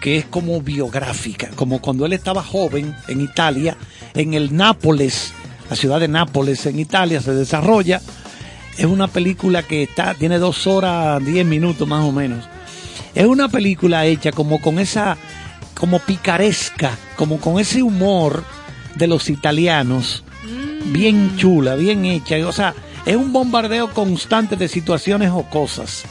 que 0.00 0.18
es 0.18 0.24
como 0.26 0.60
biográfica, 0.60 1.50
como 1.54 1.80
cuando 1.80 2.06
él 2.06 2.12
estaba 2.12 2.42
joven 2.42 2.94
en 3.08 3.20
Italia, 3.20 3.76
en 4.14 4.34
el 4.34 4.56
Nápoles, 4.56 5.32
la 5.68 5.76
ciudad 5.76 6.00
de 6.00 6.08
Nápoles 6.08 6.64
en 6.66 6.78
Italia 6.78 7.20
se 7.20 7.34
desarrolla. 7.34 8.00
Es 8.76 8.86
una 8.86 9.08
película 9.08 9.62
que 9.62 9.82
está, 9.82 10.14
tiene 10.14 10.38
dos 10.38 10.66
horas, 10.66 11.24
diez 11.24 11.44
minutos 11.44 11.86
más 11.86 12.04
o 12.04 12.12
menos. 12.12 12.44
Es 13.14 13.26
una 13.26 13.48
película 13.48 14.06
hecha 14.06 14.30
como 14.30 14.60
con 14.60 14.78
esa, 14.78 15.16
como 15.74 15.98
picaresca, 15.98 16.96
como 17.16 17.38
con 17.38 17.58
ese 17.58 17.82
humor 17.82 18.44
de 18.94 19.08
los 19.08 19.28
italianos, 19.30 20.22
bien 20.86 21.36
chula, 21.36 21.74
bien 21.74 22.04
hecha. 22.04 22.36
O 22.46 22.52
sea, 22.52 22.74
es 23.04 23.16
un 23.16 23.32
bombardeo 23.32 23.92
constante 23.92 24.56
de 24.56 24.68
situaciones 24.68 25.30
o 25.32 25.42
cosas. 25.44 26.04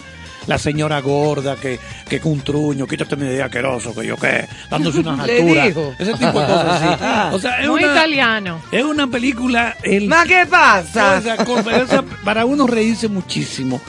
La 0.48 0.57
señora 0.57 0.99
gorda 1.02 1.56
que, 1.57 1.78
que 2.10 2.19
con 2.19 2.32
un 2.34 2.41
truño, 2.41 2.88
quítate 2.88 3.15
mi 3.18 3.26
idea 3.28 3.45
asqueroso, 3.45 3.94
que 3.94 4.07
yo 4.07 4.15
qué, 4.15 4.45
dándose 4.72 4.99
unas 5.02 5.19
alturas. 5.30 5.68
dijo. 5.68 5.94
Ese 5.99 6.14
tipo 6.14 6.40
de 6.40 6.48
cosas 6.48 6.82
así. 6.82 7.03
O 7.36 7.40
sea, 7.40 7.61
es 7.61 7.68
Muy 7.69 7.84
una, 7.84 7.91
italiano. 7.94 8.61
es 8.72 8.84
una 8.84 9.07
película. 9.07 9.76
El, 9.84 10.07
¿Más 10.07 10.26
qué 10.28 10.45
pasa? 10.49 11.18
esa- 11.19 12.03
para 12.24 12.45
uno 12.45 12.65
reírse 12.65 13.07
muchísimo. 13.10 13.82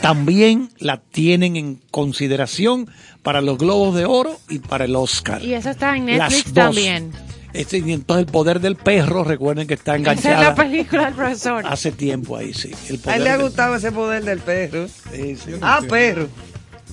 también 0.00 0.70
la 0.78 0.96
tienen 0.98 1.56
en 1.56 1.80
consideración 1.90 2.88
para 3.22 3.40
los 3.40 3.58
Globos 3.58 3.94
de 3.94 4.04
Oro 4.06 4.38
y 4.48 4.58
para 4.60 4.84
el 4.86 4.96
Oscar. 4.96 5.42
Y 5.42 5.54
eso 5.54 5.70
está 5.70 5.96
en 5.96 6.06
Las 6.18 6.30
Netflix 6.32 6.54
dos. 6.54 6.64
también. 6.64 7.12
Este, 7.58 7.78
y 7.78 7.92
entonces 7.92 8.26
el 8.26 8.32
poder 8.32 8.60
del 8.60 8.76
perro, 8.76 9.24
recuerden 9.24 9.66
que 9.66 9.74
está 9.74 9.96
Esa 9.96 10.12
es 10.12 10.24
la 10.40 10.54
película 10.54 11.06
del 11.06 11.14
profesor. 11.14 11.64
hace 11.66 11.90
tiempo 11.92 12.36
ahí, 12.36 12.54
sí. 12.54 12.70
El 12.88 13.00
A 13.06 13.16
él 13.16 13.24
le 13.24 13.30
ha 13.30 13.32
del- 13.36 13.42
gustado 13.46 13.74
ese 13.74 13.90
poder 13.90 14.24
del 14.24 14.38
perro. 14.38 14.86
Sí, 15.12 15.36
sí. 15.36 15.52
Ah, 15.60 15.80
perro. 15.88 16.28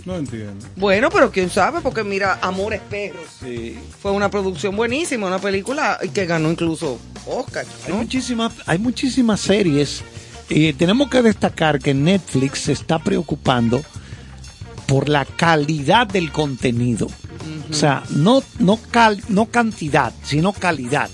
No 0.06 0.16
entiendo. 0.18 0.66
Bueno, 0.76 1.10
pero 1.10 1.32
quién 1.32 1.50
sabe, 1.50 1.82
porque 1.82 2.04
mira, 2.04 2.38
Amores 2.42 2.82
Perros 2.90 3.26
Sí. 3.40 3.78
fue 4.02 4.12
una 4.12 4.30
producción 4.30 4.76
buenísima, 4.76 5.26
una 5.28 5.40
película 5.40 6.00
que 6.14 6.26
ganó 6.28 6.52
incluso 6.52 7.00
Oscar. 7.26 7.66
Hay 7.88 7.94
muchísimas, 7.94 8.54
hay 8.68 8.78
muchísimas 8.78 9.40
series. 9.42 10.04
Y 10.48 10.74
tenemos 10.74 11.10
que 11.10 11.24
destacar 11.24 11.80
que 11.80 11.94
Netflix 11.96 12.60
se 12.60 12.72
está 12.74 13.00
preocupando 13.00 13.82
por 14.88 15.10
la 15.10 15.26
calidad 15.26 16.06
del 16.06 16.32
contenido. 16.32 17.08
O 17.70 17.74
sea, 17.74 18.04
no, 18.10 18.44
no, 18.60 18.80
cal- 18.92 19.22
no 19.30 19.46
cantidad, 19.46 20.14
sino 20.24 20.54
calidad. 20.54 21.10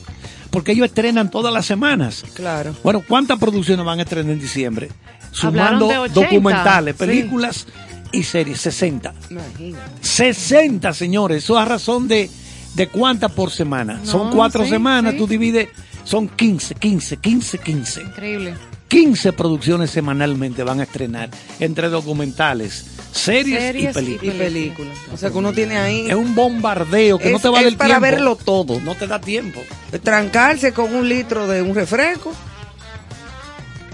Porque 0.50 0.74
ellos 0.74 0.88
estrenan 0.88 1.32
todas 1.32 1.54
las 1.54 1.66
semanas. 1.66 2.26
Claro. 2.34 2.76
Bueno, 2.84 3.04
¿cuántas 3.08 3.40
producciones 3.40 3.86
van 3.86 4.00
a 4.00 4.02
estrenar 4.02 4.34
en 4.34 4.40
diciembre? 4.40 4.90
Sumando 5.32 5.88
de 5.88 5.98
80, 5.98 6.22
documentales, 6.22 6.96
sí. 6.96 7.00
películas 7.06 7.68
y 8.12 8.24
series, 8.24 8.60
60. 8.60 9.14
Imagínate. 9.30 9.86
60, 10.06 10.94
señores. 10.94 11.44
Eso 11.44 11.58
a 11.58 11.64
razón 11.64 12.08
de, 12.10 12.30
de 12.76 12.88
cuántas 12.88 13.32
por 13.32 13.50
semana. 13.50 14.02
son 14.04 14.32
cuatro 14.32 14.66
sí, 14.66 14.72
semanas, 14.72 15.14
sí. 15.14 15.18
tú 15.20 15.28
divides, 15.28 15.70
son 16.04 16.28
15, 16.28 16.76
15, 16.76 17.18
15, 17.18 17.58
15. 17.60 18.02
Increíble. 18.02 18.54
15 18.92 19.32
producciones 19.32 19.90
semanalmente 19.90 20.64
van 20.64 20.82
a 20.82 20.84
estrenar 20.84 21.30
entre 21.62 21.88
documentales, 21.88 22.86
series, 23.14 23.62
Series 23.62 23.92
y 23.92 23.94
películas. 23.94 24.36
Y 24.36 24.38
películas. 24.38 24.98
O 25.14 25.18
sea 25.18 25.30
que 25.30 25.38
uno 25.38 25.54
tiene 25.54 25.78
ahí. 25.78 26.10
Es 26.10 26.16
un 26.16 26.36
bombardeo 26.36 27.18
que 27.18 27.32
no 27.32 27.40
te 27.40 27.48
va 27.48 27.60
a 27.60 27.62
es 27.62 27.68
dar 27.68 27.78
para 27.78 28.00
tiempo. 28.00 28.02
verlo 28.02 28.36
todo. 28.36 28.82
No 28.82 28.96
te 28.96 29.08
da 29.08 29.22
tiempo. 29.22 29.62
Trancarse 30.04 30.74
con 30.74 30.94
un 30.94 31.08
litro 31.08 31.48
de 31.48 31.62
un 31.62 31.74
refresco. 31.74 32.34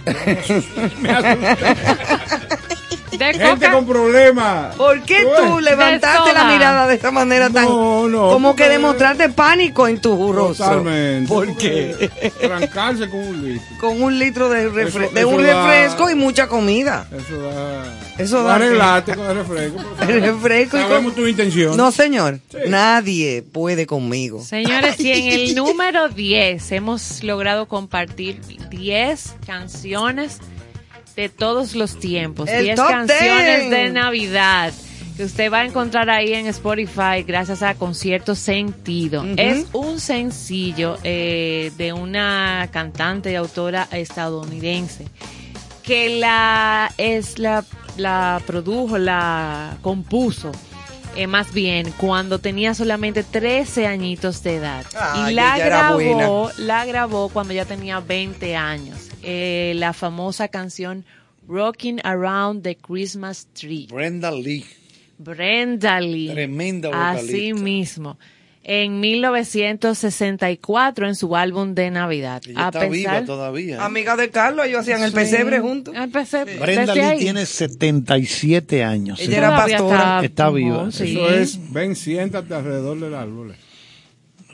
De 3.11 3.17
Gente 3.17 3.39
coca. 3.49 3.71
con 3.71 3.85
problemas. 3.87 4.75
¿Por 4.75 5.01
qué 5.03 5.25
tú 5.37 5.59
levantaste 5.59 6.33
la 6.33 6.43
mirada 6.45 6.87
de 6.87 6.95
esa 6.95 7.09
manera 7.11 7.49
tan 7.49 7.63
No, 7.65 8.07
no, 8.09 8.29
como 8.31 8.55
que 8.55 8.67
demostrarte 8.67 9.29
pánico 9.29 9.87
en 9.87 10.01
tu 10.01 10.33
rostro? 10.33 10.65
Totalmente. 10.65 11.27
¿Por 11.27 11.55
qué? 11.57 12.09
Trancarse 12.39 13.09
con 13.09 13.19
un 13.19 13.45
litro. 13.45 13.67
Con 13.79 14.01
un 14.01 14.19
litro 14.19 14.49
de, 14.49 14.69
refre- 14.69 14.87
Eso- 15.05 15.13
de 15.13 15.19
eso 15.21 15.29
un 15.29 15.43
da- 15.43 15.67
refresco 15.71 16.09
y 16.09 16.15
mucha 16.15 16.47
comida. 16.47 17.07
Eso 17.17 17.41
da. 17.41 17.83
Eso 18.17 18.43
da 18.43 18.55
Arreglate 18.55 19.15
con 19.15 19.25
el 19.29 19.35
refresco. 19.37 19.79
El 20.01 20.21
refresco 20.21 20.77
y 20.77 20.81
con- 20.81 20.89
Sabemos 20.89 21.15
tu 21.15 21.27
intención. 21.27 21.77
No, 21.77 21.91
señor. 21.91 22.39
Nadie 22.67 23.41
puede 23.41 23.85
conmigo. 23.87 24.43
Señores, 24.43 24.99
y 24.99 25.11
en 25.11 25.31
el 25.31 25.55
número 25.55 26.09
10 26.09 26.71
hemos 26.73 27.23
logrado 27.23 27.67
compartir 27.67 28.41
10 28.69 29.35
canciones 29.45 30.39
de 31.17 31.27
todos 31.29 31.75
los 31.75 31.99
tiempos, 31.99 32.47
El 32.47 32.63
10 32.63 32.75
top 32.77 32.87
canciones 32.89 33.59
10. 33.61 33.71
de 33.71 33.89
Navidad 33.89 34.71
que 35.17 35.23
usted 35.25 35.51
va 35.51 35.61
a 35.61 35.65
encontrar 35.65 36.11
ahí 36.11 36.31
en 36.33 36.45
Spotify 36.45 37.23
gracias 37.25 37.63
a 37.63 37.73
Concierto 37.73 38.35
Sentido. 38.35 39.25
Es 39.35 39.65
un 39.73 39.99
sencillo 39.99 40.97
eh, 41.03 41.71
de 41.75 41.91
una 41.91 42.69
cantante 42.71 43.31
y 43.31 43.35
autora 43.35 43.87
estadounidense 43.91 45.07
que 45.81 46.19
la 46.19 46.93
es 46.99 47.39
la, 47.39 47.65
la 47.97 48.39
produjo, 48.45 48.99
la 48.99 49.77
compuso. 49.81 50.51
eh, 51.15 51.25
más 51.25 51.51
bien 51.51 51.91
cuando 51.97 52.37
tenía 52.37 52.75
solamente 52.75 53.23
13 53.23 53.87
añitos 53.87 54.43
de 54.43 54.57
edad 54.57 54.85
Ay, 54.95 55.31
y 55.31 55.33
la 55.33 55.57
grabó 55.57 56.51
la 56.59 56.85
grabó 56.85 57.29
cuando 57.29 57.53
ya 57.55 57.65
tenía 57.65 57.99
20 58.01 58.55
años 58.55 59.06
Eh, 59.29 59.73
la 59.75 59.91
famosa 59.93 60.47
canción 60.47 61.03
Rocking 61.47 61.99
Around 62.03 62.63
the 62.63 62.75
Christmas 62.77 63.47
Tree 63.53 63.87
Brenda 63.91 64.31
Lee. 64.31 64.65
Brenda 65.17 65.99
Lee 65.99 66.29
Tremenda 66.31 66.89
vocalista. 66.89 67.33
así 67.35 67.53
mismo 67.53 68.17
en 68.63 68.99
1964 68.99 71.07
en 71.07 71.15
su 71.15 71.35
álbum 71.37 71.73
de 71.73 71.89
Navidad 71.89 72.41
Ella 72.45 72.65
A 72.65 72.67
está 72.67 72.79
pesar- 72.81 72.91
viva 72.91 73.23
todavía. 73.25 73.85
Amiga 73.85 74.17
de 74.17 74.29
Carlos, 74.29 74.65
ellos 74.65 74.81
hacían 74.81 75.03
el 75.03 75.09
Sí. 75.11 75.15
pesebre 75.15 75.59
juntos. 75.59 75.95
El 75.95 76.09
pesebre, 76.09 76.57
Brenda 76.59 76.93
Lee 76.93 76.99
ahí. 77.01 77.19
tiene 77.19 77.45
77 77.45 78.83
años. 78.83 79.19
Ella 79.21 79.37
era 79.37 79.49
Todavía 79.51 79.77
pastora. 79.77 80.21
Está 80.23 80.49
viva. 80.49 80.91
Sí. 80.91 81.11
Eso 81.17 81.29
es, 81.29 81.71
ven, 81.71 81.95
siéntate 81.95 82.53
alrededor 82.53 82.99
del 82.99 83.13
árbol. 83.15 83.55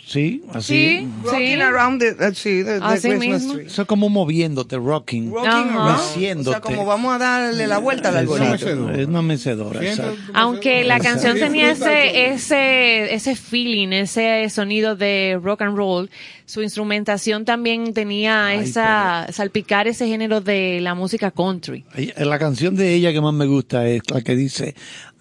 Sí, 0.06 0.44
así. 0.52 0.74
Sí, 0.74 1.08
Rocking 1.24 1.48
sí. 1.56 1.62
around 1.62 2.02
the, 2.02 2.12
uh, 2.12 2.34
sí, 2.34 2.64
the- 2.64 2.64
the 2.66 2.80
Así 2.82 3.08
Christmas 3.10 3.20
mismo. 3.42 3.54
tree. 3.54 3.66
Eso 3.68 3.82
es 3.84 3.88
como 3.88 4.10
moviéndote, 4.10 4.76
rocking. 4.78 5.32
Rocking 5.32 5.50
Ajá. 5.50 5.96
around. 5.96 6.48
O 6.48 6.52
sea, 6.52 6.60
como 6.62 6.86
vamos 6.86 7.16
a 7.16 7.18
darle 7.18 7.68
la 7.68 7.78
vuelta 7.78 8.10
al 8.10 8.26
Exacto. 8.26 8.44
arbolito. 8.68 8.92
Es 9.02 9.08
una 9.08 9.22
mecedora. 9.22 9.82
Exacto. 9.82 10.18
Aunque 10.34 10.84
la 10.84 11.00
canción 11.00 11.38
tenía 11.40 11.72
ese, 11.72 12.28
ese, 12.34 13.14
ese 13.14 13.36
feeling, 13.36 13.90
ese 13.94 14.50
sonido 14.50 14.96
de 14.98 15.40
rock 15.42 15.62
and 15.62 15.78
roll, 15.78 16.10
su 16.46 16.62
instrumentación 16.62 17.46
también 17.46 17.94
tenía 17.94 18.48
Ay, 18.48 18.60
esa, 18.60 19.28
salpicar 19.32 19.88
ese 19.88 20.06
género 20.08 20.42
de 20.42 20.80
la 20.82 20.96
música 20.96 21.32
country. 21.32 21.86
La 22.18 22.38
canción 22.40 22.76
de 22.76 22.94
ella 22.94 23.14
que 23.14 23.22
más 23.22 23.34
me 23.34 23.46
gusta 23.46 23.88
es 23.88 24.02
la 24.12 24.22
que 24.22 24.36
dice 24.36 24.76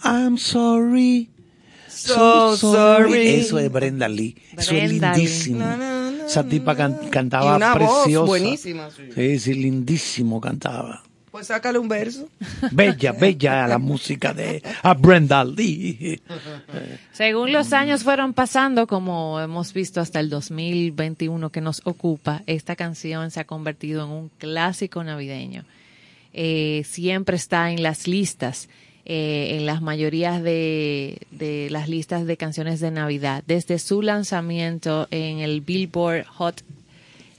I'm 0.04 0.36
sorry. 0.38 1.30
So 2.02 2.56
sorry. 2.56 3.28
Eso 3.28 3.58
es 3.58 3.70
Brenda 3.70 4.08
Lee. 4.08 4.36
Eso 4.56 4.74
es 4.74 4.90
lindísimo. 4.92 5.58
Na, 5.60 6.12
Esa 6.26 6.44
tipa 6.44 6.74
can- 6.76 6.98
cantaba 7.10 7.52
Y 7.52 7.56
una 7.56 7.74
voz 7.74 8.02
preciosa. 8.04 8.26
buenísima, 8.26 8.90
sí. 8.90 9.02
Sí, 9.14 9.38
sí, 9.38 9.54
lindísimo 9.54 10.40
cantaba. 10.40 11.02
Pues 11.30 11.46
sácale 11.46 11.78
un 11.78 11.88
verso. 11.88 12.28
Bella, 12.72 13.12
bella 13.12 13.66
la 13.66 13.78
música 13.78 14.34
de 14.34 14.62
a 14.82 14.92
Brenda 14.92 15.42
Lee. 15.44 16.20
Según 17.12 17.52
los 17.52 17.72
años 17.72 18.02
fueron 18.02 18.34
pasando, 18.34 18.86
como 18.86 19.40
hemos 19.40 19.72
visto 19.72 20.00
hasta 20.02 20.20
el 20.20 20.28
2021 20.28 21.50
que 21.50 21.62
nos 21.62 21.80
ocupa, 21.84 22.42
esta 22.46 22.76
canción 22.76 23.30
se 23.30 23.40
ha 23.40 23.44
convertido 23.46 24.04
en 24.04 24.10
un 24.10 24.30
clásico 24.38 25.02
navideño. 25.04 25.64
Eh, 26.34 26.82
siempre 26.86 27.36
está 27.36 27.70
en 27.70 27.82
las 27.82 28.06
listas, 28.06 28.68
eh, 29.04 29.56
en 29.56 29.66
las 29.66 29.82
mayorías 29.82 30.42
de, 30.42 31.18
de 31.30 31.68
las 31.70 31.88
listas 31.88 32.26
de 32.26 32.36
canciones 32.36 32.80
de 32.80 32.90
Navidad, 32.90 33.42
desde 33.46 33.78
su 33.78 34.02
lanzamiento 34.02 35.08
en 35.10 35.40
el 35.40 35.60
Billboard 35.60 36.24
Hot 36.26 36.62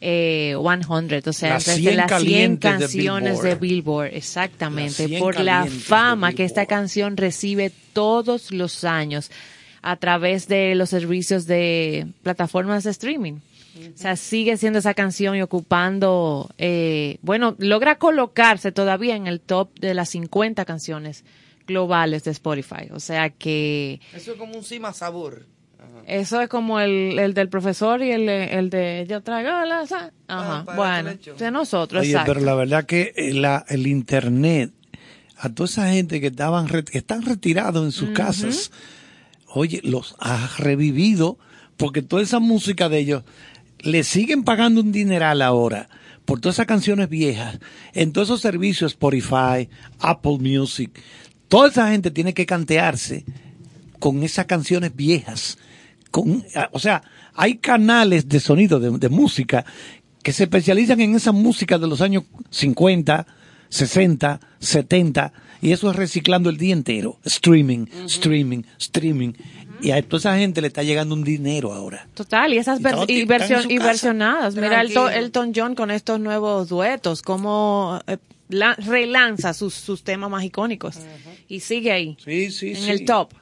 eh, 0.05 0.57
100, 0.61 1.23
o 1.25 1.33
sea, 1.33 1.49
Las 1.51 1.65
desde 1.65 1.79
100 1.79 1.95
las 1.95 2.07
100 2.07 2.19
calientes 2.19 2.71
de 2.71 2.79
canciones 2.79 3.41
de 3.41 3.55
Billboard. 3.55 4.09
Exactamente, 4.13 5.03
Las 5.03 5.09
100 5.09 5.19
por 5.21 5.39
la 5.39 5.65
fama 5.65 6.33
que 6.33 6.43
esta 6.43 6.65
canción 6.65 7.15
recibe 7.15 7.71
todos 7.93 8.51
los 8.51 8.83
años 8.83 9.31
a 9.81 9.95
través 9.95 10.49
de 10.49 10.75
los 10.75 10.89
servicios 10.89 11.45
de 11.45 12.07
plataformas 12.21 12.83
de 12.83 12.91
streaming. 12.91 13.35
O 13.75 13.97
sea, 13.97 14.17
sigue 14.17 14.57
siendo 14.57 14.79
esa 14.79 14.93
canción 14.93 15.35
y 15.35 15.41
ocupando, 15.41 16.49
eh, 16.57 17.17
bueno, 17.21 17.55
logra 17.57 17.95
colocarse 17.95 18.71
todavía 18.71 19.15
en 19.15 19.25
el 19.25 19.39
top 19.39 19.69
de 19.79 19.93
las 19.93 20.09
50 20.09 20.65
canciones 20.65 21.23
globales 21.67 22.23
de 22.23 22.31
Spotify. 22.31 22.89
O 22.91 22.99
sea 22.99 23.29
que 23.29 23.99
Eso 24.13 24.31
es 24.33 24.37
como 24.37 24.55
un 24.57 24.63
cima 24.63 24.93
sabor. 24.93 25.45
eso 26.07 26.41
es 26.41 26.49
como 26.49 26.79
el, 26.79 27.17
el 27.19 27.33
del 27.33 27.49
profesor 27.49 28.01
y 28.01 28.11
el, 28.11 28.27
el 28.29 28.69
de 28.69 29.05
yo 29.09 29.21
traigo 29.21 29.49
la 29.65 29.81
Ajá, 29.81 30.11
Ah, 30.27 30.63
para 30.65 30.77
bueno, 30.77 31.19
de 31.37 31.51
nosotros, 31.51 32.01
Oye, 32.01 32.11
exacto. 32.11 32.33
pero 32.33 32.45
la 32.45 32.55
verdad 32.55 32.85
que 32.85 33.13
eh, 33.15 33.33
la- 33.33 33.65
el 33.69 33.85
internet, 33.87 34.71
a 35.37 35.49
toda 35.53 35.65
esa 35.67 35.89
gente 35.91 36.19
que 36.21 36.27
estaban 36.27 36.67
re- 36.69 36.83
que 36.85 36.97
están 36.97 37.21
retirados 37.23 37.83
en 37.85 37.91
sus 37.91 38.09
casas, 38.11 38.71
oye, 39.47 39.81
los 39.83 40.15
ha 40.19 40.49
revivido 40.57 41.37
porque 41.77 42.01
toda 42.01 42.21
esa 42.21 42.39
música 42.39 42.87
de 42.89 42.99
ellos 42.99 43.23
le 43.79 44.03
siguen 44.03 44.43
pagando 44.43 44.81
un 44.81 44.91
dineral 44.91 45.41
ahora 45.41 45.89
por 46.25 46.39
todas 46.39 46.55
esas 46.55 46.67
canciones 46.67 47.09
viejas, 47.09 47.59
en 47.93 48.13
todos 48.13 48.29
esos 48.29 48.41
servicios 48.41 48.93
Spotify, 48.93 49.67
Apple 49.99 50.37
Music, 50.39 50.97
toda 51.53 51.67
esa 51.69 51.89
gente 51.91 52.09
tiene 52.09 52.33
que 52.33 52.47
cantearse 52.47 53.25
con 53.99 54.23
esas 54.23 54.47
canciones 54.47 54.95
viejas. 54.95 55.59
Con, 56.09 56.43
o 56.71 56.79
sea, 56.79 57.03
hay 57.35 57.57
canales 57.57 58.27
de 58.27 58.39
sonido, 58.39 58.79
de, 58.79 58.89
de 58.97 59.09
música, 59.09 59.63
que 60.23 60.33
se 60.33 60.45
especializan 60.45 60.99
en 61.01 61.15
esa 61.15 61.31
música 61.31 61.77
de 61.77 61.85
los 61.87 62.01
años 62.01 62.23
50, 62.49 63.27
60, 63.69 64.39
70, 64.59 65.33
y 65.61 65.71
eso 65.73 65.91
es 65.91 65.95
reciclando 65.95 66.49
el 66.49 66.57
día 66.57 66.73
entero. 66.73 67.19
Streaming, 67.23 67.85
streaming, 68.07 68.63
streaming. 68.79 69.33
Y 69.81 69.91
a 69.91 70.01
toda 70.01 70.17
esa 70.19 70.37
gente 70.37 70.59
le 70.59 70.67
está 70.67 70.81
llegando 70.81 71.13
un 71.13 71.23
dinero 71.23 71.71
ahora. 71.71 72.07
Total, 72.15 72.51
y 72.53 72.57
esas 72.57 72.79
Y 72.79 72.83
ver- 72.83 72.95
y, 73.69 73.77
versionadas. 73.77 74.55
Mira 74.55 74.81
el 74.81 74.87
to- 74.93 75.01
tranquilo. 75.05 75.09
Elton 75.25 75.51
John 75.55 75.75
con 75.75 75.91
estos 75.91 76.19
nuevos 76.19 76.69
duetos, 76.69 77.21
cómo 77.21 77.99
eh, 78.07 78.17
la- 78.49 78.75
relanza 78.75 79.53
sus, 79.53 79.73
sus 79.73 80.03
temas 80.03 80.29
más 80.29 80.43
icónicos 80.43 80.97
y 81.47 81.59
sigue 81.59 81.91
ahí, 81.91 82.17
Sí, 82.23 82.51
sí, 82.51 82.69
en 82.69 82.75
sí. 82.77 82.89
el 82.91 83.05
top. 83.05 83.33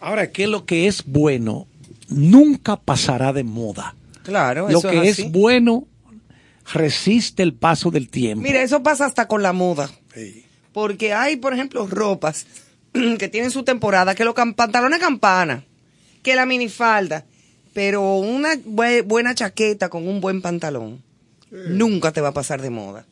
Ahora, 0.00 0.30
que 0.32 0.46
lo 0.46 0.64
que 0.64 0.86
es 0.86 1.04
bueno 1.04 1.66
nunca 2.08 2.76
pasará 2.76 3.32
de 3.32 3.44
moda. 3.44 3.94
Claro, 4.22 4.68
Lo 4.70 4.78
eso 4.78 4.88
que 4.90 4.98
es 5.08 5.18
es, 5.18 5.26
así. 5.26 5.28
bueno 5.30 5.86
resiste 6.72 7.42
el 7.42 7.54
paso 7.54 7.90
del 7.90 8.08
tiempo. 8.08 8.42
Mira, 8.42 8.62
eso 8.62 8.82
pasa 8.82 9.06
hasta 9.06 9.26
con 9.28 9.42
la 9.42 9.52
moda. 9.52 9.90
Porque 10.72 11.12
hay, 11.12 11.36
por 11.36 11.52
ejemplo, 11.52 11.86
ropas 11.86 12.46
que 12.92 13.28
tienen 13.28 13.50
su 13.50 13.62
temporada, 13.64 14.14
que 14.14 14.24
los 14.24 14.34
cam- 14.34 14.54
pantalones 14.54 15.00
campana, 15.00 15.64
que 16.22 16.34
la 16.36 16.46
minifalda, 16.46 17.24
pero 17.72 18.16
una 18.18 18.54
bue- 18.54 19.02
buena 19.04 19.34
chaqueta 19.34 19.88
con 19.88 20.06
un 20.08 20.20
buen 20.20 20.42
pantalón 20.42 21.02
nunca 21.50 22.12
te 22.12 22.20
va 22.20 22.28
a 22.28 22.34
pasar 22.34 22.62
de 22.62 22.70
moda. 22.70 23.04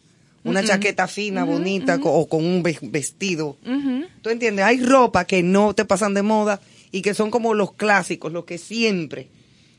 Una 0.48 0.62
chaqueta 0.64 1.06
fina, 1.08 1.44
bonita, 1.44 1.98
o 2.02 2.28
con 2.28 2.44
un 2.44 2.62
ve- 2.62 2.78
vestido. 2.82 3.56
Ujú. 3.66 4.04
¿Tú 4.22 4.30
entiendes? 4.30 4.64
Hay 4.64 4.82
ropa 4.82 5.24
que 5.24 5.42
no 5.42 5.74
te 5.74 5.84
pasan 5.84 6.14
de 6.14 6.22
moda 6.22 6.60
y 6.90 7.02
que 7.02 7.14
son 7.14 7.30
como 7.30 7.54
los 7.54 7.72
clásicos, 7.74 8.32
los 8.32 8.44
que 8.44 8.58
siempre. 8.58 9.28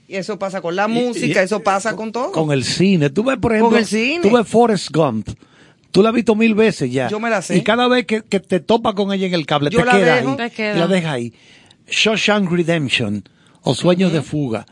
Y 0.07 0.15
eso 0.15 0.39
pasa 0.39 0.61
con 0.61 0.75
la 0.75 0.87
música, 0.87 1.41
y- 1.41 1.45
eso 1.45 1.61
pasa 1.61 1.95
con 1.95 2.11
todo. 2.11 2.31
Con 2.31 2.51
el 2.51 2.63
cine. 2.63 3.09
Tú 3.09 3.23
ves, 3.23 3.37
por 3.37 3.51
ejemplo, 3.53 3.69
Con 3.71 3.79
el 3.79 3.85
cine. 3.85 4.19
tú 4.21 4.31
ves 4.35 4.47
Forrest 4.47 4.89
Gump. 4.91 5.29
Tú 5.91 6.01
la 6.03 6.09
has 6.09 6.15
visto 6.15 6.35
mil 6.35 6.53
veces 6.55 6.91
ya. 6.91 7.09
Yo 7.09 7.19
me 7.19 7.29
la 7.29 7.41
sé. 7.41 7.57
Y 7.57 7.61
cada 7.61 7.87
vez 7.87 8.05
que, 8.05 8.21
que 8.21 8.39
te 8.39 8.59
topa 8.59 8.93
con 8.93 9.11
ella 9.11 9.25
en 9.27 9.33
el 9.33 9.45
cable, 9.45 9.69
Yo 9.71 9.79
te 9.79 9.85
la 9.85 9.91
queda 9.93 10.15
dejo. 10.17 10.29
ahí. 10.31 10.37
Te 10.37 10.49
queda. 10.51 10.75
Y 10.75 10.79
la 10.79 10.87
deja 10.87 11.11
ahí. 11.13 11.33
Shawshank 11.87 12.49
Redemption 12.51 13.23
o 13.61 13.73
Sueños 13.75 14.11
de 14.13 14.21
Fuga. 14.21 14.65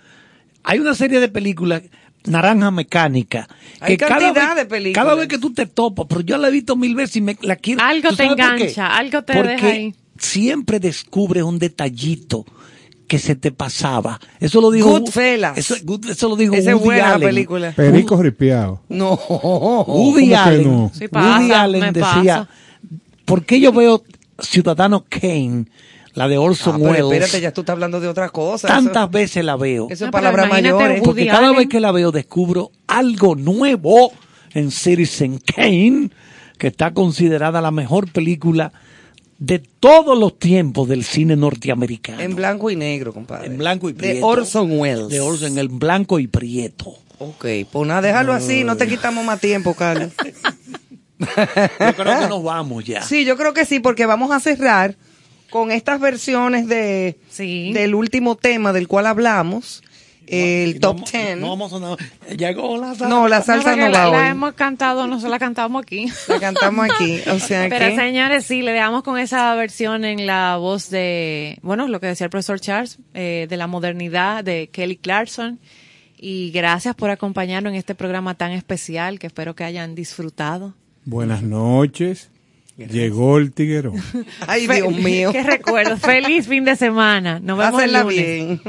Hay 0.63 0.79
una 0.79 0.93
serie 0.93 1.19
de 1.19 1.27
películas, 1.29 1.81
Naranja 2.27 2.71
Mecánica. 2.71 3.47
Hay 3.79 3.97
que 3.97 4.05
cada 4.05 4.31
vez- 4.31 4.55
de 4.55 4.65
películas. 4.65 5.05
Cada 5.05 5.15
vez 5.15 5.27
que 5.27 5.37
tú 5.37 5.53
te 5.53 5.65
topas, 5.65 6.05
pero 6.09 6.21
yo 6.21 6.37
la 6.37 6.47
he 6.47 6.51
visto 6.51 6.75
mil 6.75 6.95
veces 6.95 7.15
y 7.17 7.21
me 7.21 7.37
la 7.41 7.55
quiero. 7.55 7.81
Algo 7.83 8.09
¿Tú 8.09 8.15
te 8.17 8.25
engancha, 8.25 8.95
algo 8.97 9.23
te 9.23 9.33
Porque 9.33 9.49
deja 9.51 9.67
ahí. 9.67 9.95
siempre 10.17 10.79
descubres 10.79 11.43
un 11.43 11.59
detallito 11.59 12.45
que 13.07 13.19
se 13.19 13.35
te 13.35 13.51
pasaba. 13.51 14.19
Eso 14.39 14.59
lo 14.59 14.69
dijo 14.69 14.89
Goodfellas. 14.89 15.57
Eso, 15.57 15.75
Good- 15.83 16.09
eso 16.09 16.27
lo 16.27 16.35
dijo 16.35 16.53
Esa 16.55 16.71
es 16.71 16.75
Woody 16.75 16.85
buena 16.85 17.09
la 17.09 17.15
Allen. 17.15 17.29
película. 17.29 17.71
Perico 17.71 18.21
ripiado. 18.21 18.81
No. 18.89 19.13
Woody 19.13 19.85
¿Cómo 19.85 20.15
que 20.27 20.35
Allen, 20.35 20.63
no? 20.63 20.91
Sí 20.93 21.05
Woody 21.11 21.51
Allen 21.53 21.93
decía, 21.93 22.03
pasa. 22.03 22.49
¿por 23.25 23.45
qué 23.45 23.59
yo 23.61 23.71
veo 23.71 24.03
Ciudadano 24.39 25.05
Kane, 25.09 25.65
la 26.17 26.27
de 26.27 26.35
Ah, 26.35 26.41
Orson 26.41 26.81
pero 26.81 27.07
Welles, 27.07 27.23
espérate, 27.25 27.41
ya 27.41 27.51
tú 27.53 27.61
estás 27.61 27.73
hablando 27.73 27.99
de 27.99 28.07
otra 28.07 28.29
cosa. 28.29 28.67
tantas 28.67 29.03
Eso- 29.03 29.09
veces 29.09 29.45
la 29.45 29.55
veo? 29.55 29.87
Eso 29.89 30.05
es 30.05 30.11
No, 30.11 30.19
imagínate 30.19 30.47
mayores. 30.49 30.89
Woody 30.99 31.01
Porque 31.05 31.27
cada 31.27 31.47
Allen. 31.47 31.57
vez 31.57 31.67
que 31.69 31.79
la 31.79 31.91
veo 31.91 32.11
descubro 32.11 32.71
algo 32.87 33.35
nuevo 33.35 34.11
en 34.53 34.71
Citizen 34.71 35.37
Kane, 35.39 36.09
que 36.57 36.67
está 36.67 36.93
considerada 36.93 37.61
la 37.61 37.71
mejor 37.71 38.11
película 38.11 38.71
de 39.37 39.59
todos 39.59 40.17
los 40.17 40.39
tiempos 40.39 40.89
del 40.89 41.03
cine 41.03 41.35
norteamericano. 41.35 42.19
En 42.21 42.33
blanco 42.35 42.71
y 42.71 42.75
negro, 42.75 43.13
compadre. 43.13 43.45
En 43.47 43.57
blanco 43.59 43.87
y 43.89 43.93
De 43.93 43.99
prieto. 43.99 44.25
Orson 44.25 44.79
Welles. 44.79 45.09
De 45.09 45.19
Orson, 45.19 45.55
en 45.59 45.77
blanco 45.77 46.17
y 46.19 46.25
prieto. 46.25 46.95
Ok, 47.19 47.45
pues 47.71 47.87
nada, 47.87 48.01
déjalo 48.01 48.33
así, 48.33 48.63
no 48.63 48.75
te 48.77 48.87
quitamos 48.87 49.23
más 49.23 49.39
tiempo, 49.39 49.75
Carlos. 49.75 50.11
Yo 51.19 51.93
creo 51.95 52.19
que 52.19 52.27
nos 52.27 52.43
vamos 52.43 52.83
ya. 52.85 53.01
Sí, 53.01 53.25
yo 53.25 53.37
creo 53.37 53.53
que 53.53 53.65
sí, 53.65 53.79
porque 53.79 54.05
vamos 54.05 54.31
a 54.31 54.39
cerrar 54.39 54.95
con 55.49 55.71
estas 55.71 55.99
versiones 55.99 56.67
de 56.67 57.17
Sí. 57.29 57.71
del 57.73 57.95
último 57.95 58.35
tema 58.35 58.73
del 58.73 58.87
cual 58.87 59.07
hablamos, 59.07 59.83
el 60.29 60.81
top 60.81 60.99
no, 60.99 61.05
10. 61.05 61.37
No 61.37 61.49
vamos 61.49 61.71
a 61.71 61.75
sonar. 61.77 61.97
Llegó 62.37 62.75
la 62.77 62.87
salsa. 62.87 63.07
No, 63.07 63.29
la 63.29 63.41
salsa 63.41 63.77
no, 63.77 63.87
la, 63.87 64.05
va 64.07 64.11
la 64.11 64.19
hoy. 64.23 64.27
hemos 64.31 64.53
cantado, 64.55 65.07
no 65.07 65.21
se 65.21 65.29
la 65.29 65.39
cantamos 65.39 65.81
aquí. 65.81 66.07
La 66.27 66.39
cantamos 66.41 66.85
aquí, 66.89 67.21
o 67.29 67.39
sea 67.39 67.67
Pero 67.69 67.87
que 67.87 67.95
señores, 67.95 68.45
sí, 68.45 68.61
le 68.61 68.73
dejamos 68.73 69.03
con 69.03 69.17
esa 69.17 69.55
versión 69.55 70.03
en 70.03 70.25
la 70.25 70.57
voz 70.57 70.89
de, 70.89 71.59
bueno, 71.61 71.87
lo 71.87 72.01
que 72.01 72.07
decía 72.07 72.25
el 72.25 72.29
profesor 72.29 72.59
Charles, 72.59 72.99
eh, 73.13 73.47
de 73.49 73.55
la 73.57 73.67
modernidad 73.67 74.43
de 74.43 74.67
Kelly 74.69 74.97
Clarkson. 74.97 75.59
Y 76.17 76.51
gracias 76.51 76.93
por 76.95 77.09
acompañarnos 77.09 77.71
en 77.71 77.77
este 77.77 77.95
programa 77.95 78.33
tan 78.35 78.51
especial 78.51 79.19
que 79.19 79.27
espero 79.27 79.55
que 79.55 79.63
hayan 79.63 79.95
disfrutado. 79.95 80.73
Buenas 81.05 81.41
noches. 81.41 82.31
Llegó 82.77 83.37
el 83.39 83.51
tiguerón. 83.53 83.95
Ay, 84.47 84.67
Fe- 84.67 84.75
Dios 84.75 84.93
mío. 85.03 85.31
Qué 85.31 85.43
recuerdo. 85.43 85.97
Feliz 85.97 86.47
fin 86.47 86.63
de 86.63 86.75
semana. 86.75 87.39
Nos 87.39 87.57
vemos 87.57 87.81
el 87.81 87.93
lunes. 87.93 88.07
bien. 88.15 88.61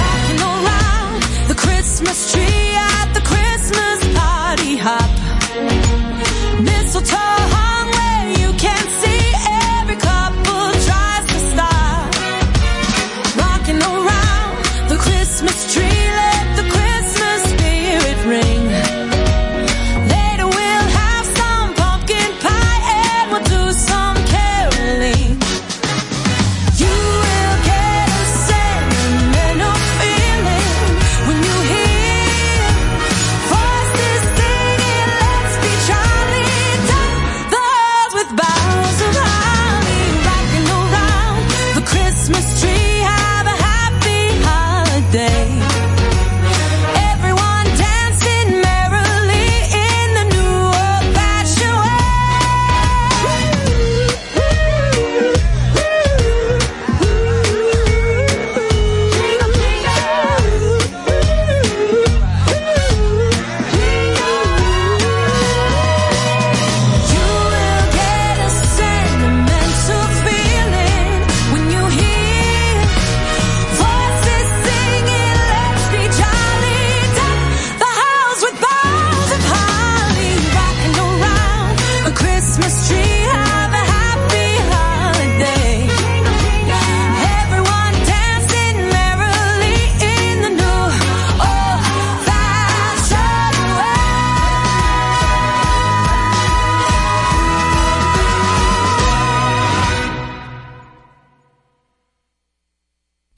Rocking 0.00 0.40
around 0.40 1.22
the 1.48 1.54
Christmas 1.54 2.32
tree 2.32 2.74
at 2.76 3.12
the 3.12 3.20
Christmas 3.20 4.00
party 4.16 4.76
hop. 4.78 5.13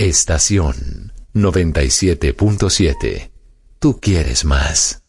Estación 0.09 1.13
97.7. 1.35 3.31
Tú 3.81 3.99
quieres 4.01 4.45
más. 4.45 5.03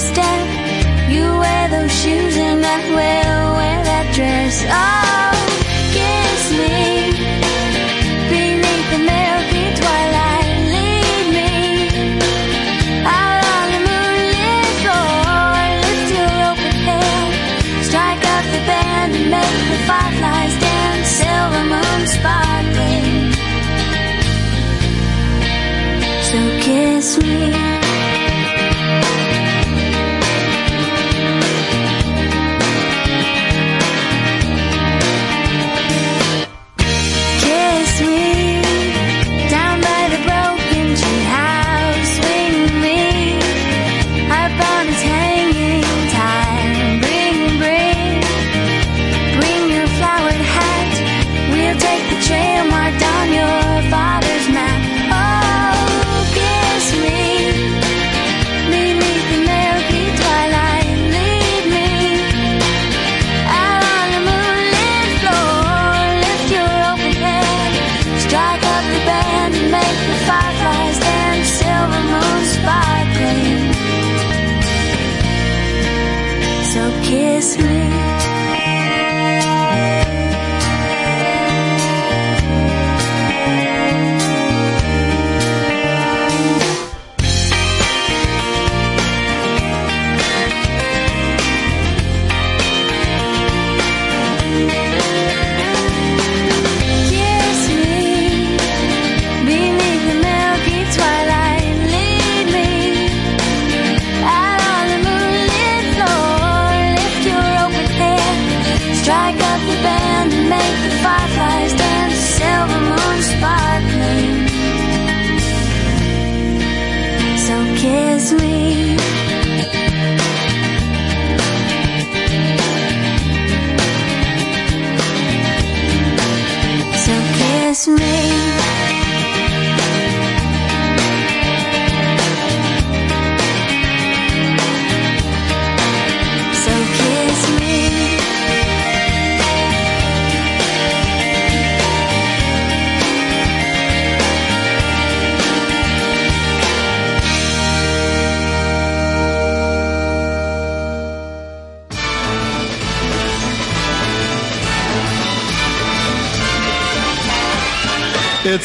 Step. 0.00 0.63
those 1.70 1.92
shoes 1.92 2.36
and 2.36 2.64
I 2.64 2.76
will 2.90 3.56
wear 3.56 3.78
that 3.84 4.06
dress. 4.14 4.56
Oh, 4.68 5.32
kiss 5.96 6.42
me 6.60 7.12
beneath 8.28 8.88
the 8.92 9.00
milky 9.10 9.64
twilight. 9.80 10.50
Lead 10.74 11.26
me 11.36 11.52
out 13.06 13.44
on 13.56 13.66
the 13.74 13.80
moonlit 13.88 14.70
floor. 14.82 15.56
Lift 15.84 16.08
your 16.16 16.34
open 16.52 16.76
hand, 16.88 17.32
strike 17.88 18.24
up 18.36 18.44
the 18.54 18.62
band 18.68 19.10
and 19.16 19.26
make 19.32 19.58
the 19.72 19.80
fireflies 19.88 20.54
dance. 20.60 21.08
Silver 21.20 21.64
moon 21.72 22.00
sparkling. 22.16 23.32
So 26.28 26.38
kiss 26.60 27.08
me. 27.22 27.63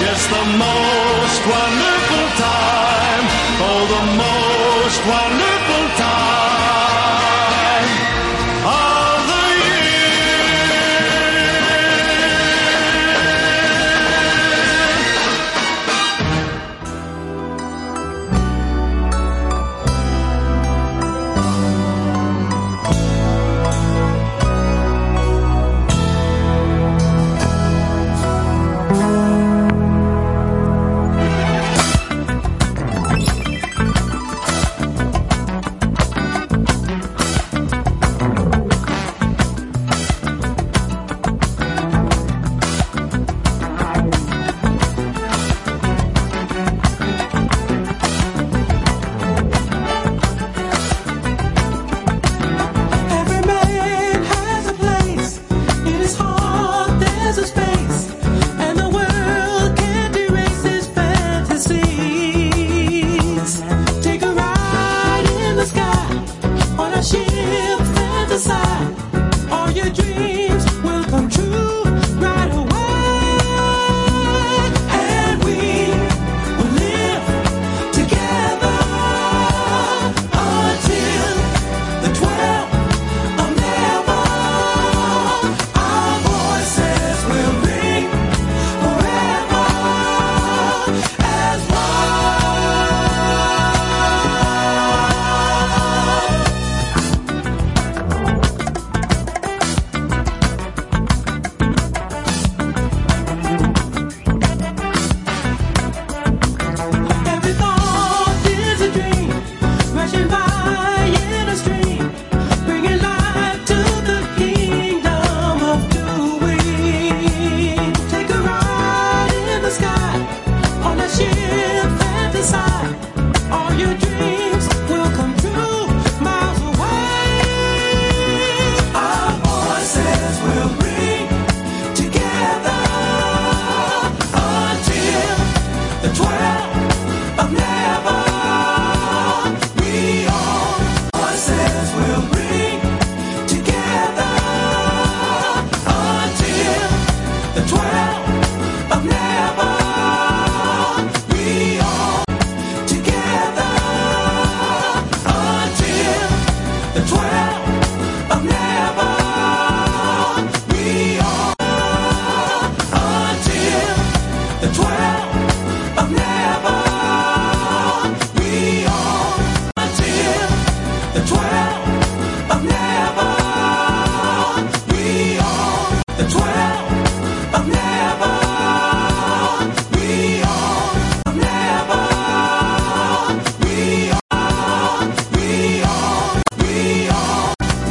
Yes, 0.00 0.26
the 0.28 0.44
most 0.54 1.42
wonderful 1.42 2.26
time. 2.38 3.24
Oh, 3.66 3.82
the 3.96 4.04
most 4.14 5.00
wonderful 5.06 5.37